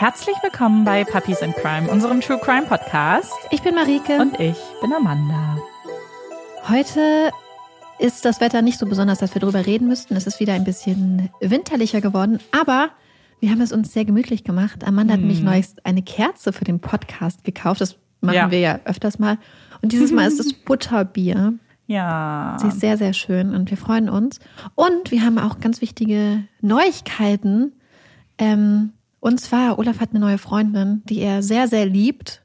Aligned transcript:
Herzlich 0.00 0.34
willkommen 0.42 0.86
bei 0.86 1.04
Puppies 1.04 1.42
in 1.42 1.52
Crime, 1.52 1.90
unserem 1.90 2.22
True 2.22 2.38
Crime 2.38 2.62
Podcast. 2.66 3.34
Ich 3.50 3.60
bin 3.60 3.74
Marike. 3.74 4.18
Und 4.18 4.40
ich 4.40 4.56
bin 4.80 4.94
Amanda. 4.94 5.58
Heute 6.66 7.30
ist 7.98 8.24
das 8.24 8.40
Wetter 8.40 8.62
nicht 8.62 8.78
so 8.78 8.86
besonders, 8.86 9.18
dass 9.18 9.34
wir 9.34 9.40
darüber 9.40 9.66
reden 9.66 9.88
müssten. 9.88 10.16
Es 10.16 10.26
ist 10.26 10.40
wieder 10.40 10.54
ein 10.54 10.64
bisschen 10.64 11.28
winterlicher 11.40 12.00
geworden, 12.00 12.38
aber 12.58 12.88
wir 13.40 13.50
haben 13.50 13.60
es 13.60 13.72
uns 13.72 13.92
sehr 13.92 14.06
gemütlich 14.06 14.42
gemacht. 14.42 14.86
Amanda 14.86 15.12
hat 15.12 15.20
mich 15.20 15.42
neuest 15.42 15.84
eine 15.84 16.00
Kerze 16.00 16.54
für 16.54 16.64
den 16.64 16.80
Podcast 16.80 17.44
gekauft. 17.44 17.82
Das 17.82 17.98
machen 18.22 18.36
Ja. 18.36 18.50
wir 18.50 18.60
ja 18.60 18.80
öfters 18.86 19.18
mal. 19.18 19.36
Und 19.82 19.92
dieses 19.92 20.12
Mal 20.12 20.26
ist 20.28 20.40
es 20.40 20.54
Butterbier. 20.64 21.52
Ja. 21.88 22.56
Sie 22.58 22.68
ist 22.68 22.80
sehr, 22.80 22.96
sehr 22.96 23.12
schön 23.12 23.54
und 23.54 23.68
wir 23.68 23.76
freuen 23.76 24.08
uns. 24.08 24.38
Und 24.76 25.10
wir 25.10 25.20
haben 25.26 25.36
auch 25.38 25.60
ganz 25.60 25.82
wichtige 25.82 26.44
Neuigkeiten. 26.62 27.74
Ähm, 28.38 28.94
und 29.20 29.40
zwar, 29.40 29.78
Olaf 29.78 30.00
hat 30.00 30.10
eine 30.10 30.20
neue 30.20 30.38
Freundin, 30.38 31.02
die 31.04 31.20
er 31.20 31.42
sehr, 31.42 31.68
sehr 31.68 31.86
liebt. 31.86 32.42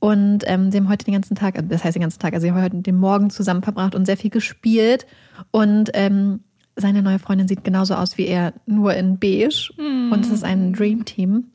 Und 0.00 0.44
ähm, 0.46 0.70
sie 0.70 0.78
haben 0.78 0.88
heute 0.88 1.04
den 1.04 1.14
ganzen 1.14 1.34
Tag, 1.34 1.60
das 1.68 1.82
heißt 1.82 1.96
den 1.96 2.02
ganzen 2.02 2.20
Tag, 2.20 2.32
also 2.32 2.44
sie 2.44 2.52
haben 2.52 2.62
heute 2.62 2.76
den 2.76 2.96
Morgen 2.96 3.30
zusammen 3.30 3.62
verbracht 3.62 3.96
und 3.96 4.06
sehr 4.06 4.16
viel 4.16 4.30
gespielt. 4.30 5.06
Und 5.50 5.90
ähm, 5.94 6.40
seine 6.76 7.02
neue 7.02 7.18
Freundin 7.18 7.48
sieht 7.48 7.64
genauso 7.64 7.94
aus 7.94 8.16
wie 8.16 8.26
er, 8.26 8.52
nur 8.64 8.94
in 8.94 9.18
beige. 9.18 9.70
Und 9.76 10.20
es 10.24 10.30
ist 10.30 10.44
ein 10.44 10.72
Dream 10.72 11.04
Team. 11.04 11.50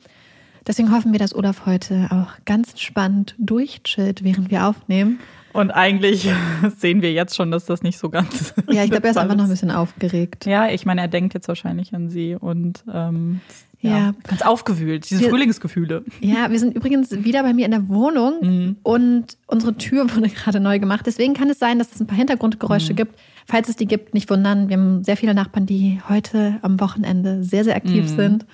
Deswegen 0.66 0.92
hoffen 0.92 1.12
wir, 1.12 1.18
dass 1.18 1.34
Olaf 1.34 1.64
heute 1.64 2.08
auch 2.10 2.44
ganz 2.44 2.70
entspannt 2.70 3.34
durchchillt, 3.38 4.24
während 4.24 4.50
wir 4.50 4.66
aufnehmen. 4.66 5.20
Und 5.52 5.70
eigentlich 5.70 6.28
sehen 6.78 7.00
wir 7.00 7.12
jetzt 7.12 7.36
schon, 7.36 7.50
dass 7.50 7.64
das 7.64 7.82
nicht 7.82 7.98
so 7.98 8.10
ganz. 8.10 8.54
Ja, 8.70 8.82
ich 8.82 8.90
glaube, 8.90 9.06
er 9.06 9.10
ist 9.10 9.16
einfach 9.18 9.36
noch 9.36 9.44
ein 9.44 9.50
bisschen 9.50 9.70
aufgeregt. 9.70 10.46
Ja, 10.46 10.68
ich 10.68 10.84
meine, 10.84 11.02
er 11.02 11.08
denkt 11.08 11.32
jetzt 11.32 11.48
wahrscheinlich 11.48 11.94
an 11.94 12.08
sie 12.10 12.34
und 12.34 12.84
ähm, 12.92 13.40
ja, 13.84 13.98
Ja. 13.98 14.14
ganz 14.26 14.42
aufgewühlt. 14.42 15.08
Diese 15.10 15.20
Wir- 15.22 15.30
Frühlingsgefühle. 15.30 16.04
Ja, 16.20 16.50
wir 16.50 16.58
sind 16.58 16.74
übrigens 16.74 17.10
wieder 17.24 17.42
bei 17.42 17.52
mir 17.52 17.64
in 17.66 17.70
der 17.70 17.88
Wohnung 17.88 18.34
Mhm. 18.42 18.76
und 18.82 19.36
unsere 19.46 19.76
Tür 19.76 20.12
wurde 20.14 20.28
gerade 20.30 20.60
neu 20.60 20.78
gemacht. 20.78 21.04
Deswegen 21.06 21.34
kann 21.34 21.48
es 21.50 21.58
sein, 21.58 21.78
dass 21.78 21.92
es 21.94 22.00
ein 22.00 22.06
paar 22.06 22.16
Hintergrundgeräusche 22.16 22.92
Mhm. 22.92 22.96
gibt. 22.96 23.18
Falls 23.46 23.68
es 23.68 23.76
die 23.76 23.86
gibt, 23.86 24.14
nicht 24.14 24.30
wundern. 24.30 24.68
Wir 24.70 24.76
haben 24.78 25.04
sehr 25.04 25.16
viele 25.18 25.34
Nachbarn, 25.34 25.66
die 25.66 26.00
heute 26.08 26.58
am 26.62 26.80
Wochenende 26.80 27.44
sehr, 27.44 27.62
sehr 27.64 27.76
aktiv 27.76 28.08
sind. 28.08 28.46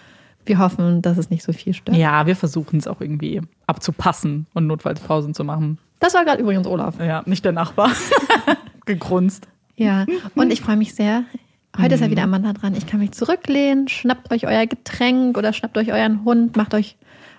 Wir 0.46 0.58
hoffen, 0.58 1.00
dass 1.02 1.16
es 1.18 1.30
nicht 1.30 1.44
so 1.44 1.52
viel 1.52 1.74
stört. 1.74 1.96
Mhm. 1.96 2.02
Ja, 2.02 2.26
wir 2.26 2.34
versuchen 2.34 2.78
es 2.78 2.86
auch 2.88 3.00
irgendwie 3.00 3.40
abzupassen 3.66 4.46
und 4.52 4.66
notfalls 4.66 4.98
Pausen 5.00 5.32
zu 5.34 5.44
machen. 5.44 5.78
Das 6.00 6.14
war 6.14 6.24
gerade 6.24 6.42
übrigens 6.42 6.66
Olaf. 6.66 6.98
Ja, 6.98 7.22
nicht 7.26 7.44
der 7.44 7.52
Nachbar. 7.52 7.92
Gegrunzt. 8.86 9.46
Ja, 9.76 10.06
und 10.34 10.52
ich 10.52 10.60
freue 10.60 10.76
mich 10.76 10.94
sehr. 10.94 11.24
Heute 11.76 11.88
Mhm. 11.88 11.94
ist 11.94 12.00
ja 12.00 12.10
wieder 12.10 12.22
Amanda 12.24 12.52
dran. 12.52 12.74
Ich 12.74 12.86
kann 12.86 13.00
mich 13.00 13.12
zurücklehnen, 13.12 13.88
schnappt 13.88 14.32
euch 14.32 14.46
euer 14.46 14.66
Getränk 14.66 15.38
oder 15.38 15.52
schnappt 15.52 15.78
euch 15.78 15.92
euren 15.92 16.24
Hund, 16.24 16.56
macht 16.56 16.74
euch 16.74 16.96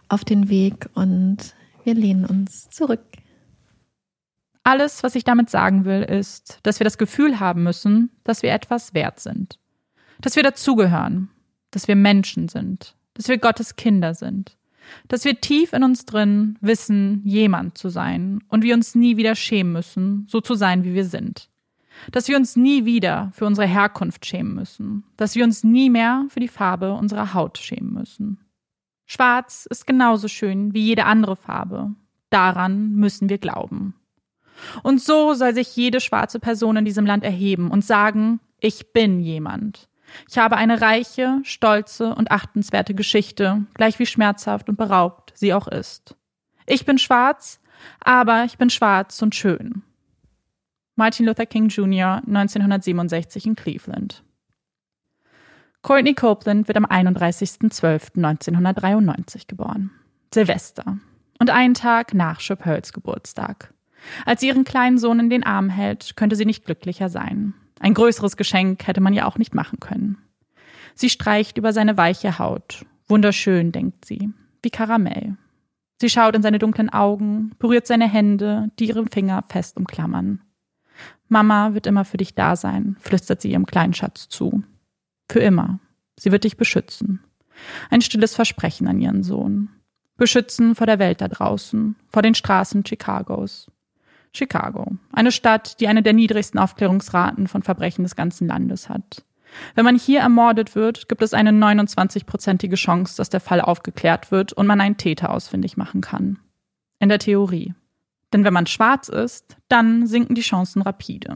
auf 0.08 0.24
den 0.24 0.50
Weg 0.50 0.90
und 0.94 1.38
wir 1.84 1.94
lehnen 1.96 2.26
uns 2.26 2.70
zurück. 2.70 3.02
Alles, 4.64 5.04
was 5.04 5.16
ich 5.16 5.24
damit 5.24 5.50
sagen 5.50 5.86
will, 5.86 6.04
ist, 6.04 6.60
dass 6.64 6.80
wir 6.80 6.84
das 6.86 6.98
Gefühl 6.98 7.40
haben 7.40 7.64
müssen, 7.64 8.12
dass 8.24 8.44
wir 8.44 8.52
etwas 8.54 8.94
wert 8.94 9.20
sind. 9.20 9.58
Dass 10.22 10.36
wir 10.36 10.44
dazugehören. 10.44 11.30
Dass 11.72 11.88
wir 11.88 11.96
Menschen 11.96 12.48
sind. 12.48 12.96
Dass 13.16 13.28
wir 13.28 13.38
Gottes 13.40 13.76
Kinder 13.76 14.14
sind. 14.14 14.58
Dass 15.08 15.26
wir 15.26 15.40
tief 15.42 15.74
in 15.74 15.84
uns 15.84 16.06
drin 16.06 16.58
wissen, 16.62 17.22
jemand 17.26 17.78
zu 17.78 17.90
sein 17.90 18.44
und 18.50 18.64
wir 18.64 18.76
uns 18.76 18.94
nie 18.94 19.18
wieder 19.18 19.36
schämen 19.36 19.74
müssen, 19.74 20.26
so 20.30 20.42
zu 20.42 20.54
sein, 20.54 20.84
wie 20.84 20.94
wir 20.94 21.06
sind. 21.06 21.50
Dass 22.12 22.28
wir 22.28 22.38
uns 22.38 22.56
nie 22.56 22.86
wieder 22.86 23.32
für 23.34 23.46
unsere 23.46 23.68
Herkunft 23.68 24.26
schämen 24.26 24.56
müssen. 24.56 25.04
Dass 25.18 25.36
wir 25.36 25.44
uns 25.44 25.64
nie 25.64 25.90
mehr 25.90 26.26
für 26.30 26.40
die 26.40 26.48
Farbe 26.48 26.94
unserer 26.94 27.34
Haut 27.34 27.58
schämen 27.58 27.94
müssen. 27.94 28.40
Schwarz 29.06 29.68
ist 29.70 29.86
genauso 29.86 30.28
schön 30.28 30.74
wie 30.74 30.86
jede 30.86 31.06
andere 31.06 31.36
Farbe. 31.36 31.92
Daran 32.30 32.94
müssen 32.94 33.30
wir 33.30 33.38
glauben. 33.38 33.96
Und 34.84 35.02
so 35.02 35.34
soll 35.34 35.54
sich 35.54 35.76
jede 35.76 36.00
schwarze 36.00 36.40
Person 36.40 36.78
in 36.78 36.86
diesem 36.86 37.06
Land 37.06 37.24
erheben 37.24 37.72
und 37.72 37.84
sagen, 37.84 38.40
ich 38.60 38.94
bin 38.94 39.20
jemand. 39.20 39.90
Ich 40.30 40.38
habe 40.38 40.58
eine 40.58 40.82
reiche, 40.82 41.40
stolze 41.44 42.16
und 42.16 42.32
achtenswerte 42.32 42.94
Geschichte, 42.94 43.66
gleich 43.74 44.00
wie 44.00 44.06
schmerzhaft 44.06 44.70
und 44.70 44.78
beraubt 44.78 45.34
sie 45.36 45.54
auch 45.54 45.68
ist. 45.68 46.16
Ich 46.66 46.86
bin 46.86 46.98
schwarz, 46.98 47.60
aber 48.00 48.46
ich 48.46 48.58
bin 48.58 48.70
schwarz 48.70 49.22
und 49.22 49.36
schön. 49.36 49.84
Martin 50.96 51.26
Luther 51.26 51.46
King 51.46 51.70
Jr. 51.70 52.22
1967 52.28 53.46
in 53.46 53.56
Cleveland. 53.56 54.24
Courtney 55.82 56.14
Copeland 56.14 56.68
wird 56.68 56.78
am 56.78 56.86
31.12.1993 56.86 59.48
geboren. 59.48 59.92
Silvester. 60.34 60.98
Und 61.40 61.50
einen 61.50 61.74
Tag 61.74 62.14
nach 62.14 62.40
Chappelles 62.40 62.94
Geburtstag. 62.94 63.74
Als 64.26 64.42
sie 64.42 64.48
ihren 64.48 64.64
kleinen 64.64 64.98
Sohn 64.98 65.20
in 65.20 65.30
den 65.30 65.44
Arm 65.44 65.70
hält, 65.70 66.16
könnte 66.16 66.36
sie 66.36 66.46
nicht 66.46 66.66
glücklicher 66.66 67.10
sein. 67.10 67.54
Ein 67.80 67.96
größeres 67.96 68.38
Geschenk 68.38 68.86
hätte 68.86 69.02
man 69.02 69.14
ja 69.14 69.26
auch 69.26 69.40
nicht 69.40 69.56
machen 69.56 69.80
können. 69.80 70.18
Sie 70.94 71.10
streicht 71.10 71.58
über 71.58 71.74
seine 71.74 71.98
weiche 71.98 72.38
Haut. 72.38 72.86
Wunderschön, 73.08 73.72
denkt 73.72 74.06
sie, 74.06 74.30
wie 74.62 74.70
Karamell. 74.70 75.36
Sie 76.00 76.10
schaut 76.10 76.36
in 76.36 76.42
seine 76.42 76.60
dunklen 76.60 76.90
Augen, 76.90 77.52
berührt 77.60 77.88
seine 77.88 78.08
Hände, 78.08 78.70
die 78.80 78.88
ihre 78.88 79.06
Finger 79.08 79.44
fest 79.50 79.78
umklammern. 79.78 80.42
Mama 81.32 81.74
wird 81.74 81.88
immer 81.88 82.06
für 82.06 82.18
dich 82.18 82.36
da 82.36 82.56
sein, 82.56 82.98
flüstert 83.00 83.42
sie 83.42 83.52
ihrem 83.52 83.66
kleinen 83.66 83.94
Schatz 83.94 84.28
zu. 84.30 84.64
Für 85.30 85.40
immer. 85.40 85.80
Sie 86.20 86.32
wird 86.32 86.44
dich 86.44 86.58
beschützen. 86.58 87.22
Ein 87.90 88.02
stilles 88.02 88.36
Versprechen 88.36 88.88
an 88.88 89.00
ihren 89.00 89.24
Sohn. 89.24 89.70
Beschützen 90.18 90.76
vor 90.76 90.86
der 90.86 91.00
Welt 91.00 91.22
da 91.22 91.28
draußen, 91.28 91.96
vor 92.10 92.22
den 92.22 92.36
Straßen 92.36 92.84
Chicagos. 92.84 93.72
Chicago, 94.34 94.94
eine 95.12 95.32
Stadt, 95.32 95.80
die 95.80 95.88
eine 95.88 96.04
der 96.04 96.14
niedrigsten 96.14 96.60
Aufklärungsraten 96.60 97.48
von 97.48 97.64
Verbrechen 97.64 98.04
des 98.04 98.16
ganzen 98.16 98.48
Landes 98.48 98.88
hat. 98.88 99.26
Wenn 99.76 99.84
man 99.84 99.98
hier 99.98 100.22
ermordet 100.22 100.76
wird, 100.76 101.10
gibt 101.10 101.22
es 101.22 101.34
eine 101.34 101.52
29-prozentige 101.52 102.76
Chance, 102.76 103.18
dass 103.18 103.30
der 103.30 103.42
Fall 103.42 103.60
aufgeklärt 103.60 104.32
wird 104.32 104.54
und 104.54 104.68
man 104.68 104.80
einen 104.80 104.98
Täter 104.98 105.32
ausfindig 105.32 105.76
machen 105.76 106.02
kann. 106.02 106.40
In 107.00 107.10
der 107.10 107.20
Theorie. 107.20 107.74
Denn 108.34 108.44
wenn 108.44 108.54
man 108.54 108.68
schwarz 108.68 109.10
ist, 109.10 109.58
dann 109.68 110.08
sinken 110.08 110.36
die 110.36 110.42
Chancen 110.42 110.82
rapide. 110.82 111.36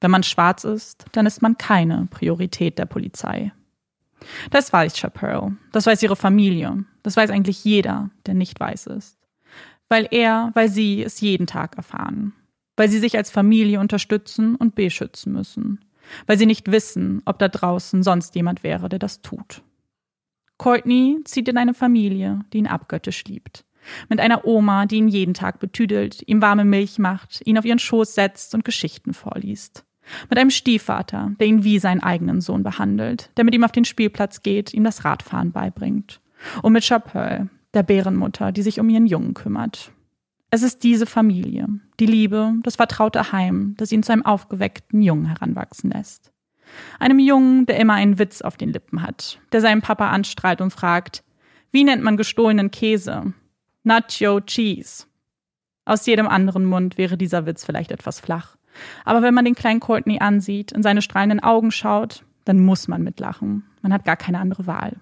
Wenn 0.00 0.10
man 0.10 0.22
schwarz 0.22 0.64
ist, 0.64 1.06
dann 1.12 1.26
ist 1.26 1.42
man 1.42 1.58
keine 1.58 2.06
Priorität 2.10 2.78
der 2.78 2.86
Polizei. 2.86 3.52
Das 4.50 4.72
weiß 4.72 4.96
Chappelle, 4.96 5.56
das 5.72 5.86
weiß 5.86 6.02
ihre 6.02 6.16
Familie, 6.16 6.84
das 7.02 7.16
weiß 7.16 7.30
eigentlich 7.30 7.64
jeder, 7.64 8.10
der 8.26 8.34
nicht 8.34 8.58
weiß 8.58 8.86
ist. 8.88 9.16
Weil 9.88 10.08
er, 10.10 10.50
weil 10.54 10.68
sie 10.68 11.02
es 11.02 11.20
jeden 11.20 11.46
Tag 11.46 11.76
erfahren. 11.76 12.34
Weil 12.76 12.88
sie 12.88 12.98
sich 12.98 13.16
als 13.16 13.30
Familie 13.30 13.80
unterstützen 13.80 14.54
und 14.54 14.74
beschützen 14.74 15.32
müssen. 15.32 15.84
Weil 16.26 16.38
sie 16.38 16.46
nicht 16.46 16.70
wissen, 16.70 17.22
ob 17.24 17.38
da 17.38 17.48
draußen 17.48 18.02
sonst 18.02 18.34
jemand 18.34 18.62
wäre, 18.62 18.88
der 18.88 18.98
das 18.98 19.22
tut. 19.22 19.62
Courtney 20.58 21.20
zieht 21.24 21.48
in 21.48 21.56
eine 21.56 21.74
Familie, 21.74 22.40
die 22.52 22.58
ihn 22.58 22.66
abgöttisch 22.66 23.24
liebt. 23.24 23.64
Mit 24.08 24.20
einer 24.20 24.44
Oma, 24.46 24.86
die 24.86 24.96
ihn 24.96 25.08
jeden 25.08 25.34
Tag 25.34 25.60
betüdelt, 25.60 26.22
ihm 26.26 26.42
warme 26.42 26.64
Milch 26.64 26.98
macht, 26.98 27.46
ihn 27.46 27.58
auf 27.58 27.64
ihren 27.64 27.78
Schoß 27.78 28.14
setzt 28.14 28.54
und 28.54 28.64
Geschichten 28.64 29.14
vorliest. 29.14 29.84
Mit 30.30 30.38
einem 30.38 30.50
Stiefvater, 30.50 31.32
der 31.38 31.46
ihn 31.46 31.64
wie 31.64 31.78
seinen 31.78 32.02
eigenen 32.02 32.40
Sohn 32.40 32.62
behandelt, 32.62 33.30
der 33.36 33.44
mit 33.44 33.54
ihm 33.54 33.64
auf 33.64 33.72
den 33.72 33.84
Spielplatz 33.84 34.42
geht, 34.42 34.72
ihm 34.72 34.84
das 34.84 35.04
Radfahren 35.04 35.52
beibringt. 35.52 36.20
Und 36.62 36.72
mit 36.72 36.84
Chappelle, 36.84 37.48
der 37.74 37.82
Bärenmutter, 37.82 38.52
die 38.52 38.62
sich 38.62 38.80
um 38.80 38.88
ihren 38.88 39.06
Jungen 39.06 39.34
kümmert. 39.34 39.92
Es 40.50 40.62
ist 40.62 40.82
diese 40.82 41.04
Familie, 41.04 41.68
die 42.00 42.06
Liebe, 42.06 42.54
das 42.62 42.76
vertraute 42.76 43.32
Heim, 43.32 43.74
das 43.76 43.92
ihn 43.92 44.02
zu 44.02 44.12
einem 44.12 44.24
aufgeweckten 44.24 45.02
Jungen 45.02 45.26
heranwachsen 45.26 45.90
lässt. 45.90 46.32
Einem 46.98 47.18
Jungen, 47.18 47.66
der 47.66 47.78
immer 47.78 47.94
einen 47.94 48.18
Witz 48.18 48.40
auf 48.40 48.56
den 48.56 48.72
Lippen 48.72 49.02
hat, 49.02 49.40
der 49.52 49.60
seinen 49.60 49.82
Papa 49.82 50.10
anstrahlt 50.10 50.60
und 50.60 50.70
fragt, 50.70 51.22
wie 51.70 51.84
nennt 51.84 52.02
man 52.02 52.16
gestohlenen 52.16 52.70
Käse? 52.70 53.34
Nacho 53.88 54.42
Cheese. 54.42 55.06
Aus 55.86 56.04
jedem 56.04 56.28
anderen 56.28 56.66
Mund 56.66 56.98
wäre 56.98 57.16
dieser 57.16 57.46
Witz 57.46 57.64
vielleicht 57.64 57.90
etwas 57.90 58.20
flach. 58.20 58.58
Aber 59.06 59.22
wenn 59.22 59.32
man 59.32 59.46
den 59.46 59.54
kleinen 59.54 59.80
Courtney 59.80 60.18
ansieht, 60.18 60.72
in 60.72 60.82
seine 60.82 61.00
strahlenden 61.00 61.42
Augen 61.42 61.70
schaut, 61.70 62.22
dann 62.44 62.60
muss 62.60 62.86
man 62.86 63.02
mitlachen. 63.02 63.64
Man 63.80 63.94
hat 63.94 64.04
gar 64.04 64.16
keine 64.16 64.40
andere 64.40 64.66
Wahl. 64.66 64.98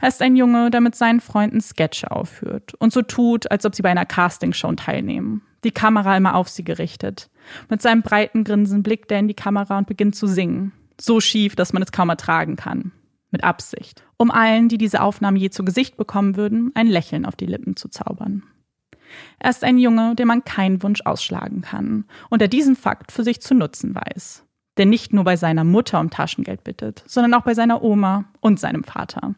Er 0.00 0.06
ist 0.06 0.22
ein 0.22 0.36
Junge, 0.36 0.70
der 0.70 0.80
mit 0.80 0.94
seinen 0.94 1.20
Freunden 1.20 1.60
Sketche 1.60 2.12
aufführt 2.12 2.74
und 2.74 2.92
so 2.92 3.02
tut, 3.02 3.50
als 3.50 3.66
ob 3.66 3.74
sie 3.74 3.82
bei 3.82 3.90
einer 3.90 4.06
Castingshow 4.06 4.72
teilnehmen. 4.74 5.42
Die 5.64 5.72
Kamera 5.72 6.16
immer 6.16 6.36
auf 6.36 6.48
sie 6.48 6.62
gerichtet. 6.62 7.28
Mit 7.68 7.82
seinem 7.82 8.02
breiten 8.02 8.44
Grinsen 8.44 8.84
blickt 8.84 9.10
er 9.10 9.18
in 9.18 9.26
die 9.26 9.34
Kamera 9.34 9.78
und 9.78 9.88
beginnt 9.88 10.14
zu 10.14 10.28
singen. 10.28 10.70
So 11.00 11.20
schief, 11.20 11.56
dass 11.56 11.72
man 11.72 11.82
es 11.82 11.90
kaum 11.90 12.08
ertragen 12.08 12.54
kann. 12.54 12.92
Mit 13.32 13.42
Absicht. 13.42 14.03
Um 14.16 14.30
allen, 14.30 14.68
die 14.68 14.78
diese 14.78 15.02
Aufnahmen 15.02 15.36
je 15.36 15.50
zu 15.50 15.64
Gesicht 15.64 15.96
bekommen 15.96 16.36
würden, 16.36 16.70
ein 16.74 16.86
Lächeln 16.86 17.26
auf 17.26 17.36
die 17.36 17.46
Lippen 17.46 17.76
zu 17.76 17.88
zaubern. 17.88 18.44
Er 19.38 19.50
ist 19.50 19.64
ein 19.64 19.78
Junge, 19.78 20.14
dem 20.14 20.28
man 20.28 20.44
keinen 20.44 20.82
Wunsch 20.82 21.02
ausschlagen 21.04 21.62
kann 21.62 22.04
und 22.30 22.40
der 22.40 22.48
diesen 22.48 22.76
Fakt 22.76 23.12
für 23.12 23.24
sich 23.24 23.40
zu 23.40 23.54
nutzen 23.54 23.94
weiß. 23.94 24.44
Der 24.76 24.86
nicht 24.86 25.12
nur 25.12 25.24
bei 25.24 25.36
seiner 25.36 25.64
Mutter 25.64 26.00
um 26.00 26.10
Taschengeld 26.10 26.64
bittet, 26.64 27.04
sondern 27.06 27.34
auch 27.34 27.44
bei 27.44 27.54
seiner 27.54 27.82
Oma 27.82 28.24
und 28.40 28.58
seinem 28.58 28.82
Vater. 28.82 29.34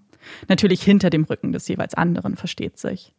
Natürlich 0.49 0.82
hinter 0.82 1.11
dem 1.11 1.25
Rücken 1.25 1.52
des 1.52 1.69
jeweils 1.69 1.94
anderen, 1.94 2.37
versteht 2.37 2.79
sich. 2.79 3.12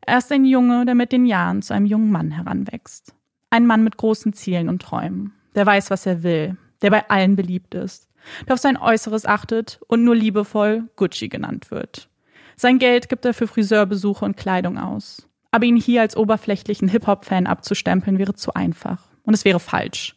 Er 0.00 0.18
ist 0.18 0.30
ein 0.32 0.44
Junge, 0.44 0.84
der 0.84 0.94
mit 0.94 1.12
den 1.12 1.26
Jahren 1.26 1.62
zu 1.62 1.74
einem 1.74 1.86
jungen 1.86 2.10
Mann 2.10 2.30
heranwächst. 2.30 3.14
Ein 3.50 3.66
Mann 3.66 3.84
mit 3.84 3.96
großen 3.96 4.32
Zielen 4.32 4.68
und 4.68 4.82
Träumen, 4.82 5.32
der 5.54 5.66
weiß, 5.66 5.90
was 5.90 6.06
er 6.06 6.22
will, 6.22 6.56
der 6.82 6.90
bei 6.90 7.08
allen 7.08 7.36
beliebt 7.36 7.74
ist, 7.74 8.05
der 8.46 8.54
auf 8.54 8.60
sein 8.60 8.76
Äußeres 8.76 9.26
achtet 9.26 9.80
und 9.88 10.04
nur 10.04 10.14
liebevoll 10.14 10.84
Gucci 10.96 11.28
genannt 11.28 11.70
wird. 11.70 12.08
Sein 12.56 12.78
Geld 12.78 13.08
gibt 13.08 13.24
er 13.24 13.34
für 13.34 13.46
Friseurbesuche 13.46 14.24
und 14.24 14.36
Kleidung 14.36 14.78
aus. 14.78 15.28
Aber 15.50 15.64
ihn 15.64 15.76
hier 15.76 16.00
als 16.00 16.16
oberflächlichen 16.16 16.88
Hip-Hop-Fan 16.88 17.46
abzustempeln 17.46 18.18
wäre 18.18 18.34
zu 18.34 18.54
einfach. 18.54 19.08
Und 19.24 19.34
es 19.34 19.44
wäre 19.44 19.60
falsch. 19.60 20.16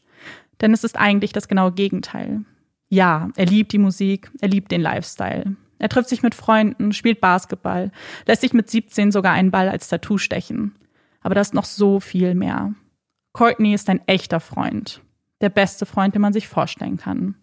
Denn 0.62 0.74
es 0.74 0.84
ist 0.84 0.98
eigentlich 0.98 1.32
das 1.34 1.48
genaue 1.48 1.72
Gegenteil. 1.72 2.42
Ja, 2.90 3.30
er 3.36 3.46
liebt 3.46 3.72
die 3.72 3.78
Musik, 3.78 4.32
er 4.42 4.50
liebt 4.50 4.72
den 4.72 4.82
Lifestyle. 4.82 5.56
Er 5.78 5.90
trifft 5.90 6.10
sich 6.10 6.24
mit 6.24 6.36
Freunden, 6.36 6.92
spielt 6.92 7.22
Basketball, 7.22 7.92
lässt 8.26 8.42
sich 8.42 8.54
mit 8.54 8.70
17 8.70 9.12
sogar 9.12 9.32
einen 9.32 9.52
Ball 9.52 9.70
als 9.70 9.88
Tattoo 9.88 10.18
stechen. 10.18 10.76
Aber 11.22 11.36
da 11.36 11.42
ist 11.42 11.54
noch 11.54 11.66
so 11.66 12.00
viel 12.00 12.36
mehr. 12.36 12.74
Courtney 13.34 13.74
ist 13.74 13.90
ein 13.90 14.02
echter 14.08 14.40
Freund. 14.40 15.02
Der 15.42 15.50
beste 15.50 15.86
Freund, 15.86 16.16
den 16.16 16.22
man 16.22 16.34
sich 16.34 16.48
vorstellen 16.48 16.98
kann. 16.98 17.36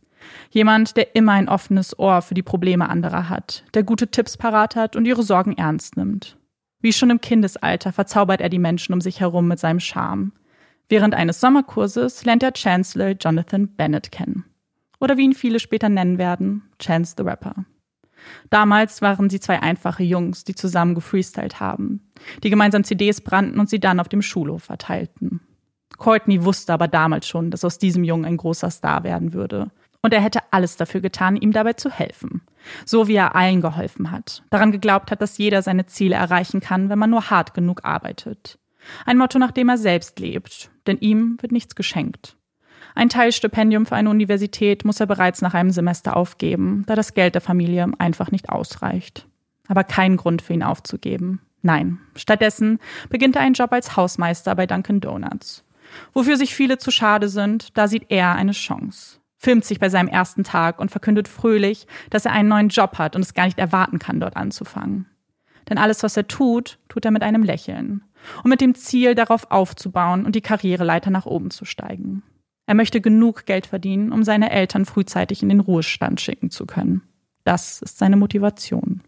Jemand, 0.51 0.97
der 0.97 1.15
immer 1.15 1.33
ein 1.33 1.49
offenes 1.49 1.99
Ohr 1.99 2.23
für 2.23 2.35
die 2.35 2.43
Probleme 2.43 2.89
anderer 2.89 3.29
hat, 3.29 3.65
der 3.75 3.83
gute 3.83 4.11
Tipps 4.11 4.37
parat 4.37 4.77
hat 4.77 4.97
und 4.97 5.07
ihre 5.07 5.23
Sorgen 5.23 5.57
ernst 5.57 5.97
nimmt. 5.97 6.37
Wie 6.81 6.93
schon 6.93 7.11
im 7.11 7.21
Kindesalter 7.21 7.93
verzaubert 7.93 8.41
er 8.41 8.49
die 8.49 8.59
Menschen 8.59 8.93
um 8.93 9.01
sich 9.01 9.21
herum 9.21 9.49
mit 9.49 9.59
seinem 9.59 9.81
Charme. 9.81 10.33
Während 10.89 11.15
eines 11.15 11.41
Sommerkurses 11.41 12.25
lernt 12.25 12.43
er 12.43 12.53
Chancellor 12.53 13.15
Jonathan 13.19 13.69
Bennett 13.69 14.13
kennen. 14.13 14.45
Oder 15.01 15.17
wie 15.17 15.25
ihn 15.25 15.35
viele 15.35 15.61
später 15.61 15.89
nennen 15.89 16.19
werden, 16.19 16.63
Chance 16.81 17.15
the 17.17 17.25
Rapper. 17.25 17.67
Damals 18.51 19.03
waren 19.03 19.31
sie 19.31 19.41
zwei 19.41 19.61
einfache 19.61 20.03
Jungs, 20.03 20.45
die 20.45 20.55
zusammen 20.55 20.95
gefreestylt 20.95 21.61
haben, 21.61 22.13
die 22.43 22.51
gemeinsam 22.51 22.85
CDs 22.85 23.21
brannten 23.21 23.61
und 23.61 23.69
sie 23.69 23.81
dann 23.81 24.01
auf 24.01 24.09
dem 24.09 24.23
Schulhof 24.23 24.65
verteilten. 24.65 25.41
Courtney 25.97 26.45
wusste 26.45 26.73
aber 26.73 26.89
damals 26.89 27.27
schon, 27.27 27.51
dass 27.51 27.65
aus 27.65 27.79
diesem 27.79 28.05
Jungen 28.05 28.25
ein 28.25 28.37
großer 28.37 28.71
Star 28.71 29.05
werden 29.05 29.33
würde. 29.33 29.71
Und 30.06 30.14
er 30.14 30.20
hätte 30.20 30.38
alles 30.53 30.76
dafür 30.76 31.00
getan, 31.00 31.35
ihm 31.35 31.50
dabei 31.50 31.73
zu 31.73 31.91
helfen. 31.91 32.43
So 32.85 33.08
wie 33.08 33.17
er 33.17 33.35
allen 33.35 33.61
geholfen 33.61 34.12
hat. 34.12 34.44
Daran 34.50 34.70
geglaubt 34.70 35.11
hat, 35.11 35.20
dass 35.20 35.37
jeder 35.37 35.62
seine 35.62 35.87
Ziele 35.87 36.14
erreichen 36.14 36.61
kann, 36.61 36.88
wenn 36.88 36.99
man 37.00 37.11
nur 37.11 37.29
hart 37.29 37.55
genug 37.55 37.85
arbeitet. 37.85 38.56
Ein 39.05 39.19
Motto, 39.19 39.41
nach 39.41 39.50
dem 39.50 39.69
er 39.69 39.79
selbst 39.79 40.20
lebt. 40.20 40.70
Denn 40.87 40.99
ihm 40.99 41.38
wird 41.41 41.50
nichts 41.50 41.75
geschenkt. 41.75 42.37
Ein 42.94 43.08
Teilstipendium 43.08 43.85
für 43.85 43.97
eine 43.97 44.08
Universität 44.08 44.85
muss 44.85 45.00
er 45.00 45.06
bereits 45.06 45.43
nach 45.43 45.55
einem 45.55 45.73
Semester 45.73 46.17
aufgeben, 46.17 46.85
da 46.87 46.94
das 46.94 47.14
Geld 47.14 47.35
der 47.35 47.43
Familie 47.43 47.91
einfach 47.99 48.31
nicht 48.31 48.49
ausreicht. 48.49 49.26
Aber 49.67 49.82
kein 49.82 50.17
Grund 50.17 50.41
für 50.41 50.53
ihn 50.53 50.62
aufzugeben. 50.62 51.41
Nein, 51.62 51.99
stattdessen 52.14 52.79
beginnt 53.11 53.35
er 53.35 53.43
einen 53.43 53.55
Job 53.55 53.73
als 53.73 53.97
Hausmeister 53.97 54.55
bei 54.55 54.69
Dunkin 54.69 55.00
Donuts. 55.00 55.64
Wofür 56.12 56.37
sich 56.37 56.55
viele 56.55 56.79
zu 56.79 56.93
schade 56.93 57.29
sind, 57.29 57.76
da 57.76 57.88
sieht 57.88 58.06
er 58.08 58.37
eine 58.37 58.53
Chance. 58.53 59.19
Filmt 59.38 59.65
sich 59.65 59.79
bei 59.79 59.88
seinem 59.88 60.09
ersten 60.09 60.44
Tag 60.44 60.79
und 60.79 60.91
verkündet 60.91 61.29
fröhlich, 61.29 61.87
dass 62.11 62.25
er 62.25 62.33
einen 62.33 62.49
neuen 62.49 62.69
Job 62.69 62.99
hat 62.99 63.17
und 63.17 63.23
es 63.23 63.35
gar 63.35 63.44
nicht 63.44 63.59
erwarten 63.59 63.99
kann, 63.99 64.21
dort 64.21 64.37
anzufangen. 64.37 65.06
Denn 65.69 65.79
alles, 65.79 66.03
was 66.03 66.17
er 66.17 66.29
tut, 66.29 66.79
tut 66.88 67.05
er 67.05 67.11
mit 67.11 67.23
einem 67.23 67.43
Lächeln 67.43 68.05
und 68.43 68.50
mit 68.50 68.61
dem 68.61 68.75
Ziel, 68.75 69.15
darauf 69.15 69.50
aufzubauen 69.50 70.25
und 70.25 70.35
die 70.35 70.41
Karriereleiter 70.41 71.11
nach 71.11 71.27
oben 71.27 71.50
zu 71.50 71.65
steigen. 71.65 72.23
Er 72.67 72.75
möchte 72.75 73.00
genug 73.00 73.47
Geld 73.47 73.67
verdienen, 73.67 74.12
um 74.12 74.25
seine 74.25 74.50
Eltern 74.50 74.85
frühzeitig 74.85 75.43
in 75.43 75.49
den 75.49 75.61
Ruhestand 75.61 76.21
schicken 76.21 76.50
zu 76.50 76.67
können. 76.67 77.03
Das 77.44 77.81
ist 77.81 77.99
seine 77.99 78.17
Motivation. 78.17 79.03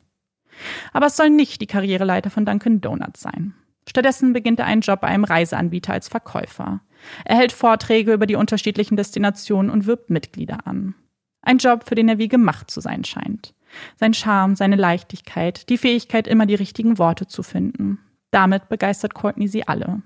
Aber 0.93 1.07
es 1.07 1.17
soll 1.17 1.31
nicht 1.31 1.61
die 1.61 1.67
Karriereleiter 1.67 2.31
von 2.31 2.45
Dunkin' 2.45 2.81
Donuts 2.81 3.21
sein. 3.21 3.55
Stattdessen 3.89 4.35
beginnt 4.35 4.61
er 4.61 4.67
einen 4.67 4.83
Job 4.83 5.01
bei 5.01 5.09
einem 5.09 5.25
Reiseanbieter 5.25 5.95
als 5.95 6.09
Verkäufer. 6.09 6.81
Er 7.25 7.37
hält 7.37 7.53
Vorträge 7.53 8.13
über 8.13 8.27
die 8.27 8.37
unterschiedlichen 8.37 8.97
Destinationen 8.97 9.71
und 9.71 9.87
wirbt 9.87 10.11
Mitglieder 10.11 10.67
an. 10.67 10.95
Ein 11.41 11.57
Job, 11.57 11.85
für 11.89 11.95
den 11.95 12.09
er 12.09 12.19
wie 12.19 12.29
gemacht 12.29 12.71
zu 12.71 12.81
sein 12.81 13.05
scheint. 13.05 13.55
Sein 13.97 14.13
Charme, 14.13 14.57
seine 14.57 14.77
Leichtigkeit, 14.77 15.69
die 15.71 15.79
Fähigkeit, 15.79 16.27
immer 16.27 16.45
die 16.45 16.55
richtigen 16.55 16.99
Worte 16.99 17.27
zu 17.27 17.43
finden. 17.43 17.99
Damit 18.31 18.69
begeistert 18.69 19.15
Courtney 19.15 19.49
sie 19.49 19.67
alle. 19.67 20.03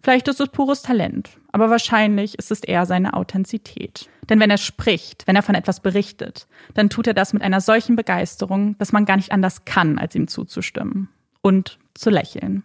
Vielleicht 0.00 0.28
ist 0.28 0.40
es 0.40 0.48
pures 0.48 0.80
Talent, 0.80 1.28
aber 1.52 1.68
wahrscheinlich 1.68 2.38
ist 2.38 2.50
es 2.50 2.60
eher 2.60 2.86
seine 2.86 3.12
Authentizität. 3.12 4.08
Denn 4.30 4.40
wenn 4.40 4.50
er 4.50 4.56
spricht, 4.56 5.26
wenn 5.26 5.36
er 5.36 5.42
von 5.42 5.54
etwas 5.54 5.80
berichtet, 5.80 6.46
dann 6.72 6.88
tut 6.88 7.06
er 7.06 7.14
das 7.14 7.34
mit 7.34 7.42
einer 7.42 7.60
solchen 7.60 7.94
Begeisterung, 7.94 8.78
dass 8.78 8.92
man 8.92 9.04
gar 9.04 9.16
nicht 9.16 9.32
anders 9.32 9.66
kann, 9.66 9.98
als 9.98 10.14
ihm 10.14 10.28
zuzustimmen. 10.28 11.10
Und 11.42 11.78
zu 11.94 12.08
lächeln. 12.08 12.62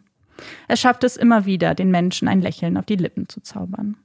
Er 0.68 0.78
schafft 0.78 1.04
es 1.04 1.18
immer 1.18 1.46
wieder, 1.46 1.76
den 1.76 1.92
Menschen 1.92 2.28
ein 2.28 2.42
Lächeln 2.42 2.78
auf 2.78 2.86
die 2.86 2.96
Lippen 2.96 3.30
zu 3.30 3.42
zaubern. 3.42 3.98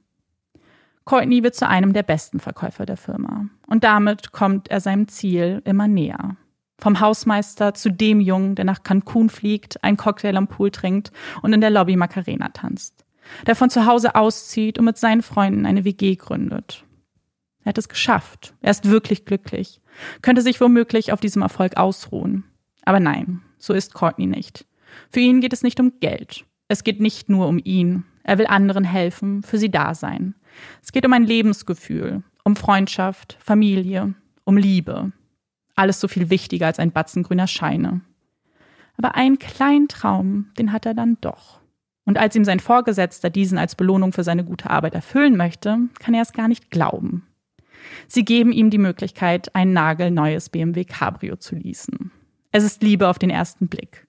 Courtney 1.05 1.41
wird 1.41 1.55
zu 1.55 1.67
einem 1.67 1.93
der 1.93 2.03
besten 2.03 2.39
Verkäufer 2.39 2.85
der 2.85 2.97
Firma. 2.97 3.45
Und 3.65 3.83
damit 3.83 4.31
kommt 4.31 4.69
er 4.69 4.79
seinem 4.79 5.07
Ziel 5.07 5.61
immer 5.65 5.87
näher. 5.87 6.37
Vom 6.77 6.99
Hausmeister 6.99 7.73
zu 7.73 7.91
dem 7.91 8.21
Jungen, 8.21 8.55
der 8.55 8.65
nach 8.65 8.83
Cancun 8.83 9.29
fliegt, 9.29 9.83
einen 9.83 9.97
Cocktail 9.97 10.37
am 10.37 10.47
Pool 10.47 10.71
trinkt 10.71 11.11
und 11.41 11.51
in 11.51 11.61
der 11.61 11.71
Lobby 11.71 11.95
Macarena 11.95 12.49
tanzt. 12.49 13.05
Der 13.47 13.55
von 13.55 13.69
zu 13.69 13.85
Hause 13.85 14.15
auszieht 14.15 14.79
und 14.79 14.85
mit 14.85 14.97
seinen 14.97 15.21
Freunden 15.21 15.65
eine 15.65 15.83
WG 15.83 16.15
gründet. 16.15 16.85
Er 17.63 17.69
hat 17.69 17.77
es 17.77 17.89
geschafft. 17.89 18.53
Er 18.61 18.71
ist 18.71 18.89
wirklich 18.89 19.25
glücklich. 19.25 19.81
Könnte 20.21 20.41
sich 20.41 20.61
womöglich 20.61 21.11
auf 21.11 21.19
diesem 21.19 21.41
Erfolg 21.41 21.75
ausruhen. 21.77 22.45
Aber 22.83 22.99
nein, 22.99 23.41
so 23.57 23.73
ist 23.73 23.93
Courtney 23.93 24.25
nicht. 24.25 24.65
Für 25.11 25.19
ihn 25.19 25.41
geht 25.41 25.53
es 25.53 25.63
nicht 25.63 25.79
um 25.79 25.93
Geld. 25.99 26.45
Es 26.67 26.83
geht 26.83 26.99
nicht 26.99 27.29
nur 27.29 27.47
um 27.47 27.59
ihn. 27.63 28.03
Er 28.23 28.37
will 28.37 28.47
anderen 28.47 28.83
helfen, 28.83 29.41
für 29.43 29.57
sie 29.57 29.71
da 29.71 29.95
sein. 29.95 30.35
Es 30.83 30.91
geht 30.91 31.05
um 31.05 31.13
ein 31.13 31.23
Lebensgefühl, 31.23 32.23
um 32.43 32.55
Freundschaft, 32.55 33.37
Familie, 33.39 34.13
um 34.43 34.57
Liebe, 34.57 35.11
alles 35.75 35.99
so 35.99 36.07
viel 36.07 36.29
wichtiger 36.29 36.67
als 36.67 36.79
ein 36.79 36.91
Batzen 36.91 37.23
grüner 37.23 37.47
Scheine. 37.47 38.01
Aber 38.97 39.15
einen 39.15 39.39
kleinen 39.39 39.87
Traum, 39.87 40.51
den 40.57 40.73
hat 40.73 40.85
er 40.85 40.93
dann 40.93 41.17
doch. 41.21 41.59
Und 42.05 42.17
als 42.17 42.35
ihm 42.35 42.43
sein 42.43 42.59
Vorgesetzter 42.59 43.29
diesen 43.29 43.57
als 43.57 43.75
Belohnung 43.75 44.11
für 44.11 44.23
seine 44.23 44.43
gute 44.43 44.69
Arbeit 44.69 44.93
erfüllen 44.93 45.37
möchte, 45.37 45.77
kann 45.99 46.13
er 46.13 46.23
es 46.23 46.33
gar 46.33 46.47
nicht 46.47 46.69
glauben. 46.69 47.25
Sie 48.07 48.25
geben 48.25 48.51
ihm 48.51 48.69
die 48.69 48.77
Möglichkeit, 48.77 49.55
ein 49.55 49.73
nagelneues 49.73 50.49
BMW 50.49 50.83
Cabrio 50.85 51.37
zu 51.37 51.55
leasen. 51.55 52.11
Es 52.51 52.63
ist 52.63 52.83
Liebe 52.83 53.07
auf 53.07 53.19
den 53.19 53.29
ersten 53.29 53.67
Blick. 53.67 54.07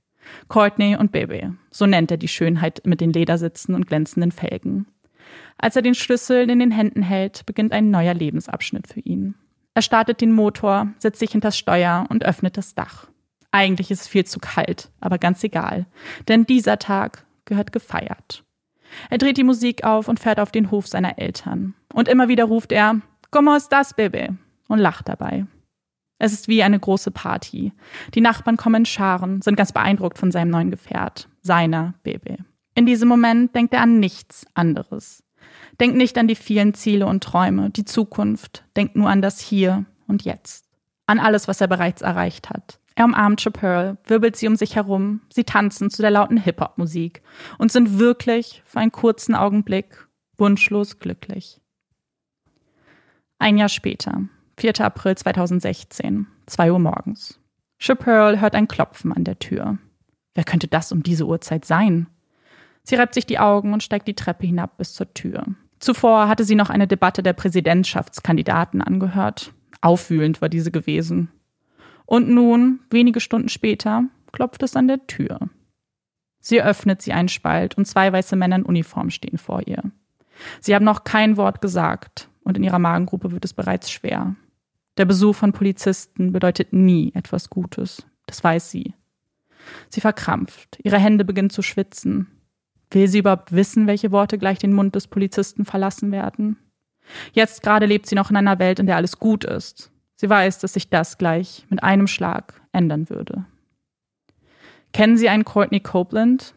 Courtney 0.48 0.96
und 0.96 1.12
Baby, 1.12 1.50
so 1.70 1.86
nennt 1.86 2.10
er 2.10 2.16
die 2.16 2.28
Schönheit 2.28 2.82
mit 2.84 3.00
den 3.00 3.12
Ledersitzen 3.12 3.74
und 3.74 3.86
glänzenden 3.86 4.32
Felgen. 4.32 4.86
Als 5.58 5.76
er 5.76 5.82
den 5.82 5.94
Schlüssel 5.94 6.48
in 6.50 6.58
den 6.58 6.70
Händen 6.70 7.02
hält, 7.02 7.44
beginnt 7.46 7.72
ein 7.72 7.90
neuer 7.90 8.14
Lebensabschnitt 8.14 8.88
für 8.88 9.00
ihn. 9.00 9.34
Er 9.74 9.82
startet 9.82 10.20
den 10.20 10.32
Motor, 10.32 10.88
setzt 10.98 11.20
sich 11.20 11.32
hinters 11.32 11.56
Steuer 11.56 12.06
und 12.08 12.24
öffnet 12.24 12.56
das 12.56 12.74
Dach. 12.74 13.08
Eigentlich 13.52 13.90
ist 13.90 14.02
es 14.02 14.08
viel 14.08 14.24
zu 14.24 14.38
kalt, 14.40 14.90
aber 15.00 15.18
ganz 15.18 15.42
egal, 15.44 15.86
denn 16.28 16.46
dieser 16.46 16.78
Tag 16.78 17.24
gehört 17.44 17.72
gefeiert. 17.72 18.44
Er 19.08 19.18
dreht 19.18 19.36
die 19.36 19.44
Musik 19.44 19.84
auf 19.84 20.08
und 20.08 20.20
fährt 20.20 20.40
auf 20.40 20.50
den 20.50 20.70
Hof 20.70 20.86
seiner 20.86 21.18
Eltern. 21.18 21.74
Und 21.92 22.08
immer 22.08 22.28
wieder 22.28 22.44
ruft 22.44 22.72
er, 22.72 23.00
¿Cómo 23.30 23.54
estás, 23.56 23.94
Baby? 23.94 24.30
und 24.66 24.78
lacht 24.78 25.08
dabei. 25.08 25.46
Es 26.20 26.34
ist 26.34 26.48
wie 26.48 26.62
eine 26.62 26.78
große 26.78 27.10
Party. 27.10 27.72
Die 28.14 28.20
Nachbarn 28.20 28.58
kommen 28.58 28.82
in 28.82 28.86
Scharen, 28.86 29.40
sind 29.40 29.56
ganz 29.56 29.72
beeindruckt 29.72 30.18
von 30.18 30.30
seinem 30.30 30.50
neuen 30.50 30.70
Gefährt, 30.70 31.30
seiner 31.40 31.94
Baby. 32.02 32.36
In 32.74 32.84
diesem 32.84 33.08
Moment 33.08 33.54
denkt 33.54 33.72
er 33.72 33.80
an 33.80 34.00
nichts 34.00 34.46
anderes. 34.52 35.24
Denkt 35.80 35.96
nicht 35.96 36.18
an 36.18 36.28
die 36.28 36.34
vielen 36.34 36.74
Ziele 36.74 37.06
und 37.06 37.24
Träume, 37.24 37.70
die 37.70 37.86
Zukunft, 37.86 38.64
denkt 38.76 38.96
nur 38.96 39.08
an 39.08 39.22
das 39.22 39.40
Hier 39.40 39.86
und 40.06 40.22
Jetzt. 40.22 40.66
An 41.06 41.18
alles, 41.18 41.48
was 41.48 41.62
er 41.62 41.68
bereits 41.68 42.02
erreicht 42.02 42.50
hat. 42.50 42.78
Er 42.96 43.06
umarmt 43.06 43.40
Chappelle, 43.40 43.96
wirbelt 44.04 44.36
sie 44.36 44.46
um 44.46 44.56
sich 44.56 44.76
herum, 44.76 45.22
sie 45.32 45.44
tanzen 45.44 45.88
zu 45.88 46.02
der 46.02 46.10
lauten 46.10 46.36
Hip-Hop-Musik 46.36 47.22
und 47.56 47.72
sind 47.72 47.98
wirklich 47.98 48.62
für 48.66 48.80
einen 48.80 48.92
kurzen 48.92 49.34
Augenblick 49.34 50.06
wunschlos 50.36 50.98
glücklich. 50.98 51.62
Ein 53.38 53.56
Jahr 53.56 53.70
später, 53.70 54.28
4. 54.60 54.78
April 54.82 55.16
2016, 55.16 56.26
2 56.44 56.72
Uhr 56.72 56.78
morgens. 56.78 57.40
Chappelle 57.78 58.42
hört 58.42 58.54
ein 58.54 58.68
Klopfen 58.68 59.10
an 59.10 59.24
der 59.24 59.38
Tür. 59.38 59.78
Wer 60.34 60.44
könnte 60.44 60.68
das 60.68 60.92
um 60.92 61.02
diese 61.02 61.26
Uhrzeit 61.26 61.64
sein? 61.64 62.08
Sie 62.82 62.94
reibt 62.94 63.14
sich 63.14 63.24
die 63.24 63.38
Augen 63.38 63.72
und 63.72 63.82
steigt 63.82 64.06
die 64.06 64.14
Treppe 64.14 64.46
hinab 64.46 64.76
bis 64.76 64.92
zur 64.92 65.14
Tür. 65.14 65.46
Zuvor 65.78 66.28
hatte 66.28 66.44
sie 66.44 66.56
noch 66.56 66.68
eine 66.68 66.86
Debatte 66.86 67.22
der 67.22 67.32
Präsidentschaftskandidaten 67.32 68.82
angehört. 68.82 69.54
Aufwühlend 69.80 70.42
war 70.42 70.50
diese 70.50 70.70
gewesen. 70.70 71.30
Und 72.04 72.28
nun, 72.28 72.80
wenige 72.90 73.20
Stunden 73.20 73.48
später, 73.48 74.04
klopft 74.30 74.62
es 74.62 74.76
an 74.76 74.88
der 74.88 75.06
Tür. 75.06 75.38
Sie 76.38 76.60
öffnet 76.60 77.00
sie 77.00 77.14
einen 77.14 77.28
Spalt 77.28 77.78
und 77.78 77.86
zwei 77.86 78.12
weiße 78.12 78.36
Männer 78.36 78.56
in 78.56 78.64
Uniform 78.64 79.08
stehen 79.08 79.38
vor 79.38 79.66
ihr. 79.66 79.84
Sie 80.60 80.74
haben 80.74 80.84
noch 80.84 81.04
kein 81.04 81.38
Wort 81.38 81.62
gesagt 81.62 82.28
und 82.44 82.58
in 82.58 82.64
ihrer 82.64 82.78
Magengruppe 82.78 83.32
wird 83.32 83.46
es 83.46 83.54
bereits 83.54 83.90
schwer. 83.90 84.36
Der 84.96 85.04
Besuch 85.04 85.36
von 85.36 85.52
Polizisten 85.52 86.32
bedeutet 86.32 86.72
nie 86.72 87.12
etwas 87.14 87.50
Gutes, 87.50 88.04
Das 88.26 88.42
weiß 88.42 88.70
sie. 88.70 88.94
Sie 89.88 90.00
verkrampft. 90.00 90.78
Ihre 90.82 90.98
Hände 90.98 91.24
beginnen 91.24 91.50
zu 91.50 91.62
schwitzen. 91.62 92.28
Will 92.90 93.08
sie 93.08 93.18
überhaupt 93.18 93.52
wissen, 93.52 93.86
welche 93.86 94.10
Worte 94.10 94.38
gleich 94.38 94.58
den 94.58 94.72
Mund 94.72 94.94
des 94.94 95.06
Polizisten 95.06 95.64
verlassen 95.64 96.10
werden? 96.12 96.56
Jetzt 97.32 97.62
gerade 97.62 97.86
lebt 97.86 98.06
sie 98.06 98.14
noch 98.14 98.30
in 98.30 98.36
einer 98.36 98.58
Welt, 98.58 98.78
in 98.78 98.86
der 98.86 98.96
alles 98.96 99.18
gut 99.18 99.44
ist. 99.44 99.90
Sie 100.16 100.28
weiß, 100.28 100.58
dass 100.58 100.74
sich 100.74 100.90
das 100.90 101.18
gleich 101.18 101.66
mit 101.70 101.82
einem 101.82 102.06
Schlag 102.06 102.60
ändern 102.72 103.08
würde. 103.08 103.46
Kennen 104.92 105.16
Sie 105.16 105.28
einen 105.28 105.44
Courtney 105.44 105.80
Copeland? 105.80 106.54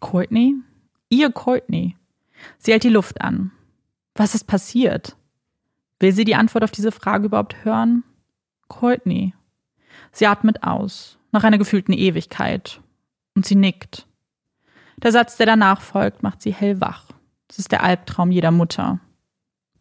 Courtney? 0.00 0.56
Ihr 1.08 1.30
Courtney. 1.30 1.96
Sie 2.58 2.72
hält 2.72 2.84
die 2.84 2.88
Luft 2.88 3.20
an. 3.20 3.52
Was 4.14 4.34
ist 4.34 4.44
passiert? 4.44 5.16
Will 6.02 6.10
sie 6.12 6.24
die 6.24 6.34
Antwort 6.34 6.64
auf 6.64 6.72
diese 6.72 6.90
Frage 6.90 7.26
überhaupt 7.26 7.64
hören? 7.64 8.02
Courtney. 8.66 9.34
Sie 10.10 10.26
atmet 10.26 10.64
aus, 10.64 11.16
nach 11.30 11.44
einer 11.44 11.58
gefühlten 11.58 11.94
Ewigkeit. 11.94 12.80
Und 13.36 13.46
sie 13.46 13.54
nickt. 13.54 14.08
Der 14.96 15.12
Satz, 15.12 15.36
der 15.36 15.46
danach 15.46 15.80
folgt, 15.80 16.24
macht 16.24 16.42
sie 16.42 16.52
hellwach. 16.52 17.06
Das 17.46 17.60
ist 17.60 17.70
der 17.70 17.84
Albtraum 17.84 18.32
jeder 18.32 18.50
Mutter. 18.50 18.98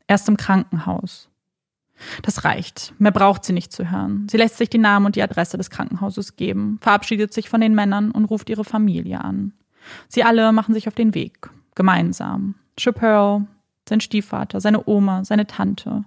Erst 0.06 0.30
im 0.30 0.38
Krankenhaus. 0.38 1.28
Das 2.22 2.44
reicht. 2.46 2.94
Mehr 3.00 3.12
braucht 3.12 3.44
sie 3.44 3.54
nicht 3.54 3.72
zu 3.72 3.90
hören. 3.90 4.28
Sie 4.30 4.38
lässt 4.38 4.58
sich 4.58 4.70
die 4.70 4.78
Namen 4.78 5.08
und 5.08 5.16
die 5.16 5.24
Adresse 5.24 5.58
des 5.58 5.72
Krankenhauses 5.72 6.36
geben, 6.36 6.78
verabschiedet 6.82 7.34
sich 7.34 7.50
von 7.50 7.62
den 7.62 7.74
Männern 7.74 8.12
und 8.12 8.26
ruft 8.26 8.52
ihre 8.52 8.64
Familie 8.64 9.22
an. 9.22 9.54
Sie 10.08 10.24
alle 10.24 10.52
machen 10.52 10.76
sich 10.76 10.88
auf 10.88 10.94
den 10.94 11.16
Weg. 11.16 11.50
Gemeinsam. 11.74 12.54
Chappelle, 12.78 13.48
sein 13.90 14.02
Stiefvater, 14.02 14.62
seine 14.62 14.88
Oma, 14.88 15.26
seine 15.26 15.48
Tante. 15.48 16.06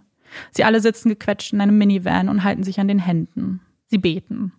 Sie 0.51 0.65
alle 0.65 0.81
sitzen 0.81 1.09
gequetscht 1.09 1.53
in 1.53 1.61
einem 1.61 1.79
Minivan 1.79 2.29
und 2.29 2.45
halten 2.45 2.65
sich 2.65 2.81
an 2.81 2.89
den 2.89 2.99
Händen. 2.99 3.61
Sie 3.87 3.99
beten. 3.99 4.53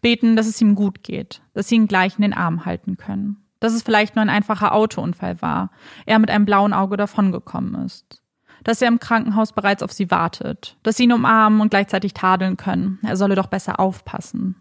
Beten, 0.00 0.36
dass 0.36 0.46
es 0.46 0.60
ihm 0.60 0.74
gut 0.74 1.02
geht, 1.02 1.42
dass 1.54 1.68
sie 1.68 1.76
ihn 1.76 1.88
gleich 1.88 2.16
in 2.16 2.22
den 2.22 2.34
Arm 2.34 2.64
halten 2.64 2.96
können. 2.96 3.38
Dass 3.60 3.74
es 3.74 3.82
vielleicht 3.82 4.16
nur 4.16 4.22
ein 4.22 4.30
einfacher 4.30 4.74
Autounfall 4.74 5.40
war, 5.40 5.70
er 6.04 6.18
mit 6.18 6.30
einem 6.30 6.46
blauen 6.46 6.72
Auge 6.72 6.96
davongekommen 6.96 7.84
ist. 7.84 8.22
Dass 8.64 8.82
er 8.82 8.88
im 8.88 9.00
Krankenhaus 9.00 9.52
bereits 9.52 9.82
auf 9.82 9.92
sie 9.92 10.10
wartet, 10.10 10.76
dass 10.82 10.96
sie 10.96 11.04
ihn 11.04 11.12
umarmen 11.12 11.60
und 11.60 11.70
gleichzeitig 11.70 12.14
tadeln 12.14 12.56
können. 12.56 12.98
Er 13.02 13.16
solle 13.16 13.34
doch 13.34 13.46
besser 13.46 13.80
aufpassen. 13.80 14.56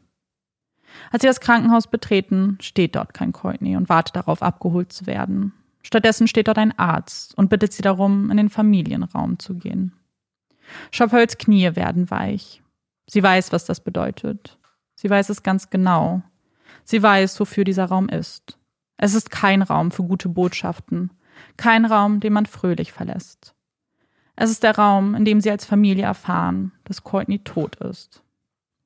Als 1.12 1.22
sie 1.22 1.28
das 1.28 1.40
Krankenhaus 1.40 1.88
betreten, 1.88 2.58
steht 2.62 2.96
dort 2.96 3.14
kein 3.14 3.32
Courtney 3.32 3.76
und 3.76 3.90
wartet 3.90 4.16
darauf, 4.16 4.42
abgeholt 4.42 4.92
zu 4.92 5.06
werden. 5.08 5.54
Stattdessen 5.84 6.28
steht 6.28 6.48
dort 6.48 6.58
ein 6.58 6.78
Arzt 6.78 7.36
und 7.38 7.50
bittet 7.50 7.74
sie 7.74 7.82
darum, 7.82 8.30
in 8.30 8.38
den 8.38 8.50
Familienraum 8.50 9.40
zu 9.40 9.56
gehen. 9.56 9.94
Chappelles 10.92 11.38
Knie 11.38 11.76
werden 11.76 12.10
weich. 12.12 12.62
Sie 13.08 13.22
weiß, 13.22 13.52
was 13.52 13.66
das 13.66 13.82
bedeutet. 13.82 14.58
Sie 14.96 15.10
weiß 15.10 15.30
es 15.30 15.44
ganz 15.44 15.70
genau. 15.70 16.22
Sie 16.84 17.02
weiß, 17.02 17.40
wofür 17.40 17.64
dieser 17.64 17.86
Raum 17.86 18.08
ist. 18.10 18.58
Es 18.98 19.16
ist 19.16 19.32
kein 19.32 19.62
Raum 19.64 19.92
für 19.92 20.04
gute 20.04 20.30
Botschaften, 20.30 21.12
kein 21.58 21.86
Raum, 21.86 22.20
den 22.20 22.34
man 22.34 22.46
fröhlich 22.46 22.92
verlässt. 22.92 23.56
Es 24.36 24.50
ist 24.50 24.64
der 24.64 24.78
Raum, 24.78 25.16
in 25.16 25.26
dem 25.26 25.42
sie 25.42 25.52
als 25.52 25.66
Familie 25.66 26.06
erfahren, 26.06 26.72
dass 26.84 27.04
Courtney 27.04 27.40
tot 27.40 27.78
ist, 27.78 28.24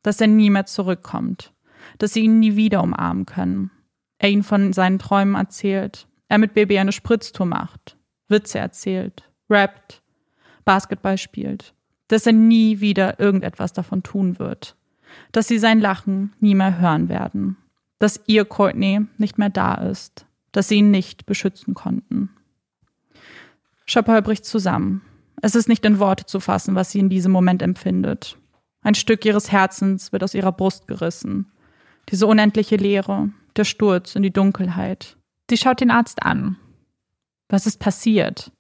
dass 0.03 0.21
er 0.21 0.27
nie 0.27 0.49
mehr 0.49 0.65
zurückkommt, 0.65 1.53
dass 1.97 2.13
sie 2.13 2.21
ihn 2.21 2.39
nie 2.39 2.55
wieder 2.55 2.81
umarmen 2.81 3.25
können. 3.25 3.71
Er 4.17 4.29
ihnen 4.29 4.43
von 4.43 4.73
seinen 4.73 4.99
Träumen 4.99 5.35
erzählt, 5.35 6.07
er 6.29 6.37
mit 6.37 6.53
Baby 6.53 6.79
eine 6.79 6.91
Spritztour 6.91 7.45
macht, 7.45 7.97
Witze 8.27 8.57
erzählt, 8.57 9.29
rappt, 9.49 10.01
Basketball 10.63 11.17
spielt, 11.17 11.74
dass 12.07 12.25
er 12.25 12.33
nie 12.33 12.79
wieder 12.79 13.19
irgendetwas 13.19 13.73
davon 13.73 14.03
tun 14.03 14.39
wird, 14.39 14.75
dass 15.31 15.47
sie 15.47 15.59
sein 15.59 15.79
Lachen 15.79 16.33
nie 16.39 16.55
mehr 16.55 16.79
hören 16.79 17.09
werden, 17.09 17.57
dass 17.99 18.21
ihr 18.27 18.45
Courtney 18.45 19.01
nicht 19.17 19.37
mehr 19.37 19.49
da 19.49 19.75
ist, 19.75 20.25
dass 20.51 20.67
sie 20.67 20.75
ihn 20.75 20.91
nicht 20.91 21.25
beschützen 21.25 21.73
konnten. 21.73 22.29
Chappelle 23.85 24.21
bricht 24.21 24.45
zusammen. 24.45 25.01
Es 25.41 25.55
ist 25.55 25.67
nicht 25.67 25.85
in 25.85 25.99
Worte 25.99 26.25
zu 26.25 26.39
fassen, 26.39 26.75
was 26.75 26.91
sie 26.91 26.99
in 26.99 27.09
diesem 27.09 27.31
Moment 27.31 27.61
empfindet. 27.61 28.37
Ein 28.81 28.95
Stück 28.95 29.25
ihres 29.25 29.51
Herzens 29.51 30.11
wird 30.11 30.23
aus 30.23 30.33
ihrer 30.33 30.51
Brust 30.51 30.87
gerissen. 30.87 31.51
Diese 32.09 32.27
unendliche 32.27 32.75
Leere, 32.75 33.29
der 33.55 33.63
Sturz 33.63 34.15
in 34.15 34.23
die 34.23 34.33
Dunkelheit. 34.33 35.17
Sie 35.49 35.57
schaut 35.57 35.81
den 35.81 35.91
Arzt 35.91 36.23
an. 36.23 36.57
Was 37.49 37.67
ist 37.67 37.79
passiert? 37.79 38.51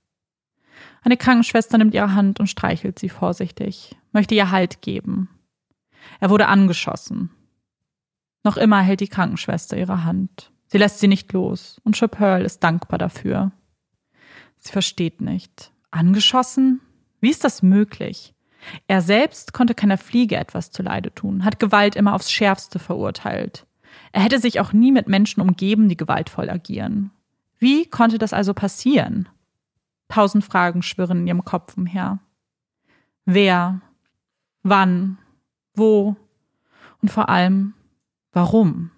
Eine 1.05 1.17
Krankenschwester 1.17 1.77
nimmt 1.77 1.93
ihre 1.93 2.15
Hand 2.15 2.39
und 2.39 2.47
streichelt 2.47 2.97
sie 2.97 3.09
vorsichtig, 3.09 3.95
möchte 4.11 4.33
ihr 4.33 4.49
Halt 4.49 4.81
geben. 4.81 5.29
Er 6.19 6.31
wurde 6.31 6.47
angeschossen. 6.47 7.29
Noch 8.43 8.57
immer 8.57 8.81
hält 8.81 9.01
die 9.01 9.07
Krankenschwester 9.07 9.77
ihre 9.77 10.03
Hand. 10.03 10.51
Sie 10.65 10.79
lässt 10.79 10.99
sie 10.99 11.07
nicht 11.07 11.31
los 11.31 11.79
und 11.83 11.95
Chappelle 11.95 12.43
ist 12.43 12.63
dankbar 12.63 12.97
dafür. 12.97 13.51
Sie 14.57 14.71
versteht 14.71 15.21
nicht. 15.21 15.71
Angeschossen? 15.91 16.81
Wie 17.21 17.29
ist 17.29 17.43
das 17.43 17.61
möglich? 17.61 18.33
Er 18.87 19.01
selbst 19.03 19.53
konnte 19.53 19.75
keiner 19.75 19.99
Fliege 19.99 20.37
etwas 20.37 20.71
zuleide 20.71 21.13
tun, 21.13 21.45
hat 21.45 21.59
Gewalt 21.59 21.95
immer 21.95 22.15
aufs 22.15 22.31
Schärfste 22.31 22.79
verurteilt. 22.79 23.67
Er 24.11 24.23
hätte 24.23 24.39
sich 24.39 24.59
auch 24.59 24.73
nie 24.73 24.91
mit 24.91 25.07
Menschen 25.07 25.41
umgeben, 25.41 25.87
die 25.87 25.97
gewaltvoll 25.97 26.49
agieren. 26.49 27.11
Wie 27.59 27.85
konnte 27.85 28.17
das 28.17 28.33
also 28.33 28.55
passieren? 28.55 29.29
Tausend 30.07 30.43
Fragen 30.43 30.81
schwirren 30.81 31.19
in 31.19 31.27
ihrem 31.27 31.45
Kopf 31.45 31.77
umher. 31.77 32.19
Wer? 33.25 33.81
Wann? 34.63 35.17
Wo? 35.73 36.15
Und 37.01 37.09
vor 37.09 37.29
allem, 37.29 37.73
warum? 38.31 38.91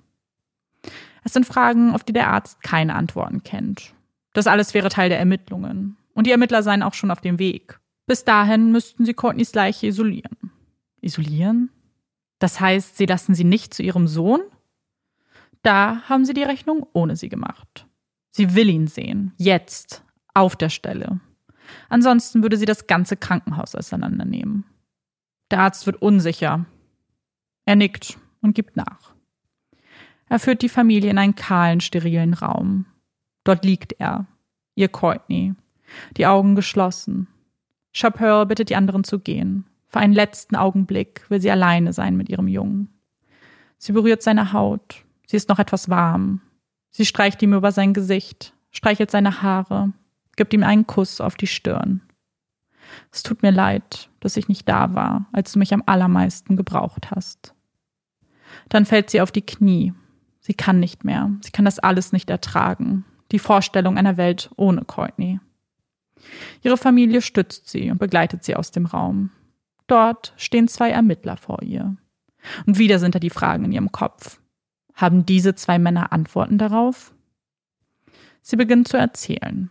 Es 1.24 1.34
sind 1.34 1.46
Fragen, 1.46 1.94
auf 1.94 2.04
die 2.04 2.14
der 2.14 2.30
Arzt 2.30 2.62
keine 2.62 2.96
Antworten 2.96 3.44
kennt. 3.44 3.94
Das 4.34 4.48
alles 4.48 4.74
wäre 4.74 4.90
Teil 4.90 5.10
der 5.10 5.20
Ermittlungen. 5.20 5.98
Und 6.14 6.28
die 6.28 6.32
Ermittler 6.32 6.64
seien 6.64 6.84
auch 6.84 6.94
schon 6.94 7.12
auf 7.12 7.22
dem 7.22 7.40
Weg. 7.40 7.80
Bis 8.06 8.24
dahin 8.24 8.72
müssten 8.72 9.06
sie 9.06 9.14
Courtneys 9.14 9.54
Leiche 9.54 9.88
isolieren. 9.88 10.52
Isolieren? 11.02 11.70
Das 12.40 12.60
heißt, 12.60 12.98
sie 12.98 13.06
lassen 13.06 13.36
sie 13.36 13.44
nicht 13.44 13.74
zu 13.74 13.84
ihrem 13.84 14.08
Sohn? 14.08 14.42
Da 15.64 16.04
haben 16.08 16.24
sie 16.24 16.34
die 16.34 16.44
Rechnung 16.44 16.86
ohne 16.94 17.16
sie 17.16 17.30
gemacht. 17.30 17.88
Sie 18.32 18.56
will 18.56 18.70
ihn 18.70 18.88
sehen. 18.88 19.34
Jetzt 19.38 20.04
auf 20.38 20.56
der 20.56 20.70
Stelle. 20.70 21.20
Ansonsten 21.89 22.44
würde 22.44 22.58
sie 22.58 22.65
das 22.65 22.88
ganze 22.88 23.17
Krankenhaus 23.17 23.75
auseinandernehmen. 23.75 24.65
Der 25.51 25.60
Arzt 25.60 25.86
wird 25.86 26.01
unsicher. 26.01 26.65
Er 27.65 27.75
nickt 27.75 28.17
und 28.41 28.56
gibt 28.56 28.77
nach. 28.77 29.13
Er 30.29 30.39
führt 30.39 30.62
die 30.62 30.70
Familie 30.70 31.10
in 31.10 31.17
einen 31.17 31.36
kahlen, 31.36 31.82
sterilen 31.82 32.34
Raum. 32.34 32.86
Dort 33.44 33.63
liegt 33.63 33.94
er, 33.94 34.25
ihr 34.75 34.89
Courtney, 34.89 35.56
die 36.17 36.27
Augen 36.27 36.56
geschlossen. 36.56 37.27
Chappelle 37.94 38.46
bittet 38.46 38.70
die 38.70 38.75
anderen 38.75 39.03
zu 39.03 39.20
gehen. 39.20 39.65
Für 39.88 40.00
einen 40.00 40.13
letzten 40.13 40.56
Augenblick 40.56 41.29
will 41.29 41.41
sie 41.41 41.50
alleine 41.50 41.94
sein 41.94 42.17
mit 42.17 42.29
ihrem 42.29 42.48
Jungen. 42.48 42.89
Sie 43.77 43.94
berührt 43.94 44.22
seine 44.22 44.51
Haut. 44.51 45.06
Sie 45.25 45.38
ist 45.38 45.50
noch 45.50 45.60
etwas 45.60 45.89
warm. 45.89 46.41
Sie 46.89 47.06
streicht 47.06 47.41
ihm 47.41 47.53
über 47.53 47.72
sein 47.72 47.94
Gesicht, 47.94 48.53
streichelt 48.72 49.12
seine 49.12 49.41
Haare, 49.41 49.94
gibt 50.38 50.53
ihm 50.53 50.63
einen 50.63 50.88
Kuss 50.88 51.20
auf 51.20 51.36
die 51.36 51.48
Stirn. 51.48 52.01
Es 53.12 53.24
tut 53.24 53.44
mir 53.44 53.51
leid, 53.51 54.10
dass 54.22 54.38
ich 54.38 54.48
nicht 54.48 54.67
da 54.70 54.96
war, 54.96 55.27
als 55.34 55.51
du 55.51 55.60
mich 55.60 55.74
am 55.74 55.84
allermeisten 55.86 56.56
gebraucht 56.56 57.12
hast. 57.12 57.53
Dann 58.70 58.86
fällt 58.86 59.10
sie 59.10 59.22
auf 59.22 59.32
die 59.32 59.46
Knie. 59.46 59.94
Sie 60.39 60.53
kann 60.53 60.79
nicht 60.79 61.03
mehr. 61.03 61.32
Sie 61.41 61.51
kann 61.51 61.65
das 61.65 61.79
alles 61.79 62.13
nicht 62.13 62.29
ertragen. 62.29 63.03
Die 63.32 63.39
Vorstellung 63.39 63.98
einer 63.98 64.15
Welt 64.15 64.50
ohne 64.56 64.86
Courtney. 64.86 65.39
Ihre 66.63 66.77
Familie 66.77 67.22
stützt 67.22 67.67
sie 67.67 67.91
und 67.91 67.98
begleitet 67.98 68.44
sie 68.44 68.56
aus 68.56 68.72
dem 68.72 68.86
Raum. 68.86 69.32
Dort 69.88 70.34
stehen 70.38 70.67
zwei 70.67 70.89
Ermittler 70.89 71.38
vor 71.38 71.62
ihr. 71.62 71.98
Und 72.65 72.77
wieder 72.77 73.00
sind 73.00 73.15
da 73.15 73.20
die 73.20 73.29
Fragen 73.29 73.65
in 73.65 73.72
ihrem 73.72 73.91
Kopf. 73.91 74.39
Haben 74.94 75.25
diese 75.25 75.56
zwei 75.56 75.79
Männer 75.79 76.12
Antworten 76.12 76.58
darauf? 76.58 77.13
Sie 78.41 78.56
beginnt 78.56 78.88
zu 78.88 78.98
erzählen. 78.98 79.70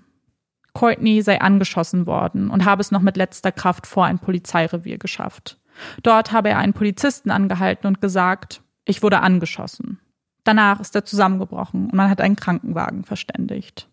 Courtney 0.77 1.23
sei 1.23 1.41
angeschossen 1.41 2.07
worden 2.07 2.51
und 2.51 2.67
habe 2.67 2.83
es 2.83 2.91
noch 2.91 3.01
mit 3.01 3.17
letzter 3.17 3.51
Kraft 3.51 3.87
vor 3.87 4.05
ein 4.05 4.19
Polizeirevier 4.19 4.99
geschafft. 4.99 5.59
Dort 6.03 6.33
habe 6.33 6.51
er 6.51 6.59
einen 6.59 6.75
Polizisten 6.75 7.31
angehalten 7.31 7.87
und 7.87 8.03
gesagt, 8.03 8.63
ich 8.85 9.03
wurde 9.03 9.21
angeschossen. 9.21 10.01
Danach 10.45 10.79
ist 10.81 10.95
er 10.95 11.07
zusammengebrochen 11.07 11.87
und 11.87 11.95
man 11.95 12.11
hat 12.11 12.21
einen 12.21 12.37
Krankenwagen 12.37 13.05
verständigt. 13.05 13.89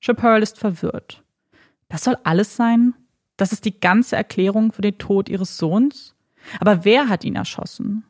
Chappelle 0.00 0.42
ist 0.42 0.58
verwirrt. 0.58 1.22
Das 1.88 2.02
soll 2.02 2.16
alles 2.24 2.56
sein? 2.56 2.94
Das 3.36 3.52
ist 3.52 3.64
die 3.64 3.78
ganze 3.78 4.16
Erklärung 4.16 4.72
für 4.72 4.82
den 4.82 4.98
Tod 4.98 5.28
ihres 5.28 5.58
Sohns? 5.58 6.16
Aber 6.58 6.84
wer 6.84 7.08
hat 7.08 7.24
ihn 7.24 7.36
erschossen? 7.36 8.04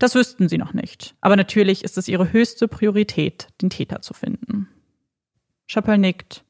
Das 0.00 0.16
wüssten 0.16 0.48
sie 0.48 0.58
noch 0.58 0.74
nicht. 0.74 1.14
Aber 1.20 1.36
natürlich 1.36 1.84
ist 1.84 1.98
es 1.98 2.08
ihre 2.08 2.32
höchste 2.32 2.66
Priorität, 2.66 3.46
den 3.62 3.70
Täter 3.70 4.02
zu 4.02 4.12
finden. 4.12 4.68
Chappelle 5.68 5.98
nickt. 5.98 6.44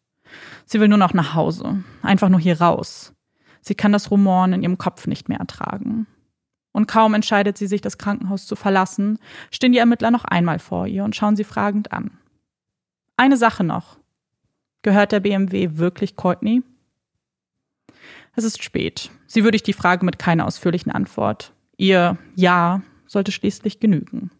Sie 0.66 0.80
will 0.80 0.88
nur 0.88 0.98
noch 0.98 1.14
nach 1.14 1.34
Hause, 1.34 1.82
einfach 2.02 2.28
nur 2.28 2.40
hier 2.40 2.60
raus. 2.60 3.12
Sie 3.60 3.74
kann 3.74 3.92
das 3.92 4.10
Rumoren 4.10 4.52
in 4.52 4.62
ihrem 4.62 4.78
Kopf 4.78 5.06
nicht 5.06 5.28
mehr 5.28 5.38
ertragen. 5.38 6.06
Und 6.72 6.88
kaum 6.88 7.14
entscheidet 7.14 7.58
sie 7.58 7.66
sich, 7.66 7.80
das 7.80 7.98
Krankenhaus 7.98 8.46
zu 8.46 8.56
verlassen, 8.56 9.18
stehen 9.50 9.72
die 9.72 9.78
Ermittler 9.78 10.10
noch 10.10 10.24
einmal 10.24 10.58
vor 10.58 10.86
ihr 10.86 11.04
und 11.04 11.14
schauen 11.14 11.36
sie 11.36 11.44
fragend 11.44 11.92
an. 11.92 12.18
Eine 13.16 13.36
Sache 13.36 13.62
noch. 13.62 13.98
Gehört 14.80 15.12
der 15.12 15.20
BMW 15.20 15.76
wirklich 15.76 16.16
Courtney? 16.16 16.62
Es 18.34 18.44
ist 18.44 18.62
spät. 18.62 19.10
Sie 19.26 19.44
würdigt 19.44 19.66
die 19.66 19.74
Frage 19.74 20.04
mit 20.04 20.18
keiner 20.18 20.46
ausführlichen 20.46 20.90
Antwort. 20.90 21.52
Ihr 21.76 22.16
Ja 22.34 22.82
sollte 23.06 23.30
schließlich 23.30 23.78
genügen. 23.78 24.30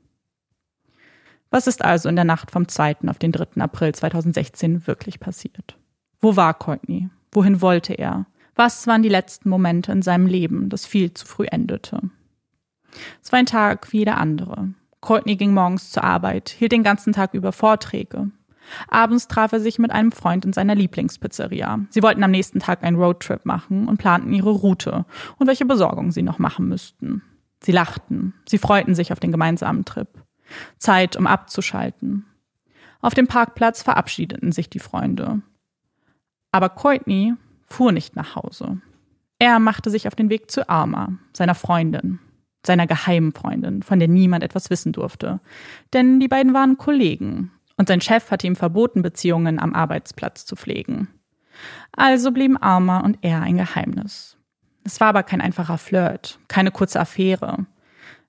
Was 1.51 1.67
ist 1.67 1.85
also 1.85 2.09
in 2.09 2.17
der 2.17 2.25
Nacht 2.25 2.51
vom 2.51 2.67
2. 2.67 2.97
auf 3.09 3.19
den 3.19 3.31
3. 3.31 3.61
April 3.61 3.95
2016 3.95 4.87
wirklich 4.87 5.21
passiert? 5.21 5.77
Wo 6.23 6.37
war 6.37 6.55
Courtney? 6.55 7.11
Wohin 7.33 7.61
wollte 7.61 7.95
er? 7.95 8.27
Was 8.55 8.87
waren 8.87 9.03
die 9.03 9.09
letzten 9.09 9.49
Momente 9.49 9.91
in 9.91 10.03
seinem 10.03 10.27
Leben, 10.27 10.69
das 10.69 10.87
viel 10.87 11.13
zu 11.13 11.27
früh 11.27 11.47
endete? 11.51 12.01
Es 13.23 13.33
war 13.33 13.41
ein 13.41 13.47
Tag 13.47 13.93
wie 13.93 13.99
jeder 13.99 14.19
andere. 14.19 14.73
Courtney 15.01 15.35
ging 15.35 15.53
morgens 15.53 15.91
zur 15.91 16.05
Arbeit, 16.05 16.49
hielt 16.51 16.71
den 16.71 16.85
ganzen 16.85 17.13
Tag 17.13 17.35
über 17.35 17.51
Vorträge. 17.51 18.31
Abends 18.87 19.27
traf 19.27 19.53
er 19.53 19.59
sich 19.59 19.81
mit 19.81 19.91
einem 19.91 20.13
Freund 20.13 20.45
in 20.45 20.53
seiner 20.53 20.77
Lieblingspizzeria. 20.77 21.81
Sie 21.91 22.03
wollten 22.05 22.23
am 22.23 22.31
nächsten 22.31 22.61
Tag 22.61 22.85
einen 22.85 22.97
Roadtrip 22.97 23.45
machen 23.45 23.89
und 23.89 23.97
planten 23.97 24.33
ihre 24.33 24.51
Route 24.51 25.05
und 25.39 25.49
welche 25.49 25.65
Besorgungen 25.65 26.13
sie 26.13 26.23
noch 26.23 26.39
machen 26.39 26.69
müssten. 26.69 27.23
Sie 27.61 27.73
lachten, 27.73 28.35
sie 28.49 28.59
freuten 28.59 28.95
sich 28.95 29.13
auf 29.13 29.19
den 29.19 29.33
gemeinsamen 29.33 29.85
Trip. 29.85 30.09
Zeit, 30.79 31.17
um 31.17 31.27
abzuschalten. 31.27 32.27
Auf 33.01 33.15
dem 33.15 33.27
Parkplatz 33.27 33.83
verabschiedeten 33.83 34.53
sich 34.53 34.71
die 34.71 34.79
Freunde. 34.79 35.43
Aber 36.53 36.69
Courtney 36.69 37.35
fuhr 37.67 37.93
nicht 37.93 38.15
nach 38.15 38.37
Hause. 38.37 38.81
Er 39.39 39.59
machte 39.59 39.91
sich 39.91 40.07
auf 40.07 40.15
den 40.15 40.31
Weg 40.31 40.51
zu 40.51 40.69
Alma, 40.69 41.15
seiner 41.33 41.57
Freundin, 41.57 42.21
seiner 42.65 42.87
geheimen 42.87 43.33
Freundin, 43.33 43.83
von 43.83 43.99
der 43.99 44.07
niemand 44.07 44.45
etwas 44.45 44.71
wissen 44.71 44.93
durfte. 44.93 45.41
Denn 45.93 46.21
die 46.21 46.29
beiden 46.29 46.55
waren 46.55 46.79
Kollegen 46.79 47.51
und 47.77 47.89
sein 47.89 48.01
Chef 48.01 48.31
hatte 48.31 48.47
ihm 48.47 48.55
verboten, 48.55 49.03
Beziehungen 49.03 49.59
am 49.59 49.75
Arbeitsplatz 49.75 50.47
zu 50.47 50.55
pflegen. 50.55 51.09
Also 51.91 52.31
blieben 52.31 52.57
Alma 52.57 53.01
und 53.01 53.19
er 53.23 53.43
ein 53.43 53.57
Geheimnis. 53.57 54.37
Es 54.85 55.01
war 55.01 55.09
aber 55.09 55.23
kein 55.23 55.41
einfacher 55.41 55.79
Flirt, 55.79 56.39
keine 56.49 56.71
kurze 56.71 57.01
Affäre. 57.01 57.67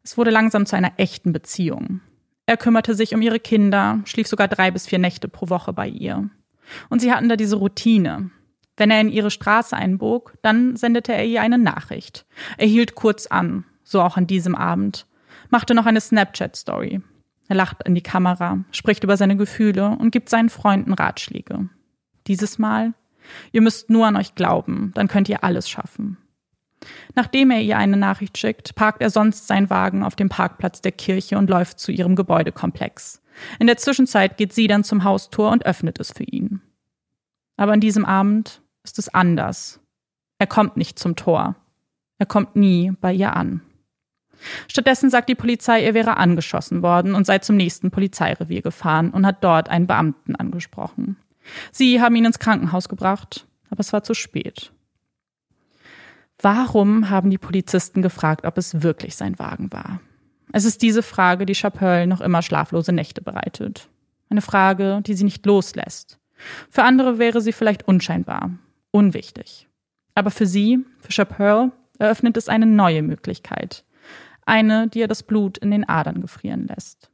Es 0.03 0.17
wurde 0.17 0.31
langsam 0.31 0.65
zu 0.65 0.75
einer 0.75 0.93
echten 0.97 1.33
Beziehung. 1.33 2.01
Er 2.45 2.57
kümmerte 2.57 2.95
sich 2.95 3.15
um 3.15 3.21
ihre 3.21 3.39
Kinder, 3.39 4.01
schlief 4.05 4.27
sogar 4.27 4.47
drei 4.47 4.71
bis 4.71 4.87
vier 4.87 4.99
Nächte 4.99 5.27
pro 5.27 5.49
Woche 5.49 5.73
bei 5.73 5.87
ihr. 5.87 6.29
Und 6.89 6.99
sie 6.99 7.11
hatten 7.11 7.29
da 7.29 7.35
diese 7.35 7.57
Routine. 7.57 8.31
Wenn 8.77 8.91
er 8.91 9.01
in 9.01 9.09
ihre 9.09 9.31
Straße 9.31 9.75
einbog, 9.75 10.33
dann 10.41 10.75
sendete 10.75 11.13
er 11.13 11.25
ihr 11.25 11.41
eine 11.41 11.57
Nachricht. 11.57 12.25
Er 12.57 12.67
hielt 12.67 12.95
kurz 12.95 13.27
an, 13.27 13.65
so 13.83 14.01
auch 14.01 14.17
an 14.17 14.27
diesem 14.27 14.55
Abend, 14.55 15.05
machte 15.49 15.75
noch 15.75 15.85
eine 15.85 16.01
Snapchat-Story. 16.01 17.01
Er 17.47 17.55
lacht 17.55 17.83
in 17.85 17.93
die 17.93 18.01
Kamera, 18.01 18.63
spricht 18.71 19.03
über 19.03 19.17
seine 19.17 19.37
Gefühle 19.37 19.89
und 19.89 20.11
gibt 20.11 20.29
seinen 20.29 20.49
Freunden 20.49 20.93
Ratschläge. 20.93 21.69
Dieses 22.25 22.57
Mal, 22.57 22.93
ihr 23.51 23.61
müsst 23.61 23.89
nur 23.89 24.07
an 24.07 24.15
euch 24.15 24.33
glauben, 24.35 24.91
dann 24.95 25.07
könnt 25.07 25.29
ihr 25.29 25.43
alles 25.43 25.69
schaffen. 25.69 26.17
Nachdem 27.15 27.51
er 27.51 27.61
ihr 27.61 27.77
eine 27.77 27.97
Nachricht 27.97 28.37
schickt, 28.37 28.75
parkt 28.75 29.01
er 29.01 29.09
sonst 29.09 29.47
seinen 29.47 29.69
Wagen 29.69 30.03
auf 30.03 30.15
dem 30.15 30.29
Parkplatz 30.29 30.81
der 30.81 30.91
Kirche 30.91 31.37
und 31.37 31.49
läuft 31.49 31.79
zu 31.79 31.91
ihrem 31.91 32.15
Gebäudekomplex. 32.15 33.21
In 33.59 33.67
der 33.67 33.77
Zwischenzeit 33.77 34.37
geht 34.37 34.53
sie 34.53 34.67
dann 34.67 34.83
zum 34.83 35.03
Haustor 35.03 35.51
und 35.51 35.65
öffnet 35.65 35.99
es 35.99 36.11
für 36.11 36.23
ihn. 36.23 36.61
Aber 37.57 37.73
an 37.73 37.79
diesem 37.79 38.05
Abend 38.05 38.61
ist 38.83 38.99
es 38.99 39.13
anders. 39.13 39.79
Er 40.39 40.47
kommt 40.47 40.77
nicht 40.77 40.99
zum 40.99 41.15
Tor. 41.15 41.55
Er 42.17 42.25
kommt 42.25 42.55
nie 42.55 42.91
bei 43.01 43.13
ihr 43.13 43.35
an. 43.35 43.61
Stattdessen 44.67 45.09
sagt 45.09 45.29
die 45.29 45.35
Polizei, 45.35 45.83
er 45.83 45.93
wäre 45.93 46.17
angeschossen 46.17 46.81
worden 46.81 47.15
und 47.15 47.25
sei 47.25 47.39
zum 47.39 47.55
nächsten 47.55 47.91
Polizeirevier 47.91 48.61
gefahren 48.61 49.11
und 49.11 49.25
hat 49.25 49.43
dort 49.43 49.69
einen 49.69 49.87
Beamten 49.87 50.35
angesprochen. 50.35 51.17
Sie 51.71 52.01
haben 52.01 52.15
ihn 52.15 52.25
ins 52.25 52.39
Krankenhaus 52.39 52.89
gebracht, 52.89 53.47
aber 53.69 53.79
es 53.79 53.93
war 53.93 54.03
zu 54.03 54.13
spät. 54.13 54.71
Warum 56.41 57.09
haben 57.09 57.29
die 57.29 57.37
Polizisten 57.37 58.01
gefragt, 58.01 58.45
ob 58.45 58.57
es 58.57 58.83
wirklich 58.83 59.15
sein 59.15 59.39
Wagen 59.39 59.71
war? 59.71 60.01
Es 60.53 60.65
ist 60.65 60.83
diese 60.83 61.01
Frage, 61.01 61.47
die 61.47 61.55
Chappelle 61.55 62.05
noch 62.05 62.21
immer 62.21 62.43
schlaflose 62.43 62.93
Nächte 62.93 63.21
bereitet. 63.21 63.89
Eine 64.29 64.41
Frage, 64.41 65.01
die 65.01 65.15
sie 65.15 65.23
nicht 65.23 65.45
loslässt. 65.47 66.19
Für 66.69 66.83
andere 66.83 67.17
wäre 67.17 67.41
sie 67.41 67.51
vielleicht 67.51 67.87
unscheinbar, 67.87 68.51
unwichtig. 68.91 69.67
Aber 70.13 70.29
für 70.29 70.45
sie, 70.45 70.85
für 70.99 71.11
Chappelle, 71.11 71.71
eröffnet 71.97 72.37
es 72.37 72.49
eine 72.49 72.67
neue 72.67 73.01
Möglichkeit. 73.01 73.83
Eine, 74.45 74.87
die 74.87 74.99
ihr 74.99 75.07
das 75.07 75.23
Blut 75.23 75.57
in 75.57 75.71
den 75.71 75.89
Adern 75.89 76.21
gefrieren 76.21 76.67
lässt. 76.67 77.09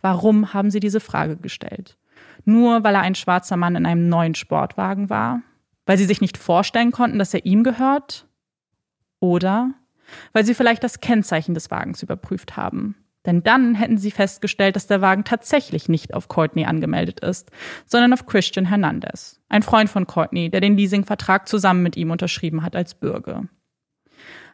Warum 0.00 0.54
haben 0.54 0.70
sie 0.70 0.80
diese 0.80 1.00
Frage 1.00 1.36
gestellt? 1.36 1.98
Nur 2.46 2.82
weil 2.82 2.94
er 2.94 3.02
ein 3.02 3.14
schwarzer 3.14 3.58
Mann 3.58 3.76
in 3.76 3.84
einem 3.84 4.08
neuen 4.08 4.34
Sportwagen 4.34 5.10
war? 5.10 5.42
Weil 5.84 5.98
sie 5.98 6.06
sich 6.06 6.22
nicht 6.22 6.38
vorstellen 6.38 6.92
konnten, 6.92 7.18
dass 7.18 7.34
er 7.34 7.44
ihm 7.44 7.62
gehört? 7.62 8.26
Oder 9.20 9.74
weil 10.32 10.44
sie 10.44 10.54
vielleicht 10.54 10.84
das 10.84 11.00
Kennzeichen 11.00 11.54
des 11.54 11.70
Wagens 11.70 12.02
überprüft 12.02 12.56
haben. 12.56 12.94
Denn 13.26 13.42
dann 13.42 13.74
hätten 13.74 13.98
sie 13.98 14.10
festgestellt, 14.10 14.76
dass 14.76 14.86
der 14.86 15.00
Wagen 15.00 15.24
tatsächlich 15.24 15.88
nicht 15.88 16.14
auf 16.14 16.28
Courtney 16.28 16.64
angemeldet 16.64 17.20
ist, 17.20 17.50
sondern 17.84 18.12
auf 18.12 18.26
Christian 18.26 18.66
Hernandez, 18.66 19.40
ein 19.48 19.62
Freund 19.62 19.90
von 19.90 20.06
Courtney, 20.06 20.50
der 20.50 20.60
den 20.60 20.76
Leasingvertrag 20.76 21.48
zusammen 21.48 21.82
mit 21.82 21.96
ihm 21.96 22.10
unterschrieben 22.10 22.62
hat 22.62 22.76
als 22.76 22.94
Bürger. 22.94 23.44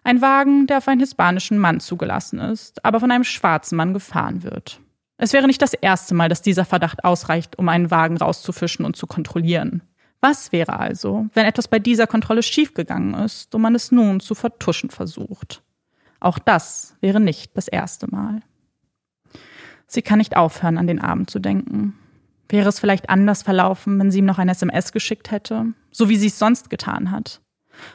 Ein 0.02 0.20
Wagen, 0.20 0.66
der 0.66 0.78
auf 0.78 0.88
einen 0.88 1.00
hispanischen 1.00 1.58
Mann 1.58 1.80
zugelassen 1.80 2.38
ist, 2.38 2.84
aber 2.84 3.00
von 3.00 3.10
einem 3.10 3.24
schwarzen 3.24 3.76
Mann 3.76 3.94
gefahren 3.94 4.42
wird. 4.42 4.80
Es 5.16 5.32
wäre 5.32 5.46
nicht 5.46 5.62
das 5.62 5.74
erste 5.74 6.14
Mal, 6.14 6.28
dass 6.28 6.42
dieser 6.42 6.64
Verdacht 6.64 7.04
ausreicht, 7.04 7.58
um 7.58 7.68
einen 7.68 7.90
Wagen 7.90 8.16
rauszufischen 8.16 8.84
und 8.84 8.96
zu 8.96 9.06
kontrollieren. 9.06 9.82
Was 10.24 10.52
wäre 10.52 10.80
also, 10.80 11.26
wenn 11.34 11.44
etwas 11.44 11.68
bei 11.68 11.78
dieser 11.78 12.06
Kontrolle 12.06 12.42
schiefgegangen 12.42 13.12
ist 13.12 13.54
und 13.54 13.60
man 13.60 13.74
es 13.74 13.92
nun 13.92 14.20
zu 14.20 14.34
vertuschen 14.34 14.88
versucht? 14.88 15.62
Auch 16.18 16.38
das 16.38 16.96
wäre 17.02 17.20
nicht 17.20 17.54
das 17.58 17.68
erste 17.68 18.10
Mal. 18.10 18.40
Sie 19.86 20.00
kann 20.00 20.16
nicht 20.16 20.34
aufhören, 20.34 20.78
an 20.78 20.86
den 20.86 20.98
Abend 20.98 21.28
zu 21.28 21.40
denken. 21.40 21.98
Wäre 22.48 22.70
es 22.70 22.80
vielleicht 22.80 23.10
anders 23.10 23.42
verlaufen, 23.42 23.98
wenn 23.98 24.10
sie 24.10 24.20
ihm 24.20 24.24
noch 24.24 24.38
ein 24.38 24.48
SMS 24.48 24.92
geschickt 24.92 25.30
hätte, 25.30 25.74
so 25.90 26.08
wie 26.08 26.16
sie 26.16 26.28
es 26.28 26.38
sonst 26.38 26.70
getan 26.70 27.10
hat? 27.10 27.42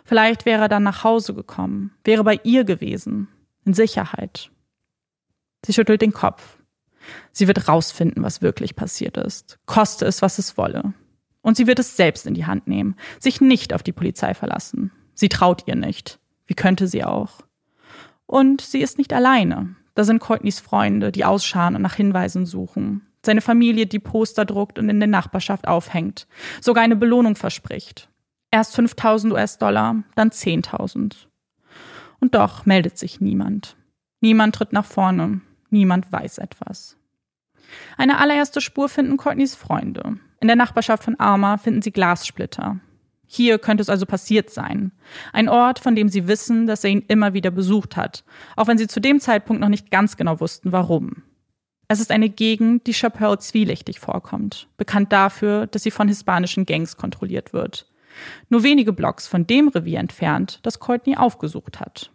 Vielleicht 0.06 0.46
wäre 0.46 0.62
er 0.66 0.70
dann 0.70 0.84
nach 0.84 1.04
Hause 1.04 1.34
gekommen, 1.34 1.96
wäre 2.04 2.24
bei 2.24 2.40
ihr 2.44 2.64
gewesen, 2.64 3.28
in 3.66 3.74
Sicherheit. 3.74 4.52
Sie 5.66 5.74
schüttelt 5.74 6.04
den 6.04 6.14
Kopf. 6.14 6.60
Sie 7.32 7.48
wird 7.48 7.68
rausfinden, 7.68 8.22
was 8.22 8.44
wirklich 8.44 8.76
passiert 8.76 9.18
ist, 9.18 9.58
koste 9.66 10.06
es, 10.06 10.22
was 10.22 10.38
es 10.38 10.58
wolle. 10.58 10.94
Und 11.50 11.56
sie 11.56 11.66
wird 11.66 11.80
es 11.80 11.98
selbst 11.98 12.28
in 12.28 12.36
die 12.36 12.46
Hand 12.46 12.68
nehmen, 12.68 12.96
sich 13.18 13.42
nicht 13.42 13.74
auf 13.74 13.82
die 13.82 13.92
Polizei 13.92 14.36
verlassen. 14.36 14.92
Sie 15.16 15.30
traut 15.30 15.64
ihr 15.66 15.76
nicht. 15.76 16.20
Wie 16.46 16.54
könnte 16.54 16.88
sie 16.88 17.04
auch? 17.04 17.42
Und 18.28 18.62
sie 18.62 18.82
ist 18.82 19.00
nicht 19.00 19.12
alleine. 19.14 19.76
Da 19.96 20.04
sind 20.04 20.20
Courtneys 20.20 20.60
Freunde, 20.60 21.12
die 21.12 21.26
ausscharen 21.26 21.76
und 21.76 21.82
nach 21.82 21.96
Hinweisen 21.96 22.46
suchen. 22.46 23.02
Seine 23.26 23.42
Familie, 23.42 23.88
die 23.88 23.98
Poster 23.98 24.46
druckt 24.46 24.78
und 24.78 24.90
in 24.90 25.00
der 25.00 25.10
Nachbarschaft 25.10 25.68
aufhängt. 25.68 26.28
Sogar 26.62 26.84
eine 26.84 26.96
Belohnung 26.96 27.36
verspricht. 27.36 28.10
Erst 28.52 28.76
5000 28.76 29.34
US-Dollar, 29.34 30.04
dann 30.14 30.30
10.000. 30.30 31.16
Und 32.20 32.36
doch 32.36 32.68
meldet 32.68 33.00
sich 33.00 33.22
niemand. 33.22 33.76
Niemand 34.22 34.54
tritt 34.54 34.72
nach 34.72 34.86
vorne. 34.86 35.42
Niemand 35.72 36.12
weiß 36.12 36.38
etwas. 36.38 36.99
Eine 37.98 38.18
allererste 38.20 38.62
Spur 38.62 38.90
finden 38.90 39.18
Courtneys 39.18 39.56
Freunde. 39.56 40.18
In 40.40 40.48
der 40.48 40.56
Nachbarschaft 40.56 41.04
von 41.04 41.20
Arma 41.20 41.58
finden 41.58 41.82
sie 41.82 41.92
Glassplitter. 41.92 42.80
Hier 43.26 43.60
könnte 43.60 43.82
es 43.82 43.90
also 43.90 44.06
passiert 44.06 44.50
sein. 44.50 44.92
Ein 45.34 45.50
Ort, 45.50 45.80
von 45.80 45.96
dem 45.96 46.10
sie 46.10 46.28
wissen, 46.28 46.66
dass 46.66 46.84
er 46.84 46.90
ihn 46.90 47.06
immer 47.08 47.34
wieder 47.34 47.52
besucht 47.52 47.96
hat, 47.96 48.24
auch 48.56 48.68
wenn 48.68 48.80
sie 48.80 48.88
zu 48.88 49.00
dem 49.00 49.20
Zeitpunkt 49.20 49.62
noch 49.62 49.70
nicht 49.70 49.92
ganz 49.92 50.18
genau 50.18 50.40
wussten, 50.40 50.72
warum. 50.72 51.24
Es 51.88 52.00
ist 52.00 52.12
eine 52.12 52.30
Gegend, 52.30 52.88
die 52.88 52.94
Chappelle 52.94 53.38
zwielichtig 53.38 54.00
vorkommt, 54.00 54.68
bekannt 54.78 55.12
dafür, 55.12 55.68
dass 55.68 55.84
sie 55.84 55.92
von 55.92 56.08
hispanischen 56.08 56.66
Gangs 56.66 56.98
kontrolliert 56.98 57.54
wird. 57.54 57.88
Nur 58.50 58.64
wenige 58.64 58.94
Blocks 58.94 59.28
von 59.28 59.46
dem 59.46 59.68
Revier 59.68 60.00
entfernt, 60.00 60.60
das 60.64 60.80
Courtney 60.80 61.16
aufgesucht 61.16 61.80
hat. 61.80 62.12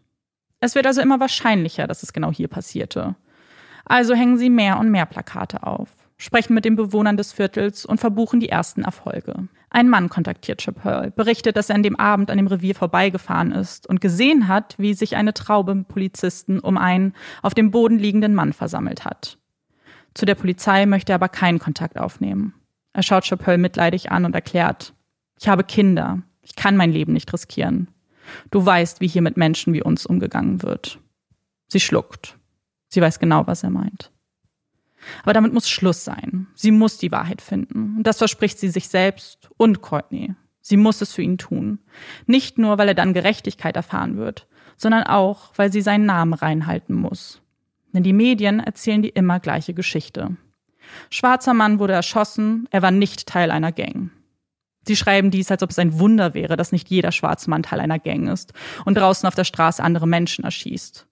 Es 0.61 0.75
wird 0.75 0.87
also 0.87 1.01
immer 1.01 1.21
wahrscheinlicher, 1.21 1.87
dass 1.87 2.03
es 2.03 2.13
genau 2.13 2.33
hier 2.33 2.49
passierte. 2.49 3.17
Also 3.85 4.15
hängen 4.15 4.39
sie 4.39 4.51
mehr 4.51 4.79
und 4.79 4.91
mehr 4.91 5.07
Plakate 5.07 5.63
auf 5.63 6.05
sprechen 6.17 6.55
mit 6.55 6.65
den 6.65 6.77
Bewohnern 6.77 7.17
des 7.17 7.33
Viertels 7.33 7.85
und 7.85 8.01
verbuchen 8.01 8.41
die 8.41 8.49
ersten 8.49 8.83
Erfolge. 8.83 9.49
Ein 9.71 9.89
Mann 9.89 10.09
kontaktiert 10.09 10.63
Chappelle, 10.63 11.11
berichtet, 11.11 11.57
dass 11.57 11.69
er 11.69 11.77
an 11.77 11.83
dem 11.83 11.97
Abend 11.97 12.31
an 12.31 12.37
dem 12.37 12.47
Revier 12.47 12.75
vorbeigefahren 12.75 13.53
ist 13.53 13.89
und 13.89 14.01
gesehen 14.01 14.47
hat, 14.47 14.75
wie 14.79 14.95
sich 14.95 15.17
eine 15.17 15.35
Traube 15.35 15.85
Polizisten 15.87 16.61
um 16.61 16.79
einen 16.79 17.15
auf 17.43 17.55
dem 17.55 17.71
Boden 17.71 17.99
liegenden 17.99 18.35
Mann 18.35 18.53
versammelt 18.53 19.05
hat. 19.05 19.39
Zu 20.15 20.27
der 20.27 20.37
Polizei 20.37 20.87
möchte 20.87 21.13
er 21.13 21.17
aber 21.17 21.29
keinen 21.29 21.59
Kontakt 21.59 21.99
aufnehmen. 21.99 22.55
Er 22.93 23.03
schaut 23.03 23.25
Chappelle 23.25 23.59
mitleidig 23.59 24.13
an 24.13 24.25
und 24.25 24.35
erklärt, 24.35 24.95
ich 25.41 25.49
habe 25.49 25.65
Kinder, 25.65 26.23
ich 26.43 26.55
kann 26.55 26.77
mein 26.77 26.93
Leben 26.93 27.13
nicht 27.13 27.33
riskieren. 27.33 27.89
Du 28.51 28.65
weißt, 28.65 29.01
wie 29.01 29.09
hier 29.09 29.23
mit 29.23 29.37
Menschen 29.37 29.75
wie 29.75 29.83
uns 29.83 30.07
umgegangen 30.07 30.63
wird. 30.63 31.01
Sie 31.69 31.81
schluckt. 31.81 32.39
Sie 32.95 33.01
weiß 33.01 33.19
genau, 33.19 33.45
was 33.49 33.65
er 33.65 33.71
meint. 33.71 34.13
Aber 35.25 35.33
damit 35.33 35.53
muss 35.53 35.69
Schluss 35.69 36.05
sein. 36.05 36.47
Sie 36.55 36.71
muss 36.71 36.97
die 36.97 37.11
Wahrheit 37.11 37.43
finden. 37.43 37.97
Und 37.97 38.07
das 38.07 38.19
verspricht 38.19 38.61
sie 38.61 38.69
sich 38.69 38.89
selbst 38.89 39.51
und 39.57 39.83
Courtney. 39.83 40.37
Sie 40.61 40.77
muss 40.77 41.01
es 41.01 41.13
für 41.13 41.23
ihn 41.23 41.37
tun. 41.37 41.81
Nicht 42.27 42.57
nur, 42.57 42.79
weil 42.79 42.87
er 42.87 42.95
dann 42.95 43.13
Gerechtigkeit 43.13 43.75
erfahren 43.75 44.17
wird, 44.17 44.47
sondern 44.77 45.03
auch, 45.03 45.51
weil 45.57 45.73
sie 45.73 45.81
seinen 45.81 46.07
Namen 46.07 46.35
reinhalten 46.35 46.95
muss. 46.95 47.43
Denn 47.93 48.05
die 48.05 48.13
Medien 48.13 48.61
erzählen 48.61 49.03
die 49.03 49.09
immer 49.09 49.41
gleiche 49.41 49.75
Geschichte. 49.75 50.37
Schwarzer 51.11 51.53
Mann 51.53 51.81
wurde 51.81 51.95
erschossen, 51.95 52.69
er 52.71 52.83
war 52.83 52.93
nicht 52.93 53.27
Teil 53.27 53.51
einer 53.51 53.73
Gang. 53.73 54.11
Sie 54.87 54.95
schreiben 54.95 55.33
dies, 55.33 55.51
als 55.51 55.65
ob 55.65 55.71
es 55.71 55.81
ein 55.81 55.99
Wunder 55.99 56.33
wäre, 56.33 56.57
dass 56.57 56.71
nicht 56.71 56.89
jeder 56.91 57.11
schwarze 57.11 57.51
Mann 57.51 57.65
Teil 57.65 57.81
einer 57.81 57.99
Gang 57.99 58.29
ist 58.29 58.53
und 58.85 58.97
draußen 58.97 59.27
auf 59.27 59.35
der 59.35 59.45
Straße 59.45 59.83
andere 59.83 60.07
Menschen 60.07 60.45
erschießt. 60.45 61.09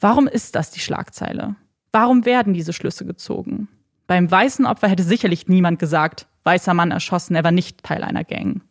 Warum 0.00 0.26
ist 0.26 0.54
das 0.54 0.70
die 0.70 0.80
Schlagzeile? 0.80 1.56
Warum 1.92 2.24
werden 2.24 2.54
diese 2.54 2.72
Schlüsse 2.72 3.04
gezogen? 3.06 3.68
Beim 4.06 4.30
weißen 4.30 4.66
Opfer 4.66 4.88
hätte 4.88 5.02
sicherlich 5.02 5.48
niemand 5.48 5.78
gesagt, 5.78 6.26
weißer 6.44 6.74
Mann 6.74 6.90
erschossen, 6.90 7.34
er 7.34 7.44
war 7.44 7.52
nicht 7.52 7.82
Teil 7.82 8.02
einer 8.02 8.24
Gang. 8.24 8.62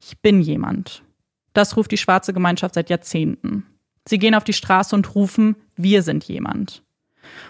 Ich 0.00 0.20
bin 0.20 0.40
jemand. 0.40 1.02
Das 1.54 1.76
ruft 1.76 1.90
die 1.90 1.96
schwarze 1.96 2.32
Gemeinschaft 2.32 2.74
seit 2.74 2.90
Jahrzehnten. 2.90 3.66
Sie 4.06 4.18
gehen 4.18 4.34
auf 4.34 4.44
die 4.44 4.52
Straße 4.52 4.94
und 4.94 5.14
rufen, 5.14 5.56
wir 5.76 6.02
sind 6.02 6.24
jemand. 6.24 6.82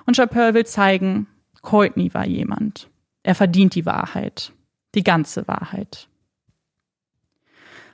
Und 0.07 0.17
Chappelle 0.17 0.55
will 0.55 0.67
zeigen, 0.67 1.27
Courtney 1.63 2.13
war 2.15 2.27
jemand. 2.27 2.89
Er 3.23 3.35
verdient 3.35 3.75
die 3.75 3.87
Wahrheit. 3.87 4.53
Die 4.95 5.05
ganze 5.05 5.47
Wahrheit. 5.47 6.09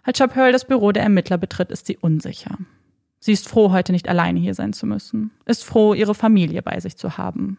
Als 0.02 0.18
Chappelle 0.18 0.52
das 0.52 0.66
Büro 0.66 0.92
der 0.92 1.02
Ermittler 1.02 1.38
betritt, 1.38 1.70
ist 1.70 1.86
sie 1.86 1.96
unsicher. 1.96 2.58
Sie 3.24 3.32
ist 3.32 3.48
froh, 3.48 3.72
heute 3.72 3.92
nicht 3.92 4.06
alleine 4.06 4.38
hier 4.38 4.52
sein 4.52 4.74
zu 4.74 4.84
müssen, 4.84 5.30
ist 5.46 5.64
froh, 5.64 5.94
ihre 5.94 6.14
Familie 6.14 6.60
bei 6.60 6.78
sich 6.78 6.98
zu 6.98 7.16
haben. 7.16 7.56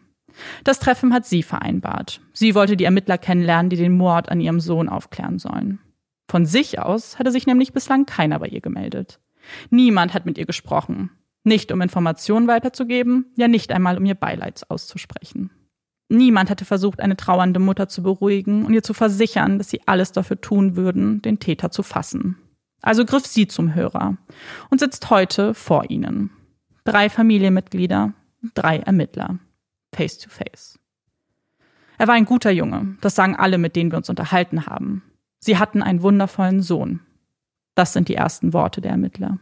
Das 0.62 0.78
Treffen 0.78 1.12
hat 1.12 1.26
sie 1.26 1.42
vereinbart. 1.42 2.20
Sie 2.32 2.54
wollte 2.54 2.76
die 2.76 2.84
Ermittler 2.84 3.18
kennenlernen, 3.18 3.68
die 3.68 3.76
den 3.76 3.96
Mord 3.96 4.28
an 4.28 4.40
ihrem 4.40 4.60
Sohn 4.60 4.88
aufklären 4.88 5.40
sollen. 5.40 5.80
Von 6.30 6.46
sich 6.46 6.78
aus 6.78 7.18
hatte 7.18 7.32
sich 7.32 7.48
nämlich 7.48 7.72
bislang 7.72 8.06
keiner 8.06 8.38
bei 8.38 8.46
ihr 8.46 8.60
gemeldet. 8.60 9.18
Niemand 9.68 10.14
hat 10.14 10.24
mit 10.24 10.38
ihr 10.38 10.46
gesprochen. 10.46 11.10
Nicht 11.42 11.72
um 11.72 11.80
Informationen 11.80 12.46
weiterzugeben, 12.46 13.32
ja 13.36 13.48
nicht 13.48 13.72
einmal 13.72 13.98
um 13.98 14.04
ihr 14.04 14.14
Beileid 14.14 14.62
auszusprechen. 14.68 15.50
Niemand 16.08 16.48
hatte 16.48 16.64
versucht, 16.64 17.00
eine 17.00 17.16
trauernde 17.16 17.58
Mutter 17.58 17.88
zu 17.88 18.04
beruhigen 18.04 18.66
und 18.66 18.72
ihr 18.72 18.84
zu 18.84 18.94
versichern, 18.94 19.58
dass 19.58 19.70
sie 19.70 19.80
alles 19.86 20.12
dafür 20.12 20.40
tun 20.40 20.76
würden, 20.76 21.22
den 21.22 21.40
Täter 21.40 21.72
zu 21.72 21.82
fassen. 21.82 22.36
Also 22.86 23.04
griff 23.04 23.26
sie 23.26 23.48
zum 23.48 23.74
Hörer 23.74 24.16
und 24.70 24.78
sitzt 24.78 25.10
heute 25.10 25.54
vor 25.54 25.90
ihnen. 25.90 26.30
Drei 26.84 27.10
Familienmitglieder, 27.10 28.12
drei 28.54 28.78
Ermittler. 28.78 29.40
Face 29.92 30.18
to 30.18 30.30
face. 30.30 30.78
Er 31.98 32.06
war 32.06 32.14
ein 32.14 32.26
guter 32.26 32.52
Junge, 32.52 32.96
das 33.00 33.16
sagen 33.16 33.34
alle, 33.34 33.58
mit 33.58 33.74
denen 33.74 33.90
wir 33.90 33.96
uns 33.96 34.08
unterhalten 34.08 34.66
haben. 34.66 35.02
Sie 35.40 35.58
hatten 35.58 35.82
einen 35.82 36.00
wundervollen 36.02 36.62
Sohn. 36.62 37.00
Das 37.74 37.92
sind 37.92 38.08
die 38.08 38.14
ersten 38.14 38.52
Worte 38.52 38.80
der 38.80 38.92
Ermittler. 38.92 39.40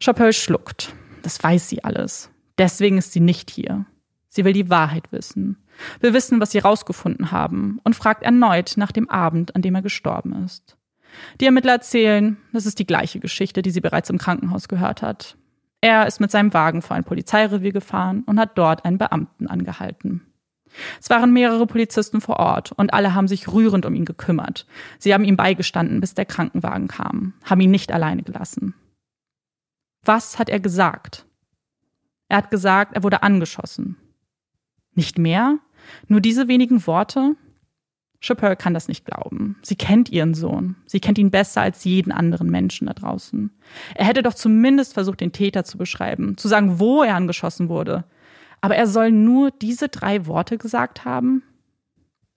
Chappelle 0.00 0.32
schluckt. 0.32 0.92
Das 1.22 1.40
weiß 1.40 1.68
sie 1.68 1.84
alles. 1.84 2.30
Deswegen 2.58 2.98
ist 2.98 3.12
sie 3.12 3.20
nicht 3.20 3.48
hier. 3.48 3.86
Sie 4.28 4.44
will 4.44 4.54
die 4.54 4.70
Wahrheit 4.70 5.12
wissen, 5.12 5.64
will 6.00 6.14
wissen, 6.14 6.40
was 6.40 6.50
sie 6.50 6.58
rausgefunden 6.58 7.30
haben 7.30 7.78
und 7.84 7.94
fragt 7.94 8.24
erneut 8.24 8.72
nach 8.76 8.90
dem 8.90 9.08
Abend, 9.08 9.54
an 9.54 9.62
dem 9.62 9.76
er 9.76 9.82
gestorben 9.82 10.32
ist. 10.44 10.76
Die 11.40 11.46
Ermittler 11.46 11.72
erzählen, 11.72 12.36
das 12.52 12.66
ist 12.66 12.78
die 12.78 12.86
gleiche 12.86 13.20
Geschichte, 13.20 13.62
die 13.62 13.70
sie 13.70 13.80
bereits 13.80 14.10
im 14.10 14.18
Krankenhaus 14.18 14.68
gehört 14.68 15.02
hat. 15.02 15.36
Er 15.80 16.06
ist 16.06 16.20
mit 16.20 16.30
seinem 16.30 16.54
Wagen 16.54 16.82
vor 16.82 16.96
ein 16.96 17.04
Polizeirevier 17.04 17.72
gefahren 17.72 18.22
und 18.26 18.40
hat 18.40 18.56
dort 18.56 18.84
einen 18.84 18.98
Beamten 18.98 19.46
angehalten. 19.46 20.22
Es 21.00 21.10
waren 21.10 21.32
mehrere 21.32 21.66
Polizisten 21.66 22.20
vor 22.20 22.38
Ort 22.38 22.72
und 22.72 22.92
alle 22.92 23.14
haben 23.14 23.28
sich 23.28 23.48
rührend 23.48 23.86
um 23.86 23.94
ihn 23.94 24.04
gekümmert. 24.04 24.66
Sie 24.98 25.14
haben 25.14 25.24
ihm 25.24 25.36
beigestanden, 25.36 26.00
bis 26.00 26.14
der 26.14 26.24
Krankenwagen 26.24 26.88
kam, 26.88 27.34
haben 27.44 27.60
ihn 27.60 27.70
nicht 27.70 27.92
alleine 27.92 28.22
gelassen. 28.22 28.74
Was 30.02 30.38
hat 30.38 30.48
er 30.48 30.60
gesagt? 30.60 31.26
Er 32.28 32.38
hat 32.38 32.50
gesagt, 32.50 32.94
er 32.94 33.02
wurde 33.02 33.22
angeschossen. 33.22 33.96
Nicht 34.94 35.18
mehr? 35.18 35.58
Nur 36.08 36.20
diese 36.20 36.48
wenigen 36.48 36.86
Worte? 36.86 37.36
Chappelle 38.24 38.56
kann 38.56 38.74
das 38.74 38.88
nicht 38.88 39.04
glauben. 39.04 39.56
Sie 39.62 39.76
kennt 39.76 40.08
ihren 40.08 40.34
Sohn. 40.34 40.76
Sie 40.86 41.00
kennt 41.00 41.18
ihn 41.18 41.30
besser 41.30 41.60
als 41.60 41.84
jeden 41.84 42.10
anderen 42.10 42.50
Menschen 42.50 42.86
da 42.86 42.94
draußen. 42.94 43.50
Er 43.94 44.06
hätte 44.06 44.22
doch 44.22 44.34
zumindest 44.34 44.94
versucht, 44.94 45.20
den 45.20 45.32
Täter 45.32 45.64
zu 45.64 45.78
beschreiben, 45.78 46.36
zu 46.36 46.48
sagen, 46.48 46.78
wo 46.78 47.02
er 47.02 47.16
angeschossen 47.16 47.68
wurde. 47.68 48.04
Aber 48.60 48.76
er 48.76 48.86
soll 48.86 49.12
nur 49.12 49.50
diese 49.50 49.88
drei 49.88 50.26
Worte 50.26 50.56
gesagt 50.56 51.04
haben? 51.04 51.42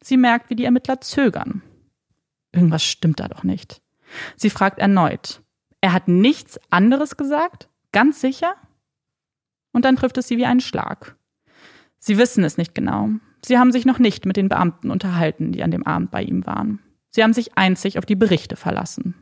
Sie 0.02 0.18
merkt, 0.18 0.50
wie 0.50 0.56
die 0.56 0.66
Ermittler 0.66 1.00
zögern. 1.00 1.62
Irgendwas 2.52 2.84
stimmt 2.84 3.20
da 3.20 3.28
doch 3.28 3.44
nicht. 3.44 3.82
Sie 4.36 4.50
fragt 4.50 4.80
erneut. 4.80 5.42
Er 5.80 5.94
hat 5.94 6.08
nichts 6.08 6.60
anderes 6.70 7.18
gesagt? 7.18 7.70
Ganz 7.92 8.20
sicher? 8.20 8.56
Und 9.72 9.86
dann 9.86 9.96
trifft 9.96 10.18
es 10.18 10.28
sie 10.28 10.38
wie 10.38 10.46
einen 10.46 10.60
Schlag. 10.60 11.16
Sie 12.00 12.18
wissen 12.18 12.44
es 12.44 12.58
nicht 12.58 12.76
genau. 12.76 13.10
Sie 13.48 13.58
haben 13.58 13.72
sich 13.72 13.86
noch 13.86 13.98
nicht 13.98 14.26
mit 14.26 14.36
den 14.36 14.50
Beamten 14.50 14.92
unterhalten, 14.92 15.54
die 15.54 15.64
an 15.64 15.72
dem 15.72 15.88
Abend 15.88 16.12
bei 16.12 16.22
ihm 16.22 16.46
waren. 16.46 16.80
Sie 17.12 17.24
haben 17.24 17.32
sich 17.32 17.58
einzig 17.58 17.98
auf 17.98 18.06
die 18.06 18.16
Berichte 18.16 18.58
verlassen. 18.58 19.16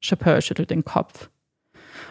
Chappelle 0.00 0.42
schüttelt 0.42 0.70
den 0.70 0.84
Kopf. 0.84 1.30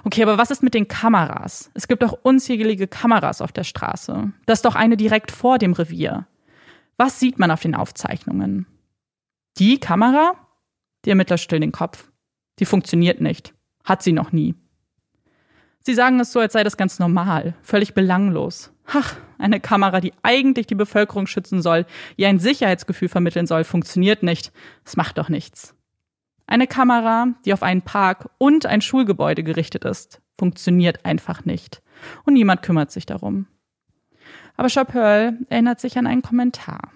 Okay, 0.06 0.24
aber 0.24 0.38
was 0.38 0.52
ist 0.52 0.64
mit 0.64 0.74
den 0.74 0.88
Kameras? 0.88 1.70
Es 1.74 1.90
gibt 1.90 2.02
doch 2.02 2.18
unzählige 2.24 2.88
Kameras 2.88 3.42
auf 3.42 3.52
der 3.52 3.66
Straße. 3.66 4.32
Das 4.46 4.60
ist 4.60 4.66
doch 4.66 4.76
eine 4.76 4.96
direkt 4.96 5.32
vor 5.32 5.58
dem 5.58 5.74
Revier. 5.74 6.28
Was 6.96 7.20
sieht 7.20 7.40
man 7.40 7.52
auf 7.52 7.62
den 7.62 7.76
Aufzeichnungen? 7.76 8.66
Die 9.58 9.80
Kamera? 9.80 10.34
Die 11.04 11.10
Ermittler 11.10 11.38
stillen 11.38 11.62
den 11.62 11.72
Kopf. 11.74 12.10
Die 12.60 12.66
funktioniert 12.66 13.20
nicht. 13.20 13.54
Hat 13.84 14.02
sie 14.02 14.14
noch 14.14 14.32
nie. 14.32 14.56
Sie 15.82 15.94
sagen 15.94 16.20
es 16.22 16.32
so, 16.32 16.40
als 16.40 16.54
sei 16.54 16.64
das 16.64 16.78
ganz 16.78 17.00
normal, 17.00 17.54
völlig 17.62 17.94
belanglos. 17.94 18.72
Ach, 18.88 19.18
eine 19.38 19.60
Kamera, 19.60 20.00
die 20.00 20.14
eigentlich 20.24 20.66
die 20.66 20.76
Bevölkerung 20.76 21.28
schützen 21.28 21.62
soll, 21.62 21.86
ihr 22.16 22.30
ein 22.30 22.40
Sicherheitsgefühl 22.40 23.10
vermitteln 23.10 23.46
soll, 23.46 23.66
funktioniert 23.66 24.24
nicht. 24.24 24.54
Das 24.86 24.96
macht 24.96 25.18
doch 25.18 25.28
nichts. 25.28 25.76
Eine 26.48 26.68
Kamera, 26.68 27.28
die 27.44 27.52
auf 27.52 27.64
einen 27.64 27.82
Park 27.82 28.30
und 28.38 28.66
ein 28.66 28.80
Schulgebäude 28.80 29.44
gerichtet 29.44 29.84
ist, 29.84 30.22
funktioniert 30.38 31.06
einfach 31.06 31.44
nicht. 31.44 31.82
Und 32.24 32.34
niemand 32.34 32.62
kümmert 32.62 32.92
sich 32.92 33.06
darum. 33.06 33.48
Aber 34.56 34.70
Chappelle 34.70 35.38
erinnert 35.50 35.82
sich 35.82 35.98
an 35.98 36.08
einen 36.08 36.22
Kommentar. 36.22 36.92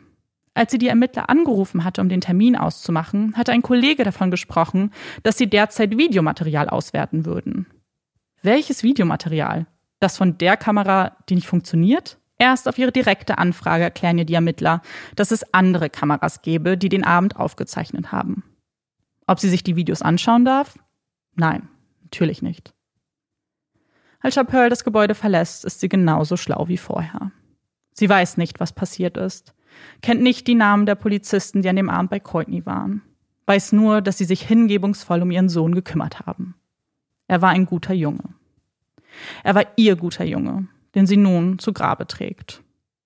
Als 0.54 0.72
sie 0.72 0.78
die 0.78 0.88
Ermittler 0.88 1.30
angerufen 1.30 1.84
hatte, 1.84 2.02
um 2.02 2.08
den 2.08 2.22
Termin 2.22 2.56
auszumachen, 2.56 3.36
hatte 3.36 3.52
ein 3.52 3.62
Kollege 3.62 4.04
davon 4.06 4.32
gesprochen, 4.32 4.92
dass 5.24 5.38
sie 5.38 5.50
derzeit 5.50 5.98
Videomaterial 5.98 6.70
auswerten 6.70 7.26
würden. 7.26 7.68
Welches 8.42 8.84
Videomaterial? 8.84 9.68
Das 10.02 10.18
von 10.18 10.38
der 10.40 10.58
Kamera, 10.58 11.16
die 11.30 11.36
nicht 11.36 11.48
funktioniert? 11.48 12.18
Erst 12.40 12.68
auf 12.68 12.80
ihre 12.80 12.92
direkte 12.92 13.38
Anfrage 13.38 13.84
erklären 13.84 14.18
ihr 14.18 14.26
die 14.26 14.34
Ermittler, 14.34 14.82
dass 15.16 15.30
es 15.30 15.54
andere 15.54 15.92
Kameras 15.92 16.42
gäbe, 16.42 16.76
die 16.76 16.90
den 16.90 17.04
Abend 17.04 17.36
aufgezeichnet 17.36 18.12
haben. 18.12 18.44
Ob 19.28 19.40
sie 19.40 19.48
sich 19.48 19.62
die 19.62 19.76
Videos 19.76 20.02
anschauen 20.02 20.44
darf? 20.44 20.80
Nein, 21.36 21.70
natürlich 22.02 22.42
nicht. 22.42 22.74
Als 24.22 24.34
Chappelle 24.34 24.70
das 24.70 24.84
Gebäude 24.84 25.14
verlässt, 25.14 25.66
ist 25.66 25.80
sie 25.80 25.88
genauso 25.88 26.36
schlau 26.36 26.68
wie 26.68 26.78
vorher. 26.78 27.32
Sie 27.94 28.10
weiß 28.10 28.38
nicht, 28.38 28.60
was 28.60 28.74
passiert 28.74 29.18
ist, 29.18 29.54
kennt 30.02 30.24
nicht 30.24 30.48
die 30.48 30.56
Namen 30.56 30.88
der 30.88 30.96
Polizisten, 30.96 31.62
die 31.62 31.70
an 31.70 31.76
dem 31.76 31.92
Abend 31.92 32.10
bei 32.10 32.20
Courtney 32.20 32.66
waren, 32.66 33.04
weiß 33.46 33.72
nur, 33.74 34.02
dass 34.02 34.18
sie 34.18 34.26
sich 34.26 34.42
hingebungsvoll 34.42 35.22
um 35.22 35.30
ihren 35.30 35.50
Sohn 35.50 35.76
gekümmert 35.76 36.22
haben. 36.22 36.56
Er 37.28 37.44
war 37.44 37.52
ein 37.52 37.68
guter 37.68 37.94
Junge. 37.94 38.41
Er 39.44 39.56
war 39.56 39.66
ihr 39.76 39.96
guter 39.96 40.26
Junge, 40.26 40.68
den 40.96 41.08
sie 41.08 41.18
nun 41.18 41.60
zu 41.60 41.74
Grabe 41.74 42.08
trägt. 42.08 42.64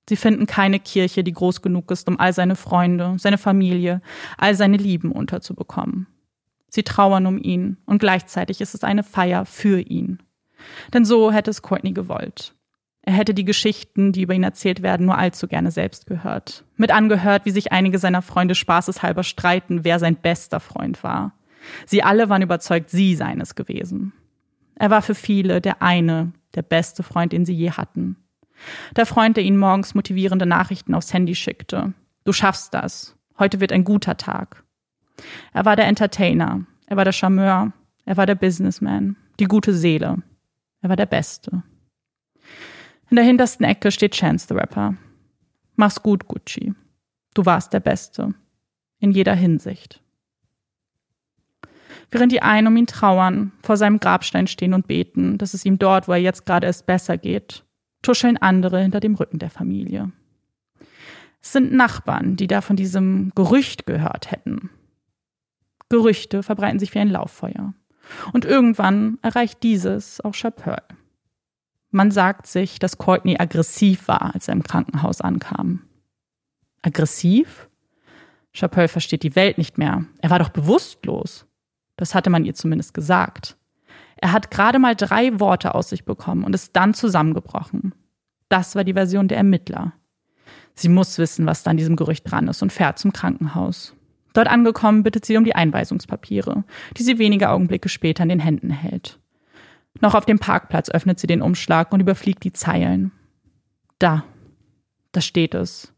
Sie 0.07 0.15
finden 0.15 0.45
keine 0.45 0.79
Kirche, 0.79 1.23
die 1.23 1.33
groß 1.33 1.61
genug 1.61 1.89
ist, 1.91 2.07
um 2.07 2.19
all 2.19 2.31
seine 2.31 2.55
Freunde, 2.55 3.15
seine 3.17 3.37
Familie, 3.37 4.01
all 4.37 4.55
seine 4.55 4.77
Lieben 4.77 5.11
unterzubekommen. 5.11 6.07
Sie 6.69 6.83
trauern 6.83 7.25
um 7.25 7.37
ihn 7.37 7.77
und 7.85 7.99
gleichzeitig 7.99 8.61
ist 8.61 8.75
es 8.75 8.83
eine 8.83 9.03
Feier 9.03 9.45
für 9.45 9.79
ihn. 9.79 10.21
Denn 10.93 11.05
so 11.05 11.31
hätte 11.31 11.49
es 11.49 11.61
Courtney 11.61 11.93
gewollt. 11.93 12.53
Er 13.01 13.13
hätte 13.13 13.33
die 13.33 13.45
Geschichten, 13.45 14.11
die 14.11 14.23
über 14.23 14.33
ihn 14.33 14.43
erzählt 14.43 14.81
werden, 14.81 15.05
nur 15.05 15.17
allzu 15.17 15.47
gerne 15.47 15.71
selbst 15.71 16.07
gehört. 16.07 16.65
Mit 16.75 16.91
angehört, 16.91 17.45
wie 17.45 17.51
sich 17.51 17.71
einige 17.71 17.99
seiner 17.99 18.23
Freunde 18.23 18.55
spaßeshalber 18.55 19.23
streiten, 19.23 19.83
wer 19.83 19.99
sein 19.99 20.15
bester 20.15 20.59
Freund 20.59 21.03
war. 21.03 21.33
Sie 21.85 22.01
alle 22.03 22.29
waren 22.29 22.41
überzeugt, 22.41 22.89
sie 22.89 23.15
seien 23.15 23.41
es 23.41 23.55
gewesen. 23.55 24.13
Er 24.75 24.89
war 24.89 25.01
für 25.01 25.15
viele 25.15 25.61
der 25.61 25.81
eine, 25.81 26.33
der 26.53 26.61
beste 26.61 27.03
Freund, 27.03 27.31
den 27.31 27.45
sie 27.45 27.53
je 27.53 27.71
hatten. 27.71 28.17
Der 28.95 29.05
Freund, 29.05 29.37
der 29.37 29.43
ihnen 29.43 29.57
morgens 29.57 29.95
motivierende 29.95 30.45
Nachrichten 30.45 30.93
aufs 30.93 31.13
Handy 31.13 31.35
schickte. 31.35 31.93
Du 32.23 32.33
schaffst 32.33 32.73
das. 32.73 33.15
Heute 33.37 33.59
wird 33.59 33.71
ein 33.71 33.83
guter 33.83 34.17
Tag. 34.17 34.63
Er 35.53 35.65
war 35.65 35.75
der 35.75 35.87
Entertainer. 35.87 36.65
Er 36.87 36.97
war 36.97 37.05
der 37.05 37.11
Charmeur. 37.11 37.73
Er 38.05 38.17
war 38.17 38.25
der 38.25 38.35
Businessman. 38.35 39.15
Die 39.39 39.45
gute 39.45 39.73
Seele. 39.73 40.21
Er 40.81 40.89
war 40.89 40.95
der 40.95 41.05
Beste. 41.05 41.63
In 43.09 43.15
der 43.15 43.25
hintersten 43.25 43.65
Ecke 43.65 43.91
steht 43.91 44.13
Chance 44.13 44.47
the 44.49 44.53
Rapper. 44.55 44.95
Mach's 45.75 46.01
gut, 46.01 46.27
Gucci. 46.27 46.73
Du 47.33 47.45
warst 47.45 47.73
der 47.73 47.81
Beste. 47.81 48.33
In 48.99 49.11
jeder 49.11 49.35
Hinsicht. 49.35 50.01
Während 52.11 52.31
die 52.31 52.41
einen 52.41 52.67
um 52.67 52.77
ihn 52.77 52.87
trauern, 52.87 53.51
vor 53.63 53.77
seinem 53.77 53.99
Grabstein 53.99 54.47
stehen 54.47 54.73
und 54.73 54.87
beten, 54.87 55.37
dass 55.37 55.53
es 55.53 55.65
ihm 55.65 55.79
dort, 55.79 56.07
wo 56.07 56.13
er 56.13 56.19
jetzt 56.19 56.45
gerade 56.45 56.67
ist, 56.67 56.85
besser 56.85 57.17
geht, 57.17 57.63
tuscheln 58.01 58.37
andere 58.37 58.81
hinter 58.81 58.99
dem 58.99 59.15
Rücken 59.15 59.39
der 59.39 59.49
Familie. 59.49 60.11
Es 61.41 61.51
sind 61.51 61.73
Nachbarn, 61.73 62.35
die 62.35 62.47
da 62.47 62.61
von 62.61 62.75
diesem 62.75 63.31
Gerücht 63.35 63.85
gehört 63.85 64.31
hätten. 64.31 64.69
Gerüchte 65.89 66.41
verbreiten 66.41 66.79
sich 66.79 66.93
wie 66.95 66.99
ein 66.99 67.09
Lauffeuer. 67.09 67.73
Und 68.33 68.45
irgendwann 68.45 69.17
erreicht 69.21 69.63
dieses 69.63 70.21
auch 70.21 70.33
Chappelle. 70.33 70.83
Man 71.91 72.11
sagt 72.11 72.47
sich, 72.47 72.79
dass 72.79 72.97
Courtney 72.97 73.37
aggressiv 73.39 74.07
war, 74.07 74.33
als 74.33 74.47
er 74.47 74.53
im 74.53 74.63
Krankenhaus 74.63 75.21
ankam. 75.21 75.83
Aggressiv? 76.81 77.69
Chappelle 78.53 78.87
versteht 78.87 79.23
die 79.23 79.35
Welt 79.35 79.57
nicht 79.57 79.77
mehr. 79.77 80.05
Er 80.21 80.29
war 80.29 80.39
doch 80.39 80.49
bewusstlos. 80.49 81.45
Das 81.97 82.15
hatte 82.15 82.29
man 82.29 82.45
ihr 82.45 82.53
zumindest 82.53 82.93
gesagt. 82.93 83.57
Er 84.17 84.31
hat 84.31 84.51
gerade 84.51 84.79
mal 84.79 84.95
drei 84.95 85.39
Worte 85.39 85.75
aus 85.75 85.89
sich 85.89 86.05
bekommen 86.05 86.43
und 86.43 86.53
ist 86.53 86.75
dann 86.75 86.93
zusammengebrochen. 86.93 87.93
Das 88.49 88.75
war 88.75 88.83
die 88.83 88.93
Version 88.93 89.27
der 89.27 89.37
Ermittler. 89.37 89.93
Sie 90.73 90.89
muss 90.89 91.17
wissen, 91.17 91.45
was 91.45 91.63
da 91.63 91.71
an 91.71 91.77
diesem 91.77 91.95
Gerücht 91.95 92.29
dran 92.29 92.47
ist 92.47 92.61
und 92.61 92.73
fährt 92.73 92.99
zum 92.99 93.13
Krankenhaus. 93.13 93.95
Dort 94.33 94.47
angekommen 94.49 95.03
bittet 95.03 95.25
sie 95.25 95.37
um 95.37 95.45
die 95.45 95.55
Einweisungspapiere, 95.55 96.65
die 96.97 97.03
sie 97.03 97.17
wenige 97.17 97.49
Augenblicke 97.49 97.87
später 97.87 98.23
in 98.23 98.29
den 98.29 98.39
Händen 98.39 98.69
hält. 98.69 99.19
Noch 100.01 100.13
auf 100.13 100.25
dem 100.25 100.39
Parkplatz 100.39 100.89
öffnet 100.89 101.19
sie 101.19 101.27
den 101.27 101.41
Umschlag 101.41 101.93
und 101.93 102.01
überfliegt 102.01 102.43
die 102.43 102.51
Zeilen. 102.51 103.11
Da, 103.97 104.25
da 105.13 105.21
steht 105.21 105.55
es. 105.55 105.93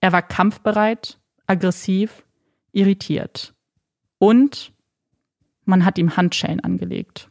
Er 0.00 0.12
war 0.12 0.20
kampfbereit, 0.20 1.18
aggressiv, 1.46 2.24
irritiert. 2.72 3.54
Und 4.18 4.72
man 5.68 5.84
hat 5.84 5.98
ihm 5.98 6.16
Handschellen 6.16 6.60
angelegt. 6.60 7.30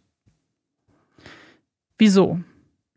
Wieso? 1.97 2.39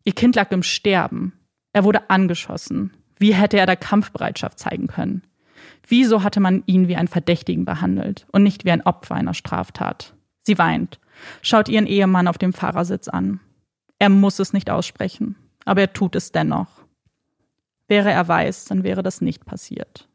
Ihr 0.05 0.13
Kind 0.13 0.37
lag 0.37 0.51
im 0.53 0.63
Sterben. 0.63 1.33
Er 1.73 1.85
wurde 1.85 2.11
angeschossen. 2.11 2.93
Wie 3.19 3.35
hätte 3.35 3.59
er 3.59 3.67
da 3.67 3.77
Kampfbereitschaft 3.77 4.59
zeigen 4.59 4.87
können? 4.87 5.23
Wieso 5.87 6.23
hatte 6.23 6.41
man 6.41 6.63
ihn 6.67 6.89
wie 6.89 6.97
einen 6.97 7.09
Verdächtigen 7.09 7.65
behandelt 7.65 8.27
und 8.33 8.43
nicht 8.43 8.65
wie 8.65 8.71
ein 8.71 8.83
Opfer 8.83 9.15
einer 9.15 9.35
Straftat? 9.35 10.15
Sie 10.43 10.59
weint, 10.59 11.01
schaut 11.43 11.69
ihren 11.69 11.87
Ehemann 11.87 12.29
auf 12.29 12.39
dem 12.39 12.53
Fahrersitz 12.53 13.09
an. 13.09 13.41
Er 13.99 14.09
muss 14.09 14.39
es 14.39 14.53
nicht 14.53 14.71
aussprechen, 14.71 15.37
aber 15.65 15.83
er 15.83 15.93
tut 15.93 16.17
es 16.17 16.33
dennoch. 16.33 16.83
Wäre 17.89 18.11
er 18.11 18.27
weiß, 18.27 18.67
dann 18.67 18.85
wäre 18.85 19.03
das 19.03 19.21
nicht 19.21 19.45
passiert. 19.45 20.09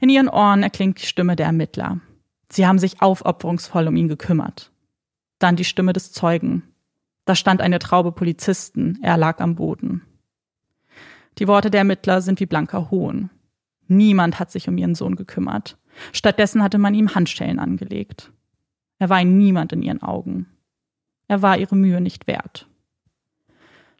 In 0.00 0.08
ihren 0.08 0.28
Ohren 0.28 0.62
erklingt 0.62 1.00
die 1.00 1.06
Stimme 1.06 1.36
der 1.36 1.46
Ermittler. 1.46 2.00
Sie 2.50 2.66
haben 2.66 2.78
sich 2.78 3.02
aufopferungsvoll 3.02 3.88
um 3.88 3.96
ihn 3.96 4.08
gekümmert. 4.08 4.72
Dann 5.38 5.56
die 5.56 5.64
Stimme 5.64 5.92
des 5.92 6.12
Zeugen. 6.12 6.62
Da 7.24 7.34
stand 7.34 7.60
eine 7.60 7.78
Traube 7.78 8.12
Polizisten, 8.12 8.98
er 9.02 9.16
lag 9.16 9.40
am 9.40 9.54
Boden. 9.54 10.02
Die 11.38 11.46
Worte 11.46 11.70
der 11.70 11.80
Ermittler 11.80 12.20
sind 12.20 12.40
wie 12.40 12.46
blanker 12.46 12.90
Hohn. 12.90 13.30
Niemand 13.86 14.40
hat 14.40 14.50
sich 14.50 14.68
um 14.68 14.76
ihren 14.76 14.94
Sohn 14.94 15.14
gekümmert. 15.14 15.78
Stattdessen 16.12 16.62
hatte 16.62 16.78
man 16.78 16.94
ihm 16.94 17.14
Handschellen 17.14 17.58
angelegt. 17.58 18.32
Er 18.98 19.08
war 19.08 19.18
ein 19.18 19.38
Niemand 19.38 19.72
in 19.72 19.82
ihren 19.82 20.02
Augen. 20.02 20.46
Er 21.28 21.42
war 21.42 21.58
ihre 21.58 21.76
Mühe 21.76 22.00
nicht 22.00 22.26
wert. 22.26 22.68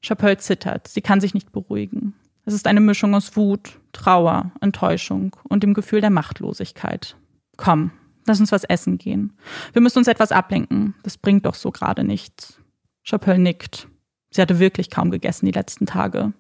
Chappelle 0.03 0.39
zittert, 0.39 0.89
sie 0.89 1.01
kann 1.01 1.21
sich 1.21 1.35
nicht 1.35 1.53
beruhigen. 1.53 2.15
Es 2.45 2.55
ist 2.55 2.67
eine 2.67 2.81
Mischung 2.81 3.15
aus 3.15 3.37
Wut, 3.37 3.79
Trauer, 3.93 4.53
Enttäuschung 4.61 5.37
und 5.45 5.63
dem 5.63 5.75
Gefühl 5.75 6.01
der 6.01 6.11
Machtlosigkeit. 6.11 7.17
Komm, 7.57 7.91
Lass 8.29 8.41
uns 8.41 8.53
was 8.53 8.65
essen 8.65 8.99
gehen. 8.99 9.33
Wir 9.73 9.81
müssen 9.81 9.99
uns 9.99 10.07
etwas 10.07 10.33
ablenken. 10.33 10.95
Das 11.03 11.17
bringt 11.17 11.47
doch 11.47 11.55
so 11.55 11.71
gerade 11.71 12.05
nichts. 12.05 12.61
Chapelle 13.03 13.39
nickt. 13.39 13.89
Sie 14.31 14.43
hatte 14.43 14.59
wirklich 14.59 14.91
kaum 14.91 15.11
gegessen 15.11 15.47
die 15.47 15.53
letzten 15.53 15.87
Tage. 15.87 16.35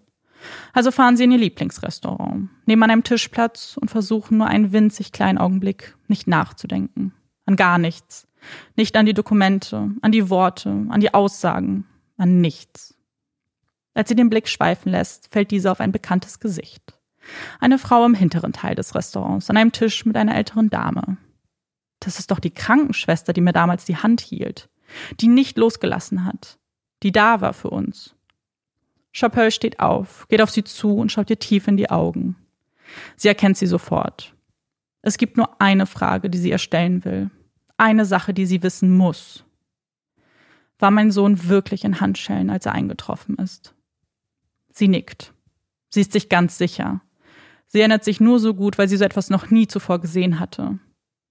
Also 0.72 0.90
fahren 0.90 1.16
sie 1.16 1.24
in 1.24 1.33
ihr 1.33 1.38
Lieblingsrestaurant, 1.38 2.51
nehmen 2.66 2.83
an 2.83 2.90
einem 2.90 3.03
Tisch 3.05 3.29
Platz 3.29 3.77
und 3.81 3.90
versuchen 3.90 4.38
nur 4.38 4.46
einen 4.46 4.72
winzig 4.72 5.12
kleinen 5.12 5.38
Augenblick 5.38 5.96
nicht 6.07 6.29
nachzudenken. 6.29 7.12
An 7.46 7.57
gar 7.57 7.79
nichts. 7.79 8.29
Nicht 8.77 8.94
an 8.96 9.07
die 9.07 9.14
Dokumente, 9.14 9.90
an 10.01 10.12
die 10.12 10.31
Worte, 10.31 10.87
an 10.90 11.01
die 11.01 11.12
Aussagen, 11.12 11.87
an 12.18 12.40
nichts. 12.40 12.94
Als 13.94 14.11
sie 14.11 14.14
den 14.14 14.31
Blick 14.31 14.48
schweifen 14.48 14.92
lässt, 14.92 15.29
fällt 15.33 15.51
diese 15.51 15.72
auf 15.72 15.81
ein 15.81 15.90
bekanntes 15.90 16.38
Gesicht. 16.38 16.83
Eine 17.59 17.79
Frau 17.79 18.05
im 18.05 18.14
hinteren 18.14 18.53
Teil 18.53 18.74
des 18.74 18.94
Restaurants, 18.94 19.51
an 19.51 19.57
einem 19.57 19.72
Tisch 19.72 20.05
mit 20.05 20.16
einer 20.16 20.37
älteren 20.37 20.70
Dame. 20.70 21.16
Das 22.00 22.18
ist 22.18 22.30
doch 22.30 22.38
die 22.38 22.52
Krankenschwester, 22.52 23.32
die 23.32 23.40
mir 23.40 23.52
damals 23.52 23.84
die 23.84 23.96
Hand 23.96 24.20
hielt, 24.20 24.68
die 25.20 25.28
nicht 25.28 25.58
losgelassen 25.58 26.24
hat, 26.24 26.58
die 27.02 27.12
da 27.12 27.40
war 27.40 27.52
für 27.52 27.70
uns. 27.70 28.14
Chappelle 29.12 29.50
steht 29.50 29.80
auf, 29.80 30.26
geht 30.28 30.42
auf 30.42 30.50
sie 30.50 30.64
zu 30.64 30.96
und 30.96 31.11
schaut 31.11 31.30
ihr 31.30 31.38
tief 31.38 31.66
in 31.66 31.76
die 31.76 31.90
Augen. 31.90 32.37
Sie 33.16 33.28
erkennt 33.28 33.56
sie 33.56 33.66
sofort. 33.66 34.34
Es 35.02 35.18
gibt 35.18 35.37
nur 35.37 35.61
eine 35.61 35.87
Frage, 35.87 36.30
die 36.30 36.38
sie 36.38 36.50
ihr 36.50 36.58
stellen 36.58 37.04
will. 37.04 37.30
Eine 37.76 38.04
Sache, 38.04 38.34
die 38.34 38.46
sie 38.46 38.62
wissen 38.62 38.96
muss. 38.96 39.44
War 40.78 40.90
mein 40.90 41.11
Sohn 41.11 41.48
wirklich 41.48 41.84
in 41.84 42.00
Handschellen, 42.00 42.50
als 42.50 42.66
er 42.66 42.72
eingetroffen 42.72 43.37
ist? 43.37 43.74
Sie 44.72 44.88
nickt. 44.88 45.32
Sie 45.88 46.00
ist 46.00 46.12
sich 46.12 46.28
ganz 46.28 46.58
sicher. 46.58 47.00
Sie 47.66 47.80
erinnert 47.80 48.04
sich 48.04 48.20
nur 48.20 48.38
so 48.38 48.54
gut, 48.54 48.78
weil 48.78 48.88
sie 48.88 48.96
so 48.96 49.04
etwas 49.04 49.30
noch 49.30 49.50
nie 49.50 49.66
zuvor 49.66 50.00
gesehen 50.00 50.38
hatte. 50.38 50.78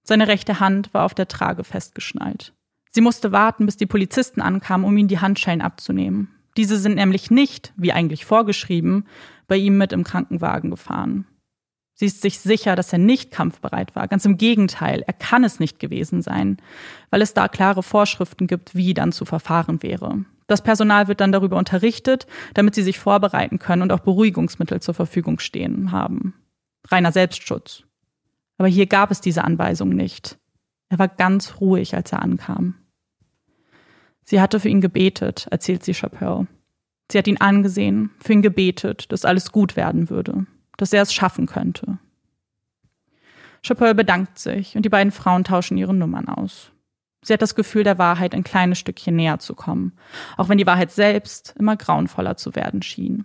Seine 0.08 0.26
rechte 0.26 0.58
Hand 0.58 0.94
war 0.94 1.04
auf 1.04 1.12
der 1.12 1.28
Trage 1.28 1.64
festgeschnallt. 1.64 2.54
Sie 2.92 3.02
musste 3.02 3.30
warten, 3.30 3.66
bis 3.66 3.76
die 3.76 3.84
Polizisten 3.84 4.40
ankamen, 4.40 4.86
um 4.86 4.96
ihm 4.96 5.06
die 5.06 5.18
Handschellen 5.18 5.60
abzunehmen. 5.60 6.28
Diese 6.56 6.78
sind 6.78 6.94
nämlich 6.94 7.30
nicht, 7.30 7.74
wie 7.76 7.92
eigentlich 7.92 8.24
vorgeschrieben, 8.24 9.06
bei 9.48 9.58
ihm 9.58 9.76
mit 9.76 9.92
im 9.92 10.04
Krankenwagen 10.04 10.70
gefahren. 10.70 11.26
Sie 11.92 12.06
ist 12.06 12.22
sich 12.22 12.38
sicher, 12.38 12.74
dass 12.74 12.90
er 12.90 12.98
nicht 12.98 13.30
kampfbereit 13.30 13.94
war. 13.94 14.08
Ganz 14.08 14.24
im 14.24 14.38
Gegenteil, 14.38 15.04
er 15.06 15.12
kann 15.12 15.44
es 15.44 15.60
nicht 15.60 15.78
gewesen 15.78 16.22
sein, 16.22 16.56
weil 17.10 17.20
es 17.20 17.34
da 17.34 17.46
klare 17.46 17.82
Vorschriften 17.82 18.46
gibt, 18.46 18.74
wie 18.74 18.94
dann 18.94 19.12
zu 19.12 19.26
verfahren 19.26 19.82
wäre. 19.82 20.24
Das 20.46 20.62
Personal 20.62 21.08
wird 21.08 21.20
dann 21.20 21.32
darüber 21.32 21.58
unterrichtet, 21.58 22.26
damit 22.54 22.74
sie 22.74 22.82
sich 22.82 22.98
vorbereiten 22.98 23.58
können 23.58 23.82
und 23.82 23.92
auch 23.92 24.00
Beruhigungsmittel 24.00 24.80
zur 24.80 24.94
Verfügung 24.94 25.38
stehen 25.38 25.92
haben. 25.92 26.32
Reiner 26.86 27.12
Selbstschutz. 27.12 27.82
Aber 28.58 28.68
hier 28.68 28.86
gab 28.86 29.10
es 29.10 29.20
diese 29.20 29.44
Anweisung 29.44 29.90
nicht. 29.90 30.38
Er 30.88 30.98
war 30.98 31.08
ganz 31.08 31.60
ruhig, 31.60 31.94
als 31.94 32.12
er 32.12 32.22
ankam. 32.22 32.74
Sie 34.24 34.40
hatte 34.40 34.60
für 34.60 34.68
ihn 34.68 34.80
gebetet, 34.80 35.46
erzählt 35.50 35.84
sie 35.84 35.94
Chappelle. 35.94 36.46
Sie 37.10 37.16
hat 37.16 37.26
ihn 37.26 37.40
angesehen, 37.40 38.10
für 38.20 38.34
ihn 38.34 38.42
gebetet, 38.42 39.10
dass 39.10 39.24
alles 39.24 39.52
gut 39.52 39.76
werden 39.76 40.10
würde, 40.10 40.46
dass 40.76 40.92
er 40.92 41.02
es 41.02 41.14
schaffen 41.14 41.46
könnte. 41.46 41.98
Chappelle 43.62 43.94
bedankt 43.94 44.38
sich 44.38 44.76
und 44.76 44.84
die 44.84 44.90
beiden 44.90 45.12
Frauen 45.12 45.44
tauschen 45.44 45.78
ihre 45.78 45.94
Nummern 45.94 46.28
aus. 46.28 46.72
Sie 47.22 47.32
hat 47.32 47.42
das 47.42 47.54
Gefühl, 47.54 47.84
der 47.84 47.98
Wahrheit 47.98 48.34
ein 48.34 48.44
kleines 48.44 48.78
Stückchen 48.78 49.16
näher 49.16 49.38
zu 49.38 49.54
kommen, 49.54 49.92
auch 50.36 50.48
wenn 50.48 50.58
die 50.58 50.66
Wahrheit 50.66 50.90
selbst 50.90 51.54
immer 51.58 51.76
grauenvoller 51.76 52.36
zu 52.36 52.54
werden 52.54 52.82
schien. 52.82 53.24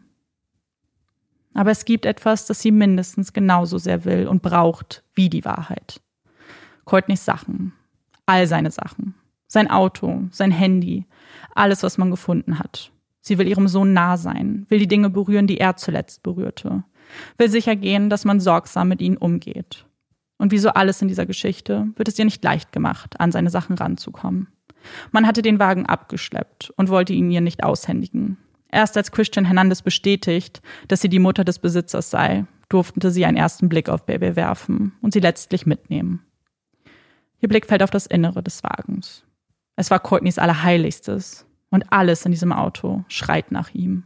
Aber 1.53 1.71
es 1.71 1.85
gibt 1.85 2.05
etwas, 2.05 2.45
das 2.45 2.61
sie 2.61 2.71
mindestens 2.71 3.33
genauso 3.33 3.77
sehr 3.77 4.05
will 4.05 4.27
und 4.27 4.41
braucht 4.41 5.03
wie 5.13 5.29
die 5.29 5.45
Wahrheit. 5.45 6.01
Courtneys 6.85 7.25
Sachen. 7.25 7.73
All 8.25 8.47
seine 8.47 8.71
Sachen. 8.71 9.15
Sein 9.47 9.69
Auto, 9.69 10.23
sein 10.31 10.51
Handy, 10.51 11.05
alles, 11.53 11.83
was 11.83 11.97
man 11.97 12.09
gefunden 12.09 12.57
hat. 12.57 12.91
Sie 13.21 13.37
will 13.37 13.47
ihrem 13.47 13.67
Sohn 13.67 13.93
nah 13.93 14.17
sein, 14.17 14.65
will 14.69 14.79
die 14.79 14.87
Dinge 14.87 15.09
berühren, 15.09 15.47
die 15.47 15.59
er 15.59 15.77
zuletzt 15.77 16.23
berührte, 16.23 16.83
will 17.37 17.49
sicher 17.49 17.75
gehen, 17.75 18.09
dass 18.09 18.25
man 18.25 18.39
sorgsam 18.39 18.89
mit 18.89 19.01
ihnen 19.01 19.17
umgeht. 19.17 19.85
Und 20.37 20.51
wie 20.51 20.57
so 20.57 20.69
alles 20.69 21.01
in 21.01 21.07
dieser 21.07 21.25
Geschichte 21.25 21.87
wird 21.95 22.07
es 22.07 22.19
ihr 22.19 22.25
nicht 22.25 22.43
leicht 22.43 22.71
gemacht, 22.71 23.19
an 23.19 23.31
seine 23.31 23.49
Sachen 23.49 23.77
ranzukommen. 23.77 24.47
Man 25.11 25.25
hatte 25.25 25.41
den 25.41 25.59
Wagen 25.59 25.85
abgeschleppt 25.85 26.73
und 26.75 26.89
wollte 26.89 27.13
ihn 27.13 27.31
ihr 27.31 27.41
nicht 27.41 27.63
aushändigen. 27.63 28.37
Erst 28.73 28.97
als 28.97 29.11
Christian 29.11 29.45
Hernandez 29.45 29.83
bestätigt, 29.83 30.63
dass 30.87 30.99
sie 30.99 31.07
die 31.07 31.19
Mutter 31.19 31.43
des 31.43 31.59
Besitzers 31.59 32.09
sei, 32.09 32.45
durfte 32.69 33.11
sie 33.11 33.23
einen 33.23 33.37
ersten 33.37 33.69
Blick 33.69 33.87
auf 33.87 34.07
Baby 34.07 34.35
werfen 34.35 34.93
und 34.99 35.13
sie 35.13 35.19
letztlich 35.19 35.67
mitnehmen. 35.67 36.25
Ihr 37.39 37.49
Blick 37.49 37.67
fällt 37.67 37.83
auf 37.83 37.91
das 37.91 38.07
Innere 38.07 38.41
des 38.41 38.63
Wagens. 38.63 39.25
Es 39.75 39.91
war 39.91 39.99
Courtneys 39.99 40.39
Allerheiligstes 40.39 41.45
und 41.69 41.93
alles 41.93 42.25
in 42.25 42.31
diesem 42.31 42.51
Auto 42.51 43.05
schreit 43.09 43.51
nach 43.51 43.69
ihm. 43.75 44.05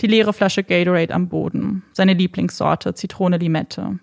Die 0.00 0.08
leere 0.08 0.32
Flasche 0.32 0.64
Gatorade 0.64 1.14
am 1.14 1.28
Boden, 1.28 1.84
seine 1.92 2.14
Lieblingssorte 2.14 2.94
Zitrone 2.94 3.38
Limette. 3.38 4.00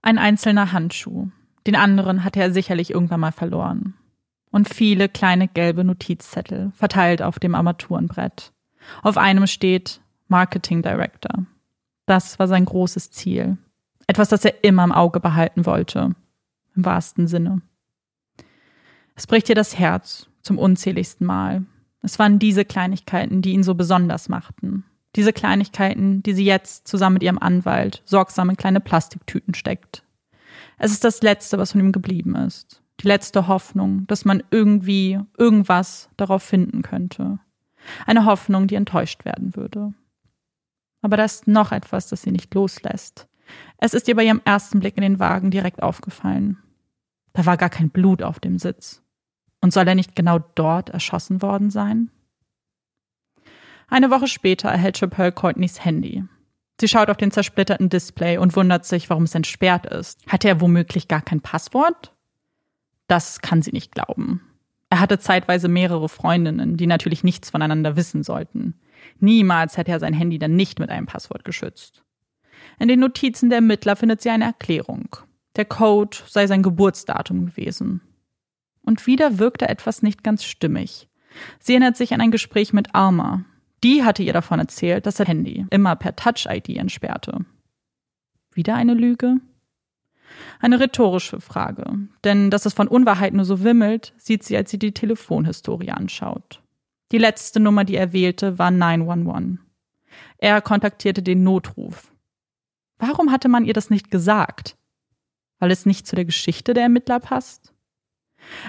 Ein 0.00 0.16
einzelner 0.16 0.72
Handschuh, 0.72 1.28
den 1.66 1.76
anderen 1.76 2.24
hatte 2.24 2.40
er 2.40 2.52
sicherlich 2.52 2.90
irgendwann 2.90 3.20
mal 3.20 3.32
verloren. 3.32 3.92
Und 4.50 4.72
viele 4.72 5.10
kleine 5.10 5.46
gelbe 5.46 5.84
Notizzettel, 5.84 6.72
verteilt 6.74 7.20
auf 7.20 7.38
dem 7.38 7.54
Armaturenbrett 7.54 8.54
Auf 9.02 9.16
einem 9.16 9.46
steht 9.46 10.00
Marketing 10.28 10.82
Director. 10.82 11.46
Das 12.06 12.38
war 12.38 12.48
sein 12.48 12.64
großes 12.64 13.10
Ziel. 13.10 13.58
Etwas, 14.06 14.28
das 14.28 14.44
er 14.44 14.64
immer 14.64 14.84
im 14.84 14.92
Auge 14.92 15.20
behalten 15.20 15.66
wollte. 15.66 16.14
Im 16.74 16.84
wahrsten 16.84 17.26
Sinne. 17.26 17.60
Es 19.14 19.26
bricht 19.26 19.48
ihr 19.48 19.54
das 19.54 19.78
Herz 19.78 20.28
zum 20.42 20.58
unzähligsten 20.58 21.26
Mal. 21.26 21.64
Es 22.02 22.18
waren 22.18 22.38
diese 22.38 22.64
Kleinigkeiten, 22.64 23.42
die 23.42 23.52
ihn 23.52 23.62
so 23.62 23.74
besonders 23.74 24.28
machten. 24.28 24.84
Diese 25.16 25.32
Kleinigkeiten, 25.32 26.22
die 26.22 26.32
sie 26.32 26.44
jetzt 26.44 26.86
zusammen 26.86 27.14
mit 27.14 27.22
ihrem 27.22 27.38
Anwalt 27.38 28.02
sorgsam 28.04 28.50
in 28.50 28.56
kleine 28.56 28.80
Plastiktüten 28.80 29.54
steckt. 29.54 30.04
Es 30.78 30.92
ist 30.92 31.04
das 31.04 31.22
Letzte, 31.22 31.58
was 31.58 31.72
von 31.72 31.80
ihm 31.80 31.92
geblieben 31.92 32.36
ist. 32.36 32.82
Die 33.00 33.08
letzte 33.08 33.48
Hoffnung, 33.48 34.06
dass 34.06 34.24
man 34.24 34.42
irgendwie 34.50 35.18
irgendwas 35.36 36.08
darauf 36.16 36.42
finden 36.42 36.82
könnte. 36.82 37.38
Eine 38.06 38.24
Hoffnung, 38.24 38.66
die 38.66 38.74
enttäuscht 38.74 39.24
werden 39.24 39.54
würde. 39.56 39.92
Aber 41.02 41.16
da 41.16 41.24
ist 41.24 41.46
noch 41.46 41.72
etwas, 41.72 42.08
das 42.08 42.22
sie 42.22 42.32
nicht 42.32 42.52
loslässt. 42.54 43.28
Es 43.78 43.94
ist 43.94 44.08
ihr 44.08 44.16
bei 44.16 44.24
ihrem 44.24 44.42
ersten 44.44 44.80
Blick 44.80 44.96
in 44.96 45.02
den 45.02 45.18
Wagen 45.18 45.50
direkt 45.50 45.82
aufgefallen. 45.82 46.58
Da 47.32 47.46
war 47.46 47.56
gar 47.56 47.70
kein 47.70 47.90
Blut 47.90 48.22
auf 48.22 48.40
dem 48.40 48.58
Sitz. 48.58 49.02
Und 49.60 49.72
soll 49.72 49.86
er 49.88 49.94
nicht 49.94 50.16
genau 50.16 50.38
dort 50.54 50.90
erschossen 50.90 51.42
worden 51.42 51.70
sein? 51.70 52.10
Eine 53.88 54.10
Woche 54.10 54.28
später 54.28 54.68
erhält 54.68 54.98
Chappelle 54.98 55.32
Courtneys 55.32 55.84
Handy. 55.84 56.24
Sie 56.80 56.88
schaut 56.88 57.10
auf 57.10 57.16
den 57.16 57.30
zersplitterten 57.30 57.88
Display 57.88 58.38
und 58.38 58.54
wundert 58.54 58.84
sich, 58.84 59.10
warum 59.10 59.24
es 59.24 59.34
entsperrt 59.34 59.86
ist. 59.86 60.24
Hatte 60.26 60.48
er 60.48 60.60
womöglich 60.60 61.08
gar 61.08 61.22
kein 61.22 61.40
Passwort? 61.40 62.14
Das 63.08 63.40
kann 63.40 63.62
sie 63.62 63.72
nicht 63.72 63.92
glauben. 63.92 64.42
Er 64.90 65.00
hatte 65.00 65.18
zeitweise 65.18 65.68
mehrere 65.68 66.08
Freundinnen, 66.08 66.76
die 66.76 66.86
natürlich 66.86 67.22
nichts 67.24 67.50
voneinander 67.50 67.96
wissen 67.96 68.22
sollten. 68.22 68.74
Niemals 69.20 69.76
hätte 69.76 69.90
er 69.90 70.00
sein 70.00 70.14
Handy 70.14 70.38
dann 70.38 70.56
nicht 70.56 70.78
mit 70.78 70.90
einem 70.90 71.06
Passwort 71.06 71.44
geschützt. 71.44 72.02
In 72.78 72.88
den 72.88 73.00
Notizen 73.00 73.50
der 73.50 73.58
Ermittler 73.58 73.96
findet 73.96 74.22
sie 74.22 74.30
eine 74.30 74.44
Erklärung. 74.44 75.16
Der 75.56 75.64
Code 75.64 76.16
sei 76.26 76.46
sein 76.46 76.62
Geburtsdatum 76.62 77.46
gewesen. 77.46 78.00
Und 78.82 79.06
wieder 79.06 79.38
wirkte 79.38 79.68
etwas 79.68 80.02
nicht 80.02 80.24
ganz 80.24 80.44
stimmig. 80.44 81.08
Sie 81.60 81.72
erinnert 81.72 81.96
sich 81.96 82.14
an 82.14 82.20
ein 82.20 82.30
Gespräch 82.30 82.72
mit 82.72 82.94
Alma. 82.94 83.44
Die 83.84 84.04
hatte 84.04 84.22
ihr 84.22 84.32
davon 84.32 84.58
erzählt, 84.58 85.06
dass 85.06 85.20
er 85.20 85.26
Handy 85.26 85.66
immer 85.70 85.94
per 85.96 86.16
Touch-ID 86.16 86.70
entsperrte. 86.70 87.44
Wieder 88.54 88.74
eine 88.74 88.94
Lüge? 88.94 89.36
Eine 90.60 90.80
rhetorische 90.80 91.40
Frage, 91.40 91.84
denn 92.24 92.50
dass 92.50 92.66
es 92.66 92.74
von 92.74 92.88
Unwahrheit 92.88 93.32
nur 93.32 93.44
so 93.44 93.62
wimmelt, 93.62 94.12
sieht 94.16 94.42
sie, 94.42 94.56
als 94.56 94.70
sie 94.70 94.78
die 94.78 94.92
Telefonhistorie 94.92 95.90
anschaut. 95.90 96.62
Die 97.12 97.18
letzte 97.18 97.60
Nummer, 97.60 97.84
die 97.84 97.96
er 97.96 98.12
wählte, 98.12 98.58
war 98.58 98.70
911. 98.70 99.58
Er 100.38 100.60
kontaktierte 100.60 101.22
den 101.22 101.42
Notruf. 101.42 102.12
Warum 102.98 103.30
hatte 103.30 103.48
man 103.48 103.64
ihr 103.64 103.72
das 103.72 103.90
nicht 103.90 104.10
gesagt? 104.10 104.76
Weil 105.58 105.70
es 105.70 105.86
nicht 105.86 106.06
zu 106.06 106.16
der 106.16 106.24
Geschichte 106.24 106.74
der 106.74 106.84
Ermittler 106.84 107.20
passt? 107.20 107.72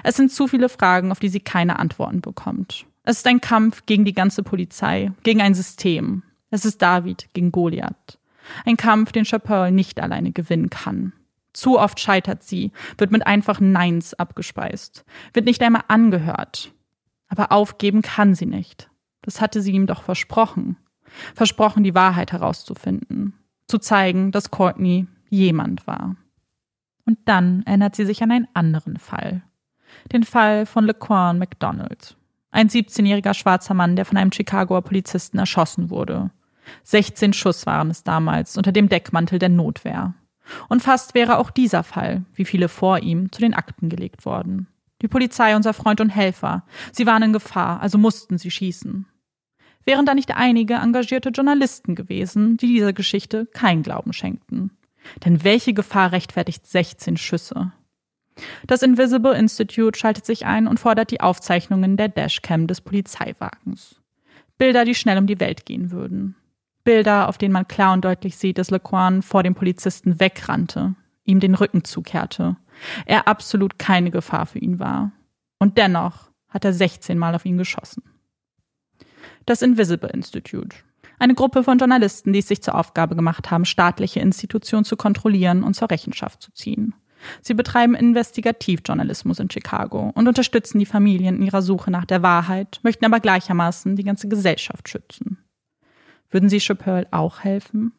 Es 0.02 0.16
sind 0.16 0.32
zu 0.32 0.48
viele 0.48 0.68
Fragen, 0.68 1.12
auf 1.12 1.20
die 1.20 1.28
sie 1.28 1.40
keine 1.40 1.78
Antworten 1.78 2.20
bekommt. 2.20 2.86
Es 3.02 3.18
ist 3.18 3.26
ein 3.26 3.40
Kampf 3.40 3.86
gegen 3.86 4.04
die 4.04 4.12
ganze 4.12 4.42
Polizei, 4.42 5.12
gegen 5.22 5.40
ein 5.40 5.54
System. 5.54 6.22
Es 6.50 6.64
ist 6.64 6.82
David 6.82 7.28
gegen 7.32 7.52
Goliath. 7.52 8.18
Ein 8.64 8.76
Kampf, 8.76 9.12
den 9.12 9.24
Chappelle 9.24 9.70
nicht 9.70 10.00
alleine 10.00 10.32
gewinnen 10.32 10.70
kann. 10.70 11.12
Zu 11.52 11.78
oft 11.78 11.98
scheitert 11.98 12.42
sie, 12.42 12.72
wird 12.98 13.10
mit 13.10 13.26
einfachen 13.26 13.72
Neins 13.72 14.14
abgespeist, 14.14 15.04
wird 15.32 15.46
nicht 15.46 15.62
einmal 15.62 15.84
angehört. 15.88 16.72
Aber 17.28 17.52
aufgeben 17.52 18.02
kann 18.02 18.34
sie 18.34 18.46
nicht. 18.46 18.90
Das 19.22 19.40
hatte 19.40 19.62
sie 19.62 19.72
ihm 19.72 19.86
doch 19.86 20.02
versprochen. 20.02 20.76
Versprochen, 21.34 21.84
die 21.84 21.94
Wahrheit 21.94 22.32
herauszufinden. 22.32 23.34
Zu 23.66 23.78
zeigen, 23.78 24.32
dass 24.32 24.50
Courtney 24.50 25.06
jemand 25.28 25.86
war. 25.86 26.16
Und 27.04 27.18
dann 27.24 27.62
erinnert 27.64 27.96
sie 27.96 28.06
sich 28.06 28.22
an 28.22 28.30
einen 28.30 28.48
anderen 28.54 28.98
Fall. 28.98 29.42
Den 30.12 30.22
Fall 30.22 30.66
von 30.66 30.84
LeQuan 30.84 31.38
McDonald. 31.38 32.16
Ein 32.52 32.68
17-jähriger 32.68 33.34
schwarzer 33.34 33.74
Mann, 33.74 33.96
der 33.96 34.04
von 34.04 34.16
einem 34.16 34.32
Chicagoer 34.32 34.82
Polizisten 34.82 35.38
erschossen 35.38 35.90
wurde. 35.90 36.30
16 36.84 37.32
Schuss 37.32 37.66
waren 37.66 37.90
es 37.90 38.04
damals 38.04 38.56
unter 38.56 38.72
dem 38.72 38.88
Deckmantel 38.88 39.38
der 39.38 39.48
Notwehr. 39.48 40.14
Und 40.68 40.82
fast 40.82 41.14
wäre 41.14 41.38
auch 41.38 41.50
dieser 41.50 41.82
Fall, 41.82 42.24
wie 42.34 42.44
viele 42.44 42.68
vor 42.68 43.00
ihm, 43.00 43.30
zu 43.32 43.40
den 43.40 43.54
Akten 43.54 43.88
gelegt 43.88 44.24
worden. 44.24 44.66
Die 45.02 45.08
Polizei, 45.08 45.56
unser 45.56 45.72
Freund 45.72 46.00
und 46.00 46.10
Helfer. 46.10 46.64
Sie 46.92 47.06
waren 47.06 47.22
in 47.22 47.32
Gefahr, 47.32 47.80
also 47.80 47.98
mussten 47.98 48.38
sie 48.38 48.50
schießen. 48.50 49.06
Wären 49.84 50.06
da 50.06 50.14
nicht 50.14 50.36
einige 50.36 50.74
engagierte 50.74 51.30
Journalisten 51.30 51.94
gewesen, 51.94 52.56
die 52.58 52.66
dieser 52.66 52.92
Geschichte 52.92 53.46
kein 53.46 53.82
Glauben 53.82 54.12
schenkten. 54.12 54.76
Denn 55.24 55.42
welche 55.42 55.72
Gefahr 55.72 56.12
rechtfertigt 56.12 56.66
16 56.66 57.16
Schüsse? 57.16 57.72
Das 58.66 58.82
Invisible 58.82 59.34
Institute 59.34 59.98
schaltet 59.98 60.26
sich 60.26 60.46
ein 60.46 60.66
und 60.66 60.80
fordert 60.80 61.10
die 61.10 61.20
Aufzeichnungen 61.20 61.96
der 61.96 62.08
Dashcam 62.08 62.66
des 62.66 62.80
Polizeiwagens. 62.80 64.00
Bilder, 64.58 64.84
die 64.84 64.94
schnell 64.94 65.18
um 65.18 65.26
die 65.26 65.40
Welt 65.40 65.64
gehen 65.64 65.90
würden. 65.90 66.36
Bilder, 66.84 67.28
auf 67.28 67.38
denen 67.38 67.52
man 67.52 67.68
klar 67.68 67.92
und 67.92 68.04
deutlich 68.04 68.36
sieht, 68.36 68.58
dass 68.58 68.70
Lequan 68.70 69.22
vor 69.22 69.42
dem 69.42 69.54
Polizisten 69.54 70.20
wegrannte, 70.20 70.94
ihm 71.24 71.40
den 71.40 71.54
Rücken 71.54 71.84
zukehrte, 71.84 72.56
er 73.06 73.28
absolut 73.28 73.78
keine 73.78 74.10
Gefahr 74.10 74.46
für 74.46 74.58
ihn 74.58 74.78
war. 74.78 75.12
Und 75.58 75.78
dennoch 75.78 76.30
hat 76.48 76.64
er 76.64 76.72
16 76.72 77.18
Mal 77.18 77.34
auf 77.34 77.44
ihn 77.44 77.58
geschossen. 77.58 78.02
Das 79.46 79.62
Invisible 79.62 80.10
Institute. 80.10 80.76
Eine 81.18 81.34
Gruppe 81.34 81.62
von 81.62 81.78
Journalisten, 81.78 82.32
die 82.32 82.38
es 82.38 82.48
sich 82.48 82.62
zur 82.62 82.74
Aufgabe 82.74 83.14
gemacht 83.14 83.50
haben, 83.50 83.66
staatliche 83.66 84.20
Institutionen 84.20 84.84
zu 84.84 84.96
kontrollieren 84.96 85.62
und 85.62 85.74
zur 85.74 85.90
Rechenschaft 85.90 86.42
zu 86.42 86.52
ziehen. 86.52 86.94
Sie 87.42 87.52
betreiben 87.52 87.94
Investigativjournalismus 87.94 89.38
in 89.38 89.50
Chicago 89.50 90.10
und 90.14 90.26
unterstützen 90.26 90.78
die 90.78 90.86
Familien 90.86 91.36
in 91.36 91.42
ihrer 91.42 91.60
Suche 91.60 91.90
nach 91.90 92.06
der 92.06 92.22
Wahrheit, 92.22 92.80
möchten 92.82 93.04
aber 93.04 93.20
gleichermaßen 93.20 93.96
die 93.96 94.04
ganze 94.04 94.28
Gesellschaft 94.28 94.88
schützen. 94.88 95.38
Würden 96.30 96.48
Sie 96.48 96.60
Chappelle 96.60 97.08
auch 97.10 97.40
helfen? 97.40 97.92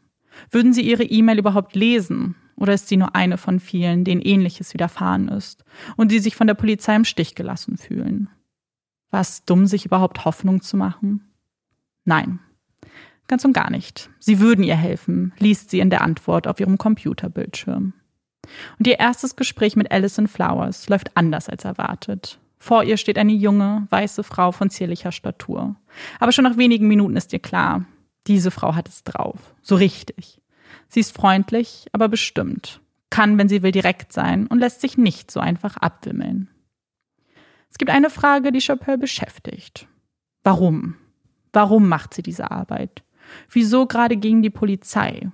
Würden 0.50 0.74
Sie 0.74 0.82
Ihre 0.82 1.04
E-Mail 1.04 1.40
überhaupt 1.40 1.76
lesen? 1.76 2.36
Oder 2.62 2.74
ist 2.76 2.88
sie 2.88 2.98
nur 2.98 3.16
eine 3.16 3.40
von 3.40 3.60
vielen, 3.60 4.04
denen 4.04 4.22
ähnliches 4.22 4.76
widerfahren 4.76 5.30
ist 5.30 5.66
und 5.98 6.12
die 6.12 6.20
sich 6.20 6.36
von 6.36 6.46
der 6.46 6.54
Polizei 6.54 6.96
im 6.96 7.06
Stich 7.06 7.34
gelassen 7.34 7.76
fühlen? 7.76 8.30
War 9.10 9.22
es 9.22 9.46
dumm, 9.46 9.66
sich 9.66 9.84
überhaupt 9.84 10.26
Hoffnung 10.26 10.62
zu 10.62 10.78
machen? 10.78 11.34
Nein, 12.06 12.40
ganz 13.28 13.44
und 13.46 13.54
gar 13.54 13.72
nicht. 13.72 14.12
Sie 14.20 14.40
würden 14.40 14.64
ihr 14.64 14.76
helfen, 14.76 15.34
liest 15.40 15.72
sie 15.72 15.80
in 15.80 15.90
der 15.90 16.02
Antwort 16.02 16.46
auf 16.46 16.60
ihrem 16.60 16.78
Computerbildschirm. 16.78 17.94
Und 18.78 18.88
ihr 18.88 19.00
erstes 19.00 19.36
Gespräch 19.36 19.76
mit 19.76 19.92
Alison 19.92 20.28
Flowers 20.28 20.88
läuft 20.88 21.18
anders 21.18 21.50
als 21.50 21.66
erwartet. 21.66 22.40
Vor 22.60 22.84
ihr 22.84 22.98
steht 22.98 23.18
eine 23.18 23.34
junge, 23.34 23.88
weiße 23.90 24.24
Frau 24.24 24.52
von 24.52 24.70
zierlicher 24.70 25.12
Statur. 25.12 25.78
Aber 26.20 26.32
schon 26.32 26.44
nach 26.44 26.58
wenigen 26.58 26.88
Minuten 26.88 27.18
ist 27.18 27.34
ihr 27.34 27.40
klar, 27.40 27.86
diese 28.28 28.52
Frau 28.52 28.76
hat 28.76 28.88
es 28.88 29.04
drauf. 29.04 29.56
So 29.62 29.76
richtig. 29.76 30.42
Sie 30.88 31.00
ist 31.00 31.16
freundlich, 31.16 31.88
aber 31.92 32.08
bestimmt. 32.08 32.82
Kann, 33.10 33.38
wenn 33.38 33.50
sie 33.50 33.62
will, 33.62 33.72
direkt 33.72 34.14
sein 34.14 34.48
und 34.48 34.60
lässt 34.60 34.82
sich 34.82 34.98
nicht 34.98 35.32
so 35.32 35.40
einfach 35.40 35.78
abwimmeln. 35.78 36.50
Es 37.70 37.78
gibt 37.78 37.92
eine 37.92 38.10
Frage, 38.10 38.52
die 38.52 38.62
Chappelle 38.62 38.98
beschäftigt. 38.98 39.88
Warum? 40.44 40.96
Warum 41.54 41.88
macht 41.88 42.14
sie 42.14 42.22
diese 42.22 42.52
Arbeit? 42.52 43.04
Wieso 43.50 43.86
gerade 43.86 44.18
gegen 44.18 44.42
die 44.42 44.50
Polizei? 44.50 45.30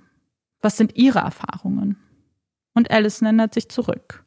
Was 0.60 0.76
sind 0.76 0.96
ihre 0.96 1.20
Erfahrungen? 1.20 1.96
Und 2.74 2.90
Alice 2.90 3.22
erinnert 3.22 3.54
sich 3.54 3.68
zurück. 3.68 4.24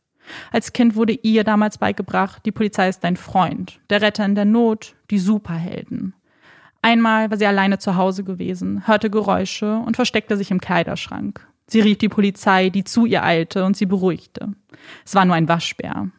Als 0.52 0.74
Kind 0.74 0.96
wurde 0.96 1.14
ihr 1.14 1.44
damals 1.44 1.78
beigebracht, 1.78 2.46
die 2.46 2.52
Polizei 2.52 2.90
ist 2.90 3.04
dein 3.04 3.18
Freund, 3.18 3.80
der 3.90 4.02
Retter 4.02 4.26
in 4.26 4.36
der 4.36 4.46
Not, 4.46 4.96
die 5.10 5.20
Superhelden. 5.20 6.14
Einmal 6.82 7.30
war 7.30 7.38
sie 7.38 7.46
alleine 7.46 7.78
zu 7.78 7.96
Hause 7.96 8.24
gewesen, 8.24 8.88
hörte 8.88 9.10
Geräusche 9.10 9.78
und 9.78 9.96
versteckte 9.96 10.38
sich 10.38 10.52
im 10.52 10.60
Kleiderschrank. 10.60 11.48
Sie 11.68 11.80
rief 11.80 12.00
die 12.00 12.10
Polizei, 12.10 12.70
die 12.70 12.84
zu 12.84 13.06
ihr 13.06 13.24
eilte 13.24 13.64
und 13.64 13.78
sie 13.78 13.86
beruhigte. 13.86 14.50
Es 15.06 15.16
war 15.16 15.26
nur 15.26 15.36
ein 15.36 15.48
Waschbär. 15.48 16.10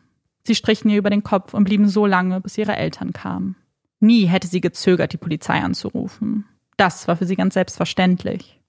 Sie 0.44 0.54
strichen 0.54 0.88
ihr 0.88 0.98
über 0.98 1.10
den 1.10 1.22
Kopf 1.22 1.54
und 1.54 1.64
blieben 1.64 1.88
so 1.88 2.06
lange, 2.06 2.40
bis 2.40 2.58
ihre 2.58 2.76
Eltern 2.76 3.12
kamen. 3.12 3.56
Nie 4.00 4.26
hätte 4.26 4.48
sie 4.48 4.60
gezögert, 4.60 5.12
die 5.12 5.18
Polizei 5.18 5.60
anzurufen. 5.60 6.46
Das 6.76 7.06
war 7.06 7.16
für 7.16 7.26
sie 7.26 7.36
ganz 7.36 7.54
selbstverständlich. 7.54 8.60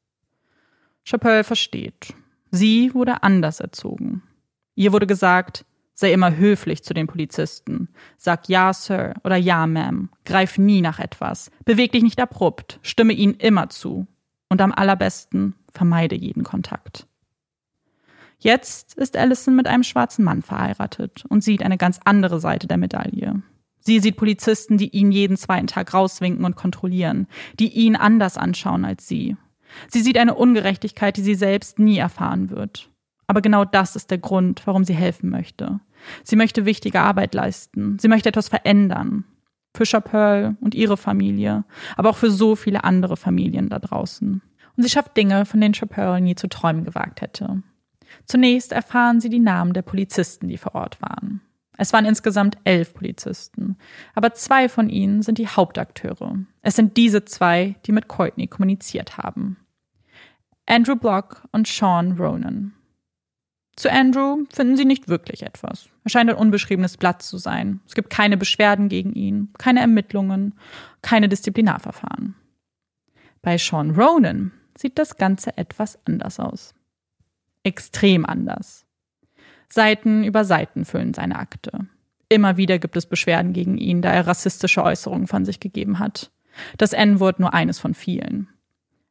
Chappelle 1.05 1.43
versteht. 1.43 2.13
Sie 2.51 2.93
wurde 2.93 3.23
anders 3.23 3.59
erzogen. 3.59 4.21
Ihr 4.75 4.91
wurde 4.93 5.07
gesagt, 5.07 5.65
sei 6.03 6.11
immer 6.11 6.35
höflich 6.35 6.83
zu 6.83 6.93
den 6.93 7.07
Polizisten. 7.07 7.87
Sag 8.17 8.49
ja, 8.49 8.73
Sir 8.73 9.13
oder 9.23 9.37
ja, 9.37 9.63
Ma'am. 9.63 10.09
Greif 10.25 10.57
nie 10.57 10.81
nach 10.81 10.99
etwas. 10.99 11.49
Beweg 11.63 11.93
dich 11.93 12.03
nicht 12.03 12.19
abrupt. 12.19 12.77
Stimme 12.81 13.13
ihnen 13.13 13.35
immer 13.35 13.69
zu. 13.69 14.05
Und 14.49 14.59
am 14.59 14.73
allerbesten 14.73 15.55
vermeide 15.71 16.17
jeden 16.17 16.43
Kontakt. 16.43 17.07
Jetzt 18.37 18.95
ist 18.95 19.15
Allison 19.15 19.55
mit 19.55 19.65
einem 19.65 19.83
schwarzen 19.83 20.25
Mann 20.25 20.41
verheiratet 20.41 21.23
und 21.29 21.41
sieht 21.41 21.63
eine 21.63 21.77
ganz 21.77 22.01
andere 22.03 22.41
Seite 22.41 22.67
der 22.67 22.75
Medaille. 22.75 23.41
Sie 23.79 24.01
sieht 24.01 24.17
Polizisten, 24.17 24.77
die 24.77 24.89
ihn 24.89 25.13
jeden 25.13 25.37
zweiten 25.37 25.67
Tag 25.67 25.93
rauswinken 25.93 26.43
und 26.43 26.57
kontrollieren, 26.57 27.27
die 27.61 27.71
ihn 27.71 27.95
anders 27.95 28.37
anschauen 28.37 28.83
als 28.83 29.07
sie. 29.07 29.37
Sie 29.87 30.01
sieht 30.01 30.17
eine 30.17 30.35
Ungerechtigkeit, 30.35 31.15
die 31.15 31.23
sie 31.23 31.35
selbst 31.35 31.79
nie 31.79 31.97
erfahren 31.97 32.49
wird. 32.49 32.89
Aber 33.27 33.41
genau 33.41 33.65
das 33.65 33.95
ist 33.95 34.11
der 34.11 34.17
Grund, 34.17 34.61
warum 34.65 34.83
sie 34.83 34.93
helfen 34.93 35.29
möchte. 35.29 35.79
Sie 36.23 36.35
möchte 36.35 36.65
wichtige 36.65 36.99
Arbeit 36.99 37.33
leisten. 37.33 37.97
Sie 37.99 38.07
möchte 38.07 38.29
etwas 38.29 38.49
verändern. 38.49 39.25
Für 39.75 39.85
Chapeau 39.85 40.53
und 40.61 40.75
ihre 40.75 40.97
Familie, 40.97 41.63
aber 41.95 42.11
auch 42.11 42.17
für 42.17 42.29
so 42.29 42.55
viele 42.55 42.83
andere 42.83 43.17
Familien 43.17 43.69
da 43.69 43.79
draußen. 43.79 44.41
Und 44.75 44.83
sie 44.83 44.89
schafft 44.89 45.17
Dinge, 45.17 45.45
von 45.45 45.61
denen 45.61 45.73
Chapeau 45.73 46.19
nie 46.19 46.35
zu 46.35 46.47
träumen 46.47 46.83
gewagt 46.83 47.21
hätte. 47.21 47.63
Zunächst 48.25 48.71
erfahren 48.71 49.19
sie 49.19 49.29
die 49.29 49.39
Namen 49.39 49.73
der 49.73 49.81
Polizisten, 49.81 50.47
die 50.47 50.57
vor 50.57 50.75
Ort 50.75 51.01
waren. 51.01 51.41
Es 51.77 51.91
waren 51.91 52.05
insgesamt 52.05 52.57
elf 52.65 52.93
Polizisten, 52.93 53.77
aber 54.13 54.33
zwei 54.33 54.69
von 54.69 54.89
ihnen 54.89 55.23
sind 55.23 55.39
die 55.39 55.47
Hauptakteure. 55.47 56.37
Es 56.61 56.75
sind 56.75 56.97
diese 56.97 57.25
zwei, 57.25 57.75
die 57.85 57.91
mit 57.91 58.07
Courtney 58.07 58.47
kommuniziert 58.47 59.17
haben. 59.17 59.57
Andrew 60.67 60.95
Block 60.95 61.47
und 61.51 61.67
Sean 61.67 62.11
Ronan. 62.13 62.73
Zu 63.75 63.91
Andrew 63.91 64.45
finden 64.53 64.77
sie 64.77 64.85
nicht 64.85 65.07
wirklich 65.07 65.43
etwas. 65.43 65.89
Er 66.03 66.09
scheint 66.09 66.29
ein 66.29 66.35
unbeschriebenes 66.35 66.97
Blatt 66.97 67.23
zu 67.23 67.37
sein. 67.37 67.79
Es 67.87 67.95
gibt 67.95 68.09
keine 68.09 68.37
Beschwerden 68.37 68.87
gegen 68.87 69.13
ihn, 69.13 69.49
keine 69.57 69.79
Ermittlungen, 69.79 70.53
keine 71.01 71.27
Disziplinarverfahren. 71.27 72.35
Bei 73.41 73.57
Sean 73.57 73.91
Ronan 73.91 74.51
sieht 74.77 74.99
das 74.99 75.17
Ganze 75.17 75.57
etwas 75.57 75.99
anders 76.05 76.39
aus. 76.39 76.75
Extrem 77.63 78.25
anders. 78.25 78.85
Seiten 79.69 80.23
über 80.23 80.45
Seiten 80.45 80.85
füllen 80.85 81.13
seine 81.13 81.37
Akte. 81.37 81.87
Immer 82.29 82.57
wieder 82.57 82.77
gibt 82.77 82.95
es 82.95 83.07
Beschwerden 83.07 83.53
gegen 83.53 83.77
ihn, 83.77 84.01
da 84.01 84.11
er 84.11 84.27
rassistische 84.27 84.83
Äußerungen 84.83 85.27
von 85.27 85.45
sich 85.45 85.59
gegeben 85.59 85.99
hat. 85.99 86.31
Das 86.77 86.93
N-Wort 86.93 87.39
nur 87.39 87.53
eines 87.53 87.79
von 87.79 87.95
vielen. 87.95 88.49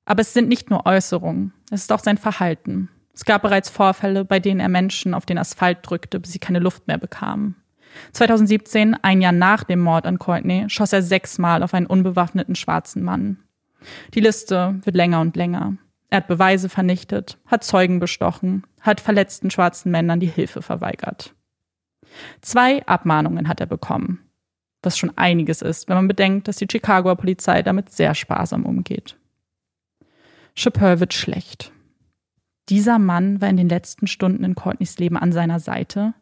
Aber 0.04 0.20
es 0.20 0.32
sind 0.32 0.48
nicht 0.48 0.70
nur 0.70 0.86
Äußerungen, 0.86 1.52
es 1.70 1.82
ist 1.82 1.92
auch 1.92 2.00
sein 2.00 2.18
Verhalten, 2.18 2.88
es 3.14 3.24
gab 3.24 3.42
bereits 3.42 3.68
Vorfälle, 3.68 4.24
bei 4.24 4.40
denen 4.40 4.60
er 4.60 4.68
Menschen 4.68 5.14
auf 5.14 5.26
den 5.26 5.38
Asphalt 5.38 5.78
drückte, 5.82 6.18
bis 6.18 6.32
sie 6.32 6.38
keine 6.38 6.58
Luft 6.58 6.86
mehr 6.86 6.98
bekamen. 6.98 7.56
2017, 8.12 8.96
ein 9.02 9.20
Jahr 9.20 9.32
nach 9.32 9.64
dem 9.64 9.80
Mord 9.80 10.06
an 10.06 10.18
Courtney, 10.18 10.64
schoss 10.68 10.94
er 10.94 11.02
sechsmal 11.02 11.62
auf 11.62 11.74
einen 11.74 11.86
unbewaffneten 11.86 12.54
schwarzen 12.54 13.02
Mann. 13.02 13.38
Die 14.14 14.20
Liste 14.20 14.80
wird 14.84 14.96
länger 14.96 15.20
und 15.20 15.36
länger. 15.36 15.76
Er 16.08 16.18
hat 16.18 16.28
Beweise 16.28 16.68
vernichtet, 16.68 17.38
hat 17.46 17.64
Zeugen 17.64 17.98
bestochen, 17.98 18.64
hat 18.80 19.00
verletzten 19.00 19.50
schwarzen 19.50 19.90
Männern 19.90 20.20
die 20.20 20.26
Hilfe 20.26 20.62
verweigert. 20.62 21.34
Zwei 22.40 22.84
Abmahnungen 22.86 23.48
hat 23.48 23.60
er 23.60 23.66
bekommen, 23.66 24.20
was 24.82 24.98
schon 24.98 25.16
einiges 25.16 25.62
ist, 25.62 25.88
wenn 25.88 25.96
man 25.96 26.08
bedenkt, 26.08 26.48
dass 26.48 26.56
die 26.56 26.66
Chicagoer 26.70 27.16
Polizei 27.16 27.62
damit 27.62 27.90
sehr 27.90 28.14
sparsam 28.14 28.66
umgeht. 28.66 29.16
Chappelle 30.54 31.00
wird 31.00 31.14
schlecht. 31.14 31.72
Dieser 32.72 32.98
Mann 32.98 33.42
war 33.42 33.50
in 33.50 33.58
den 33.58 33.68
letzten 33.68 34.06
Stunden 34.06 34.44
in 34.44 34.54
Courtneys 34.54 34.98
Leben 34.98 35.18
an 35.18 35.30
seiner 35.30 35.60
Seite. 35.60 36.14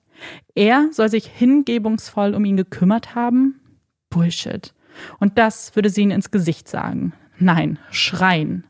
Er 0.57 0.89
soll 0.91 1.09
sich 1.09 1.27
hingebungsvoll 1.27 2.35
um 2.35 2.45
ihn 2.45 2.57
gekümmert 2.57 3.15
haben? 3.15 3.61
Bullshit. 4.09 4.75
Und 5.21 5.39
das 5.39 5.77
würde 5.77 5.91
sie 5.91 6.03
ihn 6.03 6.11
ins 6.11 6.33
Gesicht 6.33 6.67
sagen. 6.67 7.13
Nein, 7.39 7.79
schreien. 7.93 8.65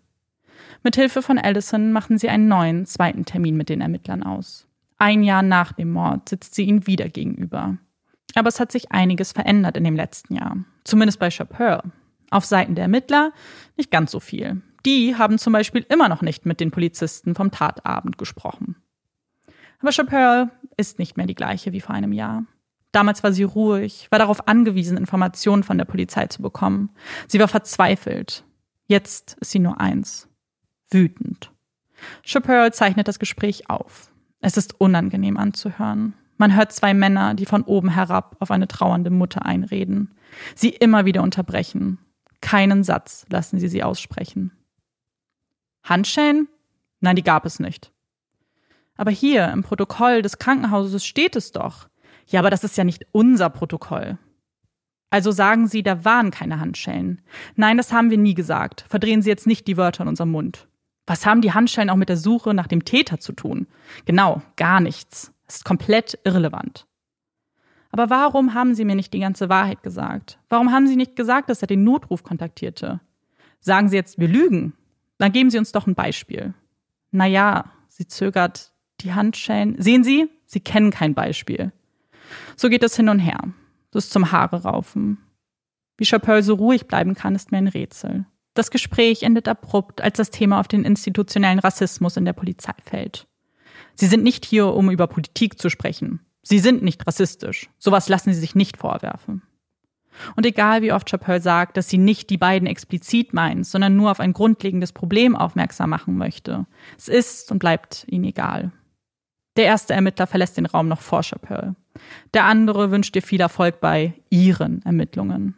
Mit 0.82 0.96
Hilfe 0.96 1.22
von 1.22 1.38
Allison 1.38 1.90
machen 1.90 2.18
sie 2.18 2.28
einen 2.28 2.48
neuen, 2.48 2.84
zweiten 2.84 3.24
Termin 3.24 3.56
mit 3.56 3.70
den 3.70 3.80
Ermittlern 3.80 4.24
aus. 4.24 4.66
Ein 4.98 5.22
Jahr 5.22 5.42
nach 5.42 5.72
dem 5.72 5.90
Mord 5.90 6.28
sitzt 6.28 6.54
sie 6.54 6.64
ihnen 6.64 6.86
wieder 6.86 7.08
gegenüber. 7.08 7.78
Aber 8.34 8.48
es 8.48 8.60
hat 8.60 8.72
sich 8.72 8.92
einiges 8.92 9.32
verändert 9.32 9.78
in 9.78 9.84
dem 9.84 9.96
letzten 9.96 10.34
Jahr. 10.34 10.58
Zumindest 10.84 11.18
bei 11.18 11.30
Chappelle. 11.30 11.82
Auf 12.28 12.44
Seiten 12.44 12.74
der 12.74 12.82
Ermittler 12.82 13.32
nicht 13.78 13.90
ganz 13.90 14.10
so 14.10 14.20
viel. 14.20 14.60
Die 14.86 15.16
haben 15.16 15.38
zum 15.38 15.52
Beispiel 15.52 15.84
immer 15.88 16.08
noch 16.08 16.22
nicht 16.22 16.46
mit 16.46 16.60
den 16.60 16.70
Polizisten 16.70 17.34
vom 17.34 17.50
Tatabend 17.50 18.18
gesprochen. 18.18 18.76
Aber 19.80 19.92
Chappelle 19.92 20.50
ist 20.76 20.98
nicht 20.98 21.16
mehr 21.16 21.26
die 21.26 21.34
gleiche 21.34 21.72
wie 21.72 21.80
vor 21.80 21.94
einem 21.94 22.12
Jahr. 22.12 22.44
Damals 22.92 23.22
war 23.22 23.32
sie 23.32 23.44
ruhig, 23.44 24.08
war 24.10 24.18
darauf 24.18 24.48
angewiesen, 24.48 24.96
Informationen 24.96 25.62
von 25.62 25.78
der 25.78 25.84
Polizei 25.84 26.26
zu 26.26 26.42
bekommen. 26.42 26.90
Sie 27.28 27.38
war 27.38 27.48
verzweifelt. 27.48 28.44
Jetzt 28.86 29.36
ist 29.40 29.52
sie 29.52 29.60
nur 29.60 29.80
eins. 29.80 30.28
Wütend. 30.90 31.52
Chappelle 32.24 32.72
zeichnet 32.72 33.06
das 33.06 33.18
Gespräch 33.18 33.70
auf. 33.70 34.10
Es 34.40 34.56
ist 34.56 34.80
unangenehm 34.80 35.36
anzuhören. 35.36 36.14
Man 36.38 36.56
hört 36.56 36.72
zwei 36.72 36.94
Männer, 36.94 37.34
die 37.34 37.46
von 37.46 37.62
oben 37.62 37.90
herab 37.90 38.36
auf 38.40 38.50
eine 38.50 38.66
trauernde 38.66 39.10
Mutter 39.10 39.44
einreden. 39.44 40.14
Sie 40.54 40.70
immer 40.70 41.04
wieder 41.04 41.22
unterbrechen. 41.22 41.98
Keinen 42.40 42.82
Satz 42.82 43.26
lassen 43.28 43.58
sie 43.58 43.68
sie 43.68 43.82
aussprechen. 43.82 44.50
Handschellen? 45.82 46.48
Nein, 47.00 47.16
die 47.16 47.22
gab 47.22 47.46
es 47.46 47.60
nicht. 47.60 47.92
Aber 48.96 49.10
hier 49.10 49.48
im 49.48 49.62
Protokoll 49.62 50.22
des 50.22 50.38
Krankenhauses 50.38 51.04
steht 51.04 51.36
es 51.36 51.52
doch. 51.52 51.88
Ja, 52.26 52.40
aber 52.40 52.50
das 52.50 52.64
ist 52.64 52.76
ja 52.76 52.84
nicht 52.84 53.06
unser 53.12 53.48
Protokoll. 53.50 54.18
Also 55.10 55.32
sagen 55.32 55.66
Sie, 55.66 55.82
da 55.82 56.04
waren 56.04 56.30
keine 56.30 56.60
Handschellen. 56.60 57.20
Nein, 57.56 57.76
das 57.76 57.92
haben 57.92 58.10
wir 58.10 58.18
nie 58.18 58.34
gesagt. 58.34 58.84
Verdrehen 58.88 59.22
Sie 59.22 59.30
jetzt 59.30 59.46
nicht 59.46 59.66
die 59.66 59.76
Wörter 59.76 60.02
in 60.02 60.08
unserem 60.08 60.30
Mund. 60.30 60.68
Was 61.06 61.26
haben 61.26 61.40
die 61.40 61.52
Handschellen 61.52 61.90
auch 61.90 61.96
mit 61.96 62.08
der 62.08 62.16
Suche 62.16 62.54
nach 62.54 62.68
dem 62.68 62.84
Täter 62.84 63.18
zu 63.18 63.32
tun? 63.32 63.66
Genau, 64.04 64.42
gar 64.56 64.80
nichts. 64.80 65.32
Es 65.48 65.56
ist 65.56 65.64
komplett 65.64 66.18
irrelevant. 66.24 66.86
Aber 67.90 68.08
warum 68.08 68.54
haben 68.54 68.74
Sie 68.74 68.84
mir 68.84 68.94
nicht 68.94 69.12
die 69.12 69.18
ganze 69.18 69.48
Wahrheit 69.48 69.82
gesagt? 69.82 70.38
Warum 70.48 70.70
haben 70.70 70.86
Sie 70.86 70.94
nicht 70.94 71.16
gesagt, 71.16 71.50
dass 71.50 71.62
er 71.62 71.66
den 71.66 71.82
Notruf 71.82 72.22
kontaktierte? 72.22 73.00
Sagen 73.58 73.88
Sie 73.88 73.96
jetzt, 73.96 74.20
wir 74.20 74.28
lügen? 74.28 74.74
Dann 75.20 75.32
geben 75.32 75.50
Sie 75.50 75.58
uns 75.58 75.70
doch 75.70 75.86
ein 75.86 75.94
Beispiel. 75.94 76.54
Naja, 77.10 77.70
sie 77.88 78.06
zögert 78.06 78.72
die 79.02 79.12
Handschellen. 79.12 79.76
Sehen 79.80 80.02
Sie, 80.02 80.30
Sie 80.46 80.60
kennen 80.60 80.90
kein 80.90 81.14
Beispiel. 81.14 81.72
So 82.56 82.70
geht 82.70 82.82
es 82.82 82.96
hin 82.96 83.10
und 83.10 83.18
her. 83.18 83.38
Das 83.90 84.04
ist 84.04 84.12
zum 84.12 84.32
Haare 84.32 84.62
raufen. 84.62 85.18
Wie 85.98 86.06
Chappelle 86.06 86.42
so 86.42 86.54
ruhig 86.54 86.86
bleiben 86.86 87.14
kann, 87.14 87.34
ist 87.34 87.52
mir 87.52 87.58
ein 87.58 87.68
Rätsel. 87.68 88.24
Das 88.54 88.70
Gespräch 88.70 89.22
endet 89.22 89.46
abrupt, 89.46 90.00
als 90.00 90.16
das 90.16 90.30
Thema 90.30 90.58
auf 90.58 90.68
den 90.68 90.84
institutionellen 90.84 91.58
Rassismus 91.58 92.16
in 92.16 92.24
der 92.24 92.32
Polizei 92.32 92.72
fällt. 92.82 93.26
Sie 93.96 94.06
sind 94.06 94.22
nicht 94.22 94.46
hier, 94.46 94.72
um 94.72 94.90
über 94.90 95.06
Politik 95.06 95.58
zu 95.58 95.68
sprechen. 95.68 96.20
Sie 96.42 96.58
sind 96.58 96.82
nicht 96.82 97.06
rassistisch. 97.06 97.68
Sowas 97.76 98.08
lassen 98.08 98.32
Sie 98.32 98.40
sich 98.40 98.54
nicht 98.54 98.78
vorwerfen. 98.78 99.42
Und 100.36 100.46
egal 100.46 100.82
wie 100.82 100.92
oft 100.92 101.08
Chappelle 101.08 101.40
sagt, 101.40 101.76
dass 101.76 101.88
sie 101.88 101.98
nicht 101.98 102.30
die 102.30 102.38
beiden 102.38 102.66
explizit 102.66 103.32
meint, 103.32 103.66
sondern 103.66 103.96
nur 103.96 104.10
auf 104.10 104.20
ein 104.20 104.32
grundlegendes 104.32 104.92
Problem 104.92 105.36
aufmerksam 105.36 105.90
machen 105.90 106.16
möchte, 106.16 106.66
es 106.96 107.08
ist 107.08 107.50
und 107.50 107.58
bleibt 107.58 108.04
ihnen 108.08 108.24
egal. 108.24 108.72
Der 109.56 109.64
erste 109.64 109.94
Ermittler 109.94 110.26
verlässt 110.26 110.56
den 110.56 110.66
Raum 110.66 110.88
noch 110.88 111.00
vor 111.00 111.22
Chappelle. 111.22 111.74
Der 112.34 112.44
andere 112.44 112.90
wünscht 112.90 113.16
ihr 113.16 113.22
viel 113.22 113.40
Erfolg 113.40 113.80
bei 113.80 114.14
ihren 114.30 114.82
Ermittlungen. 114.82 115.56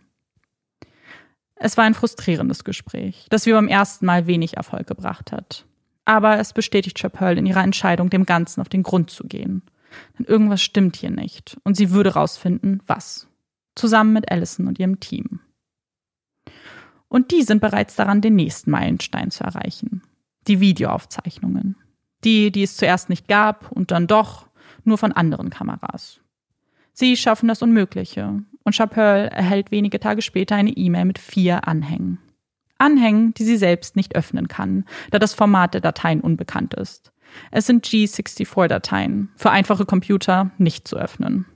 Es 1.55 1.77
war 1.77 1.85
ein 1.85 1.95
frustrierendes 1.95 2.65
Gespräch, 2.65 3.27
das 3.31 3.47
wie 3.47 3.53
beim 3.53 3.69
ersten 3.69 4.07
Mal 4.07 4.27
wenig 4.27 4.57
Erfolg 4.57 4.87
gebracht 4.87 5.31
hat. 5.31 5.65
Aber 6.05 6.39
es 6.41 6.53
bestätigt 6.53 6.99
Chappelle 6.99 7.39
in 7.39 7.47
ihrer 7.47 7.63
Entscheidung, 7.63 8.11
dem 8.11 8.27
Ganzen 8.27 8.61
auf 8.61 8.69
den 8.69 8.83
Grund 8.83 9.11
zu 9.11 9.25
gehen. 9.25 9.63
Denn 10.19 10.27
irgendwas 10.27 10.63
stimmt 10.63 10.97
hier 10.97 11.11
nicht 11.11 11.59
und 11.65 11.77
sie 11.77 11.91
würde 11.91 12.15
rausfinden, 12.15 12.83
was 12.87 13.29
zusammen 13.75 14.13
mit 14.13 14.31
Allison 14.31 14.67
und 14.67 14.79
ihrem 14.79 15.01
Team. 15.01 15.41
Und 17.09 17.31
die 17.31 17.43
sind 17.43 17.61
bereits 17.61 17.95
daran, 17.95 18.21
den 18.21 18.37
nächsten 18.37 18.71
Meilenstein 18.71 19.31
zu 19.31 19.45
erreichen. 19.45 20.03
Die 20.49 20.61
Videoaufzeichnungen. 20.61 21.77
Die, 22.25 22.51
die 22.51 22.63
es 22.63 22.77
zuerst 22.77 23.09
nicht 23.09 23.29
gab 23.29 23.71
und 23.71 23.91
dann 23.91 24.07
doch 24.07 24.47
nur 24.85 24.99
von 24.99 25.13
anderen 25.13 25.51
Kameras. 25.51 26.21
Sie 26.93 27.17
schaffen 27.17 27.49
das 27.49 27.63
Unmögliche 27.63 28.43
und 28.65 28.75
Chappelle 28.75 29.31
erhält 29.31 29.71
wenige 29.71 30.01
Tage 30.01 30.23
später 30.23 30.57
eine 30.57 30.71
E-Mail 30.71 31.05
mit 31.05 31.19
vier 31.19 31.67
Anhängen. 31.67 32.19
Anhängen, 32.79 33.33
die 33.35 33.45
sie 33.45 33.57
selbst 33.57 33.97
nicht 33.97 34.17
öffnen 34.17 34.49
kann, 34.49 34.85
da 35.11 35.19
das 35.19 35.35
Format 35.35 35.75
der 35.75 35.81
Dateien 35.81 36.21
unbekannt 36.21 36.75
ist. 36.75 37.13
Es 37.51 37.67
sind 37.67 37.87
G64-Dateien, 37.87 39.31
für 39.37 39.51
einfache 39.51 39.87
Computer 39.87 40.51
nicht 40.59 40.87
zu 40.89 40.97
öffnen. 40.97 41.47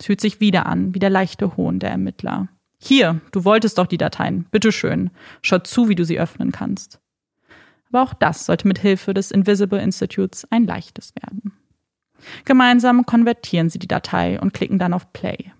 Es 0.00 0.06
fühlt 0.06 0.20
sich 0.22 0.40
wieder 0.40 0.64
an, 0.64 0.94
wie 0.94 0.98
der 0.98 1.10
leichte 1.10 1.58
Hohn 1.58 1.78
der 1.78 1.90
Ermittler. 1.90 2.48
Hier, 2.78 3.20
du 3.32 3.44
wolltest 3.44 3.76
doch 3.76 3.86
die 3.86 3.98
Dateien. 3.98 4.46
Bitteschön. 4.50 5.10
Schau 5.42 5.58
zu, 5.58 5.90
wie 5.90 5.94
du 5.94 6.06
sie 6.06 6.18
öffnen 6.18 6.52
kannst. 6.52 7.00
Aber 7.90 8.02
auch 8.02 8.14
das 8.14 8.46
sollte 8.46 8.66
mit 8.66 8.78
Hilfe 8.78 9.12
des 9.12 9.30
Invisible 9.30 9.78
Institutes 9.78 10.46
ein 10.50 10.64
leichtes 10.64 11.12
werden. 11.20 11.52
Gemeinsam 12.46 13.04
konvertieren 13.04 13.68
sie 13.68 13.78
die 13.78 13.88
Datei 13.88 14.40
und 14.40 14.54
klicken 14.54 14.78
dann 14.78 14.94
auf 14.94 15.12
Play. 15.12 15.52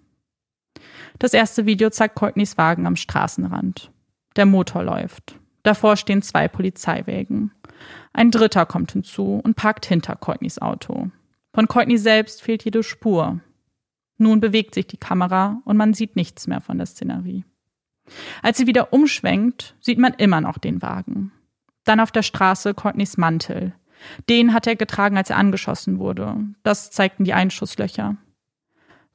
Das 1.18 1.34
erste 1.34 1.66
Video 1.66 1.90
zeigt 1.90 2.14
Courtneys 2.14 2.56
Wagen 2.56 2.86
am 2.86 2.96
Straßenrand. 2.96 3.92
Der 4.36 4.46
Motor 4.46 4.84
läuft. 4.84 5.38
Davor 5.64 5.96
stehen 5.96 6.22
zwei 6.22 6.48
Polizeiwägen. 6.48 7.52
Ein 8.14 8.30
dritter 8.30 8.64
kommt 8.64 8.92
hinzu 8.92 9.38
und 9.44 9.56
parkt 9.56 9.84
hinter 9.84 10.16
Courtneys 10.16 10.58
Auto. 10.58 11.10
Von 11.52 11.68
Courtney 11.68 11.98
selbst 11.98 12.40
fehlt 12.40 12.64
jede 12.64 12.82
Spur. 12.82 13.40
Nun 14.20 14.38
bewegt 14.38 14.74
sich 14.74 14.86
die 14.86 14.98
Kamera 14.98 15.62
und 15.64 15.78
man 15.78 15.94
sieht 15.94 16.14
nichts 16.14 16.46
mehr 16.46 16.60
von 16.60 16.76
der 16.76 16.86
Szenerie. 16.86 17.46
Als 18.42 18.58
sie 18.58 18.66
wieder 18.66 18.92
umschwenkt, 18.92 19.74
sieht 19.80 19.98
man 19.98 20.12
immer 20.12 20.42
noch 20.42 20.58
den 20.58 20.82
Wagen. 20.82 21.32
Dann 21.84 22.00
auf 22.00 22.12
der 22.12 22.22
Straße 22.22 22.74
Courtneys 22.74 23.16
Mantel. 23.16 23.72
Den 24.28 24.52
hat 24.52 24.66
er 24.66 24.76
getragen, 24.76 25.16
als 25.16 25.30
er 25.30 25.38
angeschossen 25.38 25.98
wurde. 25.98 26.36
Das 26.62 26.90
zeigten 26.90 27.24
die 27.24 27.32
Einschusslöcher. 27.32 28.18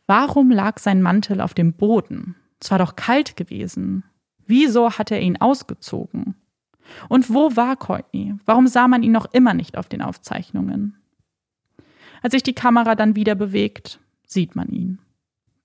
Warum 0.08 0.50
lag 0.50 0.80
sein 0.80 1.04
Mantel 1.04 1.40
auf 1.40 1.54
dem 1.54 1.74
Boden? 1.74 2.36
Es 2.60 2.72
war 2.72 2.80
doch 2.80 2.96
kalt 2.96 3.36
gewesen. 3.36 4.06
Wieso 4.48 4.94
hat 4.94 5.12
er 5.12 5.22
ihn 5.22 5.40
ausgezogen? 5.40 6.34
Und 7.10 7.32
wo 7.32 7.56
war 7.56 7.76
Courtney? 7.76 8.34
Warum 8.46 8.66
sah 8.66 8.88
man 8.88 9.04
ihn 9.04 9.12
noch 9.12 9.32
immer 9.34 9.54
nicht 9.54 9.78
auf 9.78 9.88
den 9.88 10.02
Aufzeichnungen? 10.02 10.98
Als 12.24 12.32
sich 12.32 12.42
die 12.42 12.56
Kamera 12.56 12.96
dann 12.96 13.16
wieder 13.16 13.36
bewegt, 13.36 14.00
sieht 14.26 14.56
man 14.56 14.70
ihn. 14.70 15.00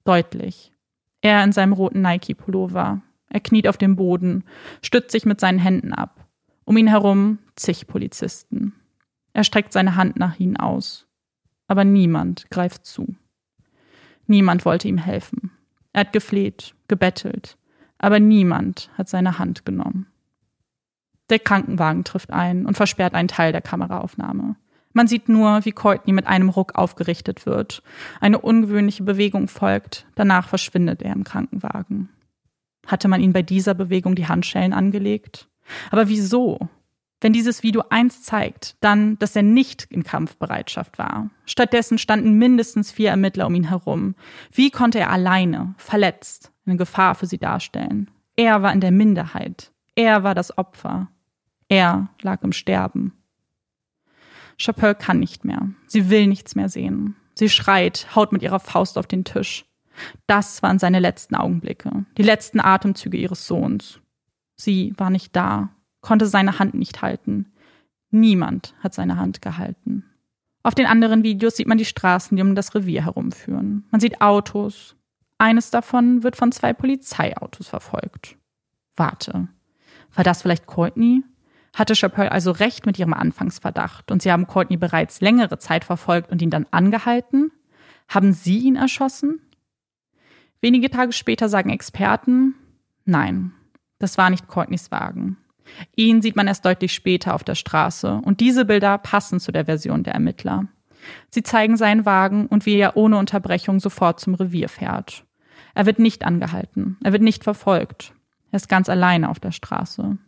Deutlich. 0.05 0.73
Er 1.21 1.45
in 1.45 1.53
seinem 1.53 1.73
roten 1.73 2.01
Nike-Pullover. 2.01 3.03
Er 3.29 3.41
kniet 3.41 3.69
auf 3.69 3.77
dem 3.77 3.97
Boden, 3.97 4.45
stützt 4.83 5.13
sich 5.13 5.25
mit 5.25 5.41
seinen 5.41 5.59
Händen 5.59 5.93
ab. 5.93 6.27
Um 6.65 6.77
ihn 6.77 6.89
herum 6.89 7.39
zig 7.57 7.87
Polizisten. 7.87 8.75
Er 9.33 9.45
streckt 9.45 9.73
seine 9.73 9.97
Hand 9.97 10.19
nach 10.19 10.39
ihnen 10.41 10.57
aus. 10.57 11.07
Aber 11.69 11.85
niemand 11.85 12.51
greift 12.51 12.85
zu. 12.85 13.15
Niemand 14.27 14.65
wollte 14.65 14.89
ihm 14.89 14.99
helfen. 14.99 15.53
Er 15.93 16.01
hat 16.01 16.13
gefleht, 16.13 16.75
gebettelt, 16.89 17.57
aber 17.99 18.21
niemand 18.21 18.91
hat 18.95 19.09
seine 19.09 19.39
Hand 19.39 19.65
genommen. 19.65 20.07
Der 21.31 21.39
Krankenwagen 21.39 22.05
trifft 22.05 22.31
ein 22.31 22.67
und 22.67 22.77
versperrt 22.77 23.15
einen 23.15 23.29
Teil 23.29 23.53
der 23.53 23.63
Kameraaufnahme. 23.63 24.57
Man 24.93 25.07
sieht 25.07 25.29
nur, 25.29 25.65
wie 25.65 25.73
Courtney 25.73 26.13
mit 26.13 26.27
einem 26.27 26.49
Ruck 26.49 26.75
aufgerichtet 26.75 27.47
wird. 27.47 27.83
Eine 28.21 28.41
ungewöhnliche 28.41 29.05
Bewegung 29.05 29.49
folgt, 29.49 30.07
danach 30.17 30.49
verschwindet 30.49 31.03
er 31.03 31.13
im 31.13 31.25
Krankenwagen. 31.25 32.09
Hatte 32.87 33.09
man 33.09 33.21
ihn 33.21 33.33
bei 33.33 33.43
dieser 33.43 33.75
Bewegung 33.75 34.15
die 34.15 34.27
Handschellen 34.27 34.73
angelegt? 34.73 35.49
Aber 35.91 36.09
wieso? 36.09 36.59
Wenn 37.21 37.33
dieses 37.35 37.63
Video 37.63 37.85
eins 37.91 38.23
zeigt, 38.23 38.77
dann, 38.81 39.19
dass 39.19 39.37
er 39.37 39.43
nicht 39.43 39.85
in 39.91 40.03
Kampfbereitschaft 40.03 40.99
war. 40.99 41.31
Stattdessen 41.45 41.99
standen 41.99 42.39
mindestens 42.39 42.91
vier 42.91 43.11
Ermittler 43.11 43.47
um 43.47 43.55
ihn 43.55 43.69
herum. 43.69 44.15
Wie 44.51 44.71
konnte 44.71 44.99
er 44.99 45.11
alleine, 45.11 45.75
verletzt, 45.77 46.51
eine 46.65 46.77
Gefahr 46.77 47.15
für 47.15 47.27
sie 47.27 47.39
darstellen? 47.39 48.11
Er 48.37 48.63
war 48.63 48.73
in 48.73 48.81
der 48.81 48.91
Minderheit. 48.91 49.71
Er 49.95 50.23
war 50.25 50.35
das 50.35 50.57
Opfer. 50.57 51.09
Er 51.69 52.09
lag 52.23 52.43
im 52.43 52.53
Sterben. 52.53 53.13
Chappelle 54.61 54.95
kann 54.95 55.19
nicht 55.19 55.45
mehr. 55.45 55.69
Sie 55.87 56.11
will 56.11 56.27
nichts 56.27 56.55
mehr 56.55 56.69
sehen. 56.69 57.17
Sie 57.35 57.49
schreit, 57.49 58.15
haut 58.15 58.33
mit 58.33 58.43
ihrer 58.43 58.61
Faust 58.61 58.99
auf 58.99 59.07
den 59.07 59.25
Tisch. 59.25 59.65
Das 60.27 60.63
waren 60.63 60.79
seine 60.79 60.99
letzten 60.99 61.35
Augenblicke, 61.35 62.05
die 62.17 62.23
letzten 62.23 62.61
Atemzüge 62.61 63.17
ihres 63.17 63.47
Sohns. 63.47 64.01
Sie 64.57 64.95
war 64.97 65.11
nicht 65.11 65.35
da, 65.35 65.71
konnte 66.01 66.27
seine 66.27 66.59
Hand 66.59 66.75
nicht 66.75 67.03
halten. 67.03 67.53
Niemand 68.11 68.75
hat 68.81 68.95
seine 68.95 69.17
Hand 69.17 69.43
gehalten. 69.43 70.05
Auf 70.63 70.75
den 70.75 70.87
anderen 70.87 71.23
Videos 71.23 71.57
sieht 71.57 71.67
man 71.67 71.79
die 71.79 71.85
Straßen, 71.85 72.37
die 72.37 72.43
um 72.43 72.55
das 72.55 72.75
Revier 72.75 73.05
herumführen. 73.05 73.85
Man 73.91 74.01
sieht 74.01 74.21
Autos. 74.21 74.97
Eines 75.39 75.71
davon 75.71 76.23
wird 76.23 76.37
von 76.37 76.53
zwei 76.53 76.75
Polizeiautos 76.75 77.69
verfolgt. 77.69 78.37
Warte, 78.97 79.49
war 80.15 80.25
das 80.25 80.43
vielleicht 80.43 80.67
Courtney? 80.67 81.23
Hatte 81.75 81.95
Chappelle 81.95 82.33
also 82.33 82.51
recht 82.51 82.87
mit 82.87 82.99
ihrem 82.99 83.15
Anfangsverdacht 83.15 84.11
und 84.11 84.23
sie 84.23 84.33
haben 84.33 84.47
Courtney 84.47 84.77
bereits 84.77 85.21
längere 85.21 85.59
Zeit 85.59 85.85
verfolgt 85.85 86.31
und 86.31 86.43
ihn 86.43 86.51
dann 86.51 86.67
angehalten? 86.71 87.53
Haben 88.09 88.33
sie 88.33 88.59
ihn 88.59 88.77
erschossen? 88.77 89.41
Wenige 90.61 90.91
Tage 90.91 91.13
später 91.13 91.49
sagen 91.49 91.71
Experten, 91.71 92.55
nein, 93.05 93.53
das 93.99 94.19
war 94.19 94.31
nicht 94.31 94.49
Courtneys 94.49 94.91
Wagen. 94.91 95.37
Ihn 95.95 96.21
sieht 96.21 96.37
man 96.37 96.49
erst 96.49 96.65
deutlich 96.65 96.93
später 96.93 97.35
auf 97.35 97.45
der 97.45 97.55
Straße 97.55 98.21
und 98.25 98.41
diese 98.41 98.65
Bilder 98.65 98.99
passen 98.99 99.39
zu 99.39 99.53
der 99.53 99.67
Version 99.67 100.03
der 100.03 100.15
Ermittler. 100.15 100.67
Sie 101.31 101.43
zeigen 101.43 101.77
seinen 101.77 102.05
Wagen 102.05 102.47
und 102.47 102.67
wie 102.67 102.77
er 102.77 102.97
ohne 102.97 103.17
Unterbrechung 103.17 103.81
sofort 103.81 104.21
zum 104.21 104.35
Revier 104.35 104.69
fährt. 104.69 105.25
Er 105.75 105.87
wird 105.87 105.99
nicht 105.99 106.25
angehalten, 106.25 106.99
er 107.03 107.13
wird 107.13 107.23
nicht 107.23 107.45
verfolgt. 107.45 108.13
Er 108.51 108.57
ist 108.57 108.69
ganz 108.69 108.89
alleine 108.89 109.29
auf 109.29 109.39
der 109.39 109.53
Straße. 109.53 110.19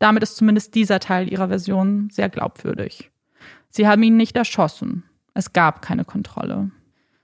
Damit 0.00 0.24
ist 0.24 0.36
zumindest 0.36 0.74
dieser 0.74 0.98
Teil 0.98 1.30
ihrer 1.30 1.46
Version 1.46 2.08
sehr 2.10 2.28
glaubwürdig. 2.28 3.12
Sie 3.68 3.86
haben 3.86 4.02
ihn 4.02 4.16
nicht 4.16 4.36
erschossen. 4.36 5.04
Es 5.32 5.52
gab 5.52 5.82
keine 5.82 6.04
Kontrolle. 6.04 6.72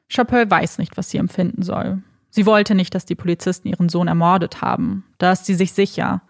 Chappelle 0.08 0.48
weiß 0.48 0.78
nicht, 0.78 0.96
was 0.96 1.10
sie 1.10 1.18
empfinden 1.18 1.62
soll. 1.62 2.04
Sie 2.30 2.46
wollte 2.46 2.76
nicht, 2.76 2.94
dass 2.94 3.04
die 3.04 3.16
Polizisten 3.16 3.66
ihren 3.66 3.88
Sohn 3.88 4.06
ermordet 4.06 4.62
haben. 4.62 5.04
Da 5.18 5.32
ist 5.32 5.46
sie 5.46 5.54
sich 5.54 5.72
sicher. 5.72 6.22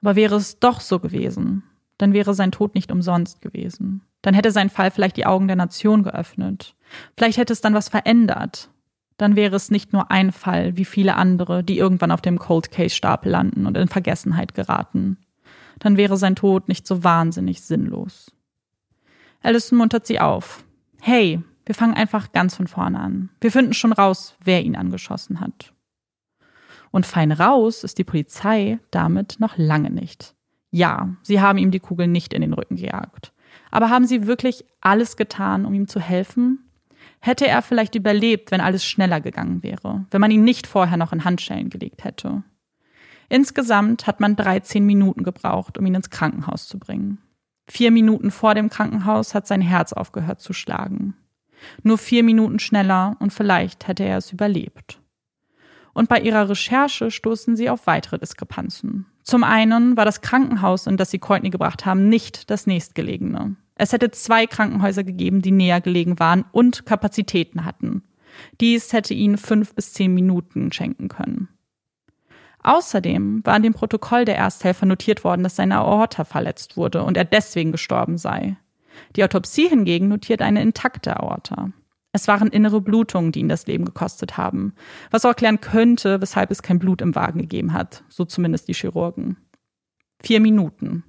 Aber 0.00 0.14
wäre 0.14 0.36
es 0.36 0.60
doch 0.60 0.80
so 0.80 1.00
gewesen, 1.00 1.64
dann 1.98 2.12
wäre 2.12 2.34
sein 2.34 2.52
Tod 2.52 2.76
nicht 2.76 2.92
umsonst 2.92 3.40
gewesen. 3.40 4.02
Dann 4.22 4.34
hätte 4.34 4.52
sein 4.52 4.70
Fall 4.70 4.92
vielleicht 4.92 5.16
die 5.16 5.26
Augen 5.26 5.48
der 5.48 5.56
Nation 5.56 6.04
geöffnet. 6.04 6.76
Vielleicht 7.16 7.38
hätte 7.38 7.52
es 7.52 7.60
dann 7.60 7.74
was 7.74 7.88
verändert 7.88 8.70
dann 9.20 9.36
wäre 9.36 9.54
es 9.54 9.70
nicht 9.70 9.92
nur 9.92 10.10
ein 10.10 10.32
Fall 10.32 10.78
wie 10.78 10.86
viele 10.86 11.14
andere, 11.14 11.62
die 11.62 11.76
irgendwann 11.76 12.10
auf 12.10 12.22
dem 12.22 12.38
Cold 12.38 12.70
Case 12.70 12.94
Stapel 12.94 13.30
landen 13.30 13.66
und 13.66 13.76
in 13.76 13.88
Vergessenheit 13.88 14.54
geraten. 14.54 15.18
Dann 15.80 15.96
wäre 15.96 16.16
sein 16.16 16.36
Tod 16.36 16.68
nicht 16.68 16.86
so 16.86 17.02
wahnsinnig 17.02 17.62
sinnlos. 17.62 18.30
Allison 19.42 19.78
muntert 19.78 20.06
sie 20.06 20.20
auf. 20.20 20.64
Hey, 21.00 21.42
wir 21.66 21.74
fangen 21.74 21.94
einfach 21.94 22.32
ganz 22.32 22.56
von 22.56 22.66
vorne 22.66 23.00
an. 23.00 23.30
Wir 23.40 23.50
finden 23.50 23.74
schon 23.74 23.92
raus, 23.92 24.36
wer 24.44 24.62
ihn 24.62 24.76
angeschossen 24.76 25.40
hat. 25.40 25.72
Und 26.90 27.06
fein 27.06 27.32
raus 27.32 27.84
ist 27.84 27.98
die 27.98 28.04
Polizei 28.04 28.78
damit 28.90 29.36
noch 29.38 29.56
lange 29.56 29.90
nicht. 29.90 30.34
Ja, 30.70 31.16
sie 31.22 31.40
haben 31.40 31.58
ihm 31.58 31.70
die 31.70 31.80
Kugel 31.80 32.06
nicht 32.06 32.32
in 32.32 32.42
den 32.42 32.52
Rücken 32.52 32.76
gejagt. 32.76 33.32
Aber 33.70 33.90
haben 33.90 34.06
sie 34.06 34.26
wirklich 34.26 34.64
alles 34.80 35.16
getan, 35.16 35.64
um 35.64 35.74
ihm 35.74 35.88
zu 35.88 36.00
helfen? 36.00 36.70
Hätte 37.20 37.46
er 37.46 37.62
vielleicht 37.62 37.94
überlebt, 37.94 38.50
wenn 38.50 38.60
alles 38.60 38.84
schneller 38.84 39.20
gegangen 39.20 39.62
wäre, 39.62 40.06
wenn 40.10 40.20
man 40.20 40.30
ihn 40.30 40.44
nicht 40.44 40.66
vorher 40.66 40.96
noch 40.96 41.12
in 41.12 41.24
Handschellen 41.24 41.70
gelegt 41.70 42.04
hätte. 42.04 42.42
Insgesamt 43.30 44.08
hat 44.08 44.18
man 44.18 44.34
13 44.34 44.84
Minuten 44.84 45.22
gebraucht, 45.22 45.78
um 45.78 45.86
ihn 45.86 45.94
ins 45.94 46.10
Krankenhaus 46.10 46.66
zu 46.66 46.78
bringen. 46.78 47.18
Vier 47.68 47.92
Minuten 47.92 48.32
vor 48.32 48.56
dem 48.56 48.68
Krankenhaus 48.68 49.34
hat 49.34 49.46
sein 49.46 49.60
Herz 49.60 49.92
aufgehört 49.92 50.40
zu 50.40 50.52
schlagen. 50.52 51.14
Nur 51.84 51.96
vier 51.96 52.24
Minuten 52.24 52.58
schneller 52.58 53.16
und 53.20 53.32
vielleicht 53.32 53.86
hätte 53.86 54.02
er 54.02 54.18
es 54.18 54.32
überlebt. 54.32 55.00
Und 55.92 56.08
bei 56.08 56.18
ihrer 56.20 56.48
Recherche 56.48 57.12
stoßen 57.12 57.54
sie 57.54 57.70
auf 57.70 57.86
weitere 57.86 58.18
Diskrepanzen. 58.18 59.06
Zum 59.22 59.44
einen 59.44 59.96
war 59.96 60.04
das 60.04 60.22
Krankenhaus, 60.22 60.88
in 60.88 60.96
das 60.96 61.10
sie 61.10 61.20
Courtney 61.20 61.50
gebracht 61.50 61.86
haben, 61.86 62.08
nicht 62.08 62.50
das 62.50 62.66
nächstgelegene. 62.66 63.54
Es 63.76 63.92
hätte 63.92 64.10
zwei 64.10 64.48
Krankenhäuser 64.48 65.04
gegeben, 65.04 65.40
die 65.40 65.52
näher 65.52 65.80
gelegen 65.80 66.18
waren 66.18 66.44
und 66.50 66.84
Kapazitäten 66.84 67.64
hatten. 67.64 68.02
Dies 68.60 68.92
hätte 68.92 69.14
ihnen 69.14 69.38
fünf 69.38 69.74
bis 69.74 69.92
zehn 69.92 70.12
Minuten 70.12 70.72
schenken 70.72 71.08
können. 71.08 71.48
Außerdem 72.62 73.40
war 73.44 73.56
in 73.56 73.62
dem 73.62 73.74
Protokoll 73.74 74.24
der 74.24 74.36
Ersthelfer 74.36 74.86
notiert 74.86 75.24
worden, 75.24 75.42
dass 75.42 75.56
seine 75.56 75.78
Aorta 75.78 76.24
verletzt 76.24 76.76
wurde 76.76 77.02
und 77.02 77.16
er 77.16 77.24
deswegen 77.24 77.72
gestorben 77.72 78.18
sei. 78.18 78.56
Die 79.16 79.24
Autopsie 79.24 79.68
hingegen 79.68 80.08
notiert 80.08 80.42
eine 80.42 80.60
intakte 80.60 81.18
Aorta. 81.18 81.70
Es 82.12 82.26
waren 82.28 82.48
innere 82.48 82.80
Blutungen, 82.80 83.32
die 83.32 83.40
ihn 83.40 83.48
das 83.48 83.66
Leben 83.66 83.84
gekostet 83.84 84.36
haben, 84.36 84.74
was 85.10 85.24
auch 85.24 85.30
erklären 85.30 85.60
könnte, 85.60 86.20
weshalb 86.20 86.50
es 86.50 86.62
kein 86.62 86.78
Blut 86.78 87.02
im 87.02 87.14
Wagen 87.14 87.40
gegeben 87.40 87.72
hat, 87.72 88.02
so 88.08 88.24
zumindest 88.24 88.68
die 88.68 88.74
Chirurgen. 88.74 89.36
Vier 90.20 90.40
Minuten. 90.40 91.04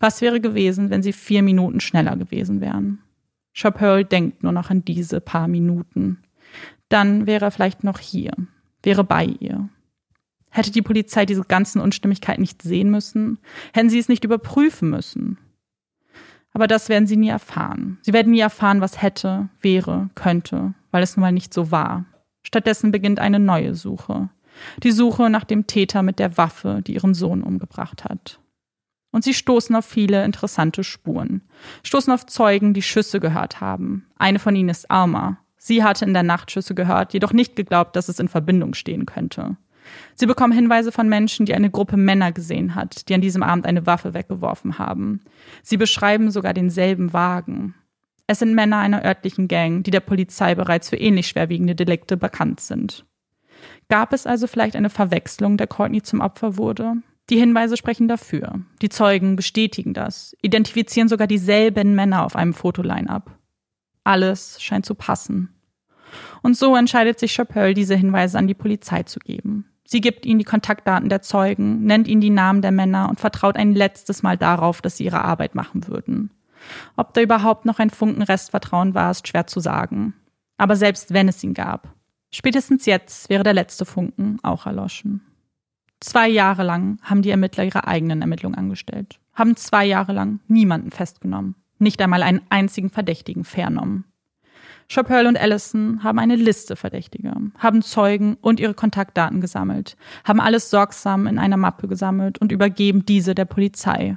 Was 0.00 0.20
wäre 0.20 0.40
gewesen, 0.40 0.90
wenn 0.90 1.02
sie 1.02 1.12
vier 1.12 1.42
Minuten 1.42 1.80
schneller 1.80 2.16
gewesen 2.16 2.60
wären? 2.60 2.98
Chappelle 3.54 4.04
denkt 4.04 4.42
nur 4.42 4.52
noch 4.52 4.70
an 4.70 4.84
diese 4.84 5.20
paar 5.20 5.48
Minuten. 5.48 6.22
Dann 6.88 7.26
wäre 7.26 7.46
er 7.46 7.50
vielleicht 7.50 7.84
noch 7.84 7.98
hier, 7.98 8.32
wäre 8.82 9.04
bei 9.04 9.24
ihr. 9.24 9.68
Hätte 10.56 10.70
die 10.70 10.82
Polizei 10.82 11.26
diese 11.26 11.42
ganzen 11.42 11.80
Unstimmigkeiten 11.80 12.40
nicht 12.40 12.62
sehen 12.62 12.90
müssen? 12.90 13.38
Hätten 13.72 13.90
sie 13.90 13.98
es 13.98 14.08
nicht 14.08 14.24
überprüfen 14.24 14.90
müssen? 14.90 15.38
Aber 16.52 16.66
das 16.66 16.88
werden 16.88 17.06
sie 17.06 17.16
nie 17.16 17.28
erfahren. 17.28 17.98
Sie 18.02 18.12
werden 18.12 18.32
nie 18.32 18.40
erfahren, 18.40 18.80
was 18.80 19.02
hätte, 19.02 19.48
wäre, 19.60 20.08
könnte, 20.14 20.74
weil 20.90 21.02
es 21.02 21.16
nun 21.16 21.22
mal 21.22 21.32
nicht 21.32 21.52
so 21.52 21.70
war. 21.70 22.06
Stattdessen 22.42 22.90
beginnt 22.90 23.18
eine 23.18 23.38
neue 23.38 23.74
Suche. 23.74 24.30
Die 24.82 24.92
Suche 24.92 25.28
nach 25.28 25.44
dem 25.44 25.66
Täter 25.66 26.02
mit 26.02 26.18
der 26.18 26.38
Waffe, 26.38 26.80
die 26.86 26.94
ihren 26.94 27.12
Sohn 27.12 27.42
umgebracht 27.42 28.04
hat 28.04 28.40
und 29.16 29.24
sie 29.24 29.32
stoßen 29.32 29.74
auf 29.74 29.86
viele 29.86 30.26
interessante 30.26 30.84
Spuren. 30.84 31.40
Stoßen 31.82 32.12
auf 32.12 32.26
Zeugen, 32.26 32.74
die 32.74 32.82
Schüsse 32.82 33.18
gehört 33.18 33.62
haben. 33.62 34.04
Eine 34.16 34.38
von 34.38 34.54
ihnen 34.54 34.68
ist 34.68 34.90
Alma. 34.90 35.38
Sie 35.56 35.82
hatte 35.82 36.04
in 36.04 36.12
der 36.12 36.22
Nacht 36.22 36.50
Schüsse 36.50 36.74
gehört, 36.74 37.14
jedoch 37.14 37.32
nicht 37.32 37.56
geglaubt, 37.56 37.96
dass 37.96 38.10
es 38.10 38.20
in 38.20 38.28
Verbindung 38.28 38.74
stehen 38.74 39.06
könnte. 39.06 39.56
Sie 40.14 40.26
bekommen 40.26 40.52
Hinweise 40.52 40.92
von 40.92 41.08
Menschen, 41.08 41.46
die 41.46 41.54
eine 41.54 41.70
Gruppe 41.70 41.96
Männer 41.96 42.32
gesehen 42.32 42.74
hat, 42.74 43.08
die 43.08 43.14
an 43.14 43.20
diesem 43.20 43.42
Abend 43.42 43.66
eine 43.66 43.86
Waffe 43.86 44.14
weggeworfen 44.14 44.78
haben. 44.78 45.20
Sie 45.62 45.76
beschreiben 45.76 46.30
sogar 46.30 46.54
denselben 46.54 47.12
Wagen. 47.12 47.74
Es 48.26 48.40
sind 48.40 48.54
Männer 48.54 48.78
einer 48.78 49.04
örtlichen 49.04 49.46
Gang, 49.48 49.84
die 49.84 49.90
der 49.90 50.00
Polizei 50.00 50.54
bereits 50.54 50.88
für 50.90 50.96
ähnlich 50.96 51.28
schwerwiegende 51.28 51.74
Delikte 51.74 52.16
bekannt 52.16 52.60
sind. 52.60 53.04
Gab 53.88 54.12
es 54.12 54.26
also 54.26 54.46
vielleicht 54.46 54.76
eine 54.76 54.90
Verwechslung, 54.90 55.56
der 55.56 55.68
Courtney 55.68 56.02
zum 56.02 56.20
Opfer 56.20 56.56
wurde? 56.56 56.94
Die 57.30 57.38
Hinweise 57.38 57.76
sprechen 57.76 58.08
dafür. 58.08 58.60
Die 58.82 58.88
Zeugen 58.88 59.36
bestätigen 59.36 59.94
das, 59.94 60.36
identifizieren 60.42 61.08
sogar 61.08 61.26
dieselben 61.26 61.94
Männer 61.94 62.24
auf 62.24 62.36
einem 62.36 62.54
Fotoline-up. 62.54 63.36
Alles 64.04 64.62
scheint 64.62 64.86
zu 64.86 64.94
passen. 64.94 65.52
Und 66.42 66.56
so 66.56 66.76
entscheidet 66.76 67.18
sich 67.18 67.32
Chappelle, 67.32 67.74
diese 67.74 67.96
Hinweise 67.96 68.38
an 68.38 68.46
die 68.46 68.54
Polizei 68.54 69.02
zu 69.02 69.18
geben. 69.18 69.66
Sie 69.86 70.00
gibt 70.00 70.26
ihnen 70.26 70.40
die 70.40 70.44
Kontaktdaten 70.44 71.08
der 71.08 71.22
Zeugen, 71.22 71.84
nennt 71.84 72.08
ihnen 72.08 72.20
die 72.20 72.30
Namen 72.30 72.60
der 72.60 72.72
Männer 72.72 73.08
und 73.08 73.20
vertraut 73.20 73.56
ein 73.56 73.72
letztes 73.72 74.22
Mal 74.22 74.36
darauf, 74.36 74.82
dass 74.82 74.96
sie 74.96 75.04
ihre 75.04 75.22
Arbeit 75.22 75.54
machen 75.54 75.86
würden. 75.86 76.30
Ob 76.96 77.14
da 77.14 77.20
überhaupt 77.20 77.64
noch 77.64 77.78
ein 77.78 77.90
Funken 77.90 78.22
Restvertrauen 78.22 78.94
war, 78.94 79.12
ist 79.12 79.28
schwer 79.28 79.46
zu 79.46 79.60
sagen. 79.60 80.14
Aber 80.58 80.74
selbst 80.74 81.12
wenn 81.12 81.28
es 81.28 81.42
ihn 81.44 81.54
gab, 81.54 81.94
spätestens 82.32 82.86
jetzt 82.86 83.28
wäre 83.30 83.44
der 83.44 83.54
letzte 83.54 83.84
Funken 83.84 84.38
auch 84.42 84.66
erloschen. 84.66 85.20
Zwei 86.00 86.28
Jahre 86.28 86.64
lang 86.64 86.98
haben 87.02 87.22
die 87.22 87.30
Ermittler 87.30 87.64
ihre 87.64 87.86
eigenen 87.86 88.20
Ermittlungen 88.20 88.58
angestellt, 88.58 89.18
haben 89.34 89.56
zwei 89.56 89.86
Jahre 89.86 90.12
lang 90.12 90.40
niemanden 90.48 90.90
festgenommen, 90.90 91.54
nicht 91.78 92.02
einmal 92.02 92.22
einen 92.22 92.42
einzigen 92.50 92.90
Verdächtigen 92.90 93.44
vernommen. 93.44 94.04
Chappelle 94.88 95.28
und 95.28 95.36
Allison 95.36 96.04
haben 96.04 96.18
eine 96.18 96.36
Liste 96.36 96.76
Verdächtiger, 96.76 97.36
haben 97.58 97.82
Zeugen 97.82 98.36
und 98.40 98.60
ihre 98.60 98.74
Kontaktdaten 98.74 99.40
gesammelt, 99.40 99.96
haben 100.24 100.40
alles 100.40 100.70
sorgsam 100.70 101.26
in 101.26 101.38
einer 101.38 101.56
Mappe 101.56 101.88
gesammelt 101.88 102.38
und 102.38 102.52
übergeben 102.52 103.04
diese 103.04 103.34
der 103.34 103.46
Polizei. 103.46 104.16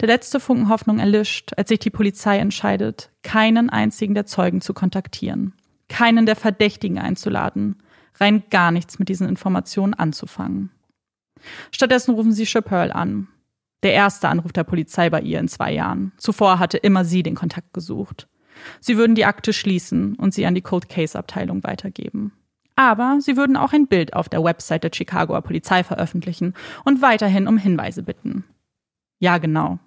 Der 0.00 0.08
letzte 0.08 0.40
Funken 0.40 0.68
Hoffnung 0.68 0.98
erlischt, 0.98 1.52
als 1.56 1.70
sich 1.70 1.78
die 1.78 1.90
Polizei 1.90 2.38
entscheidet, 2.38 3.10
keinen 3.22 3.70
einzigen 3.70 4.14
der 4.14 4.26
Zeugen 4.26 4.60
zu 4.60 4.74
kontaktieren, 4.74 5.54
keinen 5.88 6.26
der 6.26 6.36
Verdächtigen 6.36 6.98
einzuladen, 6.98 7.82
rein 8.20 8.44
gar 8.50 8.70
nichts 8.70 8.98
mit 8.98 9.08
diesen 9.08 9.28
Informationen 9.28 9.94
anzufangen. 9.94 10.70
Stattdessen 11.70 12.14
rufen 12.14 12.32
sie 12.32 12.46
Chappelle 12.46 12.94
an. 12.94 13.28
Der 13.82 13.92
erste 13.92 14.28
Anruf 14.28 14.52
der 14.52 14.64
Polizei 14.64 15.08
bei 15.08 15.20
ihr 15.20 15.38
in 15.38 15.48
zwei 15.48 15.72
Jahren. 15.72 16.12
Zuvor 16.16 16.58
hatte 16.58 16.78
immer 16.78 17.04
sie 17.04 17.22
den 17.22 17.36
Kontakt 17.36 17.72
gesucht. 17.72 18.28
Sie 18.80 18.96
würden 18.96 19.14
die 19.14 19.24
Akte 19.24 19.52
schließen 19.52 20.14
und 20.14 20.34
sie 20.34 20.46
an 20.46 20.54
die 20.54 20.62
Cold 20.62 20.88
Case 20.88 21.18
Abteilung 21.18 21.62
weitergeben. 21.64 22.32
Aber 22.76 23.18
sie 23.20 23.36
würden 23.36 23.56
auch 23.56 23.72
ein 23.72 23.88
Bild 23.88 24.14
auf 24.14 24.28
der 24.28 24.44
Website 24.44 24.84
der 24.84 24.92
Chicagoer 24.94 25.42
Polizei 25.42 25.82
veröffentlichen 25.82 26.54
und 26.84 27.02
weiterhin 27.02 27.48
um 27.48 27.58
Hinweise 27.58 28.02
bitten. 28.02 28.44
Ja, 29.18 29.38
genau. 29.38 29.80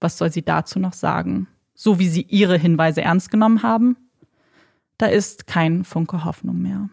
Was 0.00 0.16
soll 0.16 0.32
sie 0.32 0.42
dazu 0.42 0.78
noch 0.78 0.94
sagen? 0.94 1.46
So 1.74 1.98
wie 1.98 2.08
sie 2.08 2.22
ihre 2.22 2.56
Hinweise 2.56 3.02
ernst 3.02 3.30
genommen 3.30 3.62
haben? 3.62 3.96
Da 4.96 5.06
ist 5.06 5.46
kein 5.46 5.84
Funke 5.84 6.24
Hoffnung 6.24 6.62
mehr. 6.62 6.88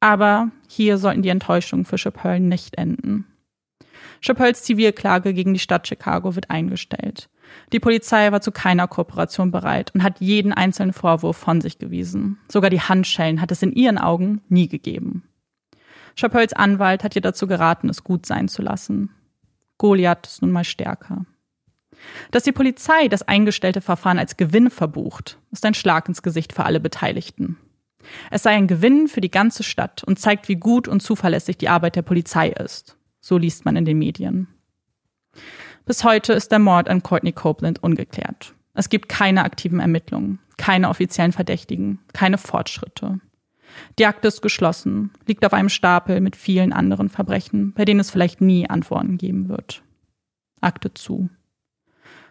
Aber 0.00 0.50
hier 0.68 0.98
sollten 0.98 1.22
die 1.22 1.28
Enttäuschungen 1.28 1.84
für 1.84 1.96
Chappelle 1.96 2.40
nicht 2.40 2.76
enden. 2.76 3.26
Chappelles 4.24 4.62
Zivilklage 4.62 5.34
gegen 5.34 5.52
die 5.52 5.60
Stadt 5.60 5.86
Chicago 5.86 6.34
wird 6.34 6.48
eingestellt. 6.48 7.28
Die 7.74 7.78
Polizei 7.80 8.32
war 8.32 8.40
zu 8.40 8.52
keiner 8.52 8.88
Kooperation 8.88 9.50
bereit 9.50 9.94
und 9.94 10.02
hat 10.02 10.18
jeden 10.18 10.54
einzelnen 10.54 10.94
Vorwurf 10.94 11.36
von 11.36 11.60
sich 11.60 11.78
gewiesen. 11.78 12.38
Sogar 12.50 12.70
die 12.70 12.80
Handschellen 12.80 13.42
hat 13.42 13.52
es 13.52 13.62
in 13.62 13.72
ihren 13.72 13.98
Augen 13.98 14.40
nie 14.48 14.66
gegeben. 14.66 15.24
Chappelles 16.16 16.54
Anwalt 16.54 17.04
hat 17.04 17.14
ihr 17.16 17.20
dazu 17.20 17.46
geraten, 17.46 17.90
es 17.90 18.02
gut 18.02 18.24
sein 18.24 18.48
zu 18.48 18.62
lassen. 18.62 19.10
Goliath 19.76 20.26
ist 20.26 20.40
nun 20.40 20.52
mal 20.52 20.64
stärker. 20.64 21.26
Dass 22.30 22.44
die 22.44 22.52
Polizei 22.52 23.08
das 23.08 23.28
eingestellte 23.28 23.82
Verfahren 23.82 24.18
als 24.18 24.38
Gewinn 24.38 24.70
verbucht, 24.70 25.38
ist 25.50 25.66
ein 25.66 25.74
Schlag 25.74 26.08
ins 26.08 26.22
Gesicht 26.22 26.54
für 26.54 26.64
alle 26.64 26.80
Beteiligten. 26.80 27.58
Es 28.30 28.42
sei 28.42 28.52
ein 28.52 28.68
Gewinn 28.68 29.06
für 29.06 29.20
die 29.20 29.30
ganze 29.30 29.62
Stadt 29.62 30.02
und 30.02 30.18
zeigt, 30.18 30.48
wie 30.48 30.56
gut 30.56 30.88
und 30.88 31.00
zuverlässig 31.00 31.58
die 31.58 31.68
Arbeit 31.68 31.96
der 31.96 32.02
Polizei 32.02 32.48
ist. 32.48 32.96
So 33.24 33.38
liest 33.38 33.64
man 33.64 33.74
in 33.74 33.86
den 33.86 33.98
Medien. 33.98 34.48
Bis 35.86 36.04
heute 36.04 36.34
ist 36.34 36.52
der 36.52 36.58
Mord 36.58 36.90
an 36.90 37.02
Courtney 37.02 37.32
Copeland 37.32 37.82
ungeklärt. 37.82 38.52
Es 38.74 38.90
gibt 38.90 39.08
keine 39.08 39.44
aktiven 39.44 39.80
Ermittlungen, 39.80 40.40
keine 40.58 40.90
offiziellen 40.90 41.32
Verdächtigen, 41.32 42.00
keine 42.12 42.36
Fortschritte. 42.36 43.20
Die 43.98 44.04
Akte 44.04 44.28
ist 44.28 44.42
geschlossen, 44.42 45.10
liegt 45.26 45.46
auf 45.46 45.54
einem 45.54 45.70
Stapel 45.70 46.20
mit 46.20 46.36
vielen 46.36 46.74
anderen 46.74 47.08
Verbrechen, 47.08 47.72
bei 47.72 47.86
denen 47.86 48.00
es 48.00 48.10
vielleicht 48.10 48.42
nie 48.42 48.68
Antworten 48.68 49.16
geben 49.16 49.48
wird. 49.48 49.82
Akte 50.60 50.92
zu. 50.92 51.30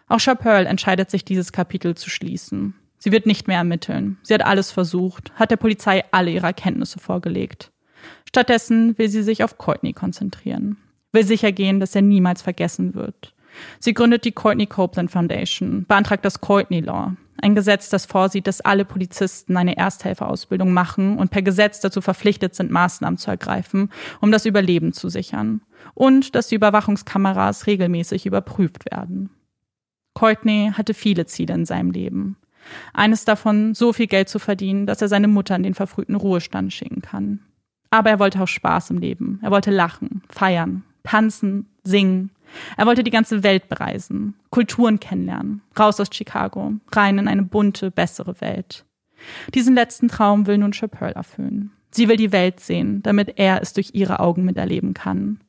Auch 0.06 0.20
Chappelle 0.20 0.68
entscheidet 0.68 1.10
sich, 1.10 1.24
dieses 1.24 1.50
Kapitel 1.50 1.96
zu 1.96 2.08
schließen. 2.08 2.74
Sie 2.98 3.10
wird 3.10 3.26
nicht 3.26 3.48
mehr 3.48 3.58
ermitteln. 3.58 4.18
Sie 4.22 4.32
hat 4.32 4.46
alles 4.46 4.70
versucht, 4.70 5.32
hat 5.34 5.50
der 5.50 5.56
Polizei 5.56 6.04
alle 6.12 6.30
ihre 6.30 6.46
Erkenntnisse 6.46 7.00
vorgelegt. 7.00 7.72
Stattdessen 8.28 8.96
will 8.98 9.08
sie 9.08 9.22
sich 9.22 9.42
auf 9.42 9.58
Courtney 9.58 9.92
konzentrieren, 9.92 10.76
will 11.14 11.24
sicher 11.24 11.52
gehen, 11.52 11.80
dass 11.80 11.94
er 11.94 12.02
niemals 12.02 12.42
vergessen 12.42 12.94
wird. 12.94 13.34
Sie 13.78 13.94
gründet 13.94 14.24
die 14.24 14.32
Courtney 14.32 14.66
Copeland 14.66 15.10
Foundation, 15.10 15.84
beantragt 15.86 16.24
das 16.24 16.40
Courtney 16.40 16.80
Law, 16.80 17.12
ein 17.44 17.54
Gesetz, 17.54 17.90
das 17.90 18.06
vorsieht, 18.06 18.46
dass 18.46 18.60
alle 18.60 18.84
Polizisten 18.84 19.56
eine 19.56 19.76
Ersthelferausbildung 19.76 20.72
machen 20.72 21.18
und 21.18 21.30
per 21.30 21.42
Gesetz 21.42 21.80
dazu 21.80 22.00
verpflichtet 22.00 22.54
sind, 22.54 22.70
Maßnahmen 22.70 23.18
zu 23.18 23.30
ergreifen, 23.30 23.90
um 24.20 24.32
das 24.32 24.46
Überleben 24.46 24.92
zu 24.92 25.08
sichern. 25.08 25.60
Und 25.92 26.34
dass 26.34 26.48
die 26.48 26.54
Überwachungskameras 26.54 27.66
regelmäßig 27.66 28.24
überprüft 28.24 28.90
werden. 28.90 29.30
Courtney 30.14 30.72
hatte 30.74 30.94
viele 30.94 31.26
Ziele 31.26 31.54
in 31.54 31.66
seinem 31.66 31.90
Leben. 31.90 32.36
Eines 32.94 33.26
davon, 33.26 33.74
so 33.74 33.92
viel 33.92 34.06
Geld 34.06 34.28
zu 34.30 34.38
verdienen, 34.38 34.86
dass 34.86 35.02
er 35.02 35.08
seine 35.08 35.28
Mutter 35.28 35.54
in 35.54 35.64
den 35.64 35.74
verfrühten 35.74 36.14
Ruhestand 36.14 36.72
schicken 36.72 37.02
kann. 37.02 37.40
Aber 37.90 38.08
er 38.08 38.20
wollte 38.20 38.40
auch 38.40 38.48
Spaß 38.48 38.90
im 38.90 38.98
Leben. 38.98 39.38
Er 39.42 39.50
wollte 39.50 39.70
lachen, 39.70 40.22
feiern, 40.30 40.82
tanzen, 41.04 41.66
singen, 41.84 42.30
er 42.76 42.86
wollte 42.86 43.04
die 43.04 43.10
ganze 43.10 43.42
Welt 43.42 43.68
bereisen, 43.68 44.34
Kulturen 44.50 45.00
kennenlernen, 45.00 45.62
raus 45.78 46.00
aus 46.00 46.08
Chicago, 46.12 46.74
rein 46.92 47.18
in 47.18 47.28
eine 47.28 47.42
bunte, 47.42 47.90
bessere 47.90 48.40
Welt. 48.40 48.84
Diesen 49.54 49.74
letzten 49.74 50.08
Traum 50.08 50.46
will 50.46 50.58
nun 50.58 50.72
Chappelle 50.72 51.14
erfüllen. 51.14 51.72
Sie 51.90 52.08
will 52.08 52.16
die 52.16 52.32
Welt 52.32 52.60
sehen, 52.60 53.02
damit 53.02 53.38
er 53.38 53.62
es 53.62 53.72
durch 53.72 53.90
ihre 53.94 54.20
Augen 54.20 54.44
miterleben 54.44 54.94
kann. 54.94 55.40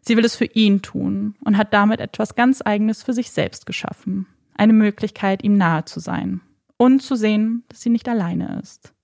Sie 0.00 0.16
will 0.16 0.24
es 0.24 0.36
für 0.36 0.46
ihn 0.46 0.80
tun 0.82 1.34
und 1.44 1.56
hat 1.56 1.74
damit 1.74 2.00
etwas 2.00 2.34
ganz 2.34 2.62
Eigenes 2.64 3.02
für 3.02 3.12
sich 3.12 3.30
selbst 3.30 3.66
geschaffen. 3.66 4.26
Eine 4.54 4.72
Möglichkeit, 4.72 5.44
ihm 5.44 5.56
nahe 5.56 5.84
zu 5.84 6.00
sein 6.00 6.40
und 6.76 7.02
zu 7.02 7.16
sehen, 7.16 7.64
dass 7.68 7.80
sie 7.80 7.90
nicht 7.90 8.08
alleine 8.08 8.60
ist. 8.62 8.94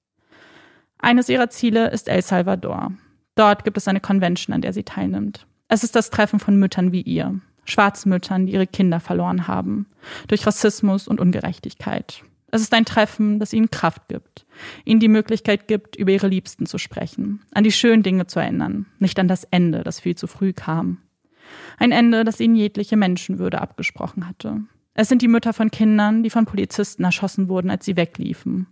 Eines 0.99 1.29
ihrer 1.29 1.51
Ziele 1.51 1.91
ist 1.91 2.09
El 2.09 2.23
Salvador. 2.23 2.93
Dort 3.35 3.65
gibt 3.65 3.77
es 3.77 3.89
eine 3.89 4.01
Convention, 4.01 4.55
an 4.55 4.63
der 4.63 4.73
sie 4.73 4.85
teilnimmt. 4.85 5.47
Es 5.69 5.85
ist 5.85 5.97
das 5.97 6.11
Treffen 6.11 6.41
von 6.41 6.57
Müttern 6.57 6.93
wie 6.93 7.01
ihr, 7.01 7.41
schwarzen 7.65 8.11
Müttern, 8.11 8.47
die 8.47 8.53
ihre 8.53 8.67
Kinder 8.67 9.01
verloren 9.01 9.49
haben, 9.49 9.87
durch 10.29 10.47
Rassismus 10.47 11.09
und 11.09 11.21
Ungerechtigkeit. 11.21 12.23
Es 12.51 12.63
ist 12.63 12.73
ein 12.73 12.85
Treffen, 12.85 13.41
das 13.41 13.53
ihnen 13.53 13.71
Kraft 13.71 14.09
gibt, 14.09 14.47
ihnen 14.85 15.01
die 15.01 15.09
Möglichkeit 15.09 15.67
gibt, 15.67 15.97
über 15.97 16.13
ihre 16.13 16.29
Liebsten 16.29 16.67
zu 16.67 16.79
sprechen, 16.79 17.41
an 17.53 17.65
die 17.65 17.73
schönen 17.73 18.05
Dinge 18.05 18.27
zu 18.27 18.39
erinnern, 18.39 18.87
nicht 19.01 19.19
an 19.19 19.27
das 19.27 19.45
Ende, 19.45 19.83
das 19.83 20.01
viel 20.01 20.15
zu 20.15 20.29
früh 20.29 20.53
kam. 20.53 20.99
Ein 21.79 21.91
Ende, 21.91 22.23
das 22.23 22.41
ihnen 22.41 22.55
jegliche 22.55 22.97
Menschenwürde 22.97 23.61
abgesprochen 23.61 24.29
hatte. 24.29 24.61
Es 24.95 25.09
sind 25.09 25.23
die 25.23 25.29
Mütter 25.29 25.53
von 25.53 25.73
Kindern, 25.73 26.23
die 26.23 26.31
von 26.31 26.47
Polizisten 26.47 27.03
erschossen 27.03 27.49
wurden, 27.49 27.71
als 27.71 27.85
sie 27.85 27.97
wegliefen. 27.97 28.69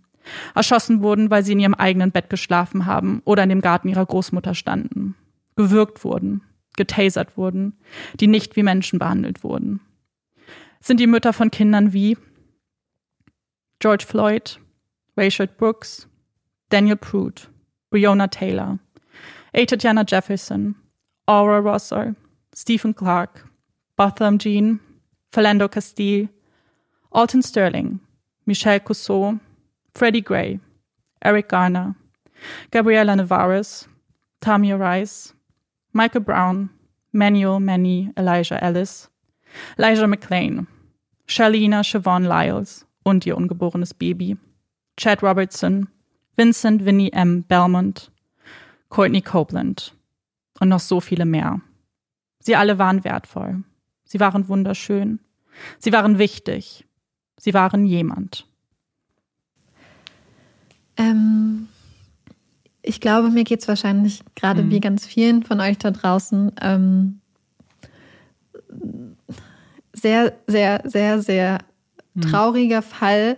Erschossen 0.55 1.01
wurden, 1.01 1.29
weil 1.29 1.43
sie 1.43 1.51
in 1.51 1.59
ihrem 1.59 1.73
eigenen 1.73 2.11
Bett 2.11 2.29
geschlafen 2.29 2.85
haben 2.85 3.21
oder 3.25 3.43
in 3.43 3.49
dem 3.49 3.59
Garten 3.59 3.89
ihrer 3.89 4.05
Großmutter 4.05 4.55
standen. 4.55 5.15
Gewürgt 5.57 6.05
wurden, 6.05 6.41
getasert 6.77 7.37
wurden, 7.37 7.77
die 8.19 8.27
nicht 8.27 8.55
wie 8.55 8.63
Menschen 8.63 8.99
behandelt 8.99 9.43
wurden. 9.43 9.79
Sind 10.79 10.99
die 10.99 11.07
Mütter 11.07 11.33
von 11.33 11.51
Kindern 11.51 11.93
wie 11.93 12.17
George 13.79 14.05
Floyd, 14.07 14.59
Rayshard 15.17 15.57
Brooks, 15.57 16.07
Daniel 16.69 16.95
Prude, 16.95 17.43
Breonna 17.89 18.27
Taylor, 18.27 18.79
A. 19.53 19.65
Tatjana 19.65 20.03
Jefferson, 20.07 20.75
Aura 21.27 21.59
Rosser, 21.59 22.15
Stephen 22.55 22.95
Clark, 22.95 23.47
Botham 23.95 24.39
Jean, 24.39 24.79
Philando 25.31 25.69
Castile, 25.69 26.29
Alton 27.11 27.43
Sterling, 27.43 27.99
Michelle 28.45 28.79
Cousseau, 28.79 29.39
Freddie 29.93 30.23
Gray, 30.23 30.59
Eric 31.21 31.49
Garner, 31.49 31.95
Gabriela 32.71 33.15
Navarez, 33.15 33.87
Tamia 34.41 34.77
Rice, 34.77 35.33
Michael 35.93 36.21
Brown, 36.21 36.69
Manuel 37.11 37.59
Manny 37.59 38.11
Elijah 38.17 38.59
Ellis, 38.61 39.09
Elijah 39.77 40.07
McLean, 40.07 40.67
Charlena 41.27 41.83
Siobhan 41.83 42.23
Lyles 42.23 42.85
und 43.03 43.25
ihr 43.25 43.37
ungeborenes 43.37 43.93
Baby, 43.93 44.37
Chad 44.97 45.21
Robertson, 45.21 45.87
Vincent 46.35 46.83
Vinnie 46.83 47.11
M. 47.13 47.43
Belmont, 47.43 48.11
Courtney 48.89 49.21
Copeland 49.21 49.95
und 50.59 50.69
noch 50.69 50.79
so 50.79 50.99
viele 50.99 51.25
mehr. 51.25 51.61
Sie 52.39 52.55
alle 52.55 52.79
waren 52.79 53.03
wertvoll. 53.03 53.63
Sie 54.03 54.19
waren 54.19 54.47
wunderschön. 54.47 55.19
Sie 55.77 55.91
waren 55.91 56.17
wichtig. 56.17 56.85
Sie 57.37 57.53
waren 57.53 57.85
jemand. 57.85 58.47
Ähm, 60.97 61.67
ich 62.83 62.99
glaube, 63.01 63.29
mir 63.29 63.43
geht 63.45 63.61
es 63.61 63.67
wahrscheinlich 63.67 64.21
gerade 64.35 64.61
Mhm. 64.63 64.69
wie 64.69 64.79
ganz 64.81 65.05
vielen 65.05 65.43
von 65.43 65.59
euch 65.59 65.77
da 65.77 65.91
draußen 65.91 66.51
ähm, 66.61 67.19
sehr, 69.93 70.33
sehr, 70.47 70.81
sehr, 70.85 71.21
sehr 71.21 71.59
Mhm. 72.15 72.21
trauriger 72.21 72.81
Fall. 72.81 73.37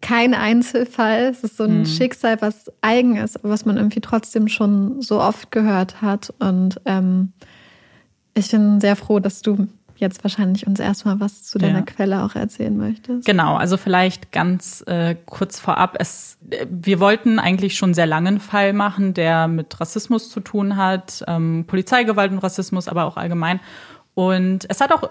Kein 0.00 0.34
Einzelfall. 0.34 1.24
Es 1.24 1.42
ist 1.42 1.56
so 1.56 1.64
ein 1.64 1.80
Mhm. 1.80 1.86
Schicksal, 1.86 2.40
was 2.40 2.70
eigen 2.80 3.16
ist, 3.16 3.36
aber 3.38 3.50
was 3.50 3.64
man 3.64 3.76
irgendwie 3.76 4.00
trotzdem 4.00 4.48
schon 4.48 5.02
so 5.02 5.20
oft 5.20 5.50
gehört 5.50 6.00
hat. 6.02 6.32
Und 6.38 6.80
ähm, 6.84 7.32
ich 8.34 8.50
bin 8.50 8.80
sehr 8.80 8.96
froh, 8.96 9.18
dass 9.18 9.42
du 9.42 9.66
jetzt 9.96 10.22
wahrscheinlich 10.24 10.66
uns 10.66 10.80
erstmal 10.80 11.20
was 11.20 11.42
zu 11.42 11.58
deiner 11.58 11.78
Ja. 11.78 11.84
Quelle 11.84 12.24
auch 12.24 12.34
erzählen 12.34 12.76
möchtest. 12.76 13.26
Genau, 13.26 13.56
also 13.56 13.76
vielleicht 13.76 14.32
ganz 14.32 14.82
äh, 14.86 15.16
kurz 15.26 15.58
vorab. 15.58 15.96
Es, 15.98 16.38
äh, 16.50 16.66
wir 16.70 17.00
wollten 17.00 17.38
eigentlich 17.38 17.76
schon 17.76 17.94
sehr 17.94 18.06
lange 18.06 18.28
einen 18.28 18.40
Fall 18.40 18.72
machen, 18.72 19.14
der 19.14 19.48
mit 19.48 19.78
Rassismus 19.80 20.30
zu 20.30 20.40
tun 20.40 20.76
hat, 20.76 21.24
ähm, 21.26 21.64
Polizeigewalt 21.66 22.32
und 22.32 22.38
Rassismus, 22.38 22.88
aber 22.88 23.04
auch 23.04 23.16
allgemein. 23.16 23.60
Und 24.14 24.66
es 24.68 24.80
hat 24.80 24.92
auch 24.92 25.10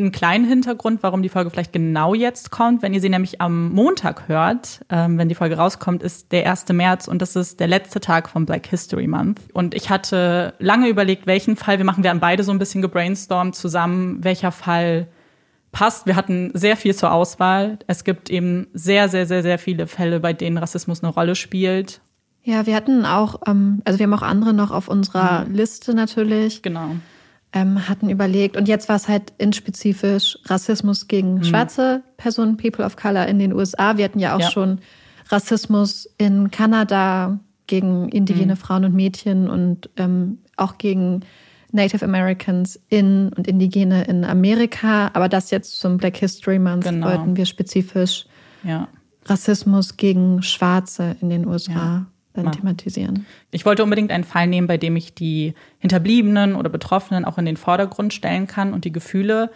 einen 0.00 0.12
kleinen 0.12 0.44
Hintergrund, 0.44 1.02
warum 1.02 1.22
die 1.22 1.28
Folge 1.28 1.50
vielleicht 1.50 1.72
genau 1.72 2.14
jetzt 2.14 2.50
kommt. 2.50 2.82
Wenn 2.82 2.94
ihr 2.94 3.00
sie 3.00 3.08
nämlich 3.08 3.40
am 3.40 3.70
Montag 3.72 4.28
hört, 4.28 4.80
ähm, 4.88 5.18
wenn 5.18 5.28
die 5.28 5.34
Folge 5.34 5.56
rauskommt, 5.56 6.02
ist 6.02 6.32
der 6.32 6.48
1. 6.50 6.66
März 6.72 7.08
und 7.08 7.22
das 7.22 7.36
ist 7.36 7.60
der 7.60 7.68
letzte 7.68 8.00
Tag 8.00 8.28
vom 8.28 8.46
Black 8.46 8.66
History 8.66 9.06
Month. 9.06 9.40
Und 9.52 9.74
ich 9.74 9.90
hatte 9.90 10.54
lange 10.58 10.88
überlegt, 10.88 11.26
welchen 11.26 11.56
Fall 11.56 11.78
wir 11.78 11.84
machen. 11.84 12.02
Wir 12.02 12.10
haben 12.10 12.20
beide 12.20 12.42
so 12.42 12.52
ein 12.52 12.58
bisschen 12.58 12.82
gebrainstormt 12.82 13.54
zusammen, 13.54 14.24
welcher 14.24 14.52
Fall 14.52 15.06
passt. 15.72 16.06
Wir 16.06 16.16
hatten 16.16 16.50
sehr 16.54 16.76
viel 16.76 16.94
zur 16.94 17.12
Auswahl. 17.12 17.78
Es 17.86 18.04
gibt 18.04 18.30
eben 18.30 18.66
sehr, 18.72 19.08
sehr, 19.08 19.26
sehr, 19.26 19.42
sehr 19.42 19.58
viele 19.58 19.86
Fälle, 19.86 20.20
bei 20.20 20.32
denen 20.32 20.58
Rassismus 20.58 21.02
eine 21.02 21.12
Rolle 21.12 21.34
spielt. 21.34 22.00
Ja, 22.42 22.66
wir 22.66 22.74
hatten 22.74 23.04
auch, 23.04 23.40
ähm, 23.46 23.82
also 23.84 23.98
wir 23.98 24.04
haben 24.04 24.14
auch 24.14 24.22
andere 24.22 24.54
noch 24.54 24.70
auf 24.70 24.88
unserer 24.88 25.44
Liste 25.48 25.94
natürlich, 25.94 26.62
Genau. 26.62 26.96
Ähm, 27.52 27.88
hatten 27.88 28.08
überlegt. 28.10 28.56
Und 28.56 28.68
jetzt 28.68 28.88
war 28.88 28.96
es 28.96 29.08
halt 29.08 29.32
inspezifisch 29.38 30.38
Rassismus 30.44 31.08
gegen 31.08 31.42
schwarze 31.44 32.02
Personen, 32.16 32.56
People 32.56 32.84
of 32.84 32.96
Color 32.96 33.26
in 33.26 33.38
den 33.38 33.52
USA. 33.52 33.96
Wir 33.96 34.04
hatten 34.04 34.18
ja 34.20 34.36
auch 34.36 34.40
Ja. 34.40 34.50
schon 34.50 34.78
Rassismus 35.28 36.08
in 36.18 36.50
Kanada 36.50 37.40
gegen 37.66 38.08
indigene 38.08 38.56
Frauen 38.56 38.84
und 38.84 38.94
Mädchen 38.94 39.48
und 39.48 39.90
ähm, 39.96 40.38
auch 40.56 40.76
gegen 40.78 41.20
Native 41.72 42.04
Americans 42.04 42.80
in 42.88 43.32
und 43.36 43.46
Indigene 43.46 44.02
in 44.04 44.24
Amerika. 44.24 45.10
Aber 45.14 45.28
das 45.28 45.50
jetzt 45.52 45.78
zum 45.78 45.98
Black 45.98 46.16
History 46.16 46.58
Month 46.58 46.84
Genau. 46.84 47.06
wollten 47.06 47.36
wir 47.36 47.46
spezifisch 47.46 48.26
Ja. 48.64 48.88
Rassismus 49.26 49.96
gegen 49.96 50.42
Schwarze 50.42 51.16
in 51.20 51.30
den 51.30 51.46
USA 51.46 51.72
Ja. 51.72 52.06
Ja. 52.36 52.50
thematisieren. 52.50 53.26
Ich 53.50 53.66
wollte 53.66 53.82
unbedingt 53.82 54.12
einen 54.12 54.24
Fall 54.24 54.46
nehmen, 54.46 54.66
bei 54.66 54.76
dem 54.76 54.94
ich 54.96 55.14
die 55.14 55.54
Hinterbliebenen 55.78 56.54
oder 56.54 56.70
Betroffenen 56.70 57.24
auch 57.24 57.38
in 57.38 57.44
den 57.44 57.56
Vordergrund 57.56 58.14
stellen 58.14 58.46
kann 58.46 58.72
und 58.72 58.84
die 58.84 58.92
Gefühle 58.92 59.50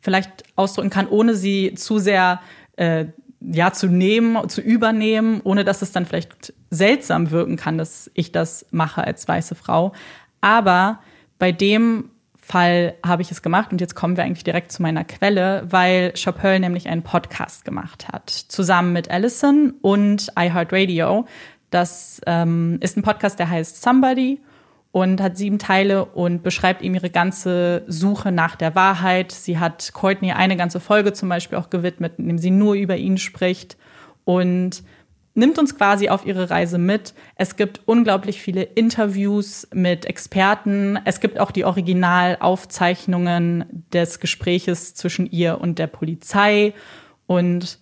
vielleicht 0.00 0.44
ausdrücken 0.54 0.90
kann, 0.90 1.08
ohne 1.08 1.34
sie 1.34 1.74
zu 1.74 1.98
sehr 1.98 2.40
äh, 2.76 3.06
ja 3.40 3.72
zu 3.72 3.86
nehmen, 3.86 4.48
zu 4.48 4.60
übernehmen, 4.60 5.40
ohne 5.44 5.64
dass 5.64 5.82
es 5.82 5.92
dann 5.92 6.06
vielleicht 6.06 6.52
seltsam 6.70 7.30
wirken 7.30 7.56
kann, 7.56 7.78
dass 7.78 8.10
ich 8.14 8.32
das 8.32 8.66
mache 8.70 9.04
als 9.04 9.26
weiße 9.26 9.54
Frau. 9.54 9.92
Aber 10.40 11.00
bei 11.38 11.52
dem 11.52 12.10
Fall 12.36 12.94
habe 13.04 13.22
ich 13.22 13.30
es 13.30 13.42
gemacht 13.42 13.72
und 13.72 13.80
jetzt 13.80 13.94
kommen 13.94 14.16
wir 14.16 14.24
eigentlich 14.24 14.44
direkt 14.44 14.72
zu 14.72 14.80
meiner 14.82 15.04
Quelle, 15.04 15.66
weil 15.68 16.14
Chappelle 16.14 16.58
nämlich 16.60 16.88
einen 16.88 17.02
Podcast 17.02 17.64
gemacht 17.64 18.08
hat, 18.08 18.30
zusammen 18.30 18.92
mit 18.92 19.10
Allison 19.10 19.74
und 19.82 20.32
iHeartRadio. 20.34 21.26
Das 21.70 22.20
ähm, 22.26 22.78
ist 22.80 22.96
ein 22.96 23.02
Podcast, 23.02 23.38
der 23.38 23.50
heißt 23.50 23.82
Somebody 23.82 24.40
und 24.90 25.20
hat 25.20 25.36
sieben 25.36 25.58
Teile 25.58 26.06
und 26.06 26.42
beschreibt 26.42 26.80
ihm 26.82 26.94
ihre 26.94 27.10
ganze 27.10 27.84
Suche 27.86 28.32
nach 28.32 28.56
der 28.56 28.74
Wahrheit. 28.74 29.30
Sie 29.32 29.58
hat 29.58 29.92
Courtney 29.92 30.32
eine 30.32 30.56
ganze 30.56 30.80
Folge 30.80 31.12
zum 31.12 31.28
Beispiel 31.28 31.58
auch 31.58 31.68
gewidmet, 31.70 32.14
in 32.18 32.26
dem 32.28 32.38
sie 32.38 32.50
nur 32.50 32.74
über 32.74 32.96
ihn 32.96 33.18
spricht 33.18 33.76
und 34.24 34.82
nimmt 35.34 35.58
uns 35.58 35.76
quasi 35.76 36.08
auf 36.08 36.24
ihre 36.26 36.50
Reise 36.50 36.78
mit. 36.78 37.14
Es 37.36 37.54
gibt 37.56 37.82
unglaublich 37.84 38.42
viele 38.42 38.62
Interviews 38.62 39.68
mit 39.72 40.06
Experten. 40.06 40.98
Es 41.04 41.20
gibt 41.20 41.38
auch 41.38 41.52
die 41.52 41.64
Originalaufzeichnungen 41.64 43.84
des 43.92 44.18
Gespräches 44.20 44.94
zwischen 44.94 45.30
ihr 45.30 45.60
und 45.60 45.78
der 45.78 45.86
Polizei. 45.86 46.72
Und 47.26 47.78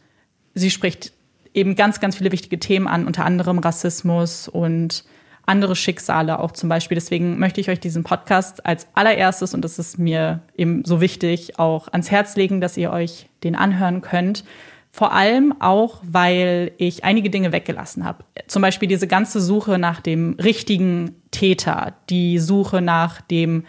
sie 0.54 0.70
spricht 0.70 1.12
eben 1.56 1.74
ganz, 1.74 1.98
ganz 1.98 2.16
viele 2.16 2.30
wichtige 2.30 2.60
Themen 2.60 2.86
an, 2.86 3.06
unter 3.06 3.24
anderem 3.24 3.58
Rassismus 3.58 4.46
und 4.46 5.04
andere 5.46 5.74
Schicksale 5.74 6.38
auch 6.38 6.52
zum 6.52 6.68
Beispiel. 6.68 6.96
Deswegen 6.96 7.38
möchte 7.38 7.60
ich 7.60 7.70
euch 7.70 7.80
diesen 7.80 8.04
Podcast 8.04 8.66
als 8.66 8.88
allererstes, 8.94 9.54
und 9.54 9.62
das 9.62 9.78
ist 9.78 9.98
mir 9.98 10.42
eben 10.56 10.84
so 10.84 11.00
wichtig, 11.00 11.58
auch 11.58 11.88
ans 11.88 12.10
Herz 12.10 12.36
legen, 12.36 12.60
dass 12.60 12.76
ihr 12.76 12.92
euch 12.92 13.28
den 13.42 13.56
anhören 13.56 14.02
könnt. 14.02 14.44
Vor 14.90 15.12
allem 15.12 15.54
auch, 15.60 16.00
weil 16.02 16.72
ich 16.78 17.04
einige 17.04 17.30
Dinge 17.30 17.52
weggelassen 17.52 18.04
habe. 18.04 18.24
Zum 18.48 18.62
Beispiel 18.62 18.88
diese 18.88 19.06
ganze 19.06 19.40
Suche 19.40 19.78
nach 19.78 20.00
dem 20.00 20.36
richtigen 20.42 21.14
Täter, 21.30 21.94
die 22.10 22.38
Suche 22.38 22.82
nach 22.82 23.20
dem 23.20 23.64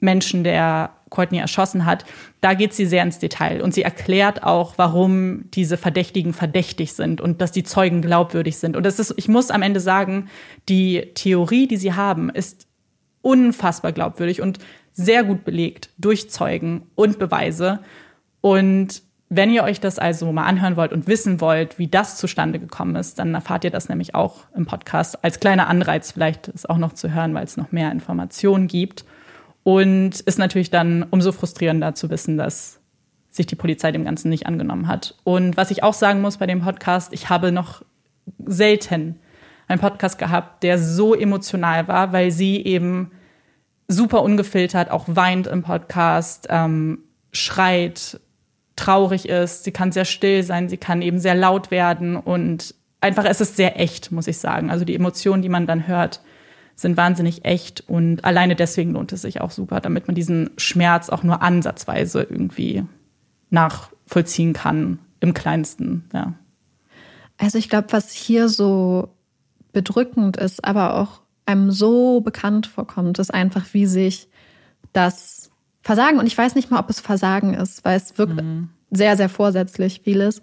Menschen, 0.00 0.44
der 0.44 0.90
Courtney 1.14 1.38
erschossen 1.38 1.86
hat, 1.86 2.04
da 2.40 2.54
geht 2.54 2.74
sie 2.74 2.86
sehr 2.86 3.02
ins 3.02 3.18
Detail 3.18 3.62
und 3.62 3.72
sie 3.72 3.82
erklärt 3.82 4.42
auch, 4.42 4.74
warum 4.76 5.50
diese 5.52 5.76
Verdächtigen 5.76 6.32
verdächtig 6.32 6.92
sind 6.92 7.20
und 7.20 7.40
dass 7.40 7.52
die 7.52 7.62
Zeugen 7.62 8.02
glaubwürdig 8.02 8.58
sind. 8.58 8.76
Und 8.76 8.84
das 8.84 8.98
ist, 8.98 9.14
ich 9.16 9.28
muss 9.28 9.50
am 9.50 9.62
Ende 9.62 9.80
sagen, 9.80 10.28
die 10.68 11.12
Theorie, 11.14 11.66
die 11.66 11.76
sie 11.76 11.94
haben, 11.94 12.30
ist 12.30 12.66
unfassbar 13.22 13.92
glaubwürdig 13.92 14.42
und 14.42 14.58
sehr 14.92 15.24
gut 15.24 15.44
belegt 15.44 15.90
durch 15.98 16.30
Zeugen 16.30 16.86
und 16.94 17.18
Beweise. 17.18 17.80
Und 18.40 19.02
wenn 19.30 19.50
ihr 19.50 19.64
euch 19.64 19.80
das 19.80 19.98
also 19.98 20.30
mal 20.32 20.44
anhören 20.44 20.76
wollt 20.76 20.92
und 20.92 21.08
wissen 21.08 21.40
wollt, 21.40 21.78
wie 21.78 21.88
das 21.88 22.18
zustande 22.18 22.58
gekommen 22.58 22.94
ist, 22.96 23.18
dann 23.18 23.34
erfahrt 23.34 23.64
ihr 23.64 23.70
das 23.70 23.88
nämlich 23.88 24.14
auch 24.14 24.44
im 24.54 24.66
Podcast 24.66 25.24
als 25.24 25.40
kleiner 25.40 25.66
Anreiz, 25.68 26.12
vielleicht 26.12 26.48
es 26.48 26.66
auch 26.66 26.78
noch 26.78 26.92
zu 26.92 27.12
hören, 27.12 27.34
weil 27.34 27.44
es 27.44 27.56
noch 27.56 27.72
mehr 27.72 27.90
Informationen 27.90 28.68
gibt. 28.68 29.04
Und 29.64 30.20
ist 30.20 30.38
natürlich 30.38 30.70
dann 30.70 31.04
umso 31.10 31.32
frustrierender 31.32 31.94
zu 31.94 32.10
wissen, 32.10 32.36
dass 32.36 32.80
sich 33.30 33.46
die 33.46 33.56
Polizei 33.56 33.90
dem 33.90 34.04
Ganzen 34.04 34.28
nicht 34.28 34.46
angenommen 34.46 34.86
hat. 34.86 35.16
Und 35.24 35.56
was 35.56 35.72
ich 35.72 35.82
auch 35.82 35.94
sagen 35.94 36.20
muss 36.20 36.36
bei 36.36 36.46
dem 36.46 36.60
Podcast, 36.60 37.12
ich 37.12 37.30
habe 37.30 37.50
noch 37.50 37.82
selten 38.44 39.18
einen 39.66 39.80
Podcast 39.80 40.18
gehabt, 40.18 40.62
der 40.62 40.78
so 40.78 41.14
emotional 41.14 41.88
war, 41.88 42.12
weil 42.12 42.30
sie 42.30 42.64
eben 42.64 43.10
super 43.88 44.22
ungefiltert 44.22 44.90
auch 44.90 45.06
weint 45.08 45.46
im 45.46 45.62
Podcast, 45.62 46.46
ähm, 46.50 46.98
schreit, 47.32 48.20
traurig 48.76 49.28
ist, 49.28 49.64
sie 49.64 49.72
kann 49.72 49.92
sehr 49.92 50.04
still 50.04 50.42
sein, 50.42 50.68
sie 50.68 50.76
kann 50.76 51.02
eben 51.02 51.18
sehr 51.18 51.34
laut 51.34 51.70
werden 51.70 52.16
und 52.16 52.74
einfach 53.00 53.24
es 53.24 53.40
ist 53.40 53.56
sehr 53.56 53.80
echt, 53.80 54.12
muss 54.12 54.26
ich 54.26 54.38
sagen. 54.38 54.70
Also 54.70 54.84
die 54.84 54.94
Emotionen, 54.94 55.42
die 55.42 55.48
man 55.48 55.66
dann 55.66 55.86
hört, 55.86 56.20
sind 56.76 56.96
wahnsinnig 56.96 57.44
echt 57.44 57.88
und 57.88 58.24
alleine 58.24 58.56
deswegen 58.56 58.92
lohnt 58.92 59.12
es 59.12 59.22
sich 59.22 59.40
auch 59.40 59.50
super, 59.50 59.80
damit 59.80 60.06
man 60.06 60.14
diesen 60.14 60.50
Schmerz 60.56 61.08
auch 61.08 61.22
nur 61.22 61.42
ansatzweise 61.42 62.22
irgendwie 62.22 62.84
nachvollziehen 63.50 64.52
kann 64.52 64.98
im 65.20 65.34
kleinsten, 65.34 66.04
ja. 66.12 66.34
Also 67.36 67.58
ich 67.58 67.68
glaube, 67.68 67.88
was 67.90 68.12
hier 68.12 68.48
so 68.48 69.08
bedrückend 69.72 70.36
ist, 70.36 70.64
aber 70.64 71.00
auch 71.00 71.22
einem 71.46 71.70
so 71.70 72.20
bekannt 72.20 72.66
vorkommt, 72.66 73.18
ist 73.18 73.34
einfach, 73.34 73.66
wie 73.72 73.86
sich 73.86 74.28
das 74.92 75.50
Versagen, 75.82 76.18
und 76.18 76.26
ich 76.26 76.38
weiß 76.38 76.54
nicht 76.54 76.70
mal, 76.70 76.80
ob 76.80 76.88
es 76.88 77.00
Versagen 77.00 77.54
ist, 77.54 77.84
weil 77.84 77.96
es 77.96 78.16
wirkt 78.16 78.42
sehr, 78.90 79.16
sehr 79.16 79.28
vorsätzlich 79.28 80.00
vieles, 80.02 80.40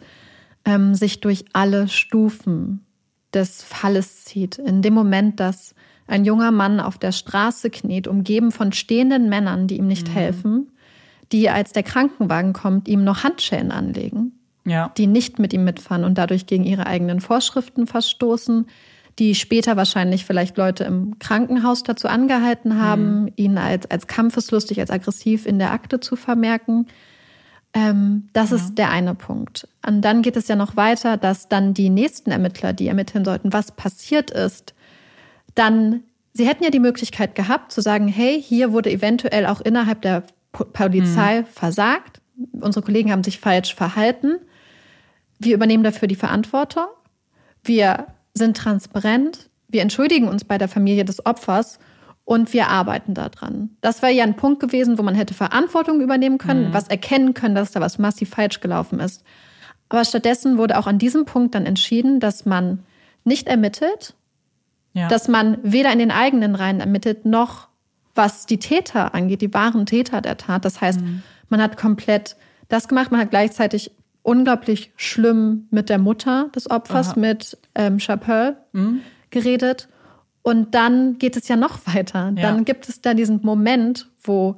ähm, 0.66 0.94
sich 0.94 1.22
durch 1.22 1.46
alle 1.54 1.88
Stufen 1.88 2.86
des 3.34 3.64
Falles 3.64 4.26
zieht. 4.26 4.58
In 4.60 4.82
dem 4.82 4.94
Moment, 4.94 5.40
dass 5.40 5.74
ein 6.12 6.26
junger 6.26 6.52
Mann 6.52 6.80
auf 6.80 6.98
der 6.98 7.12
Straße 7.12 7.70
kniet, 7.70 8.08
umgeben 8.08 8.52
von 8.52 8.72
stehenden 8.74 9.30
Männern, 9.30 9.68
die 9.68 9.78
ihm 9.78 9.88
nicht 9.88 10.10
helfen, 10.10 10.68
die, 11.32 11.50
als 11.50 11.72
der 11.72 11.84
Krankenwagen 11.84 12.54
kommt, 12.54 12.88
ihm 12.88 13.04
noch 13.04 13.24
Handschellen 13.24 13.72
anlegen 13.72 14.34
Ja. 14.66 14.92
die 14.98 15.08
nicht 15.08 15.40
mit 15.40 15.54
ihm 15.54 15.64
mitfahren 15.64 16.04
und 16.04 16.18
dadurch 16.18 16.46
gegen 16.46 16.66
ihre 16.66 16.86
eigenen 16.86 17.22
Vorschriften 17.22 17.88
verstoßen, 17.88 18.68
die 19.20 19.36
später 19.36 19.76
wahrscheinlich 19.78 20.26
vielleicht 20.26 20.58
Leute 20.58 20.84
im 20.84 21.20
Krankenhaus 21.20 21.84
dazu 21.84 22.08
angehalten 22.08 22.80
haben, 22.80 23.30
ihn 23.36 23.58
als, 23.58 23.90
als 23.90 24.08
kampfeslustig, 24.08 24.80
als 24.80 24.90
aggressiv 24.90 25.46
in 25.46 25.60
der 25.60 25.72
Akte 25.72 26.00
zu 26.00 26.16
vermerken. 26.16 26.88
Ähm, 27.74 28.30
das 28.34 28.52
ist 28.52 28.76
der 28.76 28.90
eine 28.90 29.16
Punkt. 29.16 29.68
Und 29.86 30.02
dann 30.02 30.22
geht 30.22 30.36
es 30.38 30.48
ja 30.48 30.56
noch 30.56 30.76
weiter, 30.76 31.18
dass 31.18 31.48
dann 31.50 31.74
die 31.74 31.90
nächsten 31.90 32.32
Ermittler, 32.32 32.74
die 32.74 32.88
ermitteln 32.88 33.24
sollten, 33.26 33.54
was 33.54 33.72
passiert 33.72 34.32
ist, 34.32 34.74
dann, 35.56 36.04
sie 36.34 36.48
hätten 36.48 36.64
ja 36.64 36.70
die 36.70 36.80
Möglichkeit 36.80 37.36
gehabt 37.36 37.72
zu 37.72 37.82
sagen, 37.82 38.08
hey, 38.08 38.42
hier 38.42 38.72
wurde 38.72 38.92
eventuell 38.92 39.46
auch 39.46 39.62
innerhalb 39.62 40.02
der 40.02 40.24
Po- 40.52 40.66
Polizei 40.66 41.44
versagt. 41.46 42.22
Unsere 42.60 42.84
Kollegen 42.84 43.12
haben 43.12 43.24
sich 43.24 43.40
falsch 43.40 43.76
verhalten. 43.76 44.38
Wir 45.40 45.56
übernehmen 45.56 45.84
dafür 45.84 46.08
die 46.08 46.16
Verantwortung. 46.16 46.88
Wir 47.64 48.08
sind 48.34 48.58
transparent, 48.58 49.50
wir 49.68 49.82
entschuldigen 49.82 50.28
uns 50.28 50.44
bei 50.44 50.58
der 50.58 50.68
Familie 50.68 51.06
des 51.06 51.26
Opfers 51.26 51.80
und 52.26 52.54
wir 52.54 52.68
arbeiten 52.68 53.14
daran. 53.14 53.72
Das 53.82 54.02
wäre 54.02 54.14
ja 54.14 54.24
ein 54.24 54.36
Punkt 54.36 54.60
gewesen, 54.60 54.98
wo 54.98 55.04
man 55.04 55.16
hätte 55.16 55.34
Verantwortung 55.34 56.02
übernehmen 56.02 56.38
können, 56.38 56.70
mhm. 56.70 56.74
was 56.74 56.88
erkennen 56.88 57.34
können, 57.34 57.56
dass 57.56 57.72
da 57.72 57.82
was 57.82 58.00
massiv 58.00 58.30
falsch 58.30 58.62
gelaufen 58.62 59.00
ist. 59.00 59.24
Aber 59.90 60.06
stattdessen 60.06 60.58
wurde 60.58 60.78
auch 60.78 60.88
an 60.88 60.98
diesem 60.98 61.26
Punkt 61.26 61.56
dann 61.56 61.66
entschieden, 61.66 62.20
dass 62.20 62.46
man 62.46 62.84
nicht 63.24 63.48
ermittelt, 63.48 64.16
ja. 64.94 65.08
dass 65.08 65.28
man 65.28 65.58
weder 65.64 65.92
in 65.92 66.00
den 66.00 66.12
eigenen 66.12 66.56
Reihen 66.56 66.80
ermittelt, 66.80 67.26
noch 67.26 67.68
was 68.16 68.46
die 68.46 68.60
Täter 68.60 69.14
angeht, 69.14 69.42
die 69.42 69.54
wahren 69.54 69.86
Täter 69.86 70.22
der 70.22 70.38
Tat. 70.38 70.66
Das 70.66 70.82
heißt, 70.82 71.02
mhm. 71.02 71.24
man 71.50 71.62
hat 71.62 71.78
komplett 71.78 72.36
das 72.68 72.88
gemacht, 72.88 73.12
man 73.12 73.22
hat 73.22 73.30
gleichzeitig 73.30 73.92
unglaublich 74.24 74.92
schlimm 74.96 75.68
mit 75.72 75.90
der 75.90 75.98
Mutter 75.98 76.50
des 76.56 76.70
Opfers, 76.70 77.12
Aha. 77.12 77.20
mit 77.20 77.58
ähm, 77.76 78.00
Chappelle, 78.00 78.58
mhm. 78.74 79.02
geredet. 79.30 79.88
Und 80.44 80.74
dann 80.76 81.18
geht 81.18 81.38
es 81.38 81.48
ja 81.48 81.56
noch 81.56 81.80
weiter. 81.86 82.34
Ja. 82.36 82.42
Dann 82.42 82.66
gibt 82.66 82.90
es 82.90 83.02
da 83.02 83.14
diesen 83.14 83.42
Moment, 83.44 84.10
wo, 84.24 84.58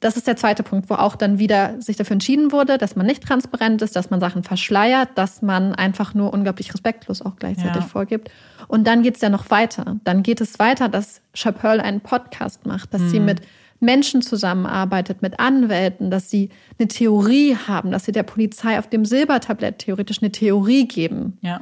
das 0.00 0.16
ist 0.16 0.26
der 0.26 0.36
zweite 0.36 0.62
Punkt, 0.62 0.88
wo 0.88 0.94
auch 0.94 1.14
dann 1.14 1.38
wieder 1.38 1.80
sich 1.80 1.96
dafür 1.96 2.14
entschieden 2.14 2.52
wurde, 2.52 2.78
dass 2.78 2.96
man 2.96 3.04
nicht 3.04 3.22
transparent 3.22 3.82
ist, 3.82 3.94
dass 3.96 4.08
man 4.08 4.18
Sachen 4.18 4.42
verschleiert, 4.42 5.10
dass 5.14 5.42
man 5.42 5.74
einfach 5.74 6.14
nur 6.14 6.32
unglaublich 6.32 6.72
respektlos 6.72 7.20
auch 7.20 7.36
gleichzeitig 7.36 7.82
ja. 7.82 7.88
vorgibt. 7.88 8.30
Und 8.66 8.86
dann 8.86 9.02
geht 9.02 9.16
es 9.16 9.20
ja 9.20 9.28
noch 9.28 9.50
weiter. 9.50 9.96
Dann 10.04 10.22
geht 10.22 10.40
es 10.40 10.58
weiter, 10.58 10.88
dass 10.88 11.20
Chappelle 11.34 11.82
einen 11.82 12.00
Podcast 12.00 12.64
macht, 12.64 12.94
dass 12.94 13.02
mhm. 13.02 13.10
sie 13.10 13.20
mit 13.20 13.42
Menschen 13.78 14.22
zusammenarbeitet, 14.22 15.20
mit 15.20 15.38
Anwälten, 15.38 16.10
dass 16.10 16.30
sie 16.30 16.48
eine 16.78 16.88
Theorie 16.88 17.56
haben, 17.56 17.90
dass 17.90 18.06
sie 18.06 18.12
der 18.12 18.22
Polizei 18.22 18.78
auf 18.78 18.88
dem 18.88 19.04
Silbertablett 19.04 19.80
theoretisch 19.80 20.22
eine 20.22 20.32
Theorie 20.32 20.88
geben. 20.88 21.38
Ja. 21.42 21.60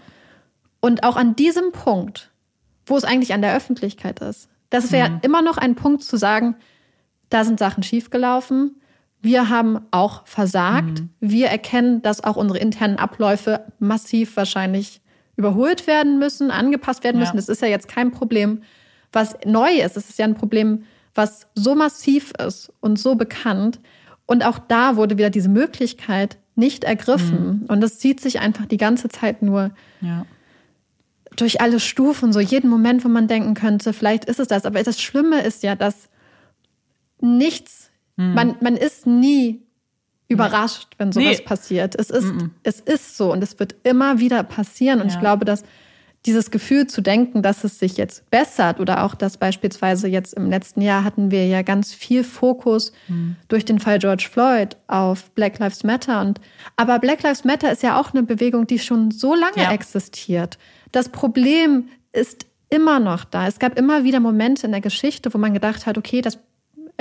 Und 0.80 1.02
auch 1.02 1.16
an 1.16 1.34
diesem 1.34 1.72
Punkt, 1.72 2.30
wo 2.86 2.96
es 2.96 3.04
eigentlich 3.04 3.34
an 3.34 3.42
der 3.42 3.56
Öffentlichkeit 3.56 4.20
ist, 4.20 4.48
das 4.70 4.92
wäre 4.92 5.10
mhm. 5.10 5.18
immer 5.22 5.42
noch 5.42 5.58
ein 5.58 5.74
Punkt 5.74 6.04
zu 6.04 6.16
sagen, 6.16 6.56
da 7.30 7.44
sind 7.44 7.58
Sachen 7.58 7.82
schiefgelaufen. 7.82 8.80
Wir 9.20 9.48
haben 9.48 9.80
auch 9.90 10.26
versagt. 10.26 11.00
Mhm. 11.00 11.10
Wir 11.20 11.48
erkennen, 11.48 12.02
dass 12.02 12.22
auch 12.22 12.36
unsere 12.36 12.58
internen 12.58 12.98
Abläufe 12.98 13.64
massiv 13.78 14.36
wahrscheinlich 14.36 15.00
überholt 15.36 15.86
werden 15.86 16.18
müssen, 16.18 16.50
angepasst 16.50 17.04
werden 17.04 17.18
müssen. 17.18 17.36
Ja. 17.36 17.40
Das 17.40 17.48
ist 17.48 17.62
ja 17.62 17.68
jetzt 17.68 17.88
kein 17.88 18.10
Problem, 18.10 18.62
was 19.12 19.36
neu 19.44 19.70
ist. 19.70 19.96
Es 19.96 20.08
ist 20.10 20.18
ja 20.18 20.24
ein 20.24 20.34
Problem, 20.34 20.84
was 21.14 21.46
so 21.54 21.74
massiv 21.74 22.32
ist 22.44 22.72
und 22.80 22.98
so 22.98 23.14
bekannt. 23.14 23.80
Und 24.26 24.44
auch 24.44 24.58
da 24.58 24.96
wurde 24.96 25.16
wieder 25.16 25.30
diese 25.30 25.48
Möglichkeit 25.48 26.38
nicht 26.54 26.84
ergriffen. 26.84 27.60
Mhm. 27.62 27.66
Und 27.68 27.80
das 27.80 27.98
zieht 27.98 28.20
sich 28.20 28.40
einfach 28.40 28.66
die 28.66 28.76
ganze 28.76 29.08
Zeit 29.08 29.42
nur 29.42 29.70
ja. 30.00 30.26
durch 31.36 31.60
alle 31.60 31.80
Stufen, 31.80 32.32
so 32.32 32.40
jeden 32.40 32.68
Moment, 32.68 33.04
wo 33.04 33.08
man 33.08 33.28
denken 33.28 33.54
könnte, 33.54 33.92
vielleicht 33.92 34.24
ist 34.26 34.40
es 34.40 34.48
das. 34.48 34.64
Aber 34.64 34.82
das 34.82 35.00
Schlimme 35.00 35.40
ist 35.40 35.62
ja, 35.62 35.76
dass 35.76 36.08
nichts, 37.20 37.90
mhm. 38.16 38.34
man, 38.34 38.56
man 38.60 38.76
ist 38.76 39.06
nie 39.06 39.62
überrascht, 40.28 40.94
wenn 40.98 41.10
sowas 41.10 41.38
nee. 41.38 41.44
passiert. 41.44 41.94
Es 41.94 42.10
ist, 42.10 42.26
mhm. 42.26 42.50
es 42.62 42.80
ist 42.80 43.16
so 43.16 43.32
und 43.32 43.42
es 43.42 43.58
wird 43.58 43.74
immer 43.82 44.18
wieder 44.18 44.42
passieren. 44.42 45.00
Und 45.00 45.08
ja. 45.08 45.14
ich 45.14 45.20
glaube, 45.20 45.44
dass 45.44 45.62
dieses 46.26 46.50
Gefühl 46.50 46.86
zu 46.86 47.00
denken, 47.00 47.42
dass 47.42 47.64
es 47.64 47.78
sich 47.78 47.96
jetzt 47.96 48.28
bessert 48.30 48.80
oder 48.80 49.04
auch, 49.04 49.14
dass 49.14 49.38
beispielsweise 49.38 50.08
jetzt 50.08 50.34
im 50.34 50.50
letzten 50.50 50.82
Jahr 50.82 51.04
hatten 51.04 51.30
wir 51.30 51.46
ja 51.46 51.62
ganz 51.62 51.94
viel 51.94 52.24
Fokus 52.24 52.92
mhm. 53.06 53.36
durch 53.46 53.64
den 53.64 53.78
Fall 53.78 53.98
George 53.98 54.28
Floyd 54.30 54.76
auf 54.88 55.30
Black 55.30 55.58
Lives 55.58 55.84
Matter 55.84 56.20
und 56.20 56.40
aber 56.76 56.98
Black 56.98 57.22
Lives 57.22 57.44
Matter 57.44 57.70
ist 57.70 57.82
ja 57.82 57.98
auch 57.98 58.12
eine 58.12 58.24
Bewegung, 58.24 58.66
die 58.66 58.78
schon 58.78 59.10
so 59.10 59.34
lange 59.34 59.62
ja. 59.62 59.72
existiert. 59.72 60.58
Das 60.92 61.08
Problem 61.08 61.88
ist 62.12 62.46
immer 62.68 63.00
noch 63.00 63.24
da. 63.24 63.46
Es 63.46 63.58
gab 63.58 63.78
immer 63.78 64.04
wieder 64.04 64.20
Momente 64.20 64.66
in 64.66 64.72
der 64.72 64.80
Geschichte, 64.80 65.32
wo 65.32 65.38
man 65.38 65.54
gedacht 65.54 65.86
hat, 65.86 65.96
okay, 65.96 66.20
das 66.20 66.38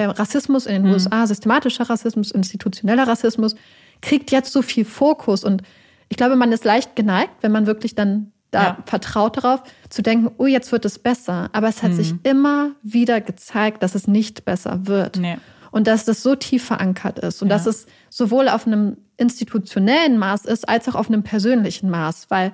Rassismus 0.05 0.65
in 0.65 0.73
den 0.73 0.85
mhm. 0.85 0.91
USA, 0.91 1.25
systematischer 1.25 1.89
Rassismus, 1.89 2.31
institutioneller 2.31 3.07
Rassismus 3.07 3.55
kriegt 4.01 4.31
jetzt 4.31 4.53
so 4.53 4.61
viel 4.61 4.85
Fokus 4.85 5.43
und 5.43 5.63
ich 6.09 6.17
glaube, 6.17 6.35
man 6.35 6.51
ist 6.51 6.63
leicht 6.63 6.95
geneigt, 6.95 7.33
wenn 7.41 7.51
man 7.51 7.65
wirklich 7.65 7.95
dann 7.95 8.31
da 8.51 8.63
ja. 8.63 8.77
vertraut 8.85 9.37
darauf, 9.37 9.63
zu 9.89 10.01
denken, 10.01 10.31
oh, 10.37 10.45
jetzt 10.45 10.71
wird 10.71 10.85
es 10.85 10.99
besser. 10.99 11.49
Aber 11.51 11.67
es 11.67 11.83
hat 11.83 11.91
mhm. 11.91 11.95
sich 11.95 12.13
immer 12.23 12.71
wieder 12.81 13.19
gezeigt, 13.19 13.83
dass 13.83 13.93
es 13.93 14.07
nicht 14.07 14.45
besser 14.45 14.87
wird. 14.87 15.17
Nee. 15.17 15.37
Und 15.71 15.87
dass 15.87 16.05
das 16.05 16.23
so 16.23 16.35
tief 16.35 16.63
verankert 16.63 17.19
ist. 17.19 17.41
Und 17.41 17.49
ja. 17.49 17.55
dass 17.55 17.65
es 17.65 17.87
sowohl 18.09 18.47
auf 18.47 18.65
einem 18.65 18.97
institutionellen 19.17 20.17
Maß 20.17 20.45
ist, 20.45 20.67
als 20.67 20.87
auch 20.87 20.95
auf 20.95 21.09
einem 21.09 21.23
persönlichen 21.23 21.89
Maß. 21.89 22.27
Weil 22.29 22.53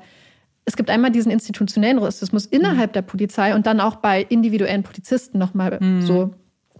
es 0.65 0.75
gibt 0.75 0.89
einmal 0.89 1.11
diesen 1.11 1.31
institutionellen 1.31 1.99
Rassismus 1.99 2.47
innerhalb 2.47 2.91
mhm. 2.91 2.93
der 2.93 3.01
Polizei 3.03 3.53
und 3.53 3.67
dann 3.67 3.79
auch 3.79 3.97
bei 3.97 4.23
individuellen 4.23 4.83
Polizisten 4.83 5.37
nochmal 5.37 5.77
mhm. 5.79 6.01
so. 6.01 6.33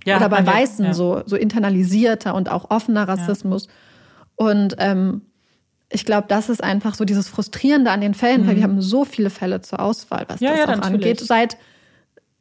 Ja, 0.05 0.17
oder 0.17 0.29
bei 0.29 0.45
Weißen 0.45 0.85
ja. 0.85 0.93
so, 0.93 1.23
so 1.25 1.35
internalisierter 1.35 2.35
und 2.35 2.49
auch 2.49 2.69
offener 2.69 3.07
Rassismus. 3.07 3.67
Und 4.35 4.75
ähm, 4.79 5.21
ich 5.93 6.05
glaube, 6.05 6.27
das 6.27 6.49
ist 6.49 6.63
einfach 6.63 6.95
so 6.95 7.05
dieses 7.05 7.29
Frustrierende 7.29 7.91
an 7.91 8.01
den 8.01 8.13
Fällen, 8.13 8.43
mhm. 8.43 8.47
weil 8.47 8.55
wir 8.57 8.63
haben 8.63 8.81
so 8.81 9.05
viele 9.05 9.29
Fälle 9.29 9.61
zur 9.61 9.79
Auswahl, 9.79 10.25
was 10.27 10.39
ja, 10.39 10.49
das 10.49 10.59
ja, 10.59 10.63
auch 10.65 10.67
natürlich. 10.69 10.93
angeht. 10.93 11.19
Seit, 11.21 11.57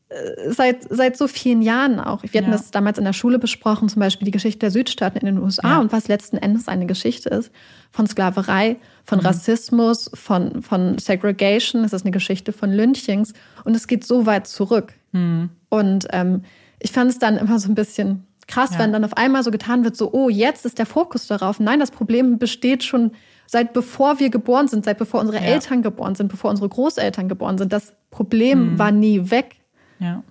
äh, 0.08 0.50
seit, 0.50 0.86
seit 0.88 1.16
so 1.16 1.28
vielen 1.28 1.60
Jahren 1.60 2.00
auch. 2.00 2.22
Wir 2.22 2.40
hatten 2.40 2.50
ja. 2.50 2.56
das 2.56 2.70
damals 2.70 2.98
in 2.98 3.04
der 3.04 3.12
Schule 3.12 3.38
besprochen, 3.38 3.88
zum 3.88 4.00
Beispiel 4.00 4.24
die 4.24 4.32
Geschichte 4.32 4.60
der 4.60 4.70
Südstaaten 4.70 5.18
in 5.18 5.26
den 5.26 5.38
USA 5.38 5.78
und 5.78 5.92
was 5.92 6.08
letzten 6.08 6.38
Endes 6.38 6.66
eine 6.66 6.86
Geschichte 6.86 7.28
ist 7.28 7.52
von 7.90 8.06
Sklaverei, 8.06 8.76
von 9.04 9.18
mhm. 9.18 9.26
Rassismus, 9.26 10.10
von, 10.14 10.62
von 10.62 10.98
Segregation. 10.98 11.84
Es 11.84 11.92
ist 11.92 12.02
eine 12.02 12.10
Geschichte 12.10 12.52
von 12.52 12.72
Lynchings 12.72 13.34
und 13.64 13.76
es 13.76 13.86
geht 13.86 14.04
so 14.04 14.24
weit 14.24 14.46
zurück. 14.46 14.94
Mhm. 15.12 15.50
Und 15.68 16.08
ähm, 16.10 16.42
ich 16.82 16.92
fand 16.92 17.10
es 17.10 17.18
dann 17.18 17.36
immer 17.36 17.58
so 17.58 17.70
ein 17.70 17.74
bisschen 17.74 18.26
krass, 18.48 18.70
wenn 18.76 18.92
dann 18.92 19.04
auf 19.04 19.16
einmal 19.16 19.42
so 19.42 19.50
getan 19.50 19.84
wird, 19.84 19.96
so, 19.96 20.12
oh, 20.12 20.28
jetzt 20.28 20.66
ist 20.66 20.78
der 20.78 20.86
Fokus 20.86 21.26
darauf. 21.26 21.60
Nein, 21.60 21.80
das 21.80 21.90
Problem 21.90 22.38
besteht 22.38 22.82
schon 22.84 23.12
seit 23.46 23.72
bevor 23.72 24.18
wir 24.18 24.30
geboren 24.30 24.68
sind, 24.68 24.84
seit 24.84 24.98
bevor 24.98 25.20
unsere 25.20 25.38
ja. 25.38 25.44
Eltern 25.44 25.82
geboren 25.82 26.14
sind, 26.14 26.28
bevor 26.28 26.50
unsere 26.50 26.68
Großeltern 26.68 27.28
geboren 27.28 27.58
sind. 27.58 27.72
Das 27.72 27.94
Problem 28.10 28.72
mhm. 28.72 28.78
war 28.78 28.90
nie 28.90 29.30
weg. 29.30 29.56
Ja, 29.98 30.22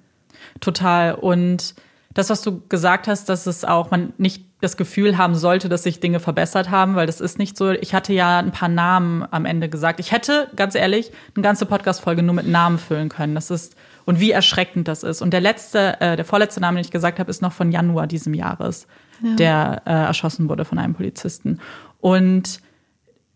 total. 0.59 1.15
Und 1.15 1.75
das, 2.13 2.29
was 2.29 2.41
du 2.41 2.61
gesagt 2.67 3.07
hast, 3.07 3.29
dass 3.29 3.47
es 3.47 3.63
auch 3.63 3.91
man 3.91 4.13
nicht 4.17 4.45
das 4.59 4.77
Gefühl 4.77 5.17
haben 5.17 5.35
sollte, 5.35 5.69
dass 5.69 5.83
sich 5.83 5.99
Dinge 5.99 6.19
verbessert 6.19 6.69
haben, 6.69 6.95
weil 6.95 7.07
das 7.07 7.21
ist 7.21 7.39
nicht 7.39 7.57
so. 7.57 7.71
Ich 7.71 7.93
hatte 7.93 8.13
ja 8.13 8.39
ein 8.39 8.51
paar 8.51 8.69
Namen 8.69 9.25
am 9.31 9.45
Ende 9.45 9.69
gesagt. 9.69 9.99
Ich 9.99 10.11
hätte, 10.11 10.49
ganz 10.55 10.75
ehrlich, 10.75 11.11
eine 11.35 11.43
ganze 11.43 11.65
Podcast-Folge 11.65 12.21
nur 12.21 12.35
mit 12.35 12.47
Namen 12.47 12.77
füllen 12.77 13.09
können. 13.09 13.33
Das 13.33 13.49
ist, 13.49 13.75
und 14.11 14.19
wie 14.19 14.31
erschreckend 14.31 14.89
das 14.89 15.03
ist. 15.03 15.21
Und 15.21 15.31
der 15.31 15.39
letzte, 15.39 16.01
äh, 16.01 16.17
der 16.17 16.25
vorletzte 16.25 16.59
Name, 16.59 16.75
den 16.75 16.83
ich 16.83 16.91
gesagt 16.91 17.17
habe, 17.17 17.29
ist 17.29 17.41
noch 17.41 17.53
von 17.53 17.71
Januar 17.71 18.07
diesem 18.07 18.33
Jahres, 18.33 18.85
ja. 19.23 19.35
der 19.35 19.81
äh, 19.85 19.91
erschossen 19.91 20.49
wurde 20.49 20.65
von 20.65 20.77
einem 20.79 20.93
Polizisten. 20.93 21.61
Und 22.01 22.59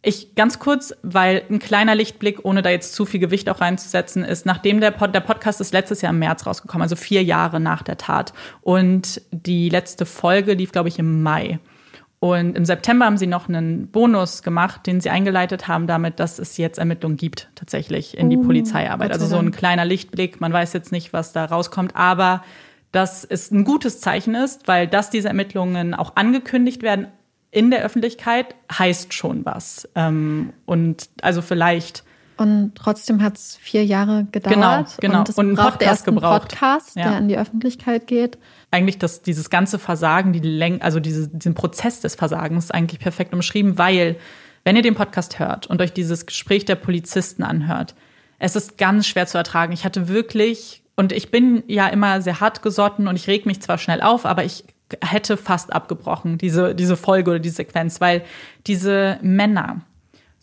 ich 0.01 0.35
ganz 0.35 0.59
kurz, 0.59 0.93
weil 1.01 1.43
ein 1.49 1.59
kleiner 1.59 1.95
Lichtblick, 1.95 2.43
ohne 2.43 2.61
da 2.61 2.71
jetzt 2.71 2.93
zu 2.93 3.05
viel 3.05 3.21
Gewicht 3.21 3.49
auch 3.49 3.61
reinzusetzen, 3.61 4.25
ist, 4.25 4.45
nachdem 4.45 4.81
der, 4.81 4.91
Pod, 4.91 5.15
der 5.15 5.21
Podcast 5.21 5.61
ist 5.61 5.71
letztes 5.71 6.01
Jahr 6.01 6.11
im 6.11 6.19
März 6.19 6.45
rausgekommen, 6.45 6.81
also 6.81 6.97
vier 6.97 7.23
Jahre 7.23 7.61
nach 7.61 7.81
der 7.81 7.95
Tat. 7.95 8.33
Und 8.59 9.21
die 9.31 9.69
letzte 9.69 10.05
Folge 10.05 10.55
lief, 10.55 10.73
glaube 10.73 10.89
ich, 10.89 10.99
im 10.99 11.23
Mai. 11.23 11.59
Und 12.33 12.57
im 12.57 12.65
September 12.65 13.05
haben 13.05 13.19
sie 13.19 13.27
noch 13.27 13.47
einen 13.47 13.85
Bonus 13.91 14.41
gemacht, 14.41 14.87
den 14.87 14.99
sie 14.99 15.11
eingeleitet 15.11 15.67
haben, 15.67 15.85
damit, 15.85 16.19
dass 16.19 16.39
es 16.39 16.57
jetzt 16.57 16.79
Ermittlungen 16.79 17.17
gibt, 17.17 17.49
tatsächlich 17.53 18.17
in 18.17 18.31
die 18.31 18.37
uh, 18.37 18.41
Polizeiarbeit. 18.41 19.11
Also 19.11 19.27
so 19.27 19.37
ein 19.37 19.51
kleiner 19.51 19.85
Lichtblick. 19.85 20.41
Man 20.41 20.51
weiß 20.51 20.73
jetzt 20.73 20.91
nicht, 20.91 21.13
was 21.13 21.33
da 21.33 21.45
rauskommt, 21.45 21.95
aber 21.95 22.43
dass 22.91 23.25
es 23.25 23.51
ein 23.51 23.63
gutes 23.63 24.01
Zeichen 24.01 24.33
ist, 24.33 24.67
weil 24.67 24.87
dass 24.87 25.11
diese 25.11 25.27
Ermittlungen 25.27 25.93
auch 25.93 26.15
angekündigt 26.15 26.81
werden, 26.81 27.09
in 27.51 27.69
der 27.69 27.83
Öffentlichkeit 27.83 28.55
heißt 28.75 29.13
schon 29.13 29.45
was. 29.45 29.87
Ähm, 29.93 30.51
und 30.65 31.09
also 31.21 31.43
vielleicht. 31.43 32.03
Und 32.37 32.73
trotzdem 32.75 33.21
hat 33.21 33.37
es 33.37 33.55
vier 33.57 33.85
Jahre 33.85 34.25
gedauert. 34.31 34.55
Genau, 34.55 34.85
genau. 34.99 35.19
Und 35.19 35.29
es 35.29 35.35
und 35.37 35.55
braucht 35.55 35.81
erst 35.81 36.07
einen 36.07 36.17
gebraucht. 36.17 36.49
Podcast, 36.49 36.95
ja. 36.95 37.09
der 37.09 37.17
in 37.19 37.27
die 37.27 37.37
Öffentlichkeit 37.37 38.07
geht. 38.07 38.37
Eigentlich 38.71 38.97
das, 38.97 39.21
dieses 39.21 39.49
ganze 39.49 39.79
Versagen, 39.79 40.33
die 40.33 40.39
Läng 40.39 40.81
also 40.81 40.99
diese, 40.99 41.29
diesen 41.29 41.53
Prozess 41.53 42.01
des 42.01 42.15
Versagens 42.15 42.71
eigentlich 42.71 42.99
perfekt 42.99 43.33
umschrieben, 43.33 43.77
weil 43.77 44.17
wenn 44.65 44.75
ihr 44.75 44.81
den 44.81 44.95
Podcast 44.95 45.39
hört 45.39 45.67
und 45.67 45.81
euch 45.81 45.93
dieses 45.93 46.25
Gespräch 46.25 46.65
der 46.65 46.75
Polizisten 46.75 47.43
anhört, 47.43 47.95
es 48.39 48.55
ist 48.55 48.77
ganz 48.77 49.07
schwer 49.07 49.27
zu 49.27 49.37
ertragen. 49.37 49.71
Ich 49.71 49.85
hatte 49.85 50.09
wirklich, 50.09 50.83
und 50.95 51.13
ich 51.13 51.31
bin 51.31 51.63
ja 51.67 51.87
immer 51.87 52.21
sehr 52.21 52.41
hart 52.41 52.61
gesotten 52.61 53.07
und 53.07 53.15
ich 53.15 53.27
reg 53.27 53.45
mich 53.45 53.61
zwar 53.61 53.77
schnell 53.77 54.01
auf, 54.01 54.25
aber 54.25 54.43
ich 54.43 54.65
hätte 55.01 55.37
fast 55.37 55.71
abgebrochen, 55.71 56.37
diese, 56.37 56.75
diese 56.75 56.97
Folge 56.97 57.31
oder 57.31 57.39
die 57.39 57.49
Sequenz, 57.49 58.01
weil 58.01 58.23
diese 58.67 59.19
Männer 59.21 59.81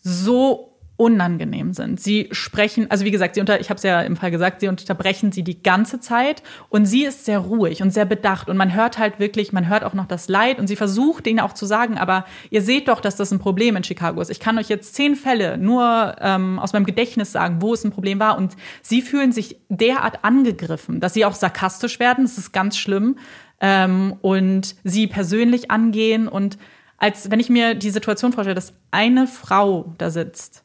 so 0.01 0.72
unangenehm 0.95 1.73
sind. 1.73 1.99
Sie 1.99 2.29
sprechen, 2.31 2.89
also 2.91 3.03
wie 3.03 3.11
gesagt, 3.11 3.33
sie 3.33 3.41
unter, 3.41 3.59
ich 3.59 3.69
habe 3.69 3.77
es 3.77 3.83
ja 3.83 4.01
im 4.01 4.15
Fall 4.15 4.29
gesagt, 4.29 4.59
sie 4.59 4.67
unterbrechen 4.67 5.31
sie 5.31 5.43
die 5.43 5.61
ganze 5.61 5.99
Zeit 5.99 6.43
und 6.69 6.85
sie 6.85 7.03
ist 7.03 7.25
sehr 7.25 7.39
ruhig 7.39 7.81
und 7.81 7.91
sehr 7.91 8.05
bedacht 8.05 8.47
und 8.47 8.57
man 8.57 8.75
hört 8.75 8.99
halt 8.99 9.19
wirklich, 9.19 9.51
man 9.51 9.67
hört 9.67 9.83
auch 9.83 9.95
noch 9.95 10.05
das 10.05 10.27
Leid 10.27 10.59
und 10.59 10.67
sie 10.67 10.75
versucht 10.75 11.25
ihnen 11.25 11.39
auch 11.39 11.53
zu 11.53 11.65
sagen, 11.65 11.97
aber 11.97 12.25
ihr 12.51 12.61
seht 12.61 12.87
doch, 12.87 13.01
dass 13.01 13.15
das 13.15 13.31
ein 13.31 13.39
Problem 13.39 13.75
in 13.75 13.83
Chicago 13.83 14.21
ist. 14.21 14.29
Ich 14.29 14.39
kann 14.39 14.57
euch 14.59 14.69
jetzt 14.69 14.93
zehn 14.93 15.15
Fälle 15.15 15.57
nur 15.57 16.15
ähm, 16.21 16.59
aus 16.59 16.73
meinem 16.73 16.85
Gedächtnis 16.85 17.31
sagen, 17.31 17.57
wo 17.59 17.73
es 17.73 17.83
ein 17.83 17.91
Problem 17.91 18.19
war 18.19 18.37
und 18.37 18.55
sie 18.83 19.01
fühlen 19.01 19.31
sich 19.31 19.57
derart 19.69 20.23
angegriffen, 20.23 20.99
dass 20.99 21.15
sie 21.15 21.25
auch 21.25 21.35
sarkastisch 21.35 21.99
werden. 21.99 22.25
Das 22.25 22.37
ist 22.37 22.53
ganz 22.53 22.77
schlimm 22.77 23.17
ähm, 23.61 24.15
und 24.21 24.75
sie 24.83 25.07
persönlich 25.07 25.71
angehen 25.71 26.27
und 26.27 26.59
als 26.99 27.31
wenn 27.31 27.39
ich 27.39 27.49
mir 27.49 27.73
die 27.73 27.89
Situation 27.89 28.31
vorstelle, 28.31 28.55
dass 28.55 28.73
eine 28.91 29.27
Frau 29.27 29.93
da 29.97 30.09
sitzt 30.09 30.62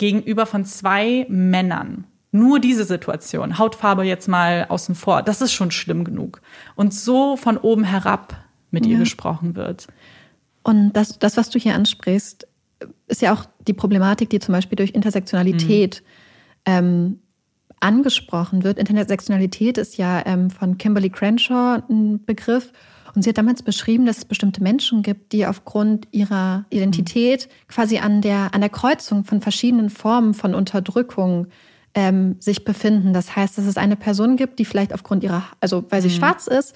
gegenüber 0.00 0.46
von 0.46 0.64
zwei 0.64 1.26
Männern. 1.28 2.06
Nur 2.32 2.58
diese 2.58 2.84
Situation, 2.84 3.58
Hautfarbe 3.58 4.02
jetzt 4.02 4.28
mal 4.28 4.64
außen 4.68 4.94
vor, 4.94 5.22
das 5.22 5.42
ist 5.42 5.52
schon 5.52 5.70
schlimm 5.70 6.04
genug. 6.04 6.40
Und 6.74 6.94
so 6.94 7.36
von 7.36 7.58
oben 7.58 7.84
herab 7.84 8.34
mit 8.70 8.86
ja. 8.86 8.92
ihr 8.92 8.98
gesprochen 8.98 9.56
wird. 9.56 9.88
Und 10.62 10.94
das, 10.94 11.18
das, 11.18 11.36
was 11.36 11.50
du 11.50 11.58
hier 11.58 11.74
ansprichst, 11.74 12.46
ist 13.08 13.20
ja 13.20 13.34
auch 13.34 13.44
die 13.66 13.74
Problematik, 13.74 14.30
die 14.30 14.38
zum 14.38 14.54
Beispiel 14.54 14.76
durch 14.76 14.92
Intersektionalität 14.92 16.02
mhm. 16.66 16.72
ähm, 16.72 17.18
angesprochen 17.80 18.64
wird. 18.64 18.78
Intersektionalität 18.78 19.76
ist 19.76 19.98
ja 19.98 20.24
ähm, 20.24 20.48
von 20.48 20.78
Kimberly 20.78 21.10
Crenshaw 21.10 21.82
ein 21.90 22.24
Begriff. 22.24 22.72
Und 23.14 23.22
sie 23.22 23.30
hat 23.30 23.38
damals 23.38 23.62
beschrieben, 23.62 24.06
dass 24.06 24.18
es 24.18 24.24
bestimmte 24.24 24.62
Menschen 24.62 25.02
gibt, 25.02 25.32
die 25.32 25.46
aufgrund 25.46 26.08
ihrer 26.10 26.64
Identität 26.70 27.48
quasi 27.68 27.98
an 27.98 28.22
der, 28.22 28.54
an 28.54 28.60
der 28.60 28.70
Kreuzung 28.70 29.24
von 29.24 29.40
verschiedenen 29.40 29.90
Formen 29.90 30.34
von 30.34 30.54
Unterdrückung 30.54 31.46
ähm, 31.94 32.36
sich 32.38 32.64
befinden. 32.64 33.12
Das 33.12 33.34
heißt, 33.34 33.58
dass 33.58 33.66
es 33.66 33.76
eine 33.76 33.96
Person 33.96 34.36
gibt, 34.36 34.58
die 34.58 34.64
vielleicht 34.64 34.92
aufgrund 34.92 35.24
ihrer, 35.24 35.42
also 35.60 35.84
weil 35.90 36.02
sie 36.02 36.08
mhm. 36.08 36.12
schwarz 36.12 36.46
ist, 36.46 36.74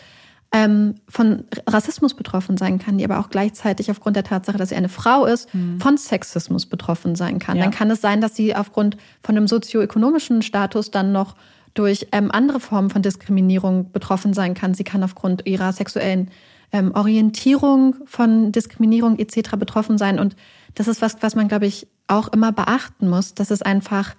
ähm, 0.53 0.95
von 1.09 1.45
Rassismus 1.66 2.14
betroffen 2.14 2.57
sein 2.57 2.78
kann, 2.78 2.97
die 2.97 3.05
aber 3.05 3.18
auch 3.18 3.28
gleichzeitig 3.28 3.91
aufgrund 3.91 4.14
der 4.16 4.22
Tatsache, 4.22 4.57
dass 4.57 4.68
sie 4.68 4.76
eine 4.76 4.89
Frau 4.89 5.26
ist, 5.26 5.53
mhm. 5.53 5.80
von 5.80 5.97
Sexismus 5.97 6.66
betroffen 6.66 7.16
sein 7.16 7.41
kann. 7.41 7.57
Ja. 7.57 7.64
Dann 7.64 7.72
kann 7.72 7.91
es 7.91 8.01
sein, 8.01 8.20
dass 8.20 8.37
sie 8.37 8.55
aufgrund 8.55 8.97
von 9.22 9.37
einem 9.37 9.49
sozioökonomischen 9.49 10.43
Status 10.43 10.93
dann 10.93 11.11
noch 11.11 11.35
durch 11.75 12.07
ähm, 12.12 12.31
andere 12.31 12.61
Formen 12.61 12.91
von 12.91 13.03
Diskriminierung 13.03 13.91
betroffen 13.93 14.33
sein 14.33 14.55
kann. 14.55 14.75
Sie 14.75 14.85
kann 14.85 15.03
aufgrund 15.03 15.47
ihrer 15.47 15.72
sexuellen 15.72 16.31
ähm, 16.72 16.93
Orientierung 16.95 17.97
von 18.07 18.53
Diskriminierung 18.53 19.18
etc. 19.18 19.57
betroffen 19.57 19.99
sein. 19.99 20.18
Und 20.18 20.37
das 20.75 20.89
ist 20.89 21.03
was, 21.03 21.16
was 21.20 21.35
man, 21.35 21.49
glaube 21.49 21.66
ich, 21.66 21.87
auch 22.07 22.29
immer 22.29 22.53
beachten 22.53 23.09
muss, 23.09 23.35
dass 23.35 23.51
es 23.51 23.62
einfach, 23.62 24.14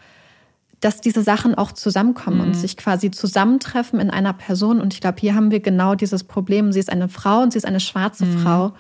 dass 0.80 1.01
diese 1.01 1.22
Sachen 1.22 1.56
auch 1.56 1.72
zusammenkommen 1.72 2.38
mhm. 2.38 2.43
und 2.45 2.53
sich 2.56 2.78
quasi 2.78 3.12
zusammentreffen 3.12 3.99
in 3.99 4.10
einer 4.10 4.34
Person. 4.34 4.82
Und 4.82 4.93
ich 4.93 5.01
glaube, 5.01 5.20
hier 5.20 5.36
haben 5.36 5.51
wir 5.51 5.60
genau 5.60 5.95
dieses 5.95 6.24
Problem. 6.24 6.72
Sie 6.72 6.80
ist 6.80 6.91
eine 6.91 7.10
Frau 7.10 7.41
und 7.41 7.51
sie 7.51 7.58
ist 7.58 7.66
eine 7.66 7.80
schwarze 7.80 8.26
mhm. 8.26 8.39
Frau. 8.39 8.74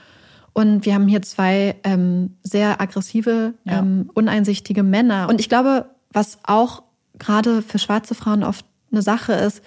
Und 0.53 0.85
wir 0.85 0.93
haben 0.93 1.07
hier 1.07 1.21
zwei 1.21 1.75
ähm, 1.83 2.37
sehr 2.43 2.79
aggressive, 2.79 3.55
ja. 3.65 3.79
ähm, 3.79 4.09
uneinsichtige 4.13 4.83
Männer. 4.83 5.27
Und 5.29 5.41
ich 5.41 5.49
glaube, 5.49 5.87
was 6.11 6.39
auch 6.43 6.83
gerade 7.19 7.61
für 7.61 7.79
schwarze 7.79 8.15
Frauen 8.15 8.43
oft 8.43 8.65
eine 8.91 9.01
Sache 9.01 9.33
ist, 9.33 9.61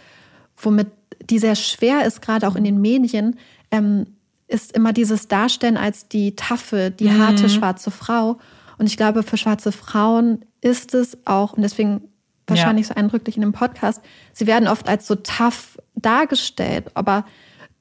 womit 0.56 0.88
die 1.22 1.38
sehr 1.38 1.56
schwer 1.56 2.04
ist, 2.06 2.22
gerade 2.22 2.46
auch 2.46 2.56
in 2.56 2.64
den 2.64 2.80
Medien, 2.80 3.36
ähm, 3.70 4.06
ist 4.46 4.72
immer 4.72 4.92
dieses 4.92 5.28
Darstellen 5.28 5.76
als 5.76 6.08
die 6.08 6.34
taffe, 6.34 6.90
die 6.90 7.08
mhm. 7.08 7.18
harte 7.18 7.48
schwarze 7.48 7.90
Frau. 7.90 8.38
Und 8.78 8.86
ich 8.86 8.96
glaube, 8.96 9.22
für 9.22 9.36
schwarze 9.36 9.72
Frauen 9.72 10.44
ist 10.60 10.94
es 10.94 11.18
auch, 11.26 11.52
und 11.52 11.62
deswegen 11.62 12.08
wahrscheinlich 12.46 12.88
ja. 12.88 12.94
so 12.94 13.00
eindrücklich 13.00 13.36
in 13.36 13.42
dem 13.42 13.52
Podcast, 13.52 14.00
sie 14.32 14.46
werden 14.46 14.68
oft 14.68 14.88
als 14.88 15.06
so 15.06 15.16
tough 15.16 15.78
dargestellt. 15.94 16.86
Aber 16.94 17.26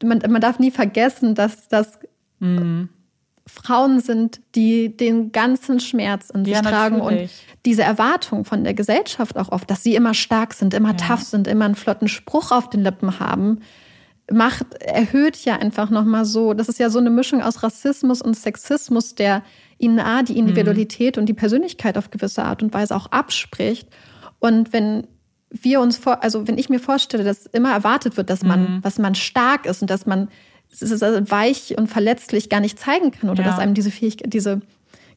man, 0.03 0.21
man 0.29 0.41
darf 0.41 0.59
nie 0.59 0.71
vergessen, 0.71 1.35
dass 1.35 1.67
das 1.69 1.99
mhm. 2.39 2.89
Frauen 3.47 3.99
sind, 3.99 4.41
die 4.55 4.95
den 4.95 5.31
ganzen 5.31 5.79
Schmerz 5.79 6.29
in 6.29 6.45
sich 6.45 6.53
ja, 6.53 6.61
tragen 6.61 7.01
und 7.01 7.29
diese 7.65 7.83
Erwartung 7.83 8.45
von 8.45 8.63
der 8.63 8.73
Gesellschaft 8.73 9.37
auch 9.37 9.51
oft, 9.51 9.69
dass 9.71 9.83
sie 9.83 9.95
immer 9.95 10.13
stark 10.13 10.53
sind, 10.53 10.73
immer 10.73 10.91
ja. 10.91 10.95
tough 10.95 11.23
sind, 11.23 11.47
immer 11.47 11.65
einen 11.65 11.75
flotten 11.75 12.07
Spruch 12.07 12.51
auf 12.51 12.69
den 12.69 12.81
Lippen 12.81 13.19
haben, 13.19 13.61
macht 14.31 14.73
erhöht 14.81 15.37
ja 15.45 15.55
einfach 15.55 15.89
noch 15.89 16.03
mal 16.03 16.25
so. 16.25 16.53
Das 16.53 16.67
ist 16.67 16.79
ja 16.79 16.89
so 16.89 16.99
eine 16.99 17.09
Mischung 17.09 17.41
aus 17.41 17.63
Rassismus 17.63 18.21
und 18.21 18.35
Sexismus, 18.35 19.15
der 19.15 19.43
ihnen 19.77 19.99
A, 19.99 20.23
die 20.23 20.37
Individualität 20.37 21.15
mhm. 21.15 21.21
und 21.21 21.25
die 21.27 21.33
Persönlichkeit 21.33 21.97
auf 21.97 22.11
gewisse 22.11 22.43
Art 22.43 22.61
und 22.61 22.73
Weise 22.73 22.95
auch 22.95 23.07
abspricht. 23.07 23.87
Und 24.39 24.73
wenn 24.73 25.07
wir 25.49 25.79
uns 25.79 25.97
vor, 25.97 26.23
also 26.23 26.47
wenn 26.47 26.57
ich 26.57 26.69
mir 26.69 26.79
vorstelle, 26.79 27.23
dass 27.23 27.45
immer 27.45 27.71
erwartet 27.71 28.17
wird, 28.17 28.29
dass 28.29 28.43
man, 28.43 28.77
mhm. 28.77 28.81
dass 28.81 28.97
man 28.97 29.15
stark 29.15 29.65
ist 29.65 29.81
und 29.81 29.89
dass 29.89 30.05
man 30.05 30.29
weich 30.71 31.77
und 31.77 31.87
verletzlich 31.87 32.49
gar 32.49 32.59
nicht 32.59 32.79
zeigen 32.79 33.11
kann 33.11 33.29
oder 33.29 33.43
ja. 33.43 33.49
dass 33.49 33.59
einem 33.59 33.73
diese 33.73 33.91
Fähigkeit, 33.91 34.33
diese 34.33 34.61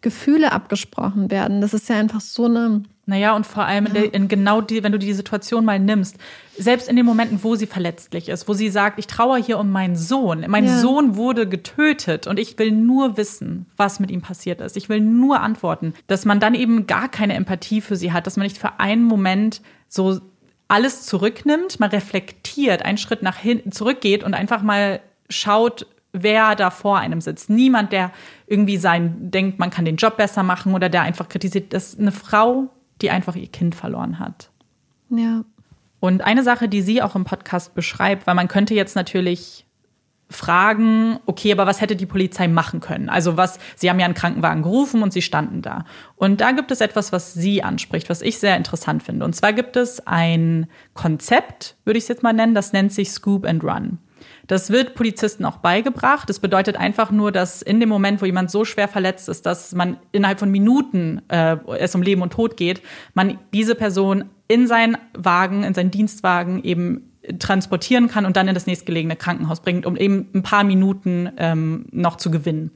Gefühle 0.03 0.53
abgesprochen 0.53 1.31
werden. 1.31 1.61
Das 1.61 1.75
ist 1.75 1.89
ja 1.89 1.97
einfach 1.97 2.21
so 2.21 2.47
eine. 2.47 2.83
Naja, 3.07 3.35
und 3.35 3.45
vor 3.45 3.65
allem 3.65 3.89
ja. 3.93 4.03
in 4.03 4.29
genau 4.29 4.61
die, 4.61 4.85
wenn 4.85 4.93
du 4.93 4.99
die 4.99 5.13
Situation 5.13 5.65
mal 5.65 5.81
nimmst, 5.81 6.17
selbst 6.57 6.89
in 6.89 6.95
den 6.95 7.05
Momenten, 7.05 7.43
wo 7.43 7.57
sie 7.57 7.67
verletzlich 7.67 8.29
ist, 8.29 8.47
wo 8.47 8.55
sie 8.55 8.71
sagt, 8.71 9.01
ich 9.01 9.09
trauere 9.09 9.43
hier 9.43 9.59
um 9.59 9.71
meinen 9.71 9.97
Sohn. 9.97 10.45
Mein 10.47 10.67
ja. 10.67 10.79
Sohn 10.79 11.17
wurde 11.17 11.49
getötet 11.49 12.29
und 12.29 12.39
ich 12.39 12.57
will 12.59 12.71
nur 12.71 13.17
wissen, 13.17 13.67
was 13.77 13.99
mit 13.99 14.13
ihm 14.13 14.23
passiert 14.23 14.61
ist. 14.61 14.77
Ich 14.77 14.89
will 14.89 15.01
nur 15.01 15.41
antworten. 15.41 15.93
Dass 16.07 16.25
man 16.25 16.39
dann 16.39 16.55
eben 16.55 16.87
gar 16.87 17.09
keine 17.09 17.35
Empathie 17.35 17.81
für 17.81 17.97
sie 17.97 18.13
hat, 18.13 18.27
dass 18.27 18.37
man 18.37 18.45
nicht 18.45 18.59
für 18.59 18.79
einen 18.79 19.05
Moment 19.05 19.61
so 19.89 20.21
alles 20.69 21.03
zurücknimmt, 21.03 21.81
mal 21.81 21.89
reflektiert, 21.89 22.85
einen 22.85 22.99
Schritt 22.99 23.23
nach 23.23 23.37
hinten 23.37 23.73
zurückgeht 23.73 24.23
und 24.23 24.35
einfach 24.35 24.63
mal 24.63 25.01
schaut, 25.31 25.87
wer 26.13 26.57
da 26.57 26.71
vor 26.71 26.99
einem 26.99 27.21
sitzt. 27.21 27.51
Niemand, 27.51 27.93
der 27.93 28.13
irgendwie 28.47 28.77
sein 28.77 29.31
denkt, 29.31 29.59
man 29.59 29.71
kann 29.71 29.85
den 29.85 29.97
Job 29.97 30.17
besser 30.17 30.43
machen 30.43 30.75
oder 30.75 30.89
der 30.89 31.03
einfach 31.03 31.29
kritisiert. 31.29 31.73
Das 31.73 31.95
ist 31.95 32.01
eine 32.01 32.13
Frau, 32.13 32.69
die 33.01 33.11
einfach 33.11 33.37
ihr 33.37 33.49
Kind 33.49 33.75
verloren 33.75 34.19
hat. 34.19 34.51
Ja. 35.11 35.45
Und 36.01 36.23
eine 36.23 36.43
Sache, 36.43 36.69
die 36.69 36.83
sie 36.83 37.03
auch 37.03 37.15
im 37.15 37.25
Podcast 37.25 37.75
beschreibt, 37.75 38.27
weil 38.27 38.35
man 38.35 38.49
könnte 38.49 38.75
jetzt 38.75 38.97
natürlich 38.97 39.67
fragen, 40.31 41.19
okay, 41.27 41.51
aber 41.53 41.67
was 41.67 41.81
hätte 41.81 41.97
die 41.97 42.07
Polizei 42.07 42.47
machen 42.47 42.81
können? 42.81 43.09
Also 43.09 43.37
was, 43.37 43.59
sie 43.75 43.91
haben 43.91 43.99
ja 43.99 44.05
einen 44.05 44.15
Krankenwagen 44.15 44.63
gerufen 44.63 45.03
und 45.03 45.13
sie 45.13 45.23
standen 45.23 45.61
da. 45.61 45.85
Und 46.15 46.41
da 46.41 46.53
gibt 46.53 46.71
es 46.71 46.81
etwas, 46.81 47.13
was 47.13 47.35
sie 47.35 47.65
anspricht, 47.65 48.09
was 48.09 48.23
ich 48.23 48.39
sehr 48.39 48.57
interessant 48.57 49.03
finde. 49.03 49.25
Und 49.25 49.35
zwar 49.35 49.53
gibt 49.53 49.77
es 49.77 50.07
ein 50.07 50.69
Konzept, 50.95 51.77
würde 51.85 51.99
ich 51.99 52.05
es 52.05 52.09
jetzt 52.09 52.23
mal 52.23 52.33
nennen, 52.33 52.55
das 52.55 52.73
nennt 52.73 52.93
sich 52.93 53.11
Scoop 53.11 53.45
and 53.45 53.65
Run. 53.65 53.99
Das 54.51 54.71
wird 54.71 54.97
Polizisten 54.97 55.45
auch 55.45 55.59
beigebracht. 55.59 56.29
Das 56.29 56.41
bedeutet 56.41 56.77
einfach 56.77 57.13
nur, 57.13 57.31
dass 57.31 57.63
in 57.63 57.79
dem 57.79 57.89
Moment, 57.89 58.21
wo 58.21 58.27
jemand 58.27 58.51
so 58.51 58.65
schwer 58.65 58.89
verletzt 58.89 59.29
ist, 59.29 59.47
dass 59.47 59.77
man 59.77 59.97
innerhalb 60.11 60.41
von 60.41 60.51
Minuten 60.51 61.23
äh, 61.29 61.57
es 61.79 61.95
um 61.95 62.03
Leben 62.03 62.21
und 62.21 62.33
Tod 62.33 62.57
geht, 62.57 62.83
man 63.15 63.39
diese 63.53 63.77
Person 63.77 64.25
in 64.49 64.67
seinen 64.67 64.99
Wagen, 65.17 65.63
in 65.63 65.73
seinen 65.73 65.93
Dienstwagen 65.93 66.65
eben 66.65 67.13
transportieren 67.39 68.09
kann 68.09 68.27
und 68.27 68.37
dann 68.37 68.49
in 68.49 68.55
das 68.55 68.67
nächstgelegene 68.67 69.15
Krankenhaus 69.15 69.61
bringt, 69.61 69.87
um 69.87 69.97
eben 69.97 70.29
ein 70.35 70.43
paar 70.43 70.65
Minuten 70.65 71.31
ähm, 71.37 71.87
noch 71.93 72.17
zu 72.17 72.33
gewinnen. 72.33 72.73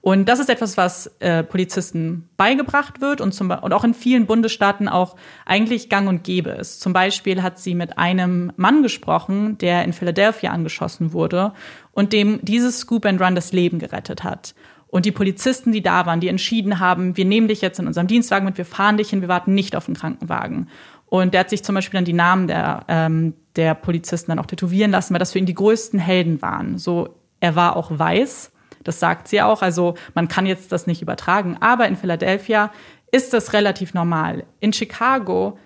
Und 0.00 0.28
das 0.28 0.38
ist 0.38 0.48
etwas, 0.48 0.76
was 0.76 1.08
äh, 1.18 1.42
Polizisten 1.42 2.28
beigebracht 2.36 3.00
wird 3.00 3.20
und, 3.20 3.32
zum, 3.32 3.50
und 3.50 3.72
auch 3.72 3.84
in 3.84 3.94
vielen 3.94 4.26
Bundesstaaten 4.26 4.88
auch 4.88 5.16
eigentlich 5.44 5.88
gang 5.88 6.08
und 6.08 6.22
gäbe 6.22 6.50
ist. 6.50 6.80
Zum 6.80 6.92
Beispiel 6.92 7.42
hat 7.42 7.58
sie 7.58 7.74
mit 7.74 7.98
einem 7.98 8.52
Mann 8.56 8.82
gesprochen, 8.82 9.58
der 9.58 9.84
in 9.84 9.92
Philadelphia 9.92 10.52
angeschossen 10.52 11.12
wurde 11.12 11.52
und 11.92 12.12
dem 12.12 12.38
dieses 12.42 12.78
Scoop 12.78 13.06
and 13.06 13.20
Run 13.20 13.34
das 13.34 13.52
Leben 13.52 13.80
gerettet 13.80 14.22
hat. 14.22 14.54
Und 14.86 15.04
die 15.04 15.12
Polizisten, 15.12 15.72
die 15.72 15.82
da 15.82 16.06
waren, 16.06 16.20
die 16.20 16.28
entschieden 16.28 16.80
haben, 16.80 17.16
wir 17.16 17.26
nehmen 17.26 17.48
dich 17.48 17.60
jetzt 17.60 17.78
in 17.78 17.86
unserem 17.86 18.06
Dienstwagen 18.06 18.46
mit, 18.46 18.56
wir 18.56 18.64
fahren 18.64 18.96
dich 18.96 19.10
hin, 19.10 19.20
wir 19.20 19.28
warten 19.28 19.52
nicht 19.52 19.76
auf 19.76 19.86
den 19.86 19.94
Krankenwagen. 19.94 20.68
Und 21.06 21.34
der 21.34 21.40
hat 21.40 21.50
sich 21.50 21.64
zum 21.64 21.74
Beispiel 21.74 21.98
dann 21.98 22.04
die 22.04 22.12
Namen 22.12 22.46
der, 22.46 22.84
ähm, 22.88 23.34
der 23.56 23.74
Polizisten 23.74 24.30
dann 24.30 24.38
auch 24.38 24.46
tätowieren 24.46 24.90
lassen, 24.90 25.12
weil 25.12 25.18
das 25.18 25.32
für 25.32 25.38
ihn 25.38 25.46
die 25.46 25.54
größten 25.54 25.98
Helden 25.98 26.40
waren. 26.40 26.78
So, 26.78 27.16
er 27.40 27.56
war 27.56 27.76
auch 27.76 27.90
weiß 27.90 28.52
das 28.84 29.00
sagt 29.00 29.28
sie 29.28 29.42
auch. 29.42 29.62
Also 29.62 29.94
man 30.14 30.28
kann 30.28 30.46
jetzt 30.46 30.72
das 30.72 30.86
nicht 30.86 31.02
übertragen. 31.02 31.56
Aber 31.60 31.86
in 31.88 31.96
Philadelphia 31.96 32.70
ist 33.10 33.32
das 33.32 33.52
relativ 33.52 33.94
normal. 33.94 34.44
In 34.60 34.72
Chicago 34.72 35.58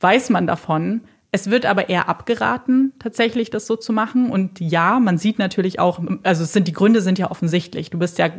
weiß 0.00 0.30
man 0.30 0.46
davon. 0.46 1.02
Es 1.30 1.50
wird 1.50 1.66
aber 1.66 1.90
eher 1.90 2.08
abgeraten, 2.08 2.92
tatsächlich 2.98 3.50
das 3.50 3.66
so 3.66 3.76
zu 3.76 3.92
machen. 3.92 4.30
Und 4.30 4.60
ja, 4.60 4.98
man 4.98 5.18
sieht 5.18 5.38
natürlich 5.38 5.78
auch, 5.78 6.00
also 6.22 6.42
es 6.42 6.52
sind, 6.52 6.66
die 6.68 6.72
Gründe 6.72 7.02
sind 7.02 7.18
ja 7.18 7.30
offensichtlich. 7.30 7.90
Du 7.90 7.98
bist 7.98 8.18
ja, 8.18 8.30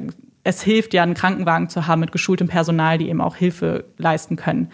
es 0.44 0.64
hilft 0.64 0.94
ja, 0.94 1.04
einen 1.04 1.14
Krankenwagen 1.14 1.70
zu 1.70 1.86
haben 1.86 2.00
mit 2.00 2.12
geschultem 2.12 2.48
Personal, 2.48 2.98
die 2.98 3.10
eben 3.10 3.22
auch 3.22 3.36
Hilfe 3.36 3.86
leisten 3.98 4.38
können. 4.38 4.70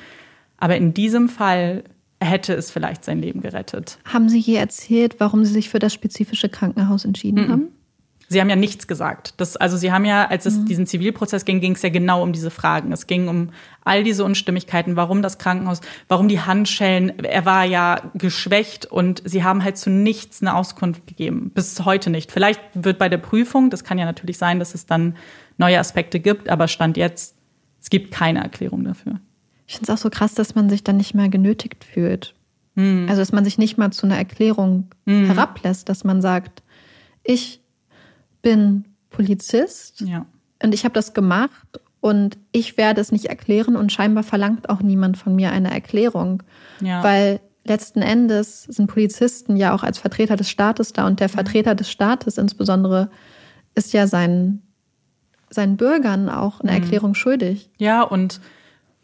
Aber 0.57 0.77
in 0.77 0.93
diesem 0.93 1.27
Fall 1.27 1.83
hätte 2.21 2.53
es 2.53 2.71
vielleicht 2.71 3.03
sein 3.03 3.19
Leben 3.21 3.41
gerettet. 3.41 3.99
Haben 4.05 4.29
Sie 4.29 4.39
je 4.39 4.55
erzählt, 4.55 5.15
warum 5.19 5.43
Sie 5.43 5.51
sich 5.51 5.69
für 5.69 5.79
das 5.79 5.93
spezifische 5.93 6.47
Krankenhaus 6.47 7.03
entschieden 7.03 7.41
mm 7.41 7.45
-mm. 7.45 7.51
haben? 7.51 7.67
Sie 8.27 8.41
haben 8.41 8.49
ja 8.49 8.55
nichts 8.55 8.87
gesagt. 8.87 9.35
Das, 9.37 9.55
also 9.55 9.77
Sie 9.77 9.91
haben 9.91 10.05
ja, 10.05 10.27
als 10.27 10.45
es 10.45 10.57
mhm. 10.57 10.65
diesen 10.65 10.87
Zivilprozess 10.87 11.45
ging, 11.45 11.59
ging 11.59 11.73
es 11.73 11.81
ja 11.81 11.89
genau 11.89 12.23
um 12.23 12.33
diese 12.33 12.49
Fragen. 12.49 12.91
Es 12.91 13.07
ging 13.07 13.27
um 13.27 13.51
all 13.83 14.03
diese 14.03 14.23
Unstimmigkeiten, 14.23 14.95
warum 14.95 15.21
das 15.21 15.37
Krankenhaus, 15.37 15.81
warum 16.07 16.27
die 16.27 16.41
Handschellen. 16.41 17.19
Er 17.19 17.45
war 17.45 17.65
ja 17.65 18.11
geschwächt 18.15 18.87
und 18.87 19.21
Sie 19.25 19.43
haben 19.43 19.63
halt 19.63 19.77
zu 19.77 19.89
nichts 19.89 20.41
eine 20.41 20.55
Auskunft 20.55 21.05
gegeben. 21.05 21.51
Bis 21.53 21.85
heute 21.85 22.09
nicht. 22.09 22.31
Vielleicht 22.31 22.61
wird 22.73 22.97
bei 22.97 23.09
der 23.09 23.19
Prüfung, 23.19 23.69
das 23.69 23.83
kann 23.83 23.99
ja 23.99 24.05
natürlich 24.05 24.37
sein, 24.37 24.59
dass 24.59 24.73
es 24.73 24.85
dann 24.85 25.15
neue 25.57 25.79
Aspekte 25.79 26.19
gibt, 26.19 26.49
aber 26.49 26.67
Stand 26.67 26.97
jetzt, 26.97 27.35
es 27.81 27.89
gibt 27.89 28.11
keine 28.11 28.41
Erklärung 28.41 28.83
dafür. 28.83 29.19
Ich 29.67 29.75
finde 29.75 29.91
es 29.91 29.97
auch 29.97 30.01
so 30.01 30.09
krass, 30.09 30.33
dass 30.33 30.55
man 30.55 30.69
sich 30.69 30.83
dann 30.83 30.97
nicht 30.97 31.13
mehr 31.13 31.29
genötigt 31.29 31.83
fühlt. 31.83 32.35
Mhm. 32.75 33.05
Also, 33.07 33.21
dass 33.21 33.31
man 33.31 33.43
sich 33.43 33.57
nicht 33.57 33.77
mal 33.77 33.91
zu 33.91 34.05
einer 34.05 34.17
Erklärung 34.17 34.89
mhm. 35.05 35.27
herablässt, 35.27 35.89
dass 35.89 36.03
man 36.03 36.21
sagt, 36.21 36.63
ich 37.23 37.61
bin 38.45 38.85
Polizist 39.09 40.01
ja. 40.01 40.27
und 40.61 40.75
ich 40.75 40.83
habe 40.83 40.93
das 40.93 41.15
gemacht 41.15 41.81
und 41.99 42.37
ich 42.51 42.77
werde 42.77 43.01
es 43.01 43.11
nicht 43.11 43.25
erklären 43.25 43.75
und 43.75 43.91
scheinbar 43.91 44.23
verlangt 44.23 44.69
auch 44.69 44.83
niemand 44.83 45.17
von 45.17 45.35
mir 45.35 45.51
eine 45.51 45.71
Erklärung, 45.71 46.43
ja. 46.79 47.03
weil 47.03 47.39
letzten 47.63 48.03
Endes 48.03 48.61
sind 48.65 48.85
Polizisten 48.85 49.57
ja 49.57 49.73
auch 49.73 49.81
als 49.81 49.97
Vertreter 49.97 50.35
des 50.35 50.47
Staates 50.47 50.93
da 50.93 51.07
und 51.07 51.19
der 51.19 51.29
Vertreter 51.29 51.73
des 51.73 51.89
Staates 51.89 52.37
insbesondere 52.37 53.09
ist 53.73 53.93
ja 53.93 54.05
seinen, 54.05 54.61
seinen 55.49 55.75
Bürgern 55.75 56.29
auch 56.29 56.61
eine 56.61 56.71
mhm. 56.73 56.83
Erklärung 56.83 57.15
schuldig. 57.15 57.71
Ja, 57.79 58.03
und 58.03 58.41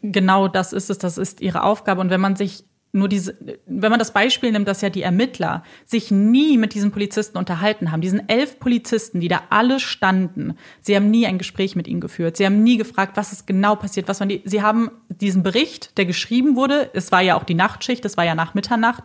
genau 0.02 0.46
das 0.46 0.72
ist 0.72 0.88
es, 0.88 0.98
das 0.98 1.18
ist 1.18 1.40
ihre 1.40 1.64
Aufgabe. 1.64 2.00
Und 2.00 2.10
wenn 2.10 2.20
man 2.20 2.36
sich 2.36 2.64
nur 2.94 3.08
diese, 3.08 3.36
wenn 3.66 3.90
man 3.90 3.98
das 3.98 4.12
Beispiel 4.12 4.52
nimmt, 4.52 4.68
dass 4.68 4.82
ja 4.82 4.90
die 4.90 5.02
Ermittler 5.02 5.62
sich 5.86 6.10
nie 6.10 6.58
mit 6.58 6.74
diesen 6.74 6.92
Polizisten 6.92 7.38
unterhalten 7.38 7.90
haben, 7.90 8.02
diesen 8.02 8.28
elf 8.28 8.58
Polizisten, 8.58 9.20
die 9.20 9.28
da 9.28 9.42
alle 9.48 9.80
standen, 9.80 10.54
sie 10.80 10.94
haben 10.94 11.10
nie 11.10 11.26
ein 11.26 11.38
Gespräch 11.38 11.74
mit 11.74 11.88
ihnen 11.88 12.02
geführt. 12.02 12.36
Sie 12.36 12.44
haben 12.44 12.62
nie 12.62 12.76
gefragt, 12.76 13.16
was 13.16 13.32
ist 13.32 13.46
genau 13.46 13.76
passiert, 13.76 14.08
was 14.08 14.20
waren 14.20 14.28
die, 14.28 14.42
sie 14.44 14.60
haben 14.60 14.90
diesen 15.08 15.42
Bericht, 15.42 15.96
der 15.96 16.04
geschrieben 16.04 16.54
wurde, 16.54 16.90
es 16.92 17.10
war 17.10 17.22
ja 17.22 17.36
auch 17.36 17.44
die 17.44 17.54
Nachtschicht, 17.54 18.04
es 18.04 18.18
war 18.18 18.24
ja 18.24 18.34
nach 18.34 18.52
Mitternacht, 18.52 19.04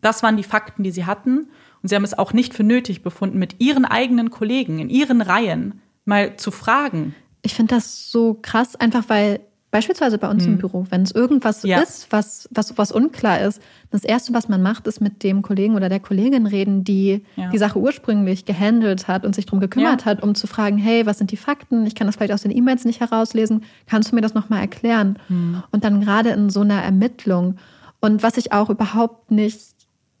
das 0.00 0.22
waren 0.22 0.36
die 0.36 0.44
Fakten, 0.44 0.84
die 0.84 0.92
sie 0.92 1.04
hatten. 1.04 1.48
Und 1.82 1.88
sie 1.88 1.94
haben 1.94 2.04
es 2.04 2.18
auch 2.18 2.32
nicht 2.32 2.54
für 2.54 2.64
nötig 2.64 3.02
befunden, 3.02 3.38
mit 3.38 3.60
ihren 3.60 3.84
eigenen 3.84 4.30
Kollegen 4.30 4.78
in 4.78 4.90
ihren 4.90 5.22
Reihen 5.22 5.80
mal 6.04 6.36
zu 6.36 6.50
fragen. 6.50 7.14
Ich 7.42 7.54
finde 7.54 7.76
das 7.76 8.10
so 8.10 8.38
krass, 8.40 8.74
einfach 8.76 9.04
weil 9.08 9.40
Beispielsweise 9.70 10.16
bei 10.16 10.30
uns 10.30 10.44
hm. 10.44 10.52
im 10.52 10.58
Büro, 10.58 10.86
wenn 10.88 11.02
es 11.02 11.10
irgendwas 11.10 11.62
ja. 11.62 11.80
ist, 11.80 12.10
was, 12.10 12.48
was, 12.50 12.78
was 12.78 12.90
unklar 12.90 13.42
ist, 13.42 13.60
das 13.90 14.02
Erste, 14.02 14.32
was 14.32 14.48
man 14.48 14.62
macht, 14.62 14.86
ist 14.86 15.00
mit 15.00 15.22
dem 15.22 15.42
Kollegen 15.42 15.74
oder 15.74 15.90
der 15.90 16.00
Kollegin 16.00 16.46
reden, 16.46 16.84
die 16.84 17.22
ja. 17.36 17.50
die 17.50 17.58
Sache 17.58 17.78
ursprünglich 17.78 18.46
gehandelt 18.46 19.08
hat 19.08 19.26
und 19.26 19.34
sich 19.34 19.44
darum 19.44 19.60
gekümmert 19.60 20.02
ja. 20.02 20.06
hat, 20.06 20.22
um 20.22 20.34
zu 20.34 20.46
fragen, 20.46 20.78
hey, 20.78 21.04
was 21.04 21.18
sind 21.18 21.32
die 21.32 21.36
Fakten? 21.36 21.84
Ich 21.86 21.94
kann 21.94 22.06
das 22.06 22.16
vielleicht 22.16 22.32
aus 22.32 22.42
den 22.42 22.56
E-Mails 22.56 22.86
nicht 22.86 23.00
herauslesen. 23.00 23.62
Kannst 23.86 24.10
du 24.10 24.14
mir 24.14 24.22
das 24.22 24.32
nochmal 24.32 24.60
erklären? 24.60 25.18
Hm. 25.28 25.62
Und 25.70 25.84
dann 25.84 26.00
gerade 26.00 26.30
in 26.30 26.48
so 26.48 26.60
einer 26.60 26.82
Ermittlung. 26.82 27.58
Und 28.00 28.22
was 28.22 28.38
ich 28.38 28.52
auch 28.52 28.70
überhaupt 28.70 29.30
nicht 29.30 29.60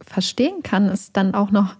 verstehen 0.02 0.62
kann, 0.62 0.90
ist 0.90 1.16
dann 1.16 1.34
auch 1.34 1.50
noch 1.50 1.74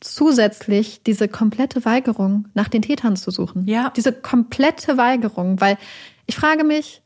zusätzlich 0.00 1.02
diese 1.02 1.28
komplette 1.28 1.84
Weigerung, 1.86 2.46
nach 2.52 2.68
den 2.68 2.82
Tätern 2.82 3.16
zu 3.16 3.30
suchen. 3.30 3.66
Ja. 3.66 3.90
Diese 3.96 4.12
komplette 4.12 4.98
Weigerung, 4.98 5.60
weil 5.62 5.78
ich 6.26 6.36
frage 6.36 6.64
mich, 6.64 7.02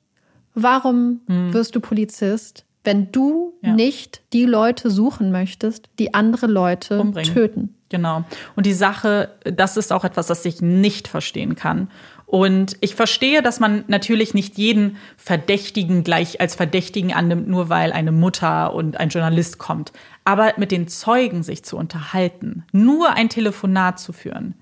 Warum 0.55 1.21
hm. 1.27 1.53
wirst 1.53 1.75
du 1.75 1.81
Polizist, 1.81 2.65
wenn 2.85 3.13
du 3.13 3.55
ja. 3.63 3.75
nicht 3.75 4.23
die 4.33 4.45
Leute 4.45 4.91
suchen 4.91 5.31
möchtest, 5.31 5.89
die 5.99 6.15
andere 6.15 6.47
Leute 6.47 7.01
Umbringen. 7.01 7.33
töten? 7.33 7.75
Genau. 7.91 8.25
Und 8.57 8.67
die 8.67 8.73
Sache, 8.73 9.31
das 9.45 9.77
ist 9.77 9.93
auch 9.93 10.05
etwas, 10.05 10.29
das 10.29 10.45
ich 10.45 10.63
nicht 10.63 11.09
verstehen 11.09 11.57
kann. 11.57 11.89
Und 12.25 12.77
ich 12.81 12.95
verstehe, 12.95 13.43
dass 13.43 13.59
man 13.59 13.83
natürlich 13.89 14.35
nicht 14.35 14.57
jeden 14.57 14.97
Verdächtigen 15.17 16.05
gleich 16.05 16.41
als 16.41 16.55
Verdächtigen 16.55 17.13
annimmt, 17.13 17.49
nur 17.49 17.69
weil 17.69 17.93
eine 17.93 18.13
Mutter 18.13 18.73
und 18.73 18.99
ein 18.99 19.09
Journalist 19.09 19.59
kommt. 19.59 19.93
Aber 20.25 20.53
mit 20.57 20.71
den 20.71 20.87
Zeugen 20.87 21.43
sich 21.43 21.65
zu 21.65 21.77
unterhalten, 21.77 22.65
nur 22.71 23.15
ein 23.15 23.29
Telefonat 23.29 23.99
zu 23.99 24.13
führen, 24.13 24.55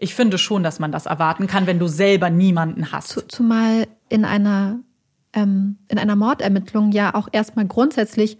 ich 0.00 0.14
finde 0.14 0.38
schon, 0.38 0.62
dass 0.62 0.78
man 0.78 0.92
das 0.92 1.06
erwarten 1.06 1.48
kann, 1.48 1.66
wenn 1.66 1.80
du 1.80 1.88
selber 1.88 2.30
niemanden 2.30 2.92
hast. 2.92 3.24
Zumal 3.32 3.88
in 4.08 4.24
einer 4.24 4.78
ähm, 5.38 5.76
in 5.88 5.98
einer 5.98 6.16
Mordermittlung 6.16 6.92
ja 6.92 7.14
auch 7.14 7.28
erstmal 7.32 7.66
grundsätzlich 7.66 8.38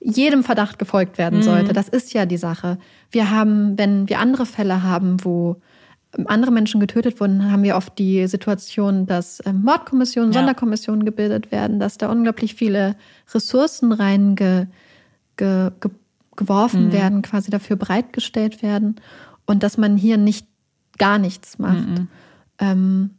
jedem 0.00 0.42
Verdacht 0.42 0.78
gefolgt 0.78 1.18
werden 1.18 1.40
mhm. 1.40 1.44
sollte. 1.44 1.72
Das 1.72 1.88
ist 1.88 2.12
ja 2.14 2.24
die 2.26 2.38
Sache. 2.38 2.78
Wir 3.10 3.30
haben, 3.30 3.76
wenn 3.76 4.08
wir 4.08 4.18
andere 4.18 4.46
Fälle 4.46 4.82
haben, 4.82 5.22
wo 5.24 5.56
ähm, 6.16 6.26
andere 6.28 6.52
Menschen 6.52 6.80
getötet 6.80 7.20
wurden, 7.20 7.50
haben 7.50 7.62
wir 7.62 7.76
oft 7.76 7.98
die 7.98 8.26
Situation, 8.26 9.06
dass 9.06 9.42
ähm, 9.44 9.62
Mordkommissionen, 9.62 10.32
ja. 10.32 10.40
Sonderkommissionen 10.40 11.04
gebildet 11.04 11.52
werden, 11.52 11.78
dass 11.80 11.98
da 11.98 12.10
unglaublich 12.10 12.54
viele 12.54 12.96
Ressourcen 13.34 13.92
rein 13.92 14.36
ge, 14.36 14.66
ge, 15.36 15.70
ge, 15.80 15.90
geworfen 16.36 16.86
mhm. 16.86 16.92
werden, 16.92 17.22
quasi 17.22 17.50
dafür 17.50 17.76
bereitgestellt 17.76 18.62
werden 18.62 18.96
und 19.44 19.62
dass 19.62 19.76
man 19.76 19.96
hier 19.96 20.16
nicht 20.16 20.46
gar 20.98 21.18
nichts 21.18 21.58
macht. 21.58 21.88
Mhm. 21.88 22.08
Ähm, 22.58 23.10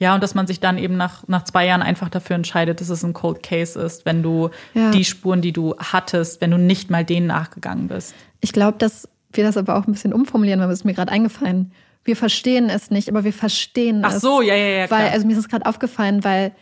ja, 0.00 0.14
und 0.14 0.22
dass 0.22 0.34
man 0.34 0.46
sich 0.46 0.60
dann 0.60 0.78
eben 0.78 0.96
nach, 0.96 1.26
nach 1.26 1.44
zwei 1.44 1.66
Jahren 1.66 1.82
einfach 1.82 2.08
dafür 2.08 2.36
entscheidet, 2.36 2.80
dass 2.80 2.88
es 2.88 3.02
ein 3.04 3.12
Cold 3.12 3.42
Case 3.42 3.78
ist, 3.80 4.06
wenn 4.06 4.22
du 4.22 4.50
ja. 4.74 4.90
die 4.92 5.04
Spuren, 5.04 5.40
die 5.40 5.52
du 5.52 5.74
hattest, 5.78 6.40
wenn 6.40 6.50
du 6.52 6.58
nicht 6.58 6.90
mal 6.90 7.04
denen 7.04 7.26
nachgegangen 7.26 7.88
bist. 7.88 8.14
Ich 8.40 8.52
glaube, 8.52 8.78
dass 8.78 9.08
wir 9.32 9.44
das 9.44 9.56
aber 9.56 9.76
auch 9.76 9.86
ein 9.86 9.92
bisschen 9.92 10.12
umformulieren, 10.12 10.60
weil 10.60 10.70
es 10.70 10.84
mir 10.84 10.94
gerade 10.94 11.10
eingefallen. 11.10 11.72
Wir 12.04 12.16
verstehen 12.16 12.70
es 12.70 12.90
nicht, 12.90 13.08
aber 13.08 13.24
wir 13.24 13.32
verstehen 13.32 14.02
Ach 14.04 14.10
es. 14.10 14.16
Ach 14.16 14.20
so, 14.20 14.40
ja, 14.40 14.54
ja, 14.54 14.66
ja. 14.66 14.86
Klar. 14.86 15.00
Weil, 15.00 15.08
also 15.10 15.26
mir 15.26 15.32
ist 15.32 15.40
es 15.40 15.48
gerade 15.48 15.66
aufgefallen, 15.66 16.22
weil 16.22 16.52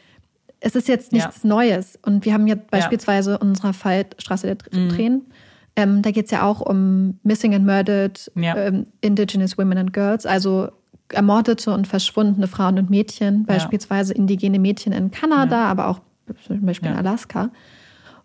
es 0.61 0.75
ist 0.75 0.89
jetzt 0.89 1.13
nichts 1.13 1.43
ja. 1.43 1.49
Neues. 1.49 1.99
Und 2.03 2.25
wir 2.25 2.33
haben 2.33 2.47
jetzt 2.47 2.71
beispielsweise 2.71 3.33
ja. 3.33 3.37
unserer 3.37 3.73
Fall 3.73 4.07
Straße 4.19 4.47
der 4.47 4.57
mhm. 4.81 4.89
Tränen. 4.89 5.19
Mhm. 5.19 5.33
Ähm, 5.77 6.03
da 6.03 6.11
geht 6.11 6.25
es 6.25 6.31
ja 6.31 6.43
auch 6.43 6.63
um 6.63 7.21
Missing 7.23 7.55
and 7.55 7.67
Murdered 7.67 8.33
ja. 8.35 8.57
ähm, 8.57 8.87
Indigenous 9.03 9.59
Women 9.59 9.77
and 9.77 9.93
Girls, 9.93 10.25
also 10.25 10.71
ermordete 11.13 11.73
und 11.73 11.87
verschwundene 11.87 12.49
Frauen 12.49 12.79
und 12.79 12.91
Mädchen, 12.91 13.45
beispielsweise 13.45 14.15
ja. 14.15 14.19
indigene 14.19 14.59
Mädchen 14.59 14.93
in 14.93 15.11
Kanada, 15.11 15.57
ja. 15.57 15.71
aber 15.71 15.89
auch 15.89 16.01
zum 16.47 16.65
Beispiel 16.67 16.91
in 16.91 16.97
Alaska, 16.97 17.51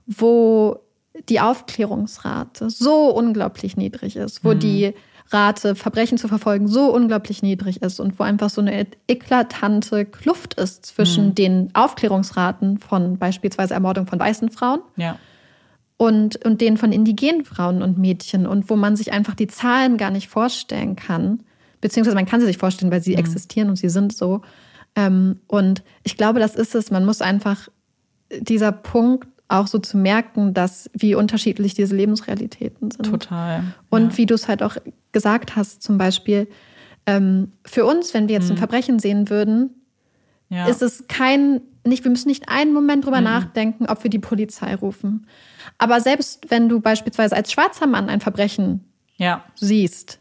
wo 0.07 0.79
die 1.29 1.39
Aufklärungsrate 1.39 2.69
so 2.69 3.09
unglaublich 3.15 3.77
niedrig 3.77 4.15
ist, 4.15 4.43
wo 4.43 4.53
mhm. 4.53 4.59
die 4.59 4.93
Rate, 5.29 5.75
Verbrechen 5.75 6.17
zu 6.17 6.27
verfolgen, 6.27 6.67
so 6.67 6.93
unglaublich 6.93 7.41
niedrig 7.41 7.81
ist 7.81 7.99
und 7.99 8.19
wo 8.19 8.23
einfach 8.23 8.49
so 8.49 8.61
eine 8.61 8.85
eklatante 9.07 10.05
Kluft 10.05 10.55
ist 10.55 10.85
zwischen 10.85 11.27
mhm. 11.27 11.35
den 11.35 11.69
Aufklärungsraten 11.73 12.79
von 12.79 13.17
beispielsweise 13.17 13.73
Ermordung 13.73 14.07
von 14.07 14.19
weißen 14.19 14.49
Frauen 14.49 14.81
ja. 14.97 15.17
und, 15.97 16.43
und 16.45 16.59
denen 16.59 16.77
von 16.77 16.91
indigenen 16.91 17.45
Frauen 17.45 17.81
und 17.81 17.97
Mädchen 17.97 18.45
und 18.45 18.69
wo 18.69 18.75
man 18.75 18.95
sich 18.95 19.13
einfach 19.13 19.35
die 19.35 19.47
Zahlen 19.47 19.97
gar 19.97 20.11
nicht 20.11 20.27
vorstellen 20.27 20.97
kann, 20.97 21.43
beziehungsweise 21.81 22.15
man 22.15 22.25
kann 22.25 22.39
sie 22.39 22.45
sich 22.45 22.57
vorstellen, 22.57 22.91
weil 22.91 23.01
sie 23.01 23.13
mhm. 23.13 23.19
existieren 23.19 23.69
und 23.69 23.75
sie 23.75 23.89
sind 23.89 24.15
so. 24.15 24.41
Ähm, 24.95 25.39
und 25.47 25.83
ich 26.03 26.17
glaube, 26.17 26.39
das 26.39 26.55
ist 26.55 26.75
es. 26.75 26.91
Man 26.91 27.05
muss 27.05 27.21
einfach 27.21 27.67
dieser 28.39 28.71
Punkt 28.71 29.27
auch 29.47 29.67
so 29.67 29.79
zu 29.79 29.97
merken, 29.97 30.53
dass 30.53 30.89
wie 30.93 31.15
unterschiedlich 31.15 31.73
diese 31.73 31.95
Lebensrealitäten 31.95 32.91
sind. 32.91 33.05
Total. 33.05 33.63
Und 33.89 34.11
ja. 34.11 34.17
wie 34.17 34.25
du 34.25 34.33
es 34.33 34.47
halt 34.47 34.63
auch 34.63 34.77
gesagt 35.11 35.55
hast, 35.55 35.83
zum 35.83 35.97
Beispiel, 35.97 36.47
ähm, 37.05 37.51
für 37.65 37.85
uns, 37.85 38.13
wenn 38.13 38.27
wir 38.27 38.35
jetzt 38.35 38.45
mhm. 38.45 38.51
ein 38.51 38.57
Verbrechen 38.57 38.99
sehen 38.99 39.29
würden, 39.29 39.71
ja. 40.49 40.67
ist 40.67 40.81
es 40.81 41.05
kein, 41.07 41.61
nicht, 41.85 42.03
wir 42.03 42.11
müssen 42.11 42.29
nicht 42.29 42.47
einen 42.47 42.73
Moment 42.73 43.05
drüber 43.05 43.19
mhm. 43.19 43.25
nachdenken, 43.25 43.87
ob 43.87 44.03
wir 44.03 44.09
die 44.09 44.19
Polizei 44.19 44.73
rufen. 44.75 45.27
Aber 45.77 45.99
selbst 45.99 46.49
wenn 46.49 46.69
du 46.69 46.79
beispielsweise 46.79 47.35
als 47.35 47.51
schwarzer 47.51 47.87
Mann 47.87 48.09
ein 48.09 48.21
Verbrechen 48.21 48.85
ja. 49.17 49.43
siehst 49.55 50.19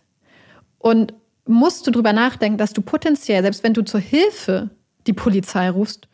und 0.78 1.14
musst 1.50 1.86
du 1.86 1.90
drüber 1.90 2.12
nachdenken, 2.12 2.58
dass 2.58 2.72
du 2.72 2.82
potenziell, 2.82 3.42
selbst 3.42 3.62
wenn 3.62 3.74
du 3.74 3.82
zur 3.82 4.00
Hilfe 4.00 4.70
die 5.06 5.12
Polizei 5.12 5.68
rufst, 5.70 6.08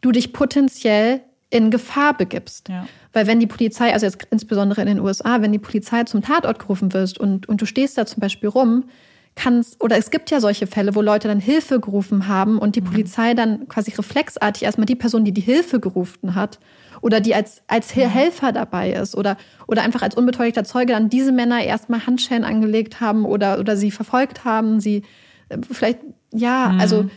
du 0.00 0.12
dich 0.12 0.32
potenziell 0.32 1.20
in 1.50 1.70
Gefahr 1.70 2.16
begibst. 2.16 2.68
Ja. 2.68 2.86
Weil 3.12 3.26
wenn 3.26 3.38
die 3.38 3.46
Polizei, 3.46 3.92
also 3.92 4.06
jetzt 4.06 4.26
insbesondere 4.30 4.80
in 4.80 4.86
den 4.86 5.00
USA, 5.00 5.42
wenn 5.42 5.52
die 5.52 5.58
Polizei 5.58 6.04
zum 6.04 6.22
Tatort 6.22 6.58
gerufen 6.58 6.92
wirst 6.94 7.18
und, 7.18 7.48
und 7.48 7.60
du 7.60 7.66
stehst 7.66 7.98
da 7.98 8.06
zum 8.06 8.20
Beispiel 8.20 8.48
rum, 8.48 8.84
kannst, 9.34 9.82
oder 9.82 9.96
es 9.96 10.10
gibt 10.10 10.30
ja 10.30 10.40
solche 10.40 10.66
Fälle, 10.66 10.94
wo 10.94 11.00
Leute 11.00 11.28
dann 11.28 11.40
Hilfe 11.40 11.80
gerufen 11.80 12.28
haben 12.28 12.58
und 12.58 12.76
die 12.76 12.80
mhm. 12.80 12.86
Polizei 12.86 13.34
dann 13.34 13.68
quasi 13.68 13.92
reflexartig 13.92 14.62
erstmal 14.62 14.86
die 14.86 14.96
Person, 14.96 15.24
die 15.24 15.32
die 15.32 15.40
Hilfe 15.40 15.80
gerufen 15.80 16.34
hat, 16.34 16.58
oder 17.00 17.20
die 17.20 17.34
als, 17.34 17.62
als 17.66 17.94
mhm. 17.94 18.02
Helfer 18.02 18.52
dabei 18.52 18.92
ist 18.92 19.16
oder, 19.16 19.36
oder 19.66 19.82
einfach 19.82 20.02
als 20.02 20.14
unbeteiligter 20.14 20.64
Zeuge 20.64 20.92
dann 20.92 21.08
diese 21.08 21.32
Männer 21.32 21.62
erstmal 21.62 22.06
Handschellen 22.06 22.44
angelegt 22.44 23.00
haben 23.00 23.24
oder, 23.24 23.58
oder 23.58 23.76
sie 23.76 23.90
verfolgt 23.90 24.44
haben, 24.44 24.80
sie 24.80 25.02
äh, 25.48 25.58
vielleicht, 25.70 25.98
ja, 26.32 26.70
mhm. 26.70 26.80
also 26.80 27.10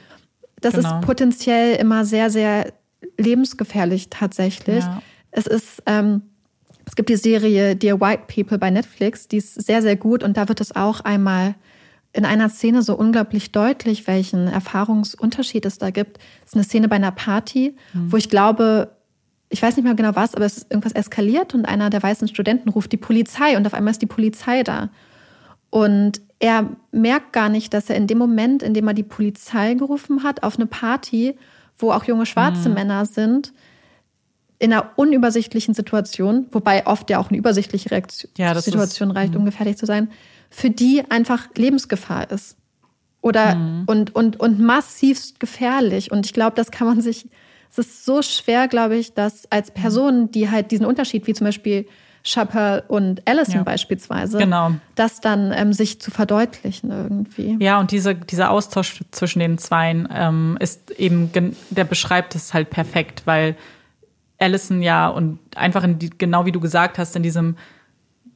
das 0.62 0.74
genau. 0.74 1.00
ist 1.00 1.06
potenziell 1.06 1.76
immer 1.76 2.06
sehr, 2.06 2.30
sehr 2.30 2.74
lebensgefährlich 3.18 4.10
tatsächlich. 4.10 4.84
Ja. 4.84 5.02
Es 5.32 5.46
ist, 5.48 5.84
ähm, 5.86 6.24
es 6.86 6.96
gibt 6.96 7.10
die 7.10 7.18
Serie 7.18 7.76
Dear 7.76 8.02
White 8.02 8.24
People 8.34 8.58
bei 8.58 8.72
Netflix, 8.72 9.28
die 9.28 9.38
ist 9.38 9.54
sehr, 9.54 9.82
sehr 9.82 9.96
gut 9.96 10.24
und 10.24 10.38
da 10.38 10.48
wird 10.48 10.62
es 10.62 10.76
auch 10.76 11.02
einmal 11.02 11.56
in 12.16 12.24
einer 12.24 12.48
Szene 12.50 12.82
so 12.82 12.96
unglaublich 12.96 13.52
deutlich, 13.52 14.08
welchen 14.08 14.48
Erfahrungsunterschied 14.48 15.66
es 15.66 15.78
da 15.78 15.90
gibt. 15.90 16.18
Es 16.46 16.52
ist 16.52 16.54
eine 16.56 16.64
Szene 16.64 16.88
bei 16.88 16.96
einer 16.96 17.12
Party, 17.12 17.76
mhm. 17.94 18.12
wo 18.12 18.16
ich 18.16 18.30
glaube, 18.30 18.92
ich 19.50 19.62
weiß 19.62 19.76
nicht 19.76 19.84
mehr 19.84 19.96
genau 19.96 20.16
was, 20.16 20.34
aber 20.34 20.46
es 20.46 20.58
ist 20.58 20.72
irgendwas 20.72 20.94
eskaliert 20.94 21.54
und 21.54 21.66
einer 21.66 21.90
der 21.90 22.02
weißen 22.02 22.30
Studenten 22.30 22.70
ruft 22.70 22.94
die 22.94 22.98
Polizei 22.98 23.58
und 23.58 23.68
auf 23.68 23.74
einmal 23.74 23.92
ist 23.92 24.02
die 24.02 24.06
Polizei 24.06 24.64
da. 24.64 24.90
Und 25.70 26.22
er 26.40 26.70
merkt 26.94 27.34
gar 27.34 27.50
nicht, 27.50 27.74
dass 27.74 27.90
er 27.90 27.98
in 27.98 28.08
dem 28.08 28.18
Moment, 28.18 28.64
in 28.64 28.74
dem 28.74 28.88
er 28.88 28.94
die 28.94 29.04
Polizei 29.04 29.74
gerufen 29.74 30.24
hat, 30.24 30.42
auf 30.42 30.56
eine 30.56 30.68
Party, 30.68 31.38
wo 31.78 31.92
auch 31.92 32.06
junge 32.06 32.26
schwarze 32.26 32.70
mhm. 32.70 32.76
Männer 32.76 33.06
sind, 33.06 33.52
in 34.58 34.72
einer 34.72 34.92
unübersichtlichen 34.96 35.74
Situation, 35.74 36.48
wobei 36.52 36.88
oft 36.88 37.10
ja 37.10 37.20
auch 37.20 37.28
eine 37.30 37.38
übersichtliche 37.38 37.92
Reaktion, 37.92 38.32
ja, 38.38 38.56
Situation 38.60 39.10
ist, 39.10 39.16
reicht, 39.18 39.36
um 39.36 39.42
mhm. 39.42 39.48
gefährlich 39.48 39.76
zu 39.76 39.86
sein, 39.86 40.10
für 40.56 40.70
die 40.70 41.04
einfach 41.10 41.50
Lebensgefahr 41.58 42.32
ist. 42.32 42.56
Oder 43.20 43.56
mhm. 43.56 43.84
und, 43.88 44.16
und, 44.16 44.40
und 44.40 44.62
massivst 44.62 45.42
gefährlich. 45.42 46.14
Und 46.14 46.26
ich 46.26 46.32
glaube, 46.32 46.56
das 46.56 46.72
kann 46.72 46.88
man 46.88 47.02
sich, 47.02 47.28
es 47.70 47.80
ist 47.80 48.06
so 48.06 48.22
schwer, 48.22 48.70
glaube 48.70 48.96
ich, 48.96 49.14
dass 49.14 49.52
als 49.52 49.72
Person, 49.72 50.32
die 50.32 50.50
halt 50.50 50.72
diesen 50.72 50.86
Unterschied, 50.86 51.28
wie 51.28 51.34
zum 51.34 51.44
Beispiel 51.44 51.88
Chappell 52.24 52.84
und 52.88 53.28
Allison 53.28 53.56
ja. 53.56 53.64
beispielsweise, 53.64 54.38
genau. 54.38 54.72
das 54.96 55.20
dann 55.20 55.52
ähm, 55.52 55.74
sich 55.74 56.00
zu 56.00 56.10
verdeutlichen 56.10 56.90
irgendwie. 56.90 57.58
Ja, 57.60 57.78
und 57.82 57.92
diese, 57.92 58.16
dieser 58.16 58.50
Austausch 58.50 59.04
zwischen 59.12 59.40
den 59.40 59.58
Zweien 59.58 60.08
ähm, 60.10 60.58
ist 60.62 60.92
eben, 60.92 61.32
der 61.70 61.84
beschreibt 61.84 62.34
es 62.34 62.54
halt 62.54 62.70
perfekt, 62.70 63.24
weil 63.26 63.58
Allison 64.40 64.82
ja 64.82 65.10
und 65.10 65.40
einfach 65.56 65.84
in 65.84 66.00
die, 66.00 66.12
genau 66.12 66.46
wie 66.46 66.54
du 66.54 66.62
gesagt 66.62 66.98
hast, 66.98 67.16
in 67.18 67.24
diesem 67.24 67.58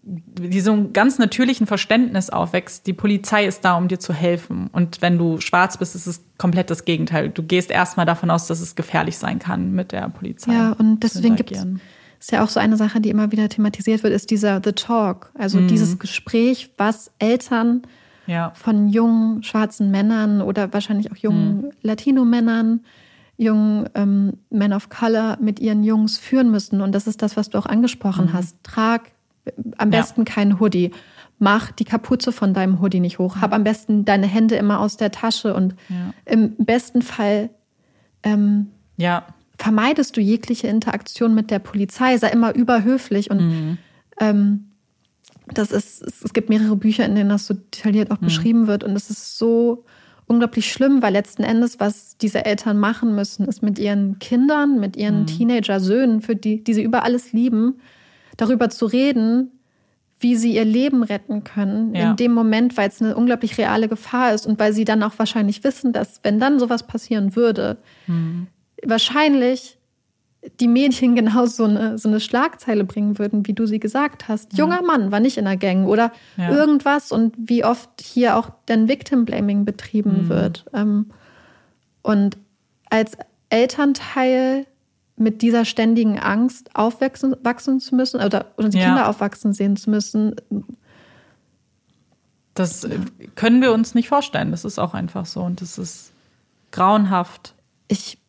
diesem 0.10 0.94
ganz 0.94 1.20
natürlichen 1.20 1.68
Verständnis 1.68 2.30
aufwächst, 2.30 2.88
die 2.88 2.94
Polizei 2.94 3.46
ist 3.46 3.64
da, 3.64 3.78
um 3.78 3.88
dir 3.88 4.00
zu 4.00 4.14
helfen. 4.14 4.70
Und 4.72 5.02
wenn 5.02 5.18
du 5.18 5.40
schwarz 5.40 5.78
bist, 5.78 5.96
ist 5.96 6.08
es 6.08 6.24
komplett 6.38 6.70
das 6.70 6.86
Gegenteil. 6.86 7.30
Du 7.30 7.44
gehst 7.44 7.70
erstmal 7.70 8.06
davon 8.06 8.32
aus, 8.32 8.48
dass 8.48 8.60
es 8.60 8.76
gefährlich 8.76 9.18
sein 9.18 9.40
kann 9.40 9.72
mit 9.72 9.92
der 9.92 10.10
Polizei. 10.10 10.54
Ja, 10.54 10.72
und 10.72 11.04
deswegen 11.04 11.36
gibt 11.36 11.52
es 11.52 11.66
ist 12.20 12.34
ja 12.34 12.44
auch 12.44 12.50
so 12.50 12.60
eine 12.60 12.76
Sache, 12.76 13.00
die 13.00 13.10
immer 13.10 13.32
wieder 13.32 13.48
thematisiert 13.48 14.04
wird, 14.04 14.14
ist 14.14 14.30
dieser 14.30 14.60
The 14.62 14.74
Talk, 14.74 15.32
also 15.38 15.58
mhm. 15.58 15.70
dieses 15.70 16.00
Gespräch, 16.00 16.70
was 16.76 17.12
Eltern 17.18 17.84
ja. 18.28 18.52
von 18.56 18.90
jungen 18.90 19.42
schwarzen 19.44 19.90
Männern 19.90 20.42
oder 20.42 20.74
wahrscheinlich 20.74 21.14
auch 21.14 21.16
jungen 21.16 21.62
mhm. 21.62 21.72
Latino-Männern 21.82 22.82
jungen 23.38 23.90
ähm, 23.96 24.34
Men 24.50 24.74
of 24.74 24.90
Color 24.90 25.38
mit 25.40 25.62
ihren 25.62 25.86
Jungs 25.86 26.18
führen 26.18 26.52
müssen. 26.52 26.82
Und 26.82 26.94
das 26.94 27.08
ist 27.08 27.22
das, 27.22 27.38
was 27.38 27.50
du 27.50 27.58
auch 27.58 27.66
angesprochen 27.66 28.26
mhm. 28.26 28.34
hast. 28.34 28.58
Trag 28.64 29.12
am 29.78 29.90
besten 29.90 30.22
ja. 30.22 30.26
keinen 30.26 30.60
Hoodie. 30.60 30.92
Mach 31.38 31.72
die 31.72 31.86
Kapuze 31.86 32.32
von 32.32 32.54
deinem 32.54 32.82
Hoodie 32.82 33.00
nicht 33.00 33.20
hoch. 33.20 33.38
Hab 33.38 33.54
am 33.54 33.64
besten 33.64 34.06
deine 34.06 34.28
Hände 34.28 34.56
immer 34.56 34.80
aus 34.80 34.98
der 34.98 35.12
Tasche 35.12 35.54
und 35.54 35.76
ja. 35.88 36.14
im 36.26 36.56
besten 36.58 37.02
Fall 37.02 37.50
ähm, 38.24 38.68
ja. 38.98 39.26
vermeidest 39.58 40.18
du 40.18 40.22
jegliche 40.22 40.68
Interaktion 40.68 41.34
mit 41.34 41.50
der 41.50 41.60
Polizei. 41.60 42.18
Sei 42.18 42.30
immer 42.30 42.54
überhöflich 42.56 43.32
und 43.32 43.40
mhm. 43.40 43.78
ähm, 44.20 44.66
das 45.54 45.72
ist, 45.72 46.02
es 46.02 46.34
gibt 46.34 46.50
mehrere 46.50 46.76
Bücher, 46.76 47.06
in 47.06 47.16
denen 47.16 47.30
das 47.30 47.48
so 47.48 47.54
detailliert 47.54 48.12
auch 48.12 48.22
mhm. 48.22 48.26
beschrieben 48.26 48.68
wird 48.68 48.84
und 48.84 48.96
es 48.96 49.10
ist 49.10 49.38
so 49.38 49.86
unglaublich 50.30 50.72
schlimm, 50.72 51.02
weil 51.02 51.14
letzten 51.14 51.44
Endes, 51.44 51.80
was 51.80 52.18
diese 52.18 52.46
Eltern 52.46 52.80
machen 52.80 53.16
müssen, 53.16 53.46
ist 53.46 53.64
mit 53.64 53.80
ihren 53.80 54.20
Kindern, 54.20 54.80
mit 54.80 54.96
ihren 54.96 55.22
mhm. 55.22 55.28
Teenager-Söhnen, 55.28 56.22
für 56.22 56.36
die, 56.36 56.64
die 56.64 56.74
sie 56.74 56.84
über 56.84 57.04
alles 57.04 57.34
lieben, 57.34 57.80
darüber 58.40 58.70
zu 58.70 58.86
reden, 58.86 59.52
wie 60.20 60.36
sie 60.36 60.56
ihr 60.56 60.66
Leben 60.66 61.04
retten 61.04 61.44
können 61.44 61.96
ja. 61.96 62.12
in 62.12 62.18
dem 62.18 62.34
Moment, 62.34 62.78
weil 62.78 62.90
es 62.90 63.02
eine 63.02 63.16
unglaublich 63.16 63.58
reale 63.58 63.88
Gefahr 63.88 64.34
ist 64.34 64.46
und 64.46 64.60
weil 64.60 64.74
sie 64.74 64.84
dann 64.84 65.02
auch 65.04 65.14
wahrscheinlich 65.18 65.64
wissen, 65.64 65.94
dass 65.94 66.20
wenn 66.24 66.40
dann 66.40 66.60
sowas 66.60 66.86
passieren 66.86 67.36
würde, 67.36 67.78
mhm. 68.08 68.48
wahrscheinlich 68.84 69.78
die 70.60 70.68
Mädchen 70.68 71.16
genau 71.16 71.46
so 71.46 71.64
eine, 71.66 71.98
so 71.98 72.10
eine 72.10 72.20
Schlagzeile 72.20 72.84
bringen 72.84 73.18
würden, 73.18 73.48
wie 73.48 73.54
du 73.54 73.66
sie 73.66 73.80
gesagt 73.80 74.28
hast. 74.28 74.54
Ja. 74.54 74.60
Junger 74.60 74.82
Mann 74.82 75.12
war 75.12 75.22
nicht 75.22 75.38
in 75.38 75.46
der 75.46 75.58
Gang 75.58 75.88
oder 75.88 76.12
ja. 76.38 76.50
irgendwas 76.50 77.12
und 77.12 77.34
wie 77.38 77.64
oft 77.64 77.90
hier 78.02 78.36
auch 78.36 78.52
dann 78.66 78.90
Victim 78.90 79.24
Blaming 79.26 79.64
betrieben 79.64 80.24
mhm. 80.24 80.30
wird. 80.30 80.66
Ähm, 80.74 81.08
und 82.02 82.38
als 82.90 83.18
Elternteil 83.50 84.66
mit 85.20 85.42
dieser 85.42 85.66
ständigen 85.66 86.20
Angst 86.20 86.76
aufwachsen 86.76 87.36
wachsen 87.44 87.80
zu 87.80 87.96
müssen 87.96 88.22
oder, 88.22 88.48
oder 88.58 88.70
die 88.70 88.80
ja. 88.80 88.86
Kinder 88.86 89.10
aufwachsen 89.10 89.54
sehen 89.54 89.76
zu 89.76 89.90
müssen. 89.90 90.36
Das 92.54 92.88
können 93.36 93.62
wir 93.62 93.74
uns 93.74 93.96
nicht 93.96 94.10
vorstellen. 94.10 94.52
Das 94.52 94.66
ist 94.66 94.80
auch 94.80 94.94
einfach 94.94 95.26
so 95.26 95.42
und 95.42 95.62
das 95.62 95.78
ist 95.78 96.12
grauenhaft. 96.72 97.56
Ich 97.88 98.20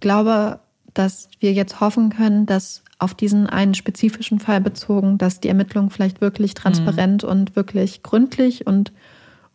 glaube, 0.00 0.60
dass 0.94 1.28
wir 1.38 1.52
jetzt 1.52 1.80
hoffen 1.80 2.10
können, 2.10 2.46
dass 2.46 2.82
auf 2.98 3.14
diesen 3.14 3.46
einen 3.46 3.74
spezifischen 3.74 4.40
Fall 4.40 4.60
bezogen, 4.60 5.18
dass 5.18 5.40
die 5.40 5.48
Ermittlungen 5.48 5.90
vielleicht 5.90 6.20
wirklich 6.20 6.54
transparent 6.54 7.22
mhm. 7.22 7.28
und 7.28 7.56
wirklich 7.56 8.02
gründlich 8.02 8.66
und, 8.66 8.92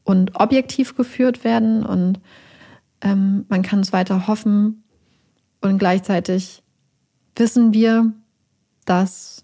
und 0.03 0.39
objektiv 0.39 0.95
geführt 0.95 1.43
werden. 1.43 1.85
Und 1.85 2.19
ähm, 3.01 3.45
man 3.49 3.61
kann 3.61 3.81
es 3.81 3.93
weiter 3.93 4.27
hoffen. 4.27 4.83
Und 5.61 5.77
gleichzeitig 5.77 6.63
wissen 7.35 7.73
wir, 7.73 8.13
dass 8.85 9.43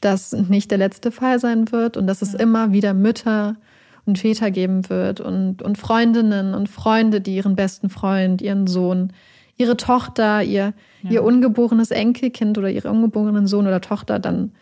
das 0.00 0.32
nicht 0.32 0.70
der 0.70 0.78
letzte 0.78 1.10
Fall 1.10 1.40
sein 1.40 1.72
wird 1.72 1.96
und 1.96 2.06
dass 2.06 2.22
es 2.22 2.34
immer 2.34 2.72
wieder 2.72 2.94
Mütter 2.94 3.56
und 4.04 4.18
Väter 4.18 4.50
geben 4.50 4.88
wird 4.88 5.20
und, 5.20 5.62
und 5.62 5.78
Freundinnen 5.78 6.54
und 6.54 6.68
Freunde, 6.68 7.20
die 7.20 7.36
ihren 7.36 7.56
besten 7.56 7.90
Freund, 7.90 8.40
ihren 8.40 8.66
Sohn 8.66 9.12
ihre 9.56 9.76
Tochter, 9.76 10.42
ihr, 10.42 10.74
ja. 11.02 11.10
ihr 11.10 11.24
ungeborenes 11.24 11.90
Enkelkind 11.90 12.58
oder 12.58 12.70
ihren 12.70 12.90
ungeborenen 12.90 13.46
Sohn 13.46 13.66
oder 13.66 13.80
Tochter 13.80 14.18
dann 14.18 14.52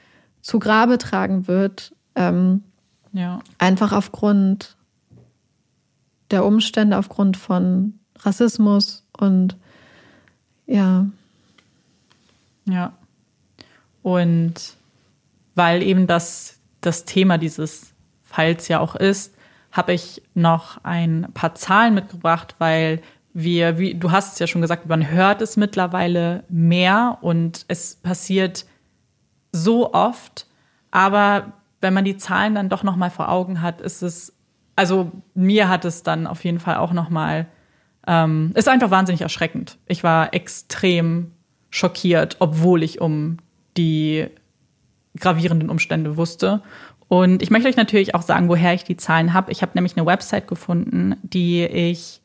zu 0.41 0.59
Grabe 0.59 0.99
tragen 0.99 1.49
wird. 1.49 1.95
Ähm, 2.15 2.63
ja. 3.13 3.41
Einfach 3.59 3.93
aufgrund 3.93 4.77
der 6.31 6.45
Umstände, 6.45 6.97
aufgrund 6.97 7.37
von 7.37 7.99
Rassismus 8.21 9.05
und 9.19 9.57
ja. 10.67 11.07
Ja. 12.67 12.93
Und 14.03 14.77
weil 15.55 15.83
eben 15.83 16.07
das 16.07 16.55
das 16.85 17.05
Thema 17.05 17.39
dieses 17.39 17.93
Falls 18.23 18.69
ja 18.69 18.81
auch 18.81 18.97
ist, 18.97 19.35
habe 19.73 19.93
ich 19.93 20.23
noch 20.35 20.83
ein 20.85 21.29
paar 21.35 21.55
Zahlen 21.55 21.95
mitgebracht, 21.95 22.57
weil 22.59 23.01
wir, 23.33 23.79
wie 23.79 23.95
du 23.95 24.13
hast 24.13 24.35
es 24.35 24.39
ja 24.39 24.47
schon 24.47 24.61
gesagt, 24.61 24.87
man 24.87 25.11
hört 25.11 25.43
es 25.43 25.57
mittlerweile 25.57 26.45
mehr 26.49 27.19
und 27.21 27.65
es 27.69 27.97
passiert 27.97 28.67
so 29.53 29.93
oft. 29.93 30.47
Aber 30.91 31.53
wenn 31.81 31.95
man 31.95 32.05
die 32.05 32.17
Zahlen 32.17 32.55
dann 32.55 32.69
doch 32.69 32.83
noch 32.83 32.97
mal 32.97 33.11
vor 33.11 33.29
Augen 33.29 33.61
hat, 33.61 33.81
ist 33.81 34.03
es, 34.03 34.33
also 34.77 35.11
mir 35.35 35.69
hat 35.69 35.85
es 35.85 36.03
dann 36.03 36.27
auf 36.27 36.45
jeden 36.45 36.61
Fall 36.61 36.77
auch 36.77 36.93
noch 36.93 37.11
mal, 37.11 37.47
ähm, 38.07 38.53
ist 38.55 38.69
einfach 38.69 38.91
wahnsinnig 38.91 39.23
erschreckend. 39.23 39.79
Ich 39.87 40.05
war 40.05 40.35
extrem 40.35 41.33
schockiert, 41.71 42.37
obwohl 42.39 42.83
ich 42.83 43.01
um 43.01 43.39
die 43.77 44.27
gravierenden 45.19 45.71
Umstände 45.71 46.17
wusste. 46.17 46.63
Und 47.09 47.43
ich 47.43 47.51
möchte 47.51 47.69
euch 47.69 47.77
natürlich 47.77 48.15
auch 48.15 48.23
sagen, 48.23 48.49
woher 48.49 48.75
ich 48.75 48.85
die 48.85 48.97
Zahlen 48.97 49.33
habe. 49.33 49.53
Ich 49.53 49.63
habe 49.63 49.73
nämlich 49.75 49.97
eine 49.97 50.07
Website 50.07 50.49
gefunden, 50.49 51.17
die 51.23 51.65
ich 51.65 52.21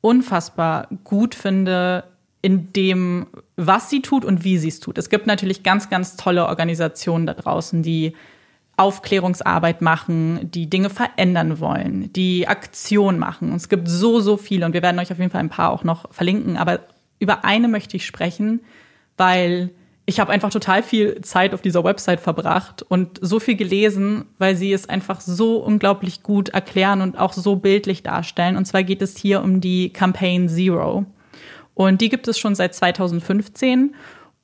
unfassbar 0.00 0.88
gut 1.04 1.34
finde 1.34 2.04
in 2.42 2.72
dem, 2.72 3.26
was 3.56 3.90
sie 3.90 4.02
tut 4.02 4.24
und 4.24 4.44
wie 4.44 4.58
sie 4.58 4.68
es 4.68 4.80
tut. 4.80 4.98
Es 4.98 5.10
gibt 5.10 5.26
natürlich 5.26 5.62
ganz, 5.62 5.90
ganz 5.90 6.16
tolle 6.16 6.46
Organisationen 6.46 7.26
da 7.26 7.34
draußen, 7.34 7.82
die 7.82 8.14
Aufklärungsarbeit 8.76 9.80
machen, 9.80 10.50
die 10.50 10.68
Dinge 10.68 10.90
verändern 10.90 11.60
wollen, 11.60 12.12
die 12.12 12.46
Aktion 12.46 13.18
machen. 13.18 13.50
Und 13.50 13.56
es 13.56 13.68
gibt 13.68 13.88
so, 13.88 14.20
so 14.20 14.36
viele 14.36 14.66
und 14.66 14.74
wir 14.74 14.82
werden 14.82 14.98
euch 14.98 15.10
auf 15.10 15.18
jeden 15.18 15.30
Fall 15.30 15.40
ein 15.40 15.48
paar 15.48 15.70
auch 15.70 15.84
noch 15.84 16.12
verlinken. 16.12 16.56
Aber 16.56 16.80
über 17.18 17.44
eine 17.44 17.68
möchte 17.68 17.96
ich 17.96 18.04
sprechen, 18.04 18.60
weil 19.16 19.70
ich 20.04 20.20
habe 20.20 20.30
einfach 20.30 20.50
total 20.50 20.82
viel 20.82 21.20
Zeit 21.22 21.52
auf 21.52 21.62
dieser 21.62 21.82
Website 21.82 22.20
verbracht 22.20 22.82
und 22.82 23.18
so 23.20 23.40
viel 23.40 23.56
gelesen, 23.56 24.26
weil 24.38 24.54
sie 24.54 24.72
es 24.72 24.88
einfach 24.88 25.20
so 25.20 25.56
unglaublich 25.56 26.22
gut 26.22 26.50
erklären 26.50 27.00
und 27.00 27.18
auch 27.18 27.32
so 27.32 27.56
bildlich 27.56 28.04
darstellen. 28.04 28.56
Und 28.56 28.66
zwar 28.66 28.84
geht 28.84 29.02
es 29.02 29.16
hier 29.16 29.42
um 29.42 29.60
die 29.60 29.90
Campaign 29.92 30.48
Zero. 30.48 31.06
Und 31.74 32.00
die 32.00 32.08
gibt 32.08 32.28
es 32.28 32.38
schon 32.38 32.54
seit 32.54 32.74
2015 32.74 33.94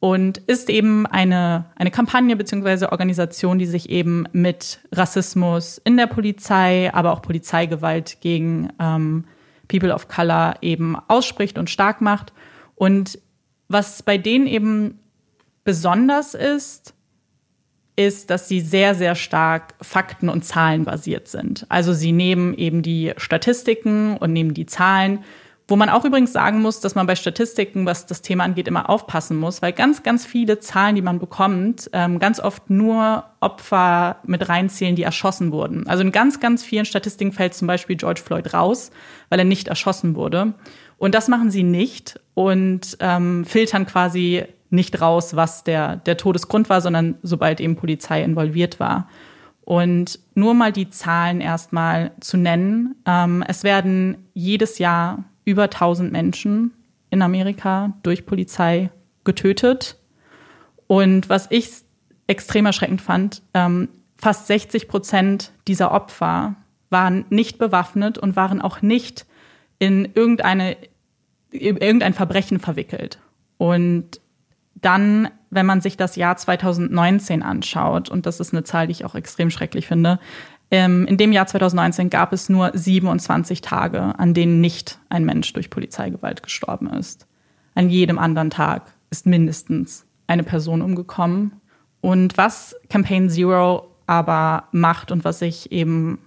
und 0.02 0.38
ist 0.38 0.68
eben 0.68 1.06
eine, 1.06 1.66
eine 1.76 1.92
Kampagne 1.92 2.34
beziehungsweise 2.34 2.90
Organisation, 2.90 3.60
die 3.60 3.66
sich 3.66 3.88
eben 3.88 4.26
mit 4.32 4.80
Rassismus 4.90 5.80
in 5.84 5.96
der 5.96 6.08
Polizei, 6.08 6.92
aber 6.92 7.12
auch 7.12 7.22
Polizeigewalt 7.22 8.20
gegen 8.20 8.70
ähm, 8.80 9.26
People 9.68 9.94
of 9.94 10.08
Color 10.08 10.56
eben 10.60 10.96
ausspricht 11.06 11.56
und 11.56 11.70
stark 11.70 12.00
macht. 12.00 12.32
Und 12.74 13.20
was 13.68 14.02
bei 14.02 14.18
denen 14.18 14.48
eben 14.48 14.98
besonders 15.62 16.34
ist, 16.34 16.94
ist, 17.94 18.30
dass 18.30 18.48
sie 18.48 18.60
sehr, 18.60 18.96
sehr 18.96 19.14
stark 19.14 19.74
fakten- 19.80 20.30
und 20.30 20.44
zahlenbasiert 20.44 21.28
sind. 21.28 21.64
Also 21.68 21.92
sie 21.92 22.10
nehmen 22.10 22.54
eben 22.54 22.82
die 22.82 23.12
Statistiken 23.18 24.16
und 24.16 24.32
nehmen 24.32 24.52
die 24.52 24.66
Zahlen 24.66 25.20
wo 25.72 25.76
man 25.76 25.88
auch 25.88 26.04
übrigens 26.04 26.34
sagen 26.34 26.60
muss, 26.60 26.80
dass 26.80 26.94
man 26.94 27.06
bei 27.06 27.16
Statistiken, 27.16 27.86
was 27.86 28.04
das 28.04 28.20
Thema 28.20 28.44
angeht, 28.44 28.68
immer 28.68 28.90
aufpassen 28.90 29.38
muss, 29.38 29.62
weil 29.62 29.72
ganz, 29.72 30.02
ganz 30.02 30.26
viele 30.26 30.58
Zahlen, 30.58 30.96
die 30.96 31.00
man 31.00 31.18
bekommt, 31.18 31.88
ähm, 31.94 32.18
ganz 32.18 32.40
oft 32.40 32.68
nur 32.68 33.24
Opfer 33.40 34.16
mit 34.26 34.50
reinzählen, 34.50 34.96
die 34.96 35.02
erschossen 35.02 35.50
wurden. 35.50 35.86
Also 35.86 36.02
in 36.02 36.12
ganz, 36.12 36.40
ganz 36.40 36.62
vielen 36.62 36.84
Statistiken 36.84 37.32
fällt 37.32 37.54
zum 37.54 37.68
Beispiel 37.68 37.96
George 37.96 38.20
Floyd 38.22 38.52
raus, 38.52 38.90
weil 39.30 39.38
er 39.38 39.46
nicht 39.46 39.68
erschossen 39.68 40.14
wurde. 40.14 40.52
Und 40.98 41.14
das 41.14 41.28
machen 41.28 41.50
sie 41.50 41.62
nicht 41.62 42.20
und 42.34 42.98
ähm, 43.00 43.46
filtern 43.46 43.86
quasi 43.86 44.44
nicht 44.68 45.00
raus, 45.00 45.36
was 45.36 45.64
der, 45.64 45.96
der 45.96 46.18
Todesgrund 46.18 46.68
war, 46.68 46.82
sondern 46.82 47.14
sobald 47.22 47.62
eben 47.62 47.76
Polizei 47.76 48.22
involviert 48.22 48.78
war. 48.78 49.08
Und 49.64 50.18
nur 50.34 50.52
mal 50.52 50.70
die 50.70 50.90
Zahlen 50.90 51.40
erstmal 51.40 52.10
zu 52.20 52.36
nennen. 52.36 52.96
Ähm, 53.06 53.42
es 53.48 53.64
werden 53.64 54.28
jedes 54.34 54.78
Jahr 54.78 55.24
über 55.44 55.64
1000 55.64 56.12
Menschen 56.12 56.72
in 57.10 57.22
Amerika 57.22 57.92
durch 58.02 58.26
Polizei 58.26 58.90
getötet. 59.24 59.98
Und 60.86 61.28
was 61.28 61.46
ich 61.50 61.70
extrem 62.26 62.66
erschreckend 62.66 63.00
fand, 63.00 63.42
ähm, 63.54 63.88
fast 64.16 64.46
60 64.46 64.88
Prozent 64.88 65.52
dieser 65.66 65.92
Opfer 65.92 66.54
waren 66.90 67.24
nicht 67.30 67.58
bewaffnet 67.58 68.18
und 68.18 68.36
waren 68.36 68.60
auch 68.60 68.82
nicht 68.82 69.26
in 69.78 70.08
irgendeine, 70.14 70.76
irgendein 71.50 72.14
Verbrechen 72.14 72.60
verwickelt. 72.60 73.18
Und 73.58 74.20
dann, 74.74 75.28
wenn 75.50 75.66
man 75.66 75.80
sich 75.80 75.96
das 75.96 76.16
Jahr 76.16 76.36
2019 76.36 77.42
anschaut, 77.42 78.08
und 78.08 78.26
das 78.26 78.40
ist 78.40 78.52
eine 78.52 78.64
Zahl, 78.64 78.86
die 78.86 78.92
ich 78.92 79.04
auch 79.04 79.14
extrem 79.14 79.50
schrecklich 79.50 79.86
finde, 79.86 80.18
ähm, 80.72 81.06
in 81.06 81.18
dem 81.18 81.32
Jahr 81.32 81.46
2019 81.46 82.08
gab 82.08 82.32
es 82.32 82.48
nur 82.48 82.70
27 82.72 83.60
Tage, 83.60 84.18
an 84.18 84.32
denen 84.32 84.62
nicht 84.62 84.98
ein 85.10 85.24
Mensch 85.24 85.52
durch 85.52 85.68
Polizeigewalt 85.68 86.42
gestorben 86.42 86.88
ist. 86.88 87.26
An 87.74 87.90
jedem 87.90 88.18
anderen 88.18 88.48
Tag 88.48 88.90
ist 89.10 89.26
mindestens 89.26 90.06
eine 90.26 90.42
Person 90.42 90.80
umgekommen. 90.80 91.60
Und 92.00 92.38
was 92.38 92.74
Campaign 92.88 93.28
Zero 93.28 93.94
aber 94.06 94.64
macht 94.72 95.12
und 95.12 95.26
was 95.26 95.42
ich 95.42 95.70
eben 95.72 96.18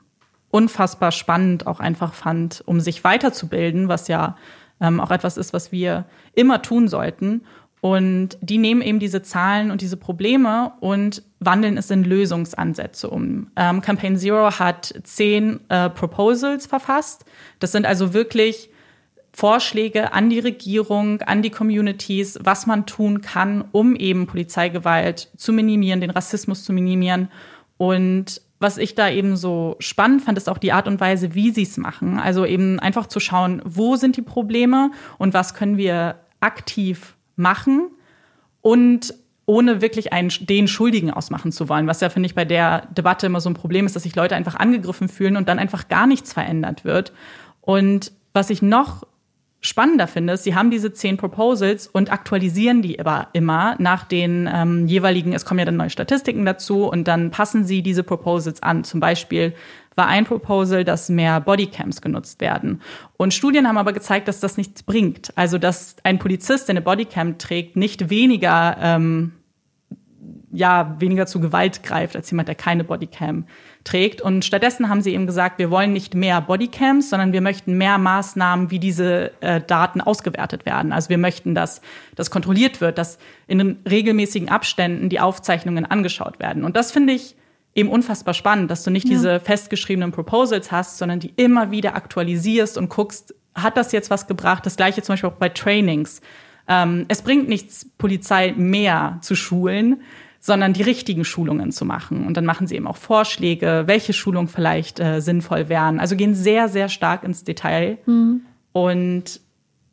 unfassbar 0.52 1.12
spannend 1.12 1.66
auch 1.66 1.80
einfach 1.80 2.14
fand, 2.14 2.62
um 2.68 2.80
sich 2.80 3.04
weiterzubilden, 3.04 3.88
was 3.88 4.08
ja 4.08 4.38
ähm, 4.80 5.02
auch 5.02 5.10
etwas 5.10 5.38
ist, 5.38 5.54
was 5.54 5.72
wir 5.72 6.06
immer 6.36 6.62
tun 6.62 6.88
sollten 6.88 7.42
und 7.86 8.40
die 8.42 8.58
nehmen 8.58 8.82
eben 8.82 8.98
diese 8.98 9.22
Zahlen 9.22 9.70
und 9.70 9.80
diese 9.80 9.96
Probleme 9.96 10.72
und 10.80 11.22
wandeln 11.40 11.78
es 11.78 11.92
in 11.92 12.04
Lösungsansätze 12.04 13.08
um. 13.08 13.52
Ähm, 13.56 13.82
Campaign 13.82 14.18
Zero 14.18 14.58
hat 14.58 14.92
zehn 15.04 15.60
äh, 15.70 15.92
Proposals 15.92 16.66
verfasst. 16.66 17.26
Das 17.60 17.74
sind 17.74 17.86
also 17.86 18.12
wirklich 18.16 18.72
Vorschläge 19.34 20.14
an 20.14 20.32
die 20.32 20.40
Regierung, 20.40 21.22
an 21.22 21.44
die 21.44 21.52
Communities, 21.52 22.40
was 22.42 22.66
man 22.66 22.88
tun 22.88 23.22
kann, 23.22 23.64
um 23.72 23.96
eben 23.96 24.26
Polizeigewalt 24.26 25.30
zu 25.38 25.54
minimieren, 25.54 26.02
den 26.02 26.10
Rassismus 26.10 26.64
zu 26.64 26.74
minimieren. 26.74 27.30
Und 27.78 28.42
was 28.60 28.80
ich 28.80 28.96
da 28.96 29.12
eben 29.12 29.38
so 29.38 29.76
spannend 29.78 30.24
fand, 30.24 30.40
ist 30.40 30.50
auch 30.50 30.58
die 30.58 30.72
Art 30.72 30.88
und 30.88 31.00
Weise, 31.00 31.36
wie 31.36 31.52
sie 31.52 31.62
es 31.62 31.78
machen. 31.78 32.18
Also 32.18 32.48
eben 32.48 32.80
einfach 32.80 33.06
zu 33.06 33.20
schauen, 33.20 33.62
wo 33.64 33.96
sind 33.96 34.18
die 34.18 34.24
Probleme 34.24 34.90
und 35.20 35.36
was 35.36 35.54
können 35.54 35.78
wir 35.78 36.16
aktiv 36.40 37.15
machen 37.36 37.90
und 38.62 39.14
ohne 39.46 39.82
wirklich 39.82 40.12
einen, 40.12 40.32
den 40.42 40.68
Schuldigen 40.68 41.12
ausmachen 41.12 41.52
zu 41.52 41.70
wollen, 41.70 41.88
was 41.88 42.02
ja, 42.02 42.10
finde 42.10 42.28
ich, 42.28 42.36
bei 42.36 42.46
der 42.46 42.88
Debatte 42.98 43.28
immer 43.28 43.42
so 43.42 43.50
ein 43.50 43.54
Problem 43.54 43.86
ist, 43.86 43.96
dass 43.96 44.04
sich 44.04 44.16
Leute 44.16 44.36
einfach 44.36 44.56
angegriffen 44.56 45.08
fühlen 45.08 45.38
und 45.38 45.48
dann 45.48 45.60
einfach 45.60 45.88
gar 45.88 46.08
nichts 46.08 46.34
verändert 46.34 46.84
wird. 46.84 47.14
Und 47.62 48.12
was 48.34 48.50
ich 48.50 48.62
noch 48.62 49.04
spannender 49.62 50.08
finde, 50.08 50.34
ist, 50.34 50.44
sie 50.44 50.56
haben 50.56 50.72
diese 50.72 50.94
zehn 50.94 51.18
Proposals 51.18 51.88
und 51.88 52.12
aktualisieren 52.12 52.82
die 52.82 53.00
aber 53.00 53.30
immer 53.34 53.76
nach 53.80 54.04
den 54.04 54.50
ähm, 54.52 54.88
jeweiligen, 54.88 55.34
es 55.34 55.46
kommen 55.46 55.60
ja 55.60 55.66
dann 55.66 55.78
neue 55.78 55.90
Statistiken 55.90 56.46
dazu 56.46 56.88
und 56.88 57.08
dann 57.08 57.32
passen 57.32 57.66
sie 57.66 57.82
diese 57.82 58.04
Proposals 58.04 58.62
an. 58.62 58.84
Zum 58.84 59.00
Beispiel 59.00 59.54
war 59.96 60.08
ein 60.08 60.26
Proposal, 60.26 60.84
dass 60.84 61.10
mehr 61.10 61.40
Bodycams 61.40 62.02
genutzt 62.02 62.42
werden. 62.42 62.82
Und 63.18 63.34
Studien 63.34 63.68
haben 63.68 63.78
aber 63.78 63.94
gezeigt, 63.94 64.28
dass 64.28 64.40
das 64.40 64.58
nichts 64.58 64.84
bringt. 64.84 65.32
Also, 65.36 65.58
dass 65.58 65.96
ein 66.04 66.20
Polizist, 66.20 66.68
der 66.68 66.74
eine 66.74 66.82
Bodycam 66.82 67.38
trägt, 67.38 67.76
nicht 67.76 68.10
weniger, 68.10 68.78
ähm, 68.80 69.34
ja, 70.52 70.96
weniger 71.00 71.26
zu 71.28 71.40
Gewalt 71.40 71.84
greift 71.84 72.16
als 72.16 72.32
jemand, 72.32 72.48
der 72.48 72.56
keine 72.56 72.84
Bodycam 72.84 73.46
trägt. 73.84 74.22
Und 74.22 74.46
stattdessen 74.46 74.90
haben 74.90 75.02
sie 75.02 75.14
eben 75.14 75.28
gesagt, 75.28 75.60
wir 75.60 75.70
wollen 75.70 75.92
nicht 75.92 76.16
mehr 76.16 76.42
Bodycams, 76.42 77.10
sondern 77.10 77.34
wir 77.34 77.42
möchten 77.42 77.78
mehr 77.78 77.98
Maßnahmen, 77.98 78.72
wie 78.72 78.80
diese 78.80 79.32
äh, 79.42 79.62
Daten 79.62 80.02
ausgewertet 80.02 80.66
werden. 80.66 80.94
Also 80.94 81.10
wir 81.10 81.18
möchten, 81.18 81.56
dass 81.56 81.82
das 82.16 82.32
kontrolliert 82.32 82.80
wird, 82.82 82.98
dass 82.98 83.18
in 83.48 83.80
regelmäßigen 83.90 84.50
Abständen 84.50 85.10
die 85.10 85.20
Aufzeichnungen 85.20 85.86
angeschaut 85.86 86.40
werden. 86.40 86.64
Und 86.64 86.76
das 86.76 86.92
finde 86.92 87.14
ich 87.14 87.36
eben 87.76 87.90
unfassbar 87.90 88.34
spannend, 88.34 88.72
dass 88.72 88.84
du 88.84 88.90
nicht 88.90 89.08
ja. 89.08 89.16
diese 89.16 89.40
festgeschriebenen 89.40 90.12
Proposals 90.12 90.72
hast, 90.72 90.98
sondern 90.98 91.20
die 91.20 91.34
immer 91.36 91.72
wieder 91.72 91.96
aktualisierst 91.96 92.78
und 92.78 92.90
guckst, 92.90 93.36
hat 93.54 93.78
das 93.78 93.92
jetzt 93.92 94.10
was 94.10 94.28
gebracht? 94.28 94.66
Das 94.66 94.78
gleiche 94.78 95.02
zum 95.02 95.14
Beispiel 95.14 95.30
auch 95.30 95.36
bei 95.36 95.50
Trainings. 95.50 96.22
Ähm, 96.68 97.06
es 97.10 97.22
bringt 97.22 97.48
nichts, 97.48 97.90
Polizei 97.98 98.54
mehr 98.58 99.20
zu 99.22 99.36
schulen, 99.36 100.02
sondern 100.40 100.74
die 100.74 100.84
richtigen 100.84 101.26
Schulungen 101.26 101.72
zu 101.72 101.86
machen. 101.86 102.26
Und 102.26 102.38
dann 102.38 102.46
machen 102.46 102.68
sie 102.68 102.76
eben 102.76 102.88
auch 102.88 102.98
Vorschläge, 102.98 103.84
welche 103.88 104.14
Schulungen 104.14 104.48
vielleicht 104.48 105.00
äh, 105.00 105.20
sinnvoll 105.20 105.70
wären. 105.70 106.00
Also 106.00 106.16
gehen 106.16 106.36
sehr, 106.36 106.70
sehr 106.70 106.88
stark 106.88 107.24
ins 107.24 107.44
Detail. 107.44 107.98
Mhm. 108.06 108.42
Und 108.72 109.42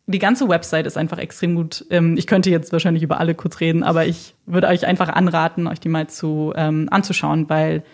die 0.06 0.18
ganze 0.18 0.48
Website 0.48 0.86
ist 0.86 0.98
einfach 0.98 1.18
extrem 1.18 1.54
gut. 1.54 1.84
Ähm, 1.90 2.16
ich 2.16 2.26
könnte 2.26 2.50
jetzt 2.50 2.72
wahrscheinlich 2.72 3.02
über 3.02 3.20
alle 3.20 3.34
kurz 3.34 3.60
reden, 3.60 3.82
aber 3.82 4.06
ich 4.06 4.34
würde 4.46 4.68
euch 4.68 4.86
einfach 4.86 5.08
anraten, 5.08 5.66
euch 5.66 5.80
die 5.80 5.88
mal 5.88 6.08
zu 6.08 6.52
ähm, 6.56 6.88
anzuschauen, 6.90 7.48
weil 7.48 7.84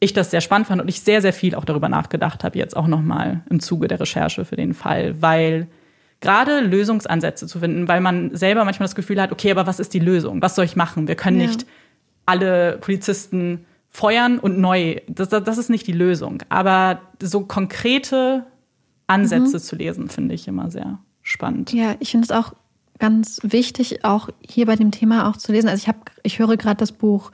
ich 0.00 0.12
das 0.12 0.30
sehr 0.30 0.40
spannend 0.40 0.66
fand 0.66 0.82
und 0.82 0.88
ich 0.88 1.00
sehr, 1.00 1.22
sehr 1.22 1.32
viel 1.32 1.54
auch 1.54 1.64
darüber 1.64 1.88
nachgedacht 1.88 2.44
habe, 2.44 2.58
jetzt 2.58 2.76
auch 2.76 2.86
nochmal 2.86 3.42
im 3.48 3.60
Zuge 3.60 3.88
der 3.88 4.00
Recherche 4.00 4.44
für 4.44 4.56
den 4.56 4.74
Fall, 4.74 5.22
weil 5.22 5.68
gerade 6.20 6.60
Lösungsansätze 6.60 7.46
zu 7.46 7.60
finden, 7.60 7.88
weil 7.88 8.00
man 8.00 8.34
selber 8.34 8.64
manchmal 8.64 8.86
das 8.86 8.94
Gefühl 8.94 9.20
hat, 9.20 9.32
okay, 9.32 9.50
aber 9.50 9.66
was 9.66 9.80
ist 9.80 9.94
die 9.94 10.00
Lösung? 10.00 10.42
Was 10.42 10.54
soll 10.54 10.64
ich 10.64 10.76
machen? 10.76 11.08
Wir 11.08 11.14
können 11.14 11.40
ja. 11.40 11.46
nicht 11.46 11.66
alle 12.26 12.78
Polizisten 12.78 13.64
feuern 13.88 14.38
und 14.38 14.58
neu. 14.58 14.96
Das, 15.08 15.28
das 15.28 15.58
ist 15.58 15.70
nicht 15.70 15.86
die 15.86 15.92
Lösung. 15.92 16.42
Aber 16.48 17.00
so 17.22 17.40
konkrete 17.42 18.44
Ansätze 19.06 19.56
mhm. 19.56 19.62
zu 19.62 19.76
lesen, 19.76 20.08
finde 20.08 20.34
ich 20.34 20.48
immer 20.48 20.70
sehr 20.70 20.98
spannend. 21.26 21.72
Ja, 21.72 21.96
ich 22.00 22.10
finde 22.10 22.24
es 22.24 22.30
auch 22.30 22.54
ganz 22.98 23.40
wichtig, 23.42 24.04
auch 24.04 24.28
hier 24.40 24.66
bei 24.66 24.76
dem 24.76 24.90
Thema 24.90 25.28
auch 25.28 25.36
zu 25.36 25.52
lesen. 25.52 25.68
Also 25.68 25.82
ich 25.82 25.88
habe, 25.88 25.98
ich 26.22 26.38
höre 26.38 26.56
gerade 26.56 26.78
das 26.78 26.92
Buch 26.92 27.30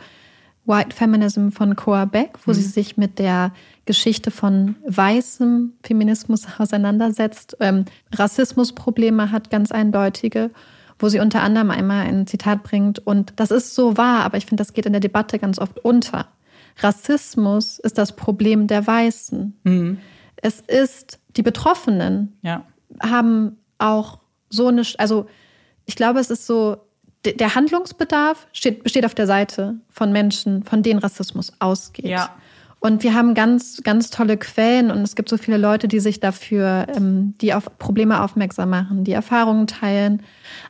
White 0.64 0.94
Feminism 0.94 1.48
von 1.50 1.76
Coa 1.76 2.04
Beck, 2.04 2.38
wo 2.44 2.52
mhm. 2.52 2.54
sie 2.54 2.62
sich 2.62 2.96
mit 2.96 3.18
der 3.18 3.52
Geschichte 3.84 4.30
von 4.30 4.76
weißem 4.86 5.72
Feminismus 5.82 6.46
auseinandersetzt, 6.58 7.56
ähm, 7.60 7.84
Rassismusprobleme 8.12 9.30
hat, 9.30 9.50
ganz 9.50 9.72
eindeutige, 9.72 10.50
wo 10.98 11.08
sie 11.08 11.20
unter 11.20 11.42
anderem 11.42 11.70
einmal 11.70 12.06
ein 12.06 12.26
Zitat 12.26 12.62
bringt. 12.62 13.04
Und 13.04 13.34
das 13.36 13.50
ist 13.50 13.74
so 13.74 13.96
wahr, 13.96 14.24
aber 14.24 14.36
ich 14.36 14.46
finde, 14.46 14.60
das 14.60 14.72
geht 14.72 14.86
in 14.86 14.92
der 14.92 15.00
Debatte 15.00 15.38
ganz 15.38 15.58
oft 15.58 15.84
unter. 15.84 16.28
Rassismus 16.78 17.78
ist 17.80 17.98
das 17.98 18.16
Problem 18.16 18.66
der 18.66 18.86
Weißen. 18.86 19.54
Mhm. 19.64 19.98
Es 20.36 20.60
ist, 20.60 21.18
die 21.36 21.42
Betroffenen 21.42 22.36
ja. 22.42 22.64
haben 23.00 23.56
auch 23.82 24.18
so 24.48 24.68
eine, 24.68 24.82
also 24.98 25.26
ich 25.86 25.96
glaube, 25.96 26.20
es 26.20 26.30
ist 26.30 26.46
so, 26.46 26.76
der 27.24 27.54
Handlungsbedarf 27.54 28.46
steht, 28.52 28.82
besteht 28.82 29.04
auf 29.04 29.14
der 29.14 29.26
Seite 29.26 29.76
von 29.88 30.12
Menschen, 30.12 30.64
von 30.64 30.82
denen 30.82 30.98
Rassismus 30.98 31.52
ausgeht. 31.58 32.06
Ja. 32.06 32.34
Und 32.80 33.04
wir 33.04 33.14
haben 33.14 33.34
ganz, 33.34 33.80
ganz 33.84 34.10
tolle 34.10 34.36
Quellen 34.36 34.90
und 34.90 35.02
es 35.02 35.14
gibt 35.14 35.28
so 35.28 35.36
viele 35.36 35.56
Leute, 35.56 35.86
die 35.86 36.00
sich 36.00 36.18
dafür, 36.18 36.88
ähm, 36.96 37.34
die 37.40 37.54
auf 37.54 37.78
Probleme 37.78 38.22
aufmerksam 38.24 38.70
machen, 38.70 39.04
die 39.04 39.12
Erfahrungen 39.12 39.68
teilen. 39.68 40.22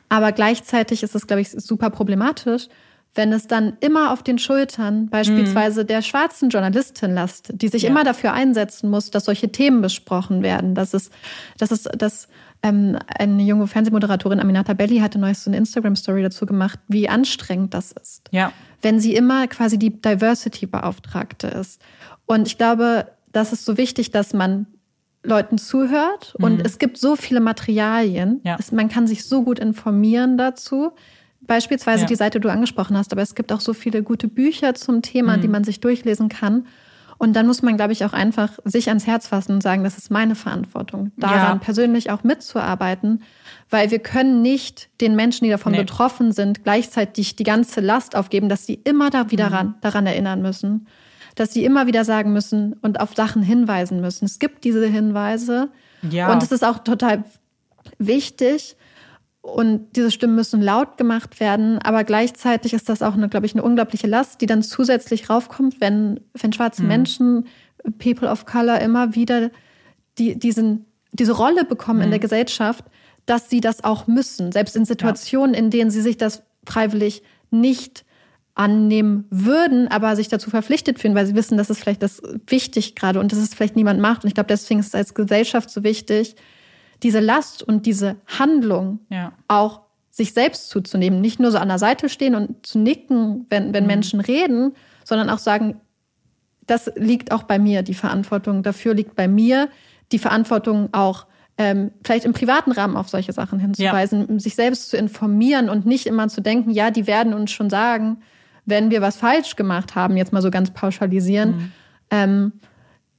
Aber 0.09 0.31
gleichzeitig 0.31 1.01
ist 1.01 1.15
es, 1.15 1.25
glaube 1.25 1.41
ich, 1.41 1.49
super 1.49 1.89
problematisch, 1.89 2.67
wenn 3.15 3.31
es 3.31 3.47
dann 3.47 3.77
immer 3.79 4.11
auf 4.11 4.23
den 4.23 4.39
Schultern 4.39 5.07
beispielsweise 5.07 5.83
mhm. 5.83 5.87
der 5.87 6.01
schwarzen 6.01 6.49
Journalistin 6.49 7.13
lastet, 7.13 7.61
die 7.61 7.67
sich 7.67 7.83
ja. 7.83 7.89
immer 7.89 8.03
dafür 8.03 8.33
einsetzen 8.33 8.89
muss, 8.89 9.11
dass 9.11 9.25
solche 9.25 9.51
Themen 9.51 9.81
besprochen 9.81 10.41
werden, 10.41 10.73
dass 10.73 10.93
es, 10.93 11.11
dass 11.59 11.71
es, 11.71 11.83
dass 11.83 12.27
ähm, 12.63 12.97
eine 13.07 13.43
junge 13.43 13.67
Fernsehmoderatorin, 13.67 14.39
Aminata 14.39 14.73
Belli, 14.73 14.99
hatte 14.99 15.19
neulich 15.19 15.37
so 15.37 15.49
eine 15.49 15.57
Instagram-Story 15.57 16.23
dazu 16.23 16.45
gemacht, 16.45 16.79
wie 16.87 17.07
anstrengend 17.07 17.73
das 17.73 17.91
ist. 17.91 18.29
Ja. 18.31 18.51
Wenn 18.81 18.99
sie 18.99 19.13
immer 19.13 19.47
quasi 19.47 19.77
die 19.77 20.01
Diversity-Beauftragte 20.01 21.47
ist. 21.47 21.81
Und 22.25 22.47
ich 22.47 22.57
glaube, 22.57 23.07
das 23.31 23.53
ist 23.53 23.65
so 23.65 23.77
wichtig, 23.77 24.11
dass 24.11 24.33
man 24.33 24.65
Leuten 25.23 25.57
zuhört. 25.57 26.35
Und 26.39 26.57
mhm. 26.57 26.65
es 26.65 26.79
gibt 26.79 26.97
so 26.97 27.15
viele 27.15 27.41
Materialien. 27.41 28.41
Ja. 28.43 28.57
Es, 28.59 28.71
man 28.71 28.89
kann 28.89 29.05
sich 29.05 29.25
so 29.25 29.43
gut 29.43 29.59
informieren 29.59 30.37
dazu 30.37 30.93
beispielsweise 31.47 32.01
Ja. 32.01 32.07
die 32.07 32.15
Seite, 32.15 32.39
die 32.39 32.43
du 32.43 32.51
angesprochen 32.51 32.97
hast, 32.97 33.11
aber 33.11 33.21
es 33.21 33.35
gibt 33.35 33.51
auch 33.51 33.61
so 33.61 33.73
viele 33.73 34.03
gute 34.03 34.27
Bücher 34.27 34.73
zum 34.75 35.01
Thema, 35.01 35.37
Mhm. 35.37 35.41
die 35.41 35.47
man 35.47 35.63
sich 35.63 35.79
durchlesen 35.79 36.29
kann. 36.29 36.65
Und 37.19 37.35
dann 37.35 37.47
muss 37.47 37.61
man, 37.61 37.77
glaube 37.77 37.93
ich, 37.93 38.03
auch 38.03 38.11
einfach 38.11 38.57
sich 38.65 38.89
ans 38.89 39.07
Herz 39.07 39.27
fassen 39.27 39.53
und 39.53 39.61
sagen, 39.63 39.83
das 39.83 39.97
ist 39.97 40.11
meine 40.11 40.35
Verantwortung, 40.35 41.11
daran 41.15 41.37
Ja. 41.37 41.63
persönlich 41.63 42.09
auch 42.11 42.23
mitzuarbeiten, 42.23 43.21
weil 43.69 43.91
wir 43.91 43.99
können 43.99 44.41
nicht 44.41 44.89
den 44.99 45.15
Menschen, 45.15 45.45
die 45.45 45.51
davon 45.51 45.71
Nee. 45.73 45.79
betroffen 45.79 46.31
sind, 46.33 46.63
gleichzeitig 46.63 47.35
die 47.37 47.43
ganze 47.43 47.79
Last 47.81 48.15
aufgeben, 48.15 48.49
dass 48.49 48.65
sie 48.65 48.73
immer 48.83 49.09
da 49.09 49.31
wieder 49.31 49.47
Mhm. 49.49 49.53
ran, 49.55 49.73
daran 49.81 50.05
erinnern 50.07 50.41
müssen, 50.41 50.87
dass 51.35 51.53
sie 51.53 51.63
immer 51.63 51.87
wieder 51.87 52.03
sagen 52.03 52.33
müssen 52.33 52.73
und 52.81 52.99
auf 52.99 53.15
Sachen 53.15 53.41
hinweisen 53.41 54.01
müssen. 54.01 54.25
Es 54.25 54.39
gibt 54.39 54.63
diese 54.65 54.85
Hinweise 54.87 55.69
Ja. 56.09 56.31
und 56.33 56.43
es 56.43 56.51
ist 56.51 56.65
auch 56.65 56.79
total 56.79 57.23
wichtig. 57.99 58.75
Und 59.43 59.97
diese 59.97 60.09
Stimmen 60.09 60.35
müssen 60.35 60.61
laut 60.61 60.97
gemacht 60.97 61.41
werden, 61.41 61.77
aber 61.79 62.05
gleichzeitig 62.05 62.71
ist 62.71 62.87
das 62.87 63.01
auch, 63.01 63.13
eine, 63.13 63.27
glaube 63.27 63.45
ich, 63.45 63.53
eine 63.53 63.61
unglaubliche 63.61 64.07
Last, 64.07 64.39
die 64.39 64.45
dann 64.45 64.63
zusätzlich 64.63 65.29
raufkommt, 65.29 65.81
wenn, 65.81 66.21
wenn 66.33 66.53
schwarze 66.53 66.81
Menschen, 66.81 67.45
People 67.99 68.29
of 68.29 68.45
Color 68.45 68.79
immer 68.79 69.15
wieder 69.15 69.51
die, 70.17 70.39
diesen, 70.39 70.85
diese 71.11 71.33
Rolle 71.33 71.65
bekommen 71.65 72.01
in 72.01 72.09
der 72.09 72.19
Gesellschaft, 72.19 72.85
dass 73.25 73.49
sie 73.49 73.59
das 73.59 73.83
auch 73.83 74.07
müssen, 74.07 74.53
selbst 74.53 74.77
in 74.77 74.85
Situationen, 74.85 75.53
in 75.53 75.69
denen 75.69 75.91
sie 75.91 76.01
sich 76.01 76.15
das 76.15 76.43
freiwillig 76.65 77.21
nicht 77.51 78.05
annehmen 78.55 79.25
würden, 79.29 79.89
aber 79.89 80.15
sich 80.15 80.29
dazu 80.29 80.51
verpflichtet 80.51 80.99
fühlen, 80.99 81.15
weil 81.15 81.25
sie 81.25 81.35
wissen, 81.35 81.57
das 81.57 81.69
ist 81.69 81.79
vielleicht 81.79 82.01
das 82.01 82.21
wichtig 82.47 82.95
gerade 82.95 83.19
und 83.19 83.33
dass 83.33 83.39
es 83.39 83.53
vielleicht 83.53 83.75
niemand 83.75 83.99
macht. 83.99 84.23
Und 84.23 84.29
ich 84.29 84.35
glaube, 84.35 84.47
deswegen 84.47 84.79
ist 84.79 84.87
es 84.87 84.95
als 84.95 85.13
Gesellschaft 85.13 85.69
so 85.69 85.83
wichtig, 85.83 86.37
diese 87.03 87.19
Last 87.19 87.61
und 87.63 87.85
diese 87.85 88.15
Handlung 88.27 88.99
Ja. 89.09 89.33
auch 89.47 89.81
sich 90.09 90.33
selbst 90.33 90.69
zuzunehmen. 90.69 91.21
Nicht 91.21 91.39
nur 91.39 91.51
so 91.51 91.57
an 91.57 91.67
der 91.69 91.79
Seite 91.79 92.07
stehen 92.07 92.35
und 92.35 92.65
zu 92.65 92.77
nicken, 92.77 93.45
wenn, 93.49 93.73
wenn 93.73 93.87
Menschen 93.87 94.19
reden, 94.19 94.73
sondern 95.03 95.29
auch 95.29 95.39
sagen, 95.39 95.81
das 96.67 96.91
liegt 96.95 97.31
auch 97.31 97.43
bei 97.43 97.59
mir, 97.59 97.81
die 97.81 97.95
Verantwortung 97.95 98.63
dafür 98.63 98.93
liegt 98.93 99.15
bei 99.15 99.27
mir, 99.27 99.69
die 100.11 100.19
Verantwortung 100.19 100.89
auch 100.93 101.25
ähm, 101.57 101.91
vielleicht 102.03 102.25
im 102.25 102.33
privaten 102.33 102.71
Rahmen 102.71 102.95
auf 102.95 103.09
solche 103.09 103.33
Sachen 103.33 103.59
hinzuweisen, 103.59 104.39
sich 104.39 104.55
selbst 104.55 104.89
zu 104.89 104.97
informieren 104.97 105.69
und 105.69 105.85
nicht 105.85 106.07
immer 106.07 106.27
zu 106.27 106.41
denken, 106.41 106.71
ja, 106.71 106.89
die 106.89 107.05
werden 107.05 107.33
uns 107.33 107.51
schon 107.51 107.69
sagen, 107.69 108.17
wenn 108.65 108.91
wir 108.91 109.01
was 109.01 109.17
falsch 109.17 109.55
gemacht 109.55 109.93
haben, 109.95 110.15
jetzt 110.15 110.31
mal 110.31 110.41
so 110.41 110.49
ganz 110.51 110.71
pauschalisieren. 110.71 111.71
Ähm, 112.09 112.53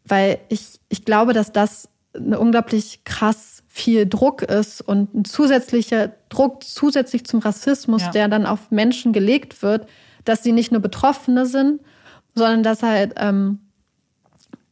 weil 0.07 0.39
ich, 0.49 0.81
ich 0.89 1.05
glaube, 1.05 1.33
dass 1.33 1.53
das 1.53 1.89
eine 2.15 2.39
unglaublich 2.39 3.03
krass 3.05 3.54
viel 3.77 4.07
Druck 4.07 4.43
ist 4.43 4.81
und 4.83 5.13
ein 5.17 5.25
zusätzlicher 5.25 6.13
Druck 6.29 6.63
zusätzlich 6.63 7.25
zum 7.27 7.41
Rassismus, 7.41 8.03
Ja. 8.03 8.11
der 8.13 8.29
dann 8.29 8.47
auf 8.47 8.71
Menschen 8.71 9.13
gelegt 9.13 9.63
wird, 9.63 9.89
dass 10.25 10.45
sie 10.45 10.53
nicht 10.53 10.71
nur 10.71 10.81
Betroffene 10.81 11.45
sind, 11.45 11.81
sondern 12.37 12.63
dass 12.63 12.85
halt, 12.85 13.15
ähm, 13.17 13.59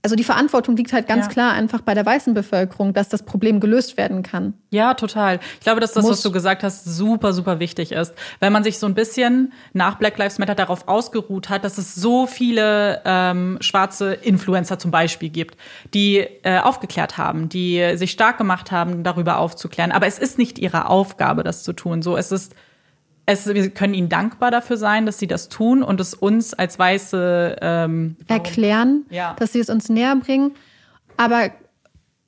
also 0.02 0.16
die 0.16 0.24
Verantwortung 0.24 0.76
liegt 0.76 0.92
halt 0.92 1.06
ganz 1.06 1.26
Ja. 1.26 1.32
klar 1.32 1.52
einfach 1.52 1.80
bei 1.80 1.94
der 1.94 2.04
weißen 2.04 2.34
Bevölkerung, 2.34 2.92
dass 2.92 3.08
das 3.08 3.22
Problem 3.22 3.60
gelöst 3.60 3.96
werden 3.96 4.22
kann. 4.22 4.54
Ja, 4.70 4.94
total. 4.94 5.38
Ich 5.54 5.60
glaube, 5.64 5.80
dass 5.80 5.92
das, 5.92 6.02
Muss. 6.02 6.12
was 6.12 6.22
du 6.22 6.32
gesagt 6.32 6.64
hast, 6.64 6.84
super, 6.84 7.32
super 7.32 7.60
wichtig 7.60 7.92
ist. 7.92 8.12
Weil 8.40 8.50
man 8.50 8.64
sich 8.64 8.78
so 8.78 8.86
ein 8.86 8.94
bisschen 8.94 9.52
nach 9.72 9.98
Black 9.98 10.18
Lives 10.18 10.38
Matter 10.38 10.54
darauf 10.56 10.88
ausgeruht 10.88 11.48
hat, 11.48 11.62
dass 11.64 11.78
es 11.78 11.94
so 11.94 12.26
viele 12.26 13.00
ähm, 13.04 13.58
schwarze 13.60 14.14
Influencer 14.14 14.78
zum 14.78 14.90
Beispiel 14.90 15.28
gibt, 15.30 15.56
die 15.94 16.18
äh, 16.42 16.58
aufgeklärt 16.58 17.16
haben, 17.16 17.48
die 17.48 17.96
sich 17.96 18.10
stark 18.10 18.38
gemacht 18.38 18.72
haben, 18.72 19.04
darüber 19.04 19.38
aufzuklären. 19.38 19.92
Aber 19.92 20.06
es 20.06 20.18
ist 20.18 20.36
nicht 20.36 20.58
ihre 20.58 20.88
Aufgabe, 20.88 21.42
das 21.44 21.62
zu 21.62 21.72
tun. 21.72 22.02
So, 22.02 22.16
es 22.16 22.32
ist 22.32 22.54
es, 23.32 23.46
wir 23.46 23.70
können 23.70 23.94
ihnen 23.94 24.08
dankbar 24.08 24.50
dafür 24.50 24.76
sein, 24.76 25.06
dass 25.06 25.18
sie 25.18 25.26
das 25.26 25.48
tun 25.48 25.82
und 25.82 26.00
es 26.00 26.14
uns 26.14 26.54
als 26.54 26.78
weiße 26.78 27.56
ähm, 27.60 28.16
Erklären, 28.28 29.04
Ja. 29.10 29.34
dass 29.38 29.52
sie 29.52 29.60
es 29.60 29.68
uns 29.70 29.88
näher 29.88 30.14
bringen. 30.16 30.52
Aber 31.16 31.50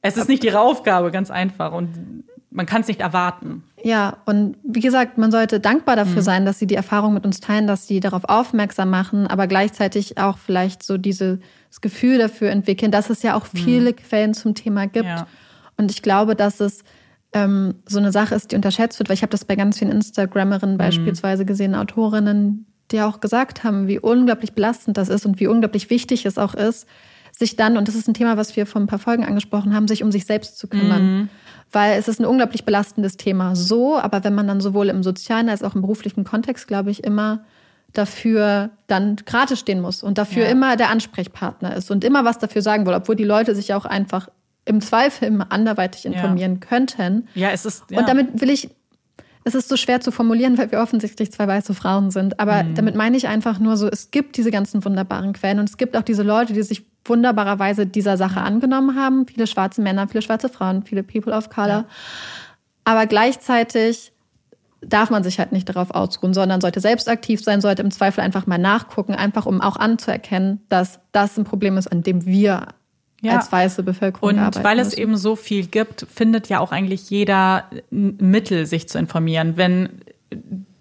es 0.02 0.16
ist 0.16 0.28
nicht 0.28 0.44
ihre 0.44 0.60
Aufgabe, 0.60 1.10
ganz 1.10 1.30
einfach 1.30 1.72
und 1.72 2.24
man 2.50 2.66
kann 2.66 2.82
es 2.82 2.88
nicht 2.88 3.00
erwarten. 3.00 3.64
Ja, 3.82 4.18
und 4.26 4.56
wie 4.62 4.80
gesagt, 4.80 5.18
man 5.18 5.30
sollte 5.32 5.58
dankbar 5.60 5.96
dafür 5.96 6.20
Mhm. 6.22 6.24
sein, 6.24 6.46
dass 6.46 6.58
sie 6.58 6.66
die 6.66 6.76
Erfahrung 6.76 7.12
mit 7.14 7.26
uns 7.26 7.40
teilen, 7.40 7.66
dass 7.66 7.86
sie 7.88 8.00
darauf 8.00 8.24
aufmerksam 8.24 8.90
machen, 8.90 9.26
aber 9.26 9.46
gleichzeitig 9.46 10.18
auch 10.18 10.38
vielleicht 10.38 10.82
so 10.82 10.96
dieses 10.96 11.38
Gefühl 11.80 12.18
dafür 12.18 12.50
entwickeln, 12.50 12.92
dass 12.92 13.10
es 13.10 13.22
ja 13.22 13.34
auch 13.34 13.46
viele 13.46 13.92
Quellen 13.92 14.34
zum 14.34 14.54
Thema 14.54 14.86
gibt. 14.86 15.04
Mhm. 15.06 15.10
Ja. 15.16 15.26
Und 15.76 15.90
ich 15.90 16.02
glaube, 16.02 16.36
dass 16.36 16.60
es 16.60 16.84
ähm, 17.34 17.74
so 17.86 17.98
eine 17.98 18.12
Sache 18.12 18.34
ist, 18.34 18.50
die 18.52 18.56
unterschätzt 18.56 18.98
wird, 18.98 19.08
weil 19.10 19.14
ich 19.14 19.22
habe 19.22 19.30
das 19.30 19.44
bei 19.44 19.56
ganz 19.56 19.78
vielen 19.78 19.90
Mhm. 19.90 19.96
Instagrammerinnen 19.96 20.78
beispielsweise 20.78 21.44
gesehen, 21.44 21.74
Autorinnen, 21.74 22.66
die 22.90 23.00
auch 23.02 23.20
gesagt 23.20 23.64
haben, 23.64 23.86
wie 23.88 23.98
unglaublich 23.98 24.52
belastend 24.54 24.96
das 24.96 25.08
ist 25.08 25.26
und 25.26 25.40
wie 25.40 25.46
unglaublich 25.46 25.90
wichtig 25.90 26.24
es 26.26 26.38
auch 26.38 26.54
ist, 26.54 26.86
sich 27.36 27.56
dann, 27.56 27.76
und 27.76 27.88
das 27.88 27.96
ist 27.96 28.06
ein 28.06 28.14
Thema, 28.14 28.36
was 28.36 28.54
wir 28.54 28.64
vor 28.66 28.80
ein 28.80 28.86
paar 28.86 29.00
Folgen 29.00 29.24
angesprochen 29.24 29.74
haben, 29.74 29.88
sich 29.88 30.04
um 30.04 30.12
sich 30.12 30.24
selbst 30.24 30.56
zu 30.58 30.68
kümmern. 30.68 31.28
Weil 31.72 31.98
es 31.98 32.06
ist 32.06 32.20
ein 32.20 32.26
unglaublich 32.26 32.64
belastendes 32.64 33.16
Thema. 33.16 33.56
So, 33.56 33.98
aber 33.98 34.22
wenn 34.22 34.34
man 34.36 34.46
dann 34.46 34.60
sowohl 34.60 34.88
im 34.88 35.02
sozialen 35.02 35.48
als 35.48 35.64
auch 35.64 35.74
im 35.74 35.80
beruflichen 35.80 36.22
Kontext, 36.22 36.68
glaube 36.68 36.92
ich, 36.92 37.02
immer 37.02 37.44
dafür 37.92 38.70
dann 38.86 39.16
gerade 39.16 39.56
stehen 39.56 39.80
muss 39.80 40.02
und 40.04 40.18
dafür 40.18 40.44
Ja. 40.44 40.50
immer 40.50 40.76
der 40.76 40.90
Ansprechpartner 40.90 41.74
ist 41.76 41.90
und 41.90 42.04
immer 42.04 42.24
was 42.24 42.38
dafür 42.38 42.62
sagen 42.62 42.86
will, 42.86 42.94
obwohl 42.94 43.16
die 43.16 43.24
Leute 43.24 43.54
sich 43.56 43.72
auch 43.74 43.84
einfach 43.84 44.28
im 44.64 44.80
Zweifel 44.80 45.28
immer 45.28 45.52
anderweitig 45.52 46.06
informieren 46.06 46.60
könnten. 46.60 47.28
Ja, 47.34 47.50
es 47.50 47.64
ist 47.64 47.84
ja. 47.90 47.98
Und 47.98 48.08
damit 48.08 48.40
will 48.40 48.50
ich, 48.50 48.70
es 49.44 49.54
ist 49.54 49.68
so 49.68 49.76
schwer 49.76 50.00
zu 50.00 50.10
formulieren, 50.10 50.56
weil 50.56 50.72
wir 50.72 50.80
offensichtlich 50.80 51.30
zwei 51.32 51.46
weiße 51.46 51.74
Frauen 51.74 52.10
sind. 52.10 52.40
Aber 52.40 52.62
Mhm. 52.62 52.74
damit 52.74 52.94
meine 52.94 53.16
ich 53.16 53.28
einfach 53.28 53.58
nur 53.58 53.76
so, 53.76 53.88
es 53.88 54.10
gibt 54.10 54.36
diese 54.38 54.50
ganzen 54.50 54.84
wunderbaren 54.84 55.34
Quellen 55.34 55.58
und 55.58 55.68
es 55.68 55.76
gibt 55.76 55.96
auch 55.96 56.02
diese 56.02 56.22
Leute, 56.22 56.54
die 56.54 56.62
sich 56.62 56.86
wunderbarerweise 57.04 57.86
dieser 57.86 58.16
Sache 58.16 58.40
angenommen 58.40 58.96
haben. 58.96 59.26
Viele 59.26 59.46
schwarze 59.46 59.82
Männer, 59.82 60.08
viele 60.08 60.22
schwarze 60.22 60.48
Frauen, 60.48 60.82
viele 60.84 61.02
People 61.02 61.34
of 61.34 61.50
Color. 61.50 61.84
Aber 62.84 63.06
gleichzeitig 63.06 64.12
darf 64.80 65.10
man 65.10 65.22
sich 65.22 65.38
halt 65.38 65.52
nicht 65.52 65.68
darauf 65.68 65.90
ausruhen, 65.90 66.34
sondern 66.34 66.60
sollte 66.60 66.80
selbst 66.80 67.08
aktiv 67.08 67.42
sein, 67.42 67.60
sollte 67.60 67.82
im 67.82 67.90
Zweifel 67.90 68.20
einfach 68.20 68.46
mal 68.46 68.58
nachgucken, 68.58 69.14
einfach 69.14 69.46
um 69.46 69.60
auch 69.60 69.76
anzuerkennen, 69.76 70.60
dass 70.68 71.00
das 71.12 71.36
ein 71.38 71.44
Problem 71.44 71.76
ist, 71.76 71.88
an 71.88 72.02
dem 72.02 72.24
wir 72.26 72.68
Ja. 73.24 73.36
als 73.38 73.50
weiße 73.50 73.82
Bevölkerung 73.82 74.28
Und 74.30 74.38
arbeiten 74.38 74.64
weil 74.64 74.78
es 74.78 74.88
müssen. 74.88 75.00
eben 75.00 75.16
so 75.16 75.36
viel 75.36 75.66
gibt, 75.66 76.06
findet 76.12 76.48
ja 76.48 76.60
auch 76.60 76.72
eigentlich 76.72 77.10
jeder 77.10 77.64
Mittel, 77.90 78.66
sich 78.66 78.88
zu 78.88 78.98
informieren. 78.98 79.56
Wenn 79.56 79.88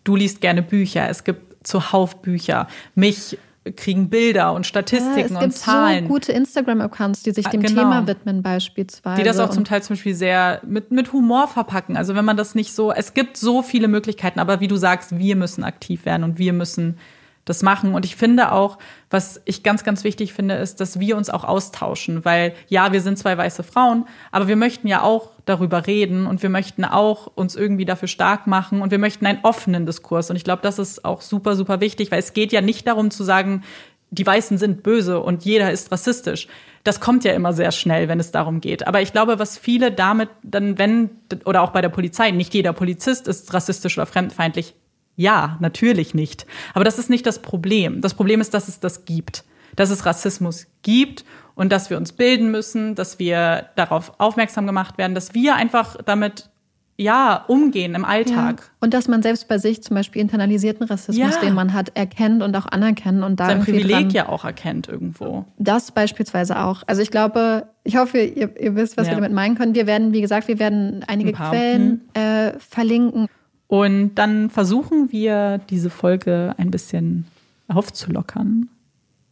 du 0.03 0.15
liest 0.15 0.41
gerne 0.41 0.61
Bücher, 0.61 1.07
es 1.09 1.23
gibt 1.23 1.65
zuhauf 1.67 2.21
Bücher. 2.21 2.67
Mich 2.95 3.37
kriegen 3.77 4.09
Bilder 4.09 4.51
und 4.51 4.65
Ja, 4.65 4.69
Statistiken 4.69 5.19
es 5.27 5.31
und 5.31 5.39
gibt 5.39 5.53
Zahlen. 5.53 6.03
so 6.05 6.09
gute 6.13 6.33
Instagram-Accounts, 6.33 7.23
die 7.23 7.31
sich 7.31 7.47
Ah, 7.47 7.51
dem 7.51 7.61
genau. 7.61 7.81
Thema 7.83 8.07
widmen 8.07 8.43
beispielsweise. 8.43 9.21
die 9.21 9.25
das 9.25 9.39
auch 9.39 9.51
zum 9.51 9.63
Teil 9.63 9.81
zum 9.81 9.95
Beispiel 9.95 10.13
sehr 10.15 10.59
mit, 10.67 10.91
mit 10.91 11.13
Humor 11.13 11.47
verpacken. 11.47 11.95
Also 11.95 12.13
wenn 12.15 12.25
man 12.25 12.35
das 12.35 12.55
nicht 12.55 12.73
so, 12.75 12.91
es 12.91 13.13
gibt 13.13 13.37
so 13.37 13.61
viele 13.61 13.87
Möglichkeiten, 13.87 14.39
aber 14.41 14.59
wie 14.59 14.67
du 14.67 14.75
sagst, 14.75 15.17
wir 15.17 15.37
müssen 15.37 15.63
aktiv 15.63 16.05
werden 16.05 16.25
und 16.25 16.37
wir 16.37 16.51
müssen 16.51 16.97
das 17.45 17.61
machen. 17.61 17.93
Und 17.93 18.05
ich 18.05 18.15
finde 18.15 18.51
auch, 18.51 18.77
was 19.09 19.41
ich 19.45 19.63
ganz, 19.63 19.83
ganz 19.83 20.03
wichtig 20.03 20.33
finde, 20.33 20.55
ist, 20.55 20.79
dass 20.79 20.99
wir 20.99 21.17
uns 21.17 21.29
auch 21.29 21.43
austauschen, 21.43 22.25
weil 22.25 22.53
ja, 22.67 22.93
wir 22.93 23.01
sind 23.01 23.17
zwei 23.17 23.37
weiße 23.37 23.63
Frauen, 23.63 24.05
aber 24.31 24.47
wir 24.47 24.55
möchten 24.55 24.87
ja 24.87 25.01
auch 25.01 25.31
darüber 25.45 25.85
reden 25.85 26.25
und 26.25 26.41
wir 26.41 26.49
möchten 26.49 26.85
auch 26.85 27.27
uns 27.35 27.55
irgendwie 27.55 27.85
dafür 27.85 28.07
stark 28.07 28.47
machen 28.47 28.81
und 28.81 28.91
wir 28.91 28.97
möchten 28.97 29.25
einen 29.25 29.39
offenen 29.43 29.85
Diskurs. 29.85 30.29
Und 30.29 30.35
ich 30.37 30.43
glaube, 30.43 30.61
das 30.61 30.79
ist 30.79 31.03
auch 31.03 31.21
super, 31.21 31.55
super 31.55 31.81
wichtig, 31.81 32.11
weil 32.11 32.19
es 32.19 32.33
geht 32.33 32.53
ja 32.53 32.61
nicht 32.61 32.87
darum 32.87 33.11
zu 33.11 33.23
sagen, 33.23 33.63
die 34.09 34.25
Weißen 34.25 34.57
sind 34.57 34.83
böse 34.83 35.19
und 35.19 35.43
jeder 35.43 35.71
ist 35.71 35.91
rassistisch. 35.91 36.47
Das 36.83 36.99
kommt 36.99 37.23
ja 37.23 37.33
immer 37.33 37.51
sehr 37.53 37.71
schnell, 37.71 38.07
wenn 38.07 38.19
es 38.19 38.31
darum 38.31 38.61
geht. 38.61 38.85
Aber 38.87 39.01
ich 39.01 39.11
glaube, 39.11 39.39
was 39.39 39.57
viele 39.57 39.91
damit 39.91 40.29
dann, 40.43 40.77
wenn, 40.77 41.09
oder 41.45 41.61
auch 41.61 41.71
bei 41.71 41.81
der 41.81 41.89
Polizei, 41.89 42.29
nicht 42.31 42.53
jeder 42.53 42.73
Polizist 42.73 43.27
ist 43.27 43.53
rassistisch 43.53 43.97
oder 43.97 44.05
fremdfeindlich. 44.05 44.75
Ja, 45.15 45.57
natürlich 45.59 46.13
nicht. 46.13 46.45
Aber 46.73 46.83
das 46.83 46.97
ist 46.99 47.09
nicht 47.09 47.25
das 47.25 47.39
Problem. 47.41 48.01
Das 48.01 48.13
Problem 48.13 48.41
ist, 48.41 48.53
dass 48.53 48.67
es 48.67 48.79
das 48.79 49.05
gibt. 49.05 49.43
Dass 49.75 49.89
es 49.89 50.05
Rassismus 50.05 50.67
gibt 50.81 51.23
und 51.55 51.71
dass 51.71 51.89
wir 51.89 51.97
uns 51.97 52.13
bilden 52.13 52.51
müssen, 52.51 52.95
dass 52.95 53.19
wir 53.19 53.65
darauf 53.75 54.13
aufmerksam 54.19 54.65
gemacht 54.67 54.97
werden, 54.97 55.13
dass 55.15 55.33
wir 55.33 55.55
einfach 55.55 55.97
damit, 56.05 56.49
ja, 56.95 57.43
umgehen 57.47 57.95
im 57.95 58.03
ja. 58.03 58.07
Alltag. 58.07 58.71
und 58.79 58.93
dass 58.93 59.07
man 59.07 59.23
selbst 59.23 59.47
bei 59.47 59.57
sich 59.57 59.81
zum 59.81 59.95
Beispiel 59.95 60.21
internalisierten 60.21 60.85
Rassismus, 60.85 61.33
Ja. 61.35 61.41
den 61.41 61.55
man 61.55 61.73
hat, 61.73 61.91
erkennt 61.97 62.43
und 62.43 62.55
auch 62.55 62.67
anerkennen 62.67 63.23
und 63.23 63.39
da 63.39 63.47
Sein 63.47 63.61
Privileg 63.63 64.13
ja 64.13 64.29
auch 64.29 64.45
erkennt 64.45 64.87
irgendwo. 64.89 65.45
Das 65.57 65.91
beispielsweise 65.91 66.59
auch. 66.59 66.83
Also 66.85 67.01
ich 67.01 67.09
glaube, 67.09 67.67
ich 67.83 67.97
hoffe, 67.97 68.19
ihr, 68.19 68.59
ihr 68.61 68.75
wisst, 68.75 68.95
was 68.97 69.07
Ja. 69.07 69.13
wir 69.13 69.17
damit 69.17 69.31
meinen 69.33 69.55
können. 69.55 69.73
Wir 69.73 69.87
werden, 69.87 70.13
wie 70.13 70.21
gesagt, 70.21 70.47
wir 70.47 70.59
werden 70.59 71.03
einige 71.07 71.29
Ein. 71.29 71.49
Quellen 71.49 72.01
äh, 72.13 72.53
verlinken. 72.59 73.27
Und 73.73 74.13
dann 74.19 74.51
versuchen 74.51 75.11
wir, 75.11 75.57
diese 75.71 75.89
Folge 75.89 76.53
ein 76.59 76.69
bisschen 76.69 77.25
aufzulockern. 77.67 78.69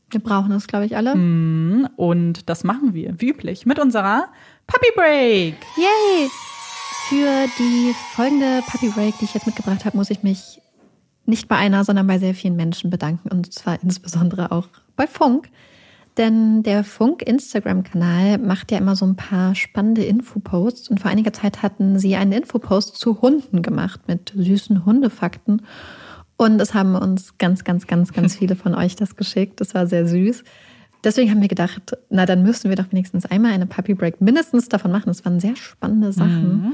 Wir 0.10 0.20
brauchen 0.20 0.50
das, 0.50 0.66
glaube 0.66 0.88
ich, 0.88 0.98
alle. 0.98 1.16
Mhm. 1.16 1.88
Und 1.96 2.50
das 2.50 2.64
machen 2.64 2.96
wir, 2.96 3.14
wie 3.22 3.30
üblich, 3.30 3.68
mit 3.68 3.78
unserer 3.78 4.30
Puppy 4.66 4.88
Break. 4.96 5.58
Yay! 5.78 6.28
Für 7.08 7.46
die 7.60 7.94
folgende 8.16 8.64
Puppy 8.66 8.90
Break, 8.90 9.20
die 9.20 9.26
ich 9.26 9.36
jetzt 9.36 9.46
mitgebracht 9.46 9.86
habe, 9.86 9.96
muss 9.96 10.10
ich 10.10 10.24
mich 10.24 10.60
nicht 11.28 11.48
bei 11.48 11.58
einer, 11.58 11.84
sondern 11.84 12.08
bei 12.08 12.18
sehr 12.18 12.34
vielen 12.34 12.56
Menschen 12.56 12.90
bedanken 12.90 13.30
und 13.30 13.54
zwar 13.54 13.78
insbesondere 13.84 14.52
auch 14.52 14.70
bei 14.96 15.06
Funk. 15.06 15.50
Denn 16.18 16.62
der 16.64 16.84
Funk-Instagram-Kanal 16.84 18.38
macht 18.38 18.72
ja 18.72 18.78
immer 18.78 18.96
so 18.96 19.06
ein 19.06 19.16
paar 19.16 19.56
spannende 19.56 20.04
Infoposts 20.04 20.90
und 20.90 21.00
vor 21.00 21.10
einiger 21.10 21.32
Zeit 21.32 21.64
hatten 21.64 22.00
sie 22.00 22.16
einen 22.16 22.34
Infopost 22.34 22.98
zu 22.98 23.22
Hunden 23.22 23.62
gemacht 23.62 24.02
mit 24.08 24.34
süßen 24.36 24.86
Hundefakten. 24.86 25.62
Und 26.36 26.60
es 26.60 26.74
haben 26.74 26.96
uns 26.96 27.38
ganz, 27.38 27.64
ganz, 27.64 27.88
ganz, 27.88 28.12
ganz 28.12 28.36
viele 28.36 28.56
von 28.56 28.76
euch 28.76 28.96
das 28.96 29.16
geschickt. 29.16 29.62
Das 29.62 29.74
war 29.74 29.88
sehr 29.88 30.08
süß. 30.08 30.44
Deswegen 31.04 31.32
haben 31.32 31.42
wir 31.42 31.48
gedacht, 31.48 31.98
na 32.10 32.26
dann 32.26 32.44
müssen 32.44 32.70
wir 32.70 32.76
doch 32.76 32.92
wenigstens 32.92 33.26
einmal 33.26 33.54
eine 33.54 33.66
Puppy 33.66 33.94
Break 33.94 34.22
mindestens 34.22 34.68
davon 34.68 34.92
machen. 34.92 35.08
Das 35.08 35.24
waren 35.24 35.40
sehr 35.40 35.56
spannende 35.56 36.12
Sachen. 36.12 36.62
Mhm. 36.62 36.74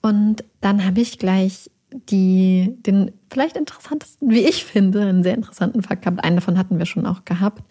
Und 0.00 0.44
dann 0.60 0.84
habe 0.84 1.00
ich 1.00 1.18
gleich 1.18 1.70
die 1.92 2.76
den 2.86 3.12
vielleicht 3.30 3.56
interessantesten, 3.56 4.30
wie 4.30 4.40
ich 4.40 4.64
finde, 4.64 5.02
einen 5.02 5.22
sehr 5.22 5.34
interessanten 5.34 5.82
Fakt 5.82 6.02
gehabt. 6.02 6.24
Einen 6.24 6.36
davon 6.36 6.58
hatten 6.58 6.78
wir 6.78 6.86
schon 6.86 7.06
auch 7.06 7.24
gehabt. 7.24 7.62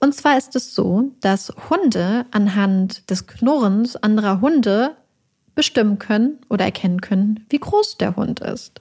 Und 0.00 0.14
zwar 0.14 0.36
ist 0.38 0.56
es 0.56 0.74
so, 0.74 1.12
dass 1.20 1.52
Hunde 1.70 2.26
anhand 2.30 3.08
des 3.10 3.26
Knurrens 3.26 3.96
anderer 3.96 4.40
Hunde 4.40 4.96
bestimmen 5.54 5.98
können 5.98 6.38
oder 6.48 6.64
erkennen 6.64 7.00
können, 7.00 7.44
wie 7.48 7.58
groß 7.58 7.98
der 7.98 8.16
Hund 8.16 8.40
ist. 8.40 8.80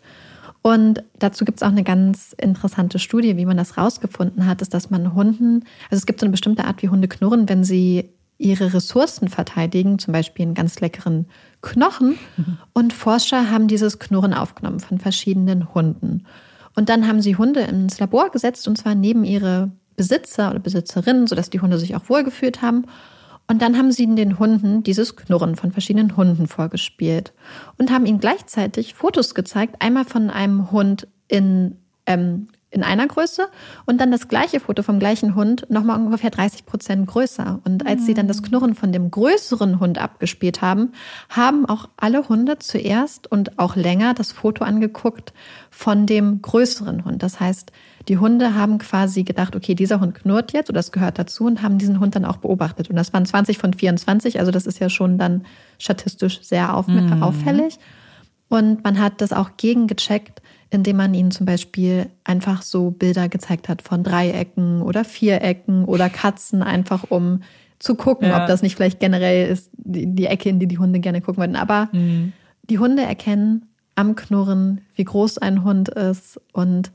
Und 0.61 1.03
dazu 1.19 1.45
gibt 1.45 1.59
es 1.59 1.63
auch 1.63 1.71
eine 1.71 1.83
ganz 1.83 2.33
interessante 2.39 2.97
Studie, 2.97 3.37
wie 3.37 3.45
man 3.45 3.55
das 3.55 3.77
rausgefunden 3.77 4.47
hat, 4.47 4.63
ist, 4.63 4.73
dass 4.73 4.89
man 4.89 5.13
Hunden, 5.13 5.63
also 5.91 5.99
es 5.99 6.07
gibt 6.07 6.19
so 6.19 6.25
eine 6.25 6.31
bestimmte 6.31 6.65
Art, 6.65 6.81
wie 6.81 6.89
Hunde 6.89 7.07
knurren, 7.07 7.47
wenn 7.47 7.63
sie 7.63 8.09
ihre 8.37 8.73
Ressourcen 8.73 9.29
verteidigen, 9.29 9.99
zum 9.99 10.11
Beispiel 10.11 10.45
einen 10.45 10.55
ganz 10.55 10.79
leckeren 10.81 11.27
Knochen. 11.61 12.17
Mhm. 12.37 12.57
Und 12.73 12.93
Forscher 12.93 13.49
haben 13.49 13.67
dieses 13.67 13.99
Knurren 13.99 14.33
aufgenommen 14.33 14.79
von 14.79 14.99
verschiedenen 14.99 15.73
Hunden. 15.73 16.25
Und 16.75 16.89
dann 16.89 17.07
haben 17.07 17.21
sie 17.21 17.37
Hunde 17.37 17.61
ins 17.61 17.99
Labor 17.99 18.29
gesetzt, 18.31 18.67
und 18.67 18.77
zwar 18.77 18.95
neben 18.95 19.23
ihre 19.23 19.71
Besitzer 19.95 20.49
oder 20.49 20.59
Besitzerinnen, 20.59 21.27
sodass 21.27 21.49
die 21.49 21.61
Hunde 21.61 21.77
sich 21.77 21.95
auch 21.95 22.09
wohlgefühlt 22.09 22.61
haben. 22.61 22.85
Und 23.47 23.61
dann 23.61 23.77
haben 23.77 23.91
sie 23.91 24.13
den 24.13 24.39
Hunden 24.39 24.83
dieses 24.83 25.15
Knurren 25.15 25.55
von 25.55 25.71
verschiedenen 25.71 26.17
Hunden 26.17 26.47
vorgespielt 26.47 27.31
und 27.77 27.91
haben 27.91 28.05
ihnen 28.05 28.19
gleichzeitig 28.19 28.95
Fotos 28.95 29.35
gezeigt, 29.35 29.77
einmal 29.79 30.03
von 30.03 30.29
einem 30.29 30.71
Hund 30.71 31.07
in 31.27 31.77
ähm, 32.07 32.47
in 32.75 32.83
einer 32.83 33.07
Größe 33.07 33.47
und 33.85 33.99
dann 33.99 34.11
das 34.11 34.27
gleiche 34.27 34.59
Foto 34.59 34.83
vom 34.83 34.99
gleichen 34.99 35.33
Hund 35.33 35.65
nochmal 35.69 35.97
ungefähr 35.97 36.29
30 36.29 36.65
Prozent 36.65 37.07
größer. 37.07 37.61
Und 37.63 37.87
als 37.87 38.05
sie 38.05 38.13
dann 38.13 38.27
das 38.27 38.43
Knurren 38.43 38.75
von 38.75 38.91
dem 38.91 39.09
größeren 39.09 39.79
Hund 39.79 39.97
abgespielt 39.97 40.61
haben, 40.61 40.91
haben 41.29 41.65
auch 41.65 41.87
alle 41.97 42.27
Hunde 42.27 42.59
zuerst 42.59 43.31
und 43.31 43.57
auch 43.57 43.75
länger 43.75 44.13
das 44.13 44.33
Foto 44.33 44.65
angeguckt 44.65 45.33
von 45.71 46.05
dem 46.05 46.41
größeren 46.41 47.05
Hund. 47.05 47.23
Das 47.23 47.39
heißt, 47.39 47.71
die 48.09 48.17
Hunde 48.17 48.53
haben 48.53 48.77
quasi 48.77 49.23
gedacht, 49.23 49.55
okay, 49.55 49.73
dieser 49.73 49.99
Hund 50.01 50.13
knurrt 50.13 50.53
jetzt 50.53 50.69
oder 50.69 50.79
das 50.79 50.91
gehört 50.91 51.17
dazu 51.17 51.45
und 51.45 51.61
haben 51.61 51.77
diesen 51.77 51.99
Hund 51.99 52.15
dann 52.15 52.25
auch 52.25 52.37
beobachtet. 52.37 52.89
Und 52.89 52.97
das 52.97 53.13
waren 53.13 53.25
20 53.25 53.57
von 53.57 53.73
24, 53.73 54.39
also 54.39 54.51
das 54.51 54.67
ist 54.67 54.79
ja 54.79 54.89
schon 54.89 55.17
dann 55.17 55.45
statistisch 55.79 56.41
sehr 56.43 56.75
auf, 56.75 56.87
mhm. 56.87 57.23
auffällig. 57.23 57.79
Und 58.49 58.83
man 58.83 58.99
hat 58.99 59.21
das 59.21 59.33
auch 59.33 59.51
gegengecheckt 59.57 60.41
indem 60.69 60.97
man 60.97 61.13
ihnen 61.13 61.31
zum 61.31 61.45
Beispiel 61.45 62.07
einfach 62.23 62.61
so 62.61 62.91
Bilder 62.91 63.29
gezeigt 63.29 63.69
hat 63.69 63.81
von 63.81 64.03
Dreiecken 64.03 64.81
oder 64.81 65.05
Vierecken 65.05 65.85
oder 65.85 66.09
Katzen, 66.09 66.63
einfach 66.63 67.05
um 67.09 67.41
zu 67.79 67.95
gucken, 67.95 68.29
ja. 68.29 68.41
ob 68.41 68.47
das 68.47 68.61
nicht 68.61 68.75
vielleicht 68.75 68.99
generell 68.99 69.49
ist, 69.49 69.69
die, 69.77 70.07
die, 70.07 70.25
Ecke, 70.25 70.49
in 70.49 70.59
die 70.59 70.67
die 70.67 70.77
Hunde 70.77 70.99
gerne 70.99 71.21
gucken 71.21 71.41
würden. 71.41 71.55
Aber 71.55 71.89
mhm. 71.91 72.33
die 72.69 72.79
Hunde 72.79 73.03
erkennen 73.03 73.67
am 73.95 74.15
Knurren, 74.15 74.81
wie 74.95 75.03
groß 75.03 75.37
ein 75.37 75.63
Hund 75.63 75.89
ist. 75.89 76.39
Und 76.53 76.91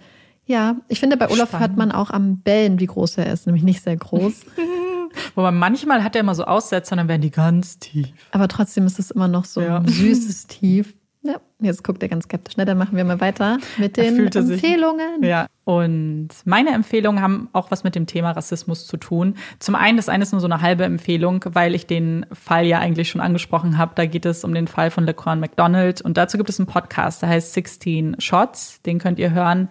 ja, 0.47 0.77
ich 0.89 1.01
finde, 1.01 1.17
bei 1.17 1.29
Olaf 1.31 1.49
Spannend. 1.49 1.69
hört 1.69 1.77
man 1.77 1.93
auch 1.93 2.11
am 2.11 2.39
Bellen, 2.39 2.81
wie 2.81 2.87
groß 2.87 3.19
er 3.19 3.33
ist, 3.33 3.47
nämlich 3.47 3.63
nicht 3.63 3.83
sehr 3.83 3.97
groß. 3.97 4.47
Wobei 5.35 5.51
manchmal 5.51 6.05
hat 6.05 6.15
er 6.15 6.21
immer 6.21 6.35
so 6.35 6.45
Aussetzer, 6.45 6.97
dann 6.97 7.09
werden 7.09 7.23
die 7.23 7.31
ganz 7.31 7.79
tief. 7.79 8.09
Aber 8.33 8.49
trotzdem 8.49 8.87
ist 8.87 8.99
es 8.99 9.11
immer 9.11 9.29
noch 9.29 9.45
so 9.45 9.61
ja. 9.61 9.79
ein 9.79 9.89
süßes 9.89 10.47
Tief. 10.49 10.95
Ja, 11.23 11.39
jetzt 11.61 11.85
guckt 11.85 12.03
er 12.03 12.09
ganz 12.09 12.25
skeptisch. 12.25 12.55
Na, 12.57 12.65
dann 12.65 12.79
machen 12.79 12.97
wir 12.97 13.05
mal 13.05 13.21
weiter 13.21 13.59
mit 13.77 13.97
den 13.99 14.27
Empfehlungen. 14.27 15.21
Sich, 15.21 15.29
ja, 15.29 15.47
und 15.65 16.29
meine 16.47 16.71
Empfehlungen 16.71 17.23
haben 17.23 17.51
auch 17.53 17.71
was 17.71 17.85
mit 17.85 17.95
dem 17.95 18.07
Thema 18.07 18.31
Rassismus 18.31 18.87
zu 18.87 18.97
tun. 18.97 19.35
Zum 19.59 19.75
einen, 19.75 19.99
das 19.99 20.09
eine 20.09 20.23
ist 20.23 20.33
nur 20.33 20.41
so 20.41 20.47
eine 20.47 20.63
halbe 20.63 20.85
Empfehlung, 20.85 21.45
weil 21.53 21.75
ich 21.75 21.87
den 21.87 22.25
Fall 22.33 22.65
ja 22.65 22.79
eigentlich 22.79 23.11
schon 23.11 23.21
angesprochen 23.21 23.77
habe. 23.77 23.93
Da 23.97 24.07
geht 24.07 24.25
es 24.25 24.45
um 24.45 24.55
den 24.55 24.67
Fall 24.67 24.91
von 24.91 25.05
LeCron 25.05 25.41
McDonald. 25.41 26.01
Und 26.01 26.17
dazu 26.17 26.39
gibt 26.39 26.49
es 26.49 26.59
einen 26.59 26.67
Podcast, 26.67 27.21
der 27.21 27.29
heißt 27.29 27.53
16 27.53 28.17
Shots. 28.19 28.81
Den 28.83 28.99
könnt 28.99 29.19
ihr 29.19 29.33
hören, 29.33 29.69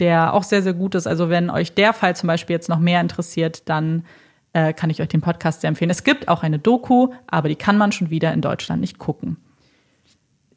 der 0.00 0.34
auch 0.34 0.42
sehr, 0.42 0.62
sehr 0.62 0.74
gut 0.74 0.96
ist. 0.96 1.06
Also 1.06 1.30
wenn 1.30 1.48
euch 1.48 1.74
der 1.74 1.92
Fall 1.92 2.16
zum 2.16 2.26
Beispiel 2.26 2.54
jetzt 2.54 2.68
noch 2.68 2.80
mehr 2.80 3.00
interessiert, 3.00 3.68
dann 3.68 4.04
äh, 4.52 4.72
kann 4.72 4.90
ich 4.90 5.00
euch 5.00 5.08
den 5.08 5.20
Podcast 5.20 5.60
sehr 5.60 5.68
empfehlen. 5.68 5.90
Es 5.90 6.02
gibt 6.02 6.26
auch 6.26 6.42
eine 6.42 6.58
Doku, 6.58 7.12
aber 7.28 7.48
die 7.48 7.56
kann 7.56 7.78
man 7.78 7.92
schon 7.92 8.10
wieder 8.10 8.32
in 8.32 8.40
Deutschland 8.40 8.80
nicht 8.80 8.98
gucken 8.98 9.36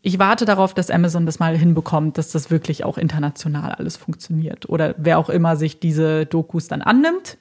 ich 0.01 0.17
warte 0.17 0.45
darauf, 0.45 0.73
dass 0.73 0.89
Amazon 0.89 1.25
das 1.25 1.39
mal 1.39 1.55
hinbekommt, 1.55 2.17
dass 2.17 2.31
das 2.31 2.49
wirklich 2.49 2.83
auch 2.83 2.97
international 2.97 3.73
alles 3.73 3.97
funktioniert. 3.97 4.67
Oder 4.67 4.95
wer 4.97 5.19
auch 5.19 5.29
immer 5.29 5.55
sich 5.55 5.79
diese 5.79 6.25
Dokus 6.25 6.67
dann 6.67 6.81
annimmt. 6.81 7.37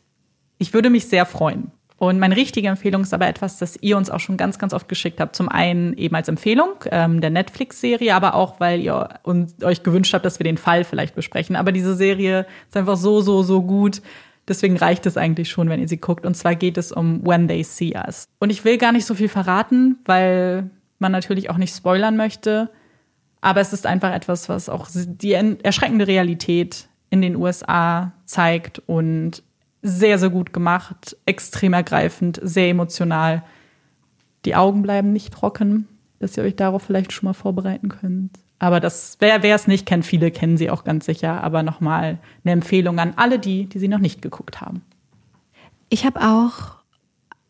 Ich 0.59 0.75
würde 0.75 0.91
mich 0.91 1.07
sehr 1.07 1.25
freuen. 1.25 1.71
Und 1.97 2.19
meine 2.19 2.37
richtige 2.37 2.69
Empfehlung 2.69 3.03
ist 3.03 3.13
aber 3.13 3.29
etwas, 3.29 3.59
das 3.59 3.77
ihr 3.83 3.97
uns 3.97 4.09
auch 4.09 4.21
schon 4.21 4.39
ganz, 4.39 4.59
ganz 4.59 4.73
oft 4.73 4.89
geschickt 4.89 5.21
habt. 5.21 5.37
Zum 5.37 5.49
einen 5.51 5.93
eben 5.95 6.15
als 6.15 6.29
Empfehlung 6.29 6.71
ähm, 6.91 7.21
der 7.21 7.29
Netflix-Serie, 7.31 8.15
aber 8.15 8.35
auch, 8.35 8.59
weil 8.59 8.81
ihr 8.81 9.09
uns, 9.23 9.63
euch 9.63 9.83
gewünscht 9.83 10.15
habt, 10.15 10.25
dass 10.25 10.39
wir 10.39 10.45
den 10.45 10.57
Fall 10.57 10.85
vielleicht 10.85 11.15
besprechen. 11.15 11.57
Aber 11.57 11.73
diese 11.73 11.95
Serie 11.95 12.47
ist 12.69 12.77
einfach 12.77 12.97
so, 12.97 13.21
so, 13.21 13.43
so 13.43 13.63
gut. 13.63 14.01
Deswegen 14.49 14.79
reicht 14.79 15.05
es 15.05 15.17
eigentlich 15.17 15.51
schon, 15.51 15.69
wenn 15.69 15.81
ihr 15.81 15.89
sie 15.89 15.99
guckt. 15.99 16.25
Und 16.25 16.35
zwar 16.37 16.55
geht 16.55 16.79
es 16.79 16.91
um 16.91 17.27
When 17.27 17.49
They 17.49 17.63
See 17.65 17.95
Us. 17.95 18.25
Und 18.39 18.49
ich 18.49 18.65
will 18.65 18.79
gar 18.79 18.93
nicht 18.93 19.05
so 19.05 19.15
viel 19.15 19.29
verraten, 19.29 19.99
weil 20.07 20.71
man 21.01 21.13
natürlich 21.13 21.51
auch 21.51 21.57
nicht 21.57 21.75
spoilern 21.75 22.17
möchte. 22.17 22.71
Aber 23.41 23.61
es 23.61 23.73
ist 23.73 23.87
einfach 23.87 24.13
etwas, 24.13 24.49
was 24.49 24.69
auch 24.69 24.89
die 24.93 25.33
erschreckende 25.33 26.07
Realität 26.07 26.89
in 27.09 27.23
den 27.23 27.37
USA 27.37 28.13
zeigt 28.27 28.81
und 28.87 29.43
sehr, 29.83 30.19
sehr 30.19 30.31
gut 30.31 30.53
gemacht, 30.53 31.17
extrem 31.25 31.73
ergreifend, 31.73 32.39
sehr 32.43 32.69
emotional. 32.69 33.43
Die 34.45 34.55
Augen 34.55 34.83
bleiben 34.83 35.13
nicht 35.13 35.33
trocken, 35.33 35.89
dass 36.19 36.37
ihr 36.37 36.45
euch 36.45 36.57
darauf 36.57 36.83
vielleicht 36.83 37.13
schon 37.13 37.27
mal 37.27 37.33
vorbereiten 37.33 37.89
könnt. 37.89 38.39
Aber 38.59 38.79
das, 38.79 39.17
wer, 39.21 39.43
wer 39.43 39.55
es 39.55 39.67
nicht 39.67 39.87
kennt, 39.87 40.05
viele 40.05 40.31
kennen 40.31 40.59
sie 40.59 40.71
auch 40.71 40.85
ganz 40.85 41.07
sicher. 41.07 41.43
Aber 41.43 41.63
nochmal 41.63 42.19
eine 42.45 42.53
Empfehlung 42.53 42.99
an 42.99 43.15
alle 43.17 43.39
die, 43.39 43.65
die 43.67 43.79
sie 43.79 43.89
noch 43.89 43.99
nicht 43.99 44.21
geguckt 44.21 44.61
haben. 44.61 44.83
Ich 45.89 46.05
habe 46.05 46.21
auch 46.21 46.80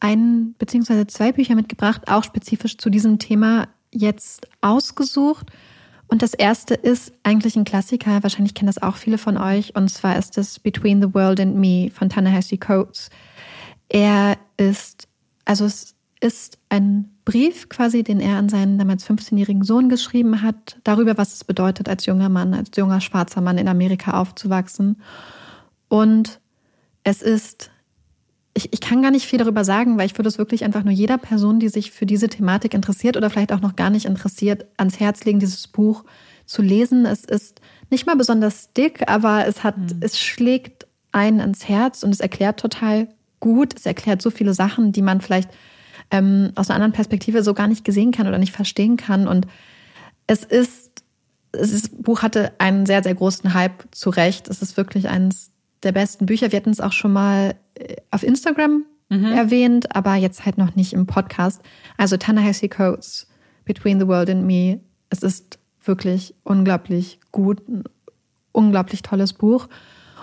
ein 0.01 0.55
beziehungsweise 0.59 1.07
zwei 1.07 1.33
Bücher 1.33 1.55
mitgebracht, 1.55 2.09
auch 2.09 2.25
spezifisch 2.25 2.79
zu 2.79 2.91
diesem 2.91 3.19
Thema 3.19 3.69
jetzt 3.93 4.49
ausgesucht. 4.61 5.51
Und 6.09 6.23
das 6.23 6.35
erste 6.35 6.75
ist 6.75 7.13
eigentlich 7.23 7.55
ein 7.57 7.65
Klassiker, 7.65 8.23
wahrscheinlich 8.23 8.55
kennen 8.55 8.67
das 8.67 8.83
auch 8.83 8.97
viele 8.97 9.19
von 9.19 9.37
euch, 9.37 9.77
und 9.77 9.89
zwar 9.89 10.19
ist 10.19 10.37
es 10.39 10.59
Between 10.59 11.01
the 11.01 11.15
World 11.15 11.39
and 11.39 11.57
Me 11.57 11.91
von 11.93 12.09
Ta-Nehisi 12.09 12.57
Coates. 12.57 13.11
Er 13.89 14.37
ist, 14.57 15.07
also 15.45 15.67
es 15.67 15.95
ist 16.21 16.59
ein 16.69 17.11
Brief 17.25 17.69
quasi, 17.69 18.03
den 18.03 18.19
er 18.19 18.37
an 18.37 18.49
seinen 18.49 18.77
damals 18.77 19.09
15-jährigen 19.09 19.63
Sohn 19.63 19.89
geschrieben 19.89 20.43
hat, 20.43 20.81
darüber, 20.83 21.17
was 21.17 21.35
es 21.35 21.45
bedeutet, 21.45 21.89
als 21.89 22.07
junger 22.07 22.29
Mann, 22.29 22.55
als 22.55 22.71
junger 22.77 23.01
schwarzer 23.01 23.41
Mann 23.41 23.59
in 23.59 23.69
Amerika 23.69 24.21
aufzuwachsen. 24.21 25.01
Und 25.89 26.41
es 27.05 27.23
ist 27.23 27.70
ich, 28.61 28.73
ich 28.73 28.81
kann 28.81 29.01
gar 29.01 29.11
nicht 29.11 29.27
viel 29.27 29.39
darüber 29.39 29.65
sagen, 29.65 29.97
weil 29.97 30.07
ich 30.07 30.19
würde 30.19 30.29
es 30.29 30.39
wirklich 30.39 30.65
einfach 30.65 30.85
nur 30.85 30.93
jeder 30.93 31.19
Person, 31.19 31.61
die 31.61 31.69
sich 31.69 31.91
für 31.91 32.07
diese 32.07 32.29
Thematik 32.29 32.75
interessiert 32.75 33.17
oder 33.17 33.31
vielleicht 33.31 33.53
auch 33.53 33.61
noch 33.61 33.77
gar 33.77 33.91
nicht 33.91 34.05
interessiert, 34.05 34.67
ans 34.77 35.01
Herz 35.01 35.25
legen, 35.25 35.41
dieses 35.41 35.67
Buch 35.67 36.05
zu 36.45 36.63
lesen. 36.63 37.07
Es 37.07 37.25
ist 37.25 37.61
nicht 37.89 38.07
mal 38.07 38.17
besonders 38.17 38.73
dick, 38.73 39.09
aber 39.09 39.47
es 39.47 39.65
hat, 39.65 39.79
mhm. 39.79 40.01
es 40.01 40.19
schlägt 40.19 40.87
einen 41.13 41.41
ins 41.41 41.69
Herz 41.69 42.03
und 42.03 42.11
es 42.11 42.21
erklärt 42.21 42.61
total 42.61 43.09
gut. 43.41 43.75
Es 43.75 43.87
erklärt 43.87 44.21
so 44.21 44.31
viele 44.31 44.53
Sachen, 44.53 44.93
die 44.93 45.03
man 45.03 45.21
vielleicht 45.21 45.51
ähm, 46.11 46.53
aus 46.55 46.69
einer 46.69 46.77
anderen 46.77 46.93
Perspektive 46.93 47.43
so 47.43 47.55
gar 47.55 47.67
nicht 47.67 47.85
gesehen 47.85 48.13
kann 48.13 48.27
oder 48.27 48.39
nicht 48.39 48.53
verstehen 48.53 48.97
kann. 48.97 49.27
Und 49.27 49.47
es 50.27 50.45
ist, 50.45 51.03
es 51.53 51.73
ist, 51.73 51.93
das 51.93 52.03
Buch 52.03 52.23
hatte 52.23 52.53
einen 52.59 52.85
sehr, 52.85 53.03
sehr 53.03 53.15
großen 53.15 53.55
Hype 53.55 53.85
zu 53.91 54.11
Recht. 54.11 54.49
Es 54.49 54.61
ist 54.61 54.77
wirklich 54.77 55.09
eines 55.09 55.51
der 55.83 55.93
besten 55.93 56.27
Bücher. 56.27 56.53
Wir 56.53 56.59
hatten 56.59 56.71
es 56.71 56.81
auch 56.81 56.93
schon 56.93 57.13
mal 57.13 57.55
äh, 57.75 57.97
auf 58.11 58.23
Instagram 58.23 58.85
mhm. 59.09 59.25
erwähnt, 59.25 59.95
aber 59.95 60.15
jetzt 60.15 60.45
halt 60.45 60.59
noch 60.59 60.75
nicht 60.77 60.93
im 60.93 61.07
Podcast. 61.07 61.63
Also 61.97 62.17
Ta-Nehisi 62.17 62.69
Coates, 62.69 63.27
Between 63.65 64.01
the 64.01 64.07
World 64.07 64.31
and 64.31 64.47
Me. 64.47 64.81
Es 65.11 65.23
ist 65.23 65.59
wirklich 65.85 66.35
unglaublich 66.45 67.21
gut, 67.33 67.67
ein 67.69 67.85
unglaublich 68.53 69.03
tolles 69.03 69.33
Buch. 69.33 69.69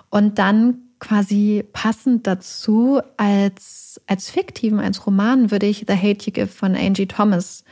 Und 0.09 0.39
dann 0.39 0.79
quasi 0.99 1.63
passend 1.73 2.25
dazu 2.25 3.01
als, 3.17 4.01
als 4.07 4.29
fiktiven, 4.29 4.79
als 4.79 5.05
Roman 5.05 5.51
würde 5.51 5.67
ich 5.67 5.85
The 5.87 5.95
Hate 5.95 6.25
You 6.25 6.31
Give 6.31 6.47
von 6.47 6.75
Angie 6.75 7.05
Thomas 7.05 7.63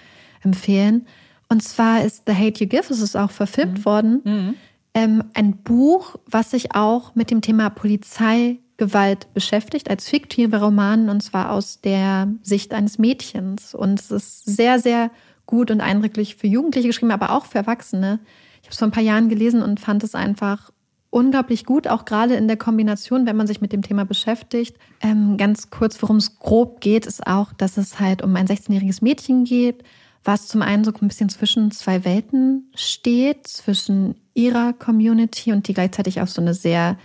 empfehlen. 0.43 1.07
Und 1.49 1.63
zwar 1.63 2.03
ist 2.03 2.23
The 2.27 2.33
Hate 2.33 2.63
You 2.63 2.69
Give, 2.69 2.85
es 2.89 3.01
ist 3.01 3.15
auch 3.15 3.31
verfilmt 3.31 3.79
mhm. 3.79 3.85
worden, 3.85 4.21
mhm. 4.23 4.55
Ähm, 4.95 5.25
ein 5.33 5.57
Buch, 5.57 6.15
was 6.25 6.51
sich 6.51 6.73
auch 6.73 7.13
mit 7.15 7.29
dem 7.29 7.41
Thema 7.41 7.69
Polizeigewalt 7.69 9.31
beschäftigt, 9.33 9.89
als 9.89 10.09
fiktiver 10.09 10.59
Roman, 10.59 11.09
und 11.09 11.21
zwar 11.21 11.51
aus 11.51 11.81
der 11.81 12.29
Sicht 12.41 12.73
eines 12.73 12.97
Mädchens. 12.97 13.75
Und 13.75 13.99
es 13.99 14.09
ist 14.09 14.45
sehr, 14.45 14.79
sehr 14.79 15.11
gut 15.45 15.69
und 15.69 15.81
eindrücklich 15.81 16.37
für 16.37 16.47
Jugendliche 16.47 16.87
geschrieben, 16.87 17.11
aber 17.11 17.31
auch 17.31 17.45
für 17.45 17.59
Erwachsene. 17.59 18.19
Ich 18.61 18.67
habe 18.67 18.71
es 18.71 18.79
vor 18.79 18.87
ein 18.87 18.91
paar 18.91 19.03
Jahren 19.03 19.29
gelesen 19.29 19.61
und 19.61 19.81
fand 19.81 20.01
es 20.03 20.15
einfach 20.15 20.71
unglaublich 21.09 21.65
gut, 21.65 21.87
auch 21.87 22.05
gerade 22.05 22.35
in 22.35 22.47
der 22.47 22.57
Kombination, 22.57 23.25
wenn 23.25 23.35
man 23.35 23.47
sich 23.47 23.61
mit 23.61 23.73
dem 23.73 23.81
Thema 23.81 24.05
beschäftigt. 24.05 24.77
Ähm, 25.01 25.37
ganz 25.37 25.69
kurz, 25.69 26.01
worum 26.01 26.17
es 26.17 26.39
grob 26.39 26.79
geht, 26.79 27.05
ist 27.05 27.27
auch, 27.27 27.51
dass 27.53 27.77
es 27.77 27.99
halt 27.99 28.21
um 28.21 28.35
ein 28.35 28.47
16-jähriges 28.47 29.03
Mädchen 29.03 29.43
geht, 29.43 29.83
was 30.23 30.47
zum 30.47 30.61
einen 30.61 30.83
so 30.85 30.91
ein 30.91 31.07
bisschen 31.07 31.29
zwischen 31.29 31.71
zwei 31.71 32.03
Welten 32.05 32.71
steht, 32.75 33.47
zwischen 33.47 34.15
ihrer 34.35 34.73
Community 34.73 35.51
und 35.51 35.67
die 35.67 35.73
gleichzeitig 35.73 36.21
auf 36.21 36.29
so 36.29 36.41
eine 36.41 36.53
sehr 36.53 36.97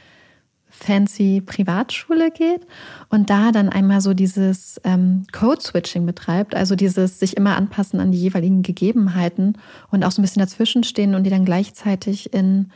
fancy 0.68 1.42
Privatschule 1.44 2.30
geht 2.30 2.66
und 3.08 3.28
da 3.30 3.52
dann 3.52 3.68
einmal 3.68 4.00
so 4.00 4.14
dieses 4.14 4.80
ähm, 4.84 5.26
Code-Switching 5.32 6.06
betreibt, 6.06 6.54
also 6.54 6.76
dieses 6.76 7.18
sich 7.18 7.36
immer 7.36 7.56
anpassen 7.56 8.00
an 8.00 8.12
die 8.12 8.20
jeweiligen 8.20 8.62
Gegebenheiten 8.62 9.58
und 9.90 10.04
auch 10.04 10.10
so 10.10 10.20
ein 10.20 10.24
bisschen 10.24 10.40
dazwischen 10.40 10.84
stehen 10.84 11.14
und 11.14 11.24
die 11.24 11.30
dann 11.30 11.44
gleichzeitig 11.44 12.32
in 12.32 12.70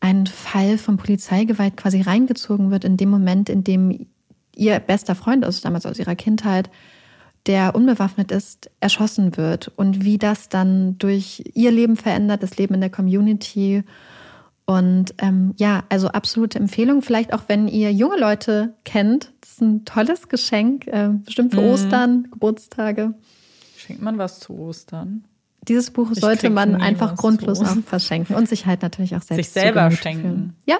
ein 0.00 0.26
Fall 0.26 0.78
von 0.78 0.96
Polizeigewalt 0.96 1.76
quasi 1.76 2.00
reingezogen 2.00 2.70
wird 2.70 2.84
in 2.84 2.96
dem 2.96 3.10
Moment, 3.10 3.48
in 3.48 3.64
dem 3.64 4.06
ihr 4.54 4.78
bester 4.78 5.14
Freund 5.14 5.44
ist, 5.44 5.64
damals 5.64 5.86
aus 5.86 5.98
ihrer 5.98 6.16
Kindheit, 6.16 6.70
der 7.46 7.74
unbewaffnet 7.74 8.30
ist, 8.30 8.70
erschossen 8.80 9.36
wird 9.36 9.72
und 9.76 10.04
wie 10.04 10.18
das 10.18 10.48
dann 10.48 10.98
durch 10.98 11.42
ihr 11.54 11.70
Leben 11.70 11.96
verändert, 11.96 12.42
das 12.42 12.56
Leben 12.58 12.74
in 12.74 12.80
der 12.80 12.90
Community. 12.90 13.82
Und 14.66 15.14
ähm, 15.18 15.54
ja, 15.56 15.82
also 15.88 16.08
absolute 16.08 16.58
Empfehlung. 16.58 17.02
Vielleicht 17.02 17.32
auch, 17.32 17.44
wenn 17.48 17.66
ihr 17.66 17.92
junge 17.92 18.18
Leute 18.18 18.74
kennt. 18.84 19.32
Das 19.40 19.52
ist 19.52 19.62
ein 19.62 19.84
tolles 19.84 20.28
Geschenk, 20.28 20.86
äh, 20.86 21.08
bestimmt 21.24 21.54
für 21.54 21.60
mhm. 21.60 21.68
Ostern, 21.68 22.28
Geburtstage. 22.30 23.14
Schenkt 23.76 24.02
man 24.02 24.18
was 24.18 24.38
zu 24.38 24.56
Ostern? 24.56 25.24
Dieses 25.66 25.90
Buch 25.90 26.10
sollte 26.12 26.50
man 26.50 26.76
einfach 26.76 27.16
grundlos 27.16 27.60
auch 27.60 27.76
verschenken 27.84 28.36
und 28.36 28.48
sich 28.48 28.66
halt 28.66 28.82
natürlich 28.82 29.16
auch 29.16 29.22
selbst 29.22 29.52
sich 29.52 29.62
selber 29.62 29.90
schenken. 29.90 30.22
Fühlen. 30.22 30.56
Ja. 30.66 30.78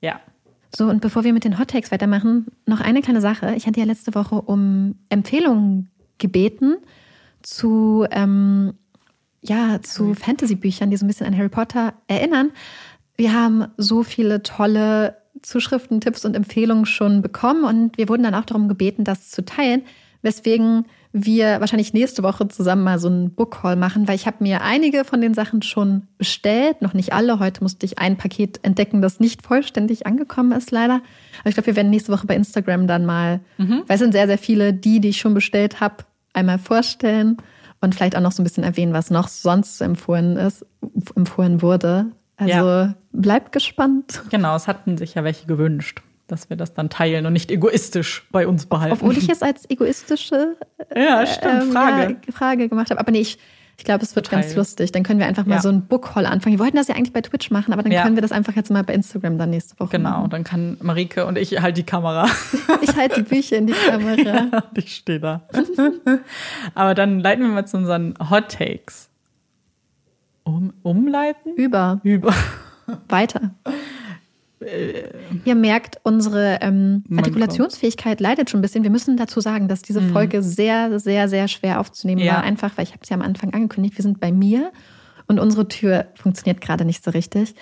Ja. 0.00 0.20
So, 0.74 0.88
und 0.88 1.00
bevor 1.00 1.24
wir 1.24 1.32
mit 1.32 1.44
den 1.44 1.58
Hot 1.58 1.68
Takes 1.68 1.90
weitermachen, 1.90 2.46
noch 2.66 2.80
eine 2.80 3.02
kleine 3.02 3.20
Sache. 3.20 3.54
Ich 3.56 3.66
hatte 3.66 3.80
ja 3.80 3.86
letzte 3.86 4.14
Woche 4.14 4.36
um 4.36 4.94
Empfehlungen 5.08 5.89
gebeten 6.20 6.76
zu, 7.42 8.06
ähm, 8.12 8.74
ja, 9.42 9.80
zu 9.82 10.14
Fantasy-Büchern, 10.14 10.90
die 10.90 10.96
so 10.96 11.04
ein 11.04 11.08
bisschen 11.08 11.26
an 11.26 11.36
Harry 11.36 11.48
Potter 11.48 11.94
erinnern. 12.06 12.52
Wir 13.16 13.32
haben 13.32 13.66
so 13.76 14.02
viele 14.02 14.42
tolle 14.42 15.16
Zuschriften, 15.42 16.00
Tipps 16.00 16.24
und 16.24 16.36
Empfehlungen 16.36 16.86
schon 16.86 17.22
bekommen 17.22 17.64
und 17.64 17.98
wir 17.98 18.08
wurden 18.08 18.22
dann 18.22 18.34
auch 18.34 18.44
darum 18.44 18.68
gebeten, 18.68 19.04
das 19.04 19.30
zu 19.30 19.44
teilen, 19.44 19.82
weswegen 20.22 20.84
wir 21.12 21.58
wahrscheinlich 21.60 21.92
nächste 21.92 22.22
Woche 22.22 22.46
zusammen 22.46 22.84
mal 22.84 22.98
so 22.98 23.08
einen 23.08 23.34
Book-Call 23.34 23.74
machen, 23.74 24.06
weil 24.06 24.14
ich 24.14 24.26
habe 24.26 24.36
mir 24.40 24.62
einige 24.62 25.04
von 25.04 25.20
den 25.20 25.34
Sachen 25.34 25.62
schon 25.62 26.06
bestellt, 26.18 26.82
noch 26.82 26.94
nicht 26.94 27.12
alle. 27.12 27.40
Heute 27.40 27.62
musste 27.64 27.84
ich 27.84 27.98
ein 27.98 28.16
Paket 28.16 28.60
entdecken, 28.62 29.02
das 29.02 29.18
nicht 29.18 29.42
vollständig 29.42 30.06
angekommen 30.06 30.52
ist, 30.52 30.70
leider. 30.70 31.02
Aber 31.40 31.48
ich 31.48 31.54
glaube, 31.54 31.66
wir 31.66 31.76
werden 31.76 31.90
nächste 31.90 32.12
Woche 32.12 32.26
bei 32.26 32.36
Instagram 32.36 32.86
dann 32.86 33.06
mal, 33.06 33.40
mhm. 33.58 33.82
weil 33.86 33.94
es 33.94 34.00
sind 34.00 34.12
sehr, 34.12 34.28
sehr 34.28 34.38
viele, 34.38 34.72
die, 34.72 35.00
die 35.00 35.08
ich 35.08 35.18
schon 35.18 35.34
bestellt 35.34 35.80
habe, 35.80 36.04
einmal 36.32 36.58
vorstellen 36.58 37.36
und 37.80 37.94
vielleicht 37.94 38.16
auch 38.16 38.20
noch 38.20 38.32
so 38.32 38.42
ein 38.42 38.44
bisschen 38.44 38.64
erwähnen, 38.64 38.92
was 38.92 39.10
noch 39.10 39.28
sonst 39.28 39.80
empfohlen 39.80 40.36
ist, 40.36 40.64
empfohlen 41.16 41.62
wurde. 41.62 42.06
Also 42.36 42.54
ja. 42.54 42.94
bleibt 43.12 43.52
gespannt. 43.52 44.22
Genau, 44.30 44.56
es 44.56 44.66
hatten 44.66 44.96
sich 44.96 45.14
ja 45.14 45.24
welche 45.24 45.46
gewünscht 45.46 46.02
dass 46.30 46.48
wir 46.48 46.56
das 46.56 46.74
dann 46.74 46.88
teilen 46.88 47.26
und 47.26 47.32
nicht 47.32 47.50
egoistisch 47.50 48.26
bei 48.30 48.46
uns 48.46 48.66
behalten. 48.66 48.92
Obwohl 48.92 49.16
ich 49.16 49.28
es 49.28 49.42
als 49.42 49.68
egoistische 49.68 50.56
ja, 50.94 51.26
stimmt, 51.26 51.62
ähm, 51.64 51.72
Frage. 51.72 52.16
Ja, 52.26 52.32
Frage 52.32 52.68
gemacht 52.68 52.90
habe. 52.90 53.00
Aber 53.00 53.10
nee, 53.10 53.20
ich, 53.20 53.38
ich 53.80 53.84
glaube, 53.84 54.04
es 54.04 54.14
wird 54.14 54.26
Total. 54.26 54.42
ganz 54.42 54.54
lustig. 54.56 54.92
Dann 54.92 55.04
können 55.04 55.20
wir 55.20 55.26
einfach 55.26 55.46
mal 55.46 55.54
ja. 55.54 55.62
so 55.62 55.70
ein 55.70 55.86
Book-Haul 55.86 56.26
anfangen. 56.26 56.58
Wir 56.58 56.62
wollten 56.62 56.76
das 56.76 56.88
ja 56.88 56.96
eigentlich 56.96 57.14
bei 57.14 57.22
Twitch 57.22 57.50
machen, 57.50 57.72
aber 57.72 57.82
dann 57.82 57.90
ja. 57.90 58.02
können 58.02 58.14
wir 58.14 58.20
das 58.20 58.30
einfach 58.30 58.54
jetzt 58.54 58.70
mal 58.70 58.84
bei 58.84 58.92
Instagram 58.92 59.38
dann 59.38 59.48
nächste 59.48 59.80
Woche 59.80 59.92
Genau, 59.92 60.10
machen. 60.10 60.30
dann 60.30 60.44
kann 60.44 60.76
Marike 60.82 61.24
und 61.24 61.38
ich 61.38 61.62
halt 61.62 61.78
die 61.78 61.82
Kamera. 61.82 62.26
ich 62.82 62.94
halte 62.94 63.22
die 63.22 63.28
Bücher 63.34 63.56
in 63.56 63.68
die 63.68 63.72
Kamera. 63.72 64.16
Ja, 64.20 64.64
ich 64.74 64.96
stehe 64.96 65.18
da. 65.18 65.48
aber 66.74 66.94
dann 66.94 67.20
leiten 67.20 67.42
wir 67.42 67.48
mal 67.48 67.64
zu 67.64 67.78
unseren 67.78 68.14
Hot 68.28 68.50
Takes. 68.50 69.08
Um, 70.44 70.74
umleiten? 70.82 71.54
Über. 71.54 72.00
Über. 72.02 72.34
Weiter. 73.08 73.52
Ihr 75.44 75.54
merkt, 75.54 76.00
unsere 76.02 76.58
ähm, 76.60 77.04
Artikulationsfähigkeit 77.16 78.20
leidet 78.20 78.50
schon 78.50 78.60
ein 78.60 78.62
bisschen. 78.62 78.82
Wir 78.82 78.90
müssen 78.90 79.16
dazu 79.16 79.40
sagen, 79.40 79.68
dass 79.68 79.80
diese 79.80 80.02
mhm. 80.02 80.12
Folge 80.12 80.42
sehr, 80.42 81.00
sehr, 81.00 81.28
sehr 81.28 81.48
schwer 81.48 81.80
aufzunehmen 81.80 82.20
ja. 82.20 82.34
war. 82.34 82.42
Einfach, 82.42 82.76
weil 82.76 82.84
ich 82.84 82.92
habe 82.92 83.00
es 83.02 83.08
ja 83.08 83.16
am 83.16 83.22
Anfang 83.22 83.54
angekündigt, 83.54 83.96
wir 83.96 84.02
sind 84.02 84.20
bei 84.20 84.32
mir 84.32 84.70
und 85.28 85.38
unsere 85.38 85.66
Tür 85.68 86.08
funktioniert 86.14 86.60
gerade 86.60 86.84
nicht 86.84 87.02
so 87.02 87.10
richtig. 87.10 87.54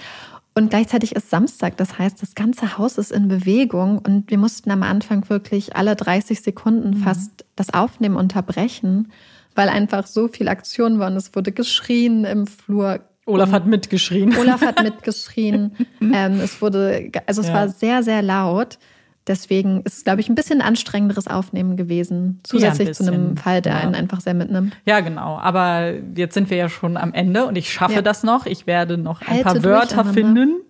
Und 0.54 0.70
gleichzeitig 0.70 1.14
ist 1.14 1.30
Samstag, 1.30 1.76
das 1.76 2.00
heißt, 2.00 2.20
das 2.20 2.34
ganze 2.34 2.78
Haus 2.78 2.98
ist 2.98 3.12
in 3.12 3.28
Bewegung 3.28 3.98
und 3.98 4.28
wir 4.28 4.38
mussten 4.38 4.72
am 4.72 4.82
Anfang 4.82 5.28
wirklich 5.28 5.76
alle 5.76 5.94
30 5.94 6.42
Sekunden 6.42 6.90
mhm. 6.90 6.96
fast 6.96 7.44
das 7.54 7.72
Aufnehmen 7.72 8.16
unterbrechen, 8.16 9.12
weil 9.54 9.68
einfach 9.68 10.08
so 10.08 10.26
viel 10.26 10.48
Aktion 10.48 10.98
war 10.98 11.12
und 11.12 11.16
es 11.16 11.36
wurde 11.36 11.52
geschrien 11.52 12.24
im 12.24 12.48
Flur, 12.48 13.07
Olaf 13.28 13.52
hat 13.52 13.66
mitgeschrien. 13.66 14.36
Olaf 14.36 14.62
hat 14.62 14.82
mitgeschrien. 14.82 15.76
ähm, 16.00 16.40
es 16.40 16.60
wurde, 16.60 17.10
also 17.26 17.40
es 17.40 17.48
ja. 17.48 17.54
war 17.54 17.68
sehr, 17.68 18.02
sehr 18.02 18.22
laut. 18.22 18.78
Deswegen 19.26 19.82
ist 19.82 19.98
es, 19.98 20.04
glaube 20.04 20.20
ich, 20.20 20.30
ein 20.30 20.34
bisschen 20.34 20.62
anstrengenderes 20.62 21.28
Aufnehmen 21.28 21.76
gewesen, 21.76 22.40
zusätzlich 22.44 22.88
ja, 22.88 22.92
ein 22.92 22.94
zu 22.94 23.12
einem 23.12 23.36
Fall, 23.36 23.60
der 23.60 23.74
ja. 23.74 23.78
einen 23.80 23.94
einfach 23.94 24.22
sehr 24.22 24.32
mitnimmt. 24.32 24.74
Ja, 24.86 25.00
genau. 25.00 25.36
Aber 25.38 25.92
jetzt 26.16 26.32
sind 26.32 26.48
wir 26.48 26.56
ja 26.56 26.70
schon 26.70 26.96
am 26.96 27.12
Ende 27.12 27.44
und 27.44 27.56
ich 27.56 27.70
schaffe 27.70 28.02
das 28.02 28.22
noch. 28.22 28.46
Ich 28.46 28.66
werde 28.66 28.96
noch 28.96 29.20
ein 29.20 29.28
Halte 29.28 29.44
paar 29.44 29.64
Wörter 29.64 30.04
finden 30.06 30.62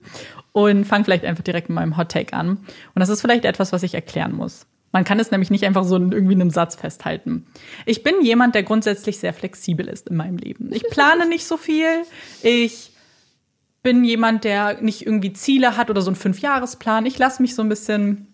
und 0.50 0.84
fange 0.84 1.04
vielleicht 1.04 1.24
einfach 1.24 1.44
direkt 1.44 1.68
mit 1.68 1.76
meinem 1.76 1.96
Hot 1.96 2.10
Take 2.10 2.36
an. 2.36 2.48
Und 2.48 2.60
das 2.96 3.08
ist 3.08 3.20
vielleicht 3.20 3.44
etwas, 3.44 3.72
was 3.72 3.84
ich 3.84 3.94
erklären 3.94 4.32
muss. 4.32 4.66
Man 4.92 5.04
kann 5.04 5.20
es 5.20 5.30
nämlich 5.30 5.50
nicht 5.50 5.64
einfach 5.64 5.84
so 5.84 5.96
in 5.96 6.12
irgendwie 6.12 6.34
einem 6.34 6.50
Satz 6.50 6.74
festhalten. 6.74 7.46
Ich 7.84 8.02
bin 8.02 8.22
jemand, 8.22 8.54
der 8.54 8.62
grundsätzlich 8.62 9.18
sehr 9.18 9.34
flexibel 9.34 9.86
ist 9.86 10.08
in 10.08 10.16
meinem 10.16 10.38
Leben. 10.38 10.72
Ich 10.72 10.84
plane 10.90 11.28
nicht 11.28 11.46
so 11.46 11.56
viel. 11.56 12.04
Ich 12.42 12.92
bin 13.82 14.02
jemand, 14.02 14.44
der 14.44 14.80
nicht 14.80 15.06
irgendwie 15.06 15.32
Ziele 15.32 15.76
hat 15.76 15.90
oder 15.90 16.00
so 16.00 16.08
einen 16.08 16.16
Fünfjahresplan. 16.16 17.04
Ich 17.06 17.18
lasse 17.18 17.42
mich 17.42 17.54
so 17.54 17.62
ein 17.62 17.68
bisschen 17.68 18.28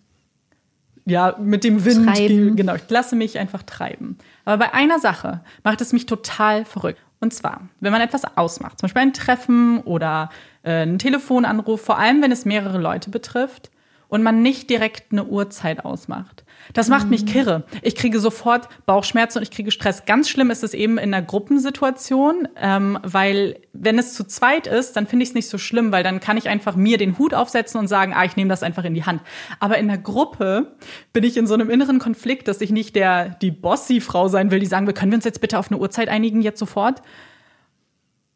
ja, 1.06 1.36
mit 1.39 1.64
dem 1.64 1.85
Wind, 1.85 2.06
treiben. 2.06 2.56
genau, 2.56 2.76
ich 2.76 2.89
lasse 2.89 3.14
mich 3.14 3.39
einfach 3.39 3.62
treiben. 3.62 4.16
Aber 4.44 4.64
bei 4.64 4.74
einer 4.74 4.98
Sache 5.01 5.43
macht 5.62 5.81
es 5.81 5.93
mich 5.93 6.06
total 6.06 6.64
verrückt. 6.64 7.01
Und 7.20 7.35
zwar, 7.35 7.68
wenn 7.81 7.93
man 7.93 8.01
etwas 8.01 8.24
ausmacht, 8.36 8.78
zum 8.78 8.86
Beispiel 8.86 9.02
ein 9.02 9.12
Treffen 9.12 9.81
oder 9.81 10.31
äh, 10.62 10.70
einen 10.70 10.98
Telefonanruf, 10.98 11.81
vor 11.81 11.98
allem 11.98 12.22
wenn 12.22 12.32
es 12.32 12.44
mehrere 12.44 12.78
Leute 12.78 13.10
betrifft, 13.10 13.70
und 14.09 14.22
man 14.22 14.43
nicht 14.43 14.70
direkt 14.70 15.10
eine 15.10 15.24
Uhrzeit 15.24 15.85
ausmacht. 15.85 16.43
Das 16.73 16.89
macht 16.89 17.11
mich 17.11 17.23
mhm. 17.23 17.28
kirre. 17.28 17.62
Ich 17.82 17.95
kriege 17.95 18.19
sofort 18.19 18.69
Bauchschmerzen 18.86 19.39
und 19.39 19.43
ich 19.43 19.51
kriege 19.51 19.70
Stress. 19.70 20.07
Ganz 20.07 20.28
schlimm 20.28 20.51
ist 20.51 20.65
es 20.65 20.74
eben 20.74 20.99
in 20.99 21.12
einer 21.15 21.24
Gruppensituation, 21.24 22.49
ähm, 22.57 22.99
weil 23.03 23.61
wenn 23.73 23.99
es 23.99 24.15
zu 24.15 24.24
zweit 24.24 24.66
ist, 24.66 24.97
dann 24.97 25.07
finde 25.07 25.24
ich 25.24 25.31
es 25.31 25.35
nicht 25.35 25.49
so 25.49 25.59
schlimm, 25.59 25.93
weil 25.93 26.03
dann 26.03 26.20
kann 26.20 26.36
ich 26.36 26.49
einfach 26.49 26.77
mir 26.77 26.99
den 26.99 27.19
Hut 27.19 27.35
aufsetzen 27.35 27.78
und 27.78 27.89
sagen, 27.89 28.12
ah, 28.15 28.24
ich 28.24 28.36
nehme 28.36 28.49
das 28.49 28.62
einfach 28.62 28.85
in 28.85 28.95
die 28.95 29.05
Hand. 29.05 29.20
Aber 29.61 29.78
in 29.78 29.89
der 29.89 29.99
Gruppe 29.99 30.74
bin 31.12 31.24
ich 31.24 31.36
in 31.36 31.47
so 31.47 31.55
einem 31.55 31.70
inneren 31.70 31.99
Konflikt, 31.99 32.49
dass 32.49 32.61
ich 32.61 32.70
nicht 32.70 32.97
der 32.97 33.28
die 33.28 33.51
Bossy-Frau 33.51 34.28
sein 34.28 34.51
will, 34.51 34.61
die 34.61 34.66
sagen, 34.66 34.86
wir 34.86 34.95
können 34.95 35.12
wir 35.12 35.16
uns 35.16 35.24
jetzt 35.24 35.41
bitte 35.41 35.59
auf 35.59 35.70
eine 35.70 35.81
Uhrzeit 35.81 36.09
einigen 36.09 36.43
jetzt 36.43 36.59
sofort, 36.59 37.03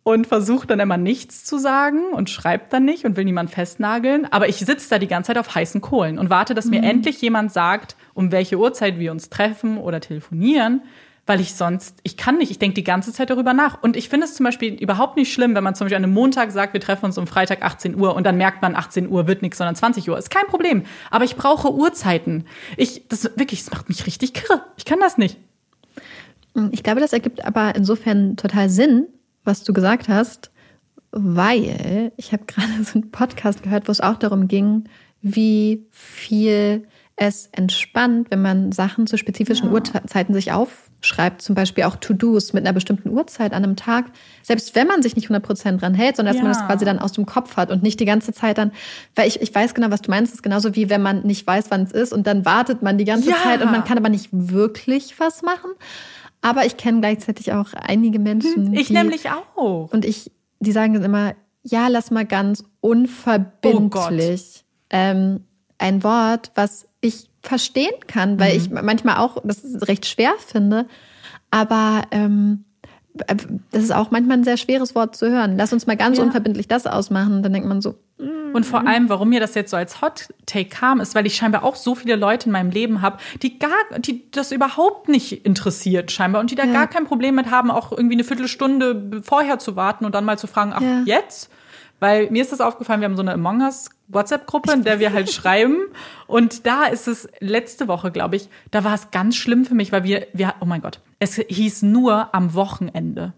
und 0.08 0.26
versucht 0.26 0.70
dann 0.70 0.80
immer 0.80 0.96
nichts 0.96 1.44
zu 1.44 1.58
sagen 1.58 2.14
und 2.14 2.30
schreibt 2.30 2.72
dann 2.72 2.86
nicht 2.86 3.04
und 3.04 3.18
will 3.18 3.26
niemand 3.26 3.50
festnageln. 3.50 4.26
Aber 4.32 4.48
ich 4.48 4.56
sitze 4.56 4.88
da 4.88 4.98
die 4.98 5.06
ganze 5.06 5.28
Zeit 5.28 5.38
auf 5.38 5.54
heißen 5.54 5.82
Kohlen 5.82 6.18
und 6.18 6.30
warte, 6.30 6.54
dass 6.54 6.64
mir 6.64 6.78
mhm. 6.78 6.88
endlich 6.88 7.20
jemand 7.20 7.52
sagt, 7.52 7.94
um 8.14 8.32
welche 8.32 8.58
Uhrzeit 8.58 8.98
wir 8.98 9.12
uns 9.12 9.28
treffen 9.28 9.76
oder 9.76 10.00
telefonieren, 10.00 10.80
weil 11.26 11.42
ich 11.42 11.54
sonst, 11.54 11.98
ich 12.04 12.16
kann 12.16 12.38
nicht, 12.38 12.50
ich 12.50 12.58
denke 12.58 12.74
die 12.74 12.84
ganze 12.84 13.12
Zeit 13.12 13.28
darüber 13.28 13.52
nach. 13.52 13.82
Und 13.82 13.98
ich 13.98 14.08
finde 14.08 14.24
es 14.24 14.34
zum 14.34 14.44
Beispiel 14.44 14.72
überhaupt 14.76 15.18
nicht 15.18 15.30
schlimm, 15.30 15.54
wenn 15.54 15.62
man 15.62 15.74
zum 15.74 15.84
Beispiel 15.84 15.98
an 15.98 16.04
einem 16.04 16.14
Montag 16.14 16.52
sagt, 16.52 16.72
wir 16.72 16.80
treffen 16.80 17.04
uns 17.04 17.18
um 17.18 17.26
Freitag 17.26 17.60
18 17.60 17.94
Uhr 17.94 18.16
und 18.16 18.24
dann 18.24 18.38
merkt 18.38 18.62
man, 18.62 18.76
18 18.76 19.10
Uhr 19.10 19.26
wird 19.26 19.42
nichts, 19.42 19.58
sondern 19.58 19.76
20 19.76 20.08
Uhr. 20.08 20.16
Ist 20.16 20.30
kein 20.30 20.46
Problem. 20.46 20.84
Aber 21.10 21.26
ich 21.26 21.36
brauche 21.36 21.70
Uhrzeiten. 21.70 22.46
Ich, 22.78 23.06
das 23.08 23.24
wirklich, 23.36 23.62
das 23.62 23.72
macht 23.72 23.90
mich 23.90 24.06
richtig 24.06 24.32
kirre. 24.32 24.62
Ich 24.78 24.86
kann 24.86 25.00
das 25.00 25.18
nicht. 25.18 25.36
Ich 26.70 26.82
glaube, 26.82 27.00
das 27.00 27.12
ergibt 27.12 27.44
aber 27.44 27.74
insofern 27.76 28.38
total 28.38 28.70
Sinn, 28.70 29.06
was 29.48 29.64
du 29.64 29.72
gesagt 29.72 30.08
hast, 30.08 30.52
weil 31.10 32.12
ich 32.16 32.32
habe 32.32 32.44
gerade 32.46 32.84
so 32.84 33.00
einen 33.00 33.10
Podcast 33.10 33.64
gehört, 33.64 33.88
wo 33.88 33.92
es 33.92 34.00
auch 34.00 34.16
darum 34.16 34.46
ging, 34.46 34.84
wie 35.20 35.84
viel 35.90 36.86
es 37.16 37.48
entspannt, 37.50 38.30
wenn 38.30 38.42
man 38.42 38.70
Sachen 38.70 39.08
zu 39.08 39.18
spezifischen 39.18 39.66
ja. 39.66 39.72
Uhrzeiten 39.72 40.32
sich 40.34 40.52
auf 40.52 40.88
schreibt 41.00 41.42
zum 41.42 41.54
Beispiel 41.54 41.84
auch 41.84 41.96
To-Dos 41.96 42.52
mit 42.52 42.64
einer 42.64 42.72
bestimmten 42.72 43.10
Uhrzeit 43.10 43.52
an 43.52 43.62
einem 43.62 43.76
Tag, 43.76 44.06
selbst 44.42 44.74
wenn 44.74 44.88
man 44.88 45.02
sich 45.02 45.14
nicht 45.14 45.28
100% 45.30 45.78
dran 45.78 45.94
hält, 45.94 46.16
sondern 46.16 46.34
dass 46.34 46.42
man 46.42 46.52
Ja. 46.52 46.58
das 46.58 46.66
quasi 46.66 46.84
dann 46.84 46.98
aus 46.98 47.12
dem 47.12 47.24
Kopf 47.24 47.56
hat 47.56 47.70
und 47.70 47.82
nicht 47.82 48.00
die 48.00 48.04
ganze 48.04 48.32
Zeit 48.32 48.58
dann, 48.58 48.72
weil 49.14 49.28
ich, 49.28 49.40
ich 49.40 49.54
weiß 49.54 49.74
genau, 49.74 49.90
was 49.90 50.02
du 50.02 50.10
meinst, 50.10 50.32
es 50.32 50.38
ist 50.38 50.42
genauso 50.42 50.74
wie 50.74 50.90
wenn 50.90 51.02
man 51.02 51.22
nicht 51.22 51.46
weiß, 51.46 51.66
wann 51.70 51.82
es 51.84 51.92
ist 51.92 52.12
und 52.12 52.26
dann 52.26 52.44
wartet 52.44 52.82
man 52.82 52.98
die 52.98 53.04
ganze 53.04 53.30
Ja. 53.30 53.36
Zeit 53.44 53.62
und 53.62 53.70
man 53.70 53.84
kann 53.84 53.96
aber 53.98 54.08
nicht 54.08 54.28
wirklich 54.32 55.18
was 55.20 55.42
machen. 55.42 55.70
Aber 56.40 56.64
ich 56.64 56.76
kenne 56.76 57.00
gleichzeitig 57.00 57.52
auch 57.52 57.72
einige 57.74 58.18
Menschen, 58.18 58.74
Ich 58.74 58.88
die, 58.88 58.92
nämlich 58.92 59.30
auch. 59.30 59.92
und 59.92 60.04
ich, 60.04 60.30
die 60.60 60.72
sagen 60.72 60.94
dann 60.94 61.04
immer, 61.04 61.34
ja, 61.62 61.88
lass 61.88 62.10
mal 62.10 62.24
ganz 62.24 62.64
unverbindlich 62.80 64.64
ähm, 64.90 65.44
ein 65.78 66.02
Wort, 66.02 66.52
was 66.54 66.86
ich 67.00 67.30
verstehen 67.42 67.94
kann, 68.06 68.38
weil 68.40 68.56
ich 68.56 68.70
manchmal 68.70 69.18
auch 69.18 69.38
das 69.44 69.64
recht 69.82 70.06
schwer 70.06 70.34
finde, 70.38 70.86
aber 71.50 72.02
ähm, 72.10 72.64
das 73.72 73.82
ist 73.82 73.92
auch 73.92 74.10
manchmal 74.10 74.38
ein 74.38 74.44
sehr 74.44 74.56
schweres 74.56 74.94
Wort 74.94 75.16
zu 75.16 75.28
hören. 75.30 75.56
Lass 75.56 75.72
uns 75.72 75.86
mal 75.86 75.96
ganz 75.96 76.18
Ja. 76.18 76.24
unverbindlich 76.24 76.68
das 76.68 76.86
ausmachen. 76.86 77.42
Dann 77.42 77.52
denkt 77.52 77.68
man 77.68 77.80
so, 77.80 77.94
Und 78.52 78.64
vor 78.64 78.86
allem, 78.88 79.08
warum 79.10 79.28
mir 79.28 79.40
das 79.40 79.54
jetzt 79.54 79.70
so 79.70 79.76
als 79.76 80.00
Hot 80.00 80.28
Take 80.46 80.70
kam, 80.70 81.00
ist, 81.00 81.14
weil 81.14 81.26
ich 81.26 81.36
scheinbar 81.36 81.62
auch 81.64 81.76
so 81.76 81.94
viele 81.94 82.16
Leute 82.16 82.46
in 82.46 82.52
meinem 82.52 82.70
Leben 82.70 83.02
habe, 83.02 83.18
die 83.42 83.58
gar, 83.58 83.70
die 83.98 84.28
das 84.30 84.52
überhaupt 84.52 85.08
nicht 85.08 85.44
interessiert 85.44 86.10
scheinbar 86.10 86.40
und 86.40 86.50
die 86.50 86.54
da 86.54 86.64
Ja. 86.64 86.72
gar 86.72 86.86
kein 86.86 87.04
Problem 87.04 87.34
mit 87.34 87.50
haben, 87.50 87.70
auch 87.70 87.92
irgendwie 87.92 88.14
eine 88.14 88.24
Viertelstunde 88.24 89.20
vorher 89.22 89.58
zu 89.58 89.76
warten 89.76 90.04
und 90.04 90.14
dann 90.14 90.24
mal 90.24 90.38
zu 90.38 90.46
fragen, 90.46 90.72
ach 90.74 90.80
Ja. 90.82 91.02
jetzt? 91.04 91.50
Weil 92.00 92.30
mir 92.30 92.42
ist 92.42 92.52
das 92.52 92.60
aufgefallen, 92.60 93.00
wir 93.00 93.06
haben 93.08 93.16
so 93.16 93.22
eine 93.22 93.32
Among 93.34 93.60
Us 93.62 93.90
WhatsApp-Gruppe, 94.08 94.72
in 94.72 94.84
der 94.84 95.00
wir 95.00 95.12
halt 95.12 95.30
schreiben. 95.32 95.76
Und 96.26 96.66
da 96.66 96.84
ist 96.84 97.08
es 97.08 97.28
letzte 97.40 97.88
Woche, 97.88 98.10
glaube 98.10 98.36
ich, 98.36 98.48
da 98.70 98.84
war 98.84 98.94
es 98.94 99.10
ganz 99.10 99.36
schlimm 99.36 99.64
für 99.64 99.74
mich, 99.74 99.92
weil 99.92 100.04
wir, 100.04 100.26
wir, 100.32 100.54
oh 100.60 100.64
mein 100.64 100.80
Gott, 100.80 101.00
es 101.18 101.34
hieß 101.36 101.82
nur 101.82 102.32
am 102.34 102.54
Wochenende. 102.54 103.32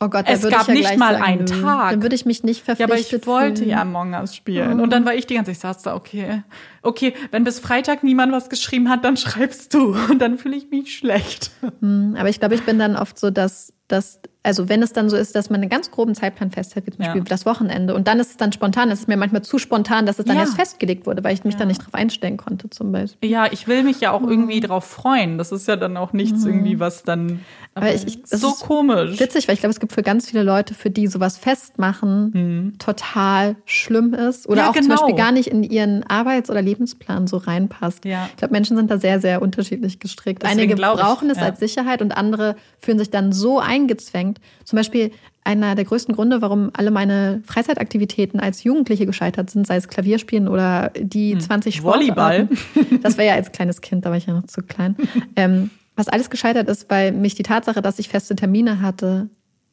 oh 0.00 0.08
Gott, 0.08 0.24
Es 0.28 0.42
gab 0.48 0.62
ich 0.62 0.68
ja 0.68 0.74
nicht 0.74 0.96
mal 0.98 1.12
sagen, 1.14 1.24
einen. 1.24 1.46
Tag. 1.46 1.90
Dann 1.90 2.02
würde 2.02 2.14
ich 2.14 2.24
mich 2.26 2.42
nicht 2.42 2.66
Ja, 2.66 2.74
verpflichtet 2.76 3.22
aber 3.22 3.22
ich 3.22 3.26
wollte 3.26 3.56
fühlen. 3.62 3.70
ja 3.70 3.82
Among 3.82 4.14
Us 4.14 4.34
spielen. 4.34 4.80
Und 4.80 4.90
dann 4.90 5.04
war 5.04 5.14
ich 5.14 5.26
die 5.26 5.34
ganze 5.34 5.50
Zeit, 5.50 5.56
ich 5.56 5.60
saß 5.60 5.82
da, 5.82 5.94
okay, 5.94 6.42
okay, 6.82 7.12
wenn 7.30 7.44
bis 7.44 7.60
Freitag 7.60 8.02
niemand 8.02 8.32
was 8.32 8.48
geschrieben 8.48 8.88
hat, 8.88 9.04
dann 9.04 9.16
schreibst 9.16 9.72
du. 9.74 9.94
Und 10.10 10.18
dann 10.20 10.38
fühle 10.38 10.56
ich 10.56 10.70
mich 10.70 10.96
schlecht. 10.96 11.50
Aber 11.82 12.28
ich 12.28 12.40
glaube, 12.40 12.54
ich 12.54 12.62
bin 12.64 12.78
dann 12.78 12.96
oft 12.96 13.18
so, 13.18 13.30
dass, 13.30 13.72
dass, 13.88 14.20
also 14.46 14.68
wenn 14.68 14.82
es 14.82 14.92
dann 14.92 15.10
so 15.10 15.16
ist, 15.16 15.34
dass 15.34 15.50
man 15.50 15.60
einen 15.60 15.68
ganz 15.68 15.90
groben 15.90 16.14
Zeitplan 16.14 16.50
festhält, 16.50 16.86
wie 16.86 16.92
zum 16.92 17.02
Ja. 17.02 17.08
Beispiel 17.12 17.24
das 17.28 17.44
Wochenende, 17.44 17.94
und 17.94 18.08
dann 18.08 18.18
ist 18.20 18.30
es 18.30 18.36
dann 18.36 18.52
spontan, 18.52 18.88
das 18.88 19.00
ist 19.00 19.08
mir 19.08 19.16
manchmal 19.16 19.42
zu 19.42 19.58
spontan, 19.58 20.06
dass 20.06 20.18
es 20.18 20.24
dann 20.24 20.36
Ja. 20.36 20.42
erst 20.42 20.54
festgelegt 20.54 21.06
wurde, 21.06 21.22
weil 21.24 21.34
ich 21.34 21.44
mich 21.44 21.56
dann 21.56 21.68
nicht 21.68 21.84
drauf 21.84 21.94
einstellen 21.94 22.36
konnte, 22.36 22.70
zum 22.70 22.92
Beispiel. 22.92 23.28
Ja, 23.28 23.46
ich 23.50 23.66
will 23.68 23.82
mich 23.82 24.00
ja 24.00 24.12
auch 24.12 24.22
irgendwie 24.22 24.60
drauf 24.60 24.84
freuen. 24.84 25.36
Das 25.36 25.52
ist 25.52 25.68
ja 25.68 25.76
dann 25.76 25.96
auch 25.96 26.12
nichts 26.12 26.44
irgendwie, 26.44 26.80
was 26.80 27.02
dann 27.02 27.40
Aber 27.74 27.92
ich- 27.94 28.06
ich- 28.06 28.22
das 28.22 28.40
so 28.40 28.52
komisch. 28.52 29.20
Witzig, 29.20 29.48
weil 29.48 29.54
ich 29.54 29.60
glaube, 29.60 29.72
es 29.72 29.80
gibt 29.80 29.92
für 29.92 30.02
ganz 30.02 30.30
viele 30.30 30.42
Leute, 30.42 30.72
für 30.74 30.88
die 30.90 31.08
sowas 31.08 31.36
festmachen 31.36 32.74
total 32.78 33.56
schlimm 33.64 34.14
ist 34.14 34.46
oder 34.48 34.54
Mhm. 34.56 34.64
Ja, 34.64 34.70
auch 34.70 34.74
zum 34.74 34.82
genau. 34.88 34.94
Beispiel 35.00 35.14
gar 35.16 35.32
nicht 35.32 35.48
in 35.48 35.62
ihren 35.62 36.02
Arbeits- 36.04 36.50
oder 36.50 36.62
Lebensplan 36.62 37.26
so 37.26 37.36
reinpasst. 37.36 38.04
Ja. 38.04 38.26
Ich 38.30 38.36
glaube, 38.36 38.52
Menschen 38.52 38.76
sind 38.76 38.90
da 38.90 38.98
sehr, 38.98 39.20
sehr 39.20 39.42
unterschiedlich 39.42 39.98
gestrickt. 39.98 40.42
Deswegen 40.42 40.60
Einige 40.60 40.74
glaub 40.74 40.96
ich, 40.96 41.02
brauchen 41.02 41.30
es 41.30 41.38
ja. 41.38 41.44
als 41.44 41.58
Sicherheit 41.60 42.00
und 42.02 42.16
andere 42.16 42.56
fühlen 42.78 42.98
sich 42.98 43.10
dann 43.10 43.32
so 43.32 43.58
eingezwängt. 43.58 44.35
Zum 44.64 44.76
Beispiel 44.76 45.10
einer 45.44 45.74
der 45.74 45.84
größten 45.84 46.14
Gründe, 46.14 46.42
warum 46.42 46.70
alle 46.74 46.90
meine 46.90 47.40
Freizeitaktivitäten 47.46 48.40
als 48.40 48.64
Jugendliche 48.64 49.06
gescheitert 49.06 49.50
sind, 49.50 49.66
sei 49.66 49.76
es 49.76 49.88
Klavierspielen 49.88 50.48
oder 50.48 50.90
die 50.98 51.36
20 51.38 51.76
Hm. 51.78 51.84
Volleyball. 51.84 52.48
Sportarten. 52.50 53.00
Das 53.02 53.16
war 53.18 53.24
ja 53.24 53.34
als 53.34 53.52
kleines 53.52 53.80
Kind, 53.80 54.04
da 54.04 54.10
war 54.10 54.16
ich 54.16 54.26
ja 54.26 54.34
noch 54.34 54.46
zu 54.46 54.62
klein. 54.62 54.96
Ähm, 55.36 55.70
was 55.94 56.08
alles 56.08 56.30
gescheitert 56.30 56.68
ist, 56.68 56.90
weil 56.90 57.12
mich 57.12 57.34
die 57.36 57.42
Tatsache, 57.42 57.80
dass 57.82 57.98
ich 57.98 58.08
feste 58.08 58.34
Termine 58.36 58.80
hatte, 58.82 59.28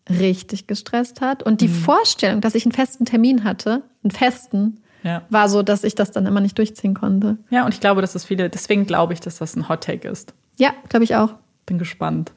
richtig 0.10 0.68
gestresst 0.68 1.22
hat. 1.22 1.44
Und 1.44 1.62
die 1.62 1.68
Mhm. 1.68 1.74
Vorstellung, 1.74 2.42
dass 2.42 2.56
ich 2.56 2.66
einen 2.66 2.72
festen 2.74 3.06
Termin 3.06 3.44
hatte, 3.44 3.84
einen 4.04 4.12
festen, 4.12 4.80
Ja. 5.04 5.24
war 5.30 5.50
so, 5.50 5.64
dass 5.64 5.84
ich 5.84 5.96
das 5.96 6.12
dann 6.12 6.26
immer 6.26 6.40
nicht 6.42 6.58
durchziehen 6.58 6.94
konnte. 6.94 7.38
Ja, 7.50 7.66
und 7.66 7.74
ich 7.74 7.80
glaube, 7.80 8.02
dass 8.02 8.14
das 8.14 8.26
viele, 8.26 8.50
deswegen 8.50 8.86
glaube 8.86 9.14
ich, 9.14 9.20
dass 9.22 9.38
das 9.40 9.56
ein 9.56 9.68
Hot 9.70 9.82
Take 9.84 10.08
ist. 10.08 10.34
Ja, 10.58 10.72
glaube 10.90 11.04
ich 11.04 11.16
auch. 11.16 11.34
Bin 11.66 11.78
gespannt. 11.78 12.32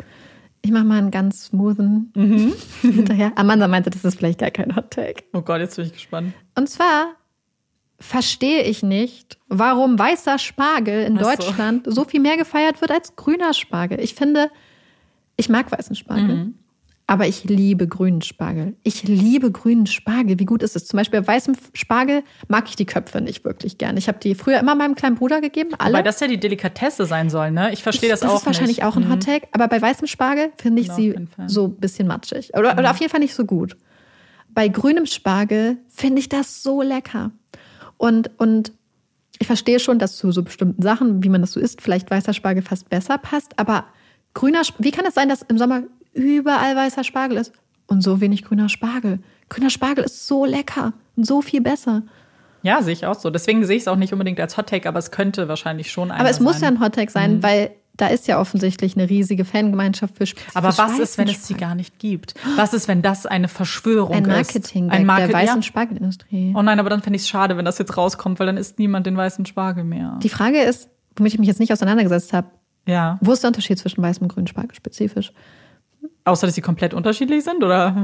Ich 0.62 0.70
mache 0.72 0.84
mal 0.84 0.98
einen 0.98 1.10
ganz 1.10 1.46
smoothen 1.46 2.12
Mhm. 2.14 2.52
hinterher. 2.82 3.32
Amanda 3.36 3.68
meinte, 3.68 3.90
das 3.90 4.04
ist 4.04 4.16
vielleicht 4.18 4.40
gar 4.40 4.50
kein 4.50 4.74
Hot 4.74 4.90
Take. 4.90 5.22
Oh 5.32 5.42
Gott, 5.42 5.60
jetzt 5.60 5.76
bin 5.76 5.86
ich 5.86 5.92
gespannt. 5.92 6.32
Und 6.56 6.68
zwar 6.68 7.14
verstehe 7.98 8.62
ich 8.64 8.82
nicht, 8.82 9.38
warum 9.48 9.98
weißer 9.98 10.38
Spargel 10.38 11.04
in 11.04 11.18
Ach 11.18 11.22
so. 11.22 11.30
Deutschland 11.30 11.86
so. 11.88 12.04
viel 12.04 12.20
mehr 12.20 12.36
gefeiert 12.36 12.80
wird 12.80 12.90
als 12.90 13.16
grüner 13.16 13.54
Spargel. 13.54 14.00
Ich 14.00 14.14
finde, 14.14 14.50
ich 15.36 15.48
mag 15.48 15.70
weißen 15.72 15.96
Spargel, 15.96 16.34
Mhm. 16.36 16.54
Aber 17.08 17.28
ich 17.28 17.44
liebe 17.44 17.86
grünen 17.86 18.20
Spargel. 18.20 18.74
Ich 18.82 19.04
liebe 19.04 19.52
grünen 19.52 19.86
Spargel. 19.86 20.40
Wie 20.40 20.44
gut 20.44 20.62
ist 20.62 20.74
es? 20.74 20.86
Zum 20.86 20.96
Beispiel 20.96 21.20
bei 21.20 21.28
weißem 21.28 21.54
Spargel 21.72 22.24
mag 22.48 22.68
ich 22.68 22.74
die 22.74 22.84
Köpfe 22.84 23.20
nicht 23.20 23.44
wirklich 23.44 23.78
gern. 23.78 23.96
Ich 23.96 24.08
habe 24.08 24.18
die 24.18 24.34
früher 24.34 24.58
immer 24.58 24.74
meinem 24.74 24.96
kleinen 24.96 25.14
Bruder 25.14 25.40
gegeben, 25.40 25.70
alle. 25.78 25.94
Weil 25.94 26.02
das 26.02 26.18
ja 26.18 26.26
die 26.26 26.40
Delikatesse 26.40 27.06
sein 27.06 27.30
soll, 27.30 27.52
ne? 27.52 27.72
Ich 27.72 27.84
verstehe 27.84 28.10
das, 28.10 28.20
das 28.20 28.30
auch 28.30 28.38
ist 28.38 28.46
wahrscheinlich 28.46 28.78
nicht. 28.78 28.84
Mhm. 28.84 28.88
auch 28.88 28.96
ein 28.96 29.10
Hottag, 29.10 29.42
aber 29.52 29.68
bei 29.68 29.80
weißem 29.80 30.08
Spargel 30.08 30.50
finde 30.56 30.82
ich 30.82 30.90
auch 30.90 30.96
sie. 30.96 31.10
Mhm. 31.10 31.48
so 31.48 31.66
ein 31.66 31.76
bisschen 31.76 32.08
matschig. 32.08 32.56
Oder, 32.56 32.76
oder 32.76 32.90
auf 32.90 32.98
jeden 32.98 33.10
Fall 33.10 33.20
nicht 33.20 33.34
so 33.34 33.44
gut. 33.44 33.76
Bei 34.48 34.66
grünem 34.66 35.06
Spargel 35.06 35.76
finde 35.88 36.18
ich 36.18 36.28
das 36.28 36.62
so 36.62 36.82
lecker. 36.82 37.30
Und, 37.98 38.30
und 38.38 38.72
ich 39.38 39.46
verstehe 39.46 39.78
schon, 39.78 39.98
dass 40.00 40.16
zu 40.16 40.32
so 40.32 40.42
bestimmten 40.42 40.82
Sachen, 40.82 41.22
wie 41.22 41.28
man 41.28 41.40
das 41.40 41.52
so 41.52 41.60
isst, 41.60 41.82
vielleicht 41.82 42.10
weißer 42.10 42.32
Spargel 42.32 42.62
fast 42.62 42.88
besser 42.88 43.18
passt. 43.18 43.58
Aber 43.58 43.84
grüner, 44.34 44.62
wie 44.78 44.90
kann 44.90 45.04
es 45.06 45.14
sein, 45.14 45.28
dass 45.28 45.42
im 45.42 45.58
Sommer 45.58 45.82
überall 46.16 46.74
weißer 46.74 47.04
Spargel 47.04 47.38
ist 47.38 47.52
und 47.86 48.02
so 48.02 48.20
wenig 48.20 48.42
grüner 48.42 48.68
Spargel? 48.68 49.20
Grüner 49.48 49.70
Spargel 49.70 50.04
ist 50.04 50.26
so 50.26 50.44
lecker 50.44 50.92
und 51.16 51.26
so 51.26 51.42
viel 51.42 51.60
besser. 51.60 52.02
Ja, 52.62 52.82
sehe 52.82 52.92
ich 52.92 53.06
auch 53.06 53.14
so. 53.14 53.30
Deswegen 53.30 53.64
sehe 53.64 53.76
ich 53.76 53.82
es 53.82 53.88
auch 53.88 53.96
nicht 53.96 54.12
unbedingt 54.12 54.40
als 54.40 54.56
Hot 54.56 54.68
Take, 54.68 54.88
aber 54.88 54.98
es 54.98 55.10
könnte 55.10 55.48
wahrscheinlich 55.48 55.90
schon 55.92 56.10
einer 56.10 56.20
Aber 56.20 56.30
es 56.30 56.40
muss 56.40 56.54
ja 56.54 56.60
sein. 56.60 56.74
Mhm. 56.74 56.80
ein 56.80 56.84
Hottag 56.84 57.10
sein, 57.10 57.42
weil 57.42 57.70
da 57.96 58.08
ist 58.08 58.26
ja 58.26 58.40
offensichtlich 58.40 58.96
eine 58.96 59.08
riesige 59.08 59.44
Fangemeinschaft 59.44 60.16
für 60.18 60.24
Aber 60.54 60.68
was 60.68 60.78
weißen 60.78 61.00
ist, 61.00 61.18
wenn 61.18 61.28
es 61.28 61.46
sie 61.46 61.54
gar 61.54 61.74
nicht 61.74 61.98
gibt? 61.98 62.34
Was 62.56 62.74
ist, 62.74 62.88
wenn 62.88 63.02
das 63.02 63.24
eine 63.24 63.48
Verschwörung 63.48 64.16
Ein 64.16 64.24
ist? 64.24 64.54
Marketing 64.54 64.90
Ein 64.90 65.06
der 65.06 65.32
weißen 65.32 65.56
ja. 65.56 65.62
Spargelindustrie. 65.62 66.52
Oh 66.56 66.62
nein, 66.62 66.78
aber 66.78 66.90
dann 66.90 67.02
fände 67.02 67.16
ich 67.16 67.22
es 67.22 67.28
schade, 67.28 67.56
wenn 67.56 67.64
das 67.64 67.78
jetzt 67.78 67.96
rauskommt, 67.96 68.38
weil 68.38 68.46
dann 68.46 68.56
isst 68.56 68.78
niemand 68.78 69.06
den 69.06 69.16
weißen 69.16 69.46
Spargel 69.46 69.84
mehr. 69.84 70.18
Die 70.22 70.28
Frage 70.28 70.60
ist, 70.60 70.90
womit 71.16 71.32
ich 71.32 71.38
mich 71.38 71.48
jetzt 71.48 71.60
nicht 71.60 71.72
auseinandergesetzt 71.72 72.32
habe, 72.32 72.48
ja. 72.86 73.18
wo 73.20 73.32
ist 73.32 73.42
der 73.42 73.48
Unterschied 73.48 73.78
zwischen 73.78 74.02
weißem 74.02 74.24
und 74.24 74.32
grünem 74.32 74.46
Spargel 74.46 74.74
spezifisch? 74.74 75.32
Außer, 76.26 76.46
dass 76.46 76.54
sie 76.54 76.60
komplett 76.60 76.92
unterschiedlich 76.92 77.44
sind, 77.44 77.62
oder? 77.64 77.96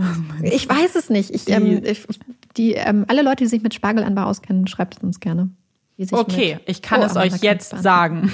Ich 0.43 0.69
weiß 0.69 0.95
es 0.95 1.11
nicht. 1.11 1.31
Ich, 1.31 1.49
ähm, 1.51 1.83
ich, 1.85 2.07
die, 2.57 2.73
ähm, 2.75 3.05
alle 3.09 3.23
Leute, 3.23 3.45
die 3.45 3.49
sich 3.49 3.63
mit 3.63 3.75
Spargelanbau 3.75 4.23
auskennen, 4.25 4.67
schreibt 4.69 4.97
es 4.97 5.03
uns 5.03 5.21
gerne. 5.21 5.51
Die 5.99 6.07
Okay, 6.11 6.59
ich 6.67 6.81
kann 6.83 7.03
Oh, 7.03 7.05
es 7.05 7.17
euch 7.17 7.43
jetzt 7.43 7.77
sagen. 7.83 8.33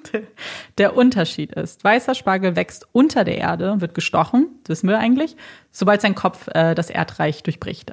Der 0.78 0.96
Unterschied 0.96 1.52
ist, 1.52 1.84
weißer 1.84 2.14
Spargel 2.14 2.56
wächst 2.56 2.86
unter 2.92 3.22
der 3.24 3.38
Erde 3.38 3.72
und 3.72 3.80
wird 3.80 3.94
gestochen, 3.94 4.48
das 4.64 4.78
wissen 4.78 4.88
wir 4.88 4.98
eigentlich, 4.98 5.36
sobald 5.70 6.00
sein 6.00 6.14
Kopf 6.14 6.48
äh, 6.54 6.74
das 6.74 6.90
Erdreich 6.90 7.42
durchbricht. 7.42 7.92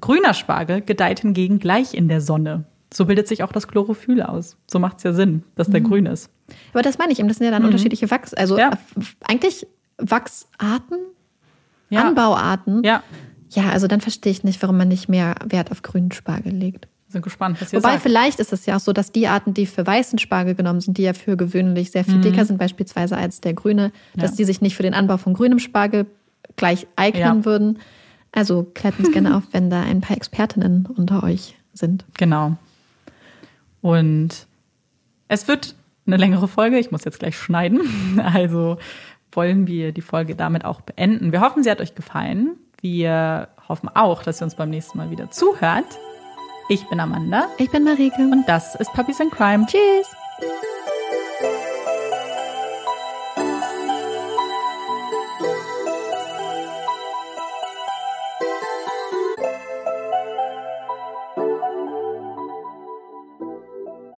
Grüner 0.00 0.34
Spargel 0.34 0.82
gedeiht 0.82 1.20
hingegen 1.20 1.58
gleich 1.58 1.94
in 1.94 2.08
der 2.08 2.20
Sonne. 2.20 2.64
So 2.92 3.06
bildet 3.06 3.26
sich 3.28 3.42
auch 3.42 3.50
das 3.52 3.66
Chlorophyll 3.66 4.22
aus. 4.22 4.56
So 4.70 4.78
macht 4.78 4.98
es 4.98 5.02
ja 5.04 5.12
Sinn, 5.12 5.42
dass 5.56 5.68
der 5.70 5.80
grün 5.80 6.06
ist. 6.06 6.30
Aber 6.72 6.82
das 6.82 6.98
meine 6.98 7.12
ich 7.12 7.18
eben, 7.18 7.28
das 7.28 7.38
sind 7.38 7.46
ja 7.46 7.50
dann 7.50 7.64
unterschiedliche 7.64 8.10
Wachs, 8.10 8.34
also 8.34 8.54
Mhm. 8.54 8.60
Ja. 8.60 8.70
äh, 8.70 8.76
eigentlich 9.24 9.66
Wachsarten, 9.98 10.98
Ja. 11.90 12.02
Anbauarten. 12.08 12.82
Ja, 12.84 13.02
Ja, 13.50 13.70
also 13.70 13.86
dann 13.86 14.00
verstehe 14.00 14.32
ich 14.32 14.42
nicht, 14.42 14.60
warum 14.62 14.76
man 14.76 14.88
nicht 14.88 15.08
mehr 15.08 15.36
Wert 15.44 15.70
auf 15.70 15.82
grünen 15.82 16.10
Spargel 16.12 16.52
legt. 16.52 16.88
sind 17.08 17.22
gespannt, 17.22 17.60
was 17.60 17.72
ihr 17.72 17.78
Wobei 17.78 17.92
sagt. 17.92 18.02
vielleicht 18.02 18.40
ist 18.40 18.52
es 18.52 18.66
ja 18.66 18.74
auch 18.74 18.80
so, 18.80 18.92
dass 18.92 19.12
die 19.12 19.28
Arten, 19.28 19.54
die 19.54 19.66
für 19.66 19.86
weißen 19.86 20.18
Spargel 20.18 20.56
genommen 20.56 20.80
sind, 20.80 20.98
die 20.98 21.02
ja 21.02 21.12
für 21.12 21.36
gewöhnlich 21.36 21.92
sehr 21.92 22.04
viel 22.04 22.20
dicker 22.20 22.44
sind, 22.44 22.58
beispielsweise 22.58 23.16
als 23.16 23.40
der 23.40 23.54
grüne, 23.54 23.92
dass 24.16 24.32
Mhm. 24.32 24.34
Ja. 24.34 24.36
die 24.38 24.44
sich 24.46 24.60
nicht 24.60 24.74
für 24.74 24.82
den 24.82 24.94
Anbau 24.94 25.16
von 25.18 25.32
grünem 25.34 25.60
Spargel 25.60 26.06
gleich 26.56 26.88
eignen 26.96 27.20
Ja. 27.40 27.44
würden. 27.44 27.78
Also 28.32 28.64
klärt 28.74 28.98
uns 28.98 29.12
gerne 29.12 29.36
auf, 29.36 29.44
wenn 29.52 29.70
da 29.70 29.82
ein 29.82 30.00
paar 30.00 30.16
Expertinnen 30.16 30.86
unter 30.96 31.22
euch 31.22 31.54
sind. 31.72 32.04
Genau. 32.18 32.56
Und 33.80 34.30
es 35.28 35.46
wird 35.46 35.76
eine 36.06 36.16
längere 36.16 36.48
Folge. 36.48 36.78
Ich 36.78 36.90
muss 36.90 37.04
jetzt 37.04 37.18
gleich 37.20 37.36
schneiden. 37.38 37.80
Also 38.22 38.78
wollen 39.36 39.66
wir 39.66 39.92
die 39.92 40.00
Folge 40.02 40.34
damit 40.34 40.64
auch 40.64 40.80
beenden. 40.80 41.32
Wir 41.32 41.40
hoffen, 41.40 41.62
sie 41.62 41.70
hat 41.70 41.80
euch 41.80 41.94
gefallen. 41.94 42.56
Wir 42.80 43.48
hoffen 43.68 43.88
auch, 43.94 44.22
dass 44.22 44.40
ihr 44.40 44.44
uns 44.44 44.54
beim 44.56 44.70
nächsten 44.70 44.98
Mal 44.98 45.10
wieder 45.10 45.30
zuhört. 45.30 45.86
Ich 46.68 46.86
bin 46.88 46.98
Amanda 47.00 47.46
Ich 47.58 47.70
bin 47.70 47.84
Marike. 47.84 48.20
und 48.20 48.44
das 48.46 48.74
ist 48.76 48.92
Puppies 48.92 49.20
in 49.20 49.30
Crime. 49.30 49.66
Tschüss. 49.66 50.06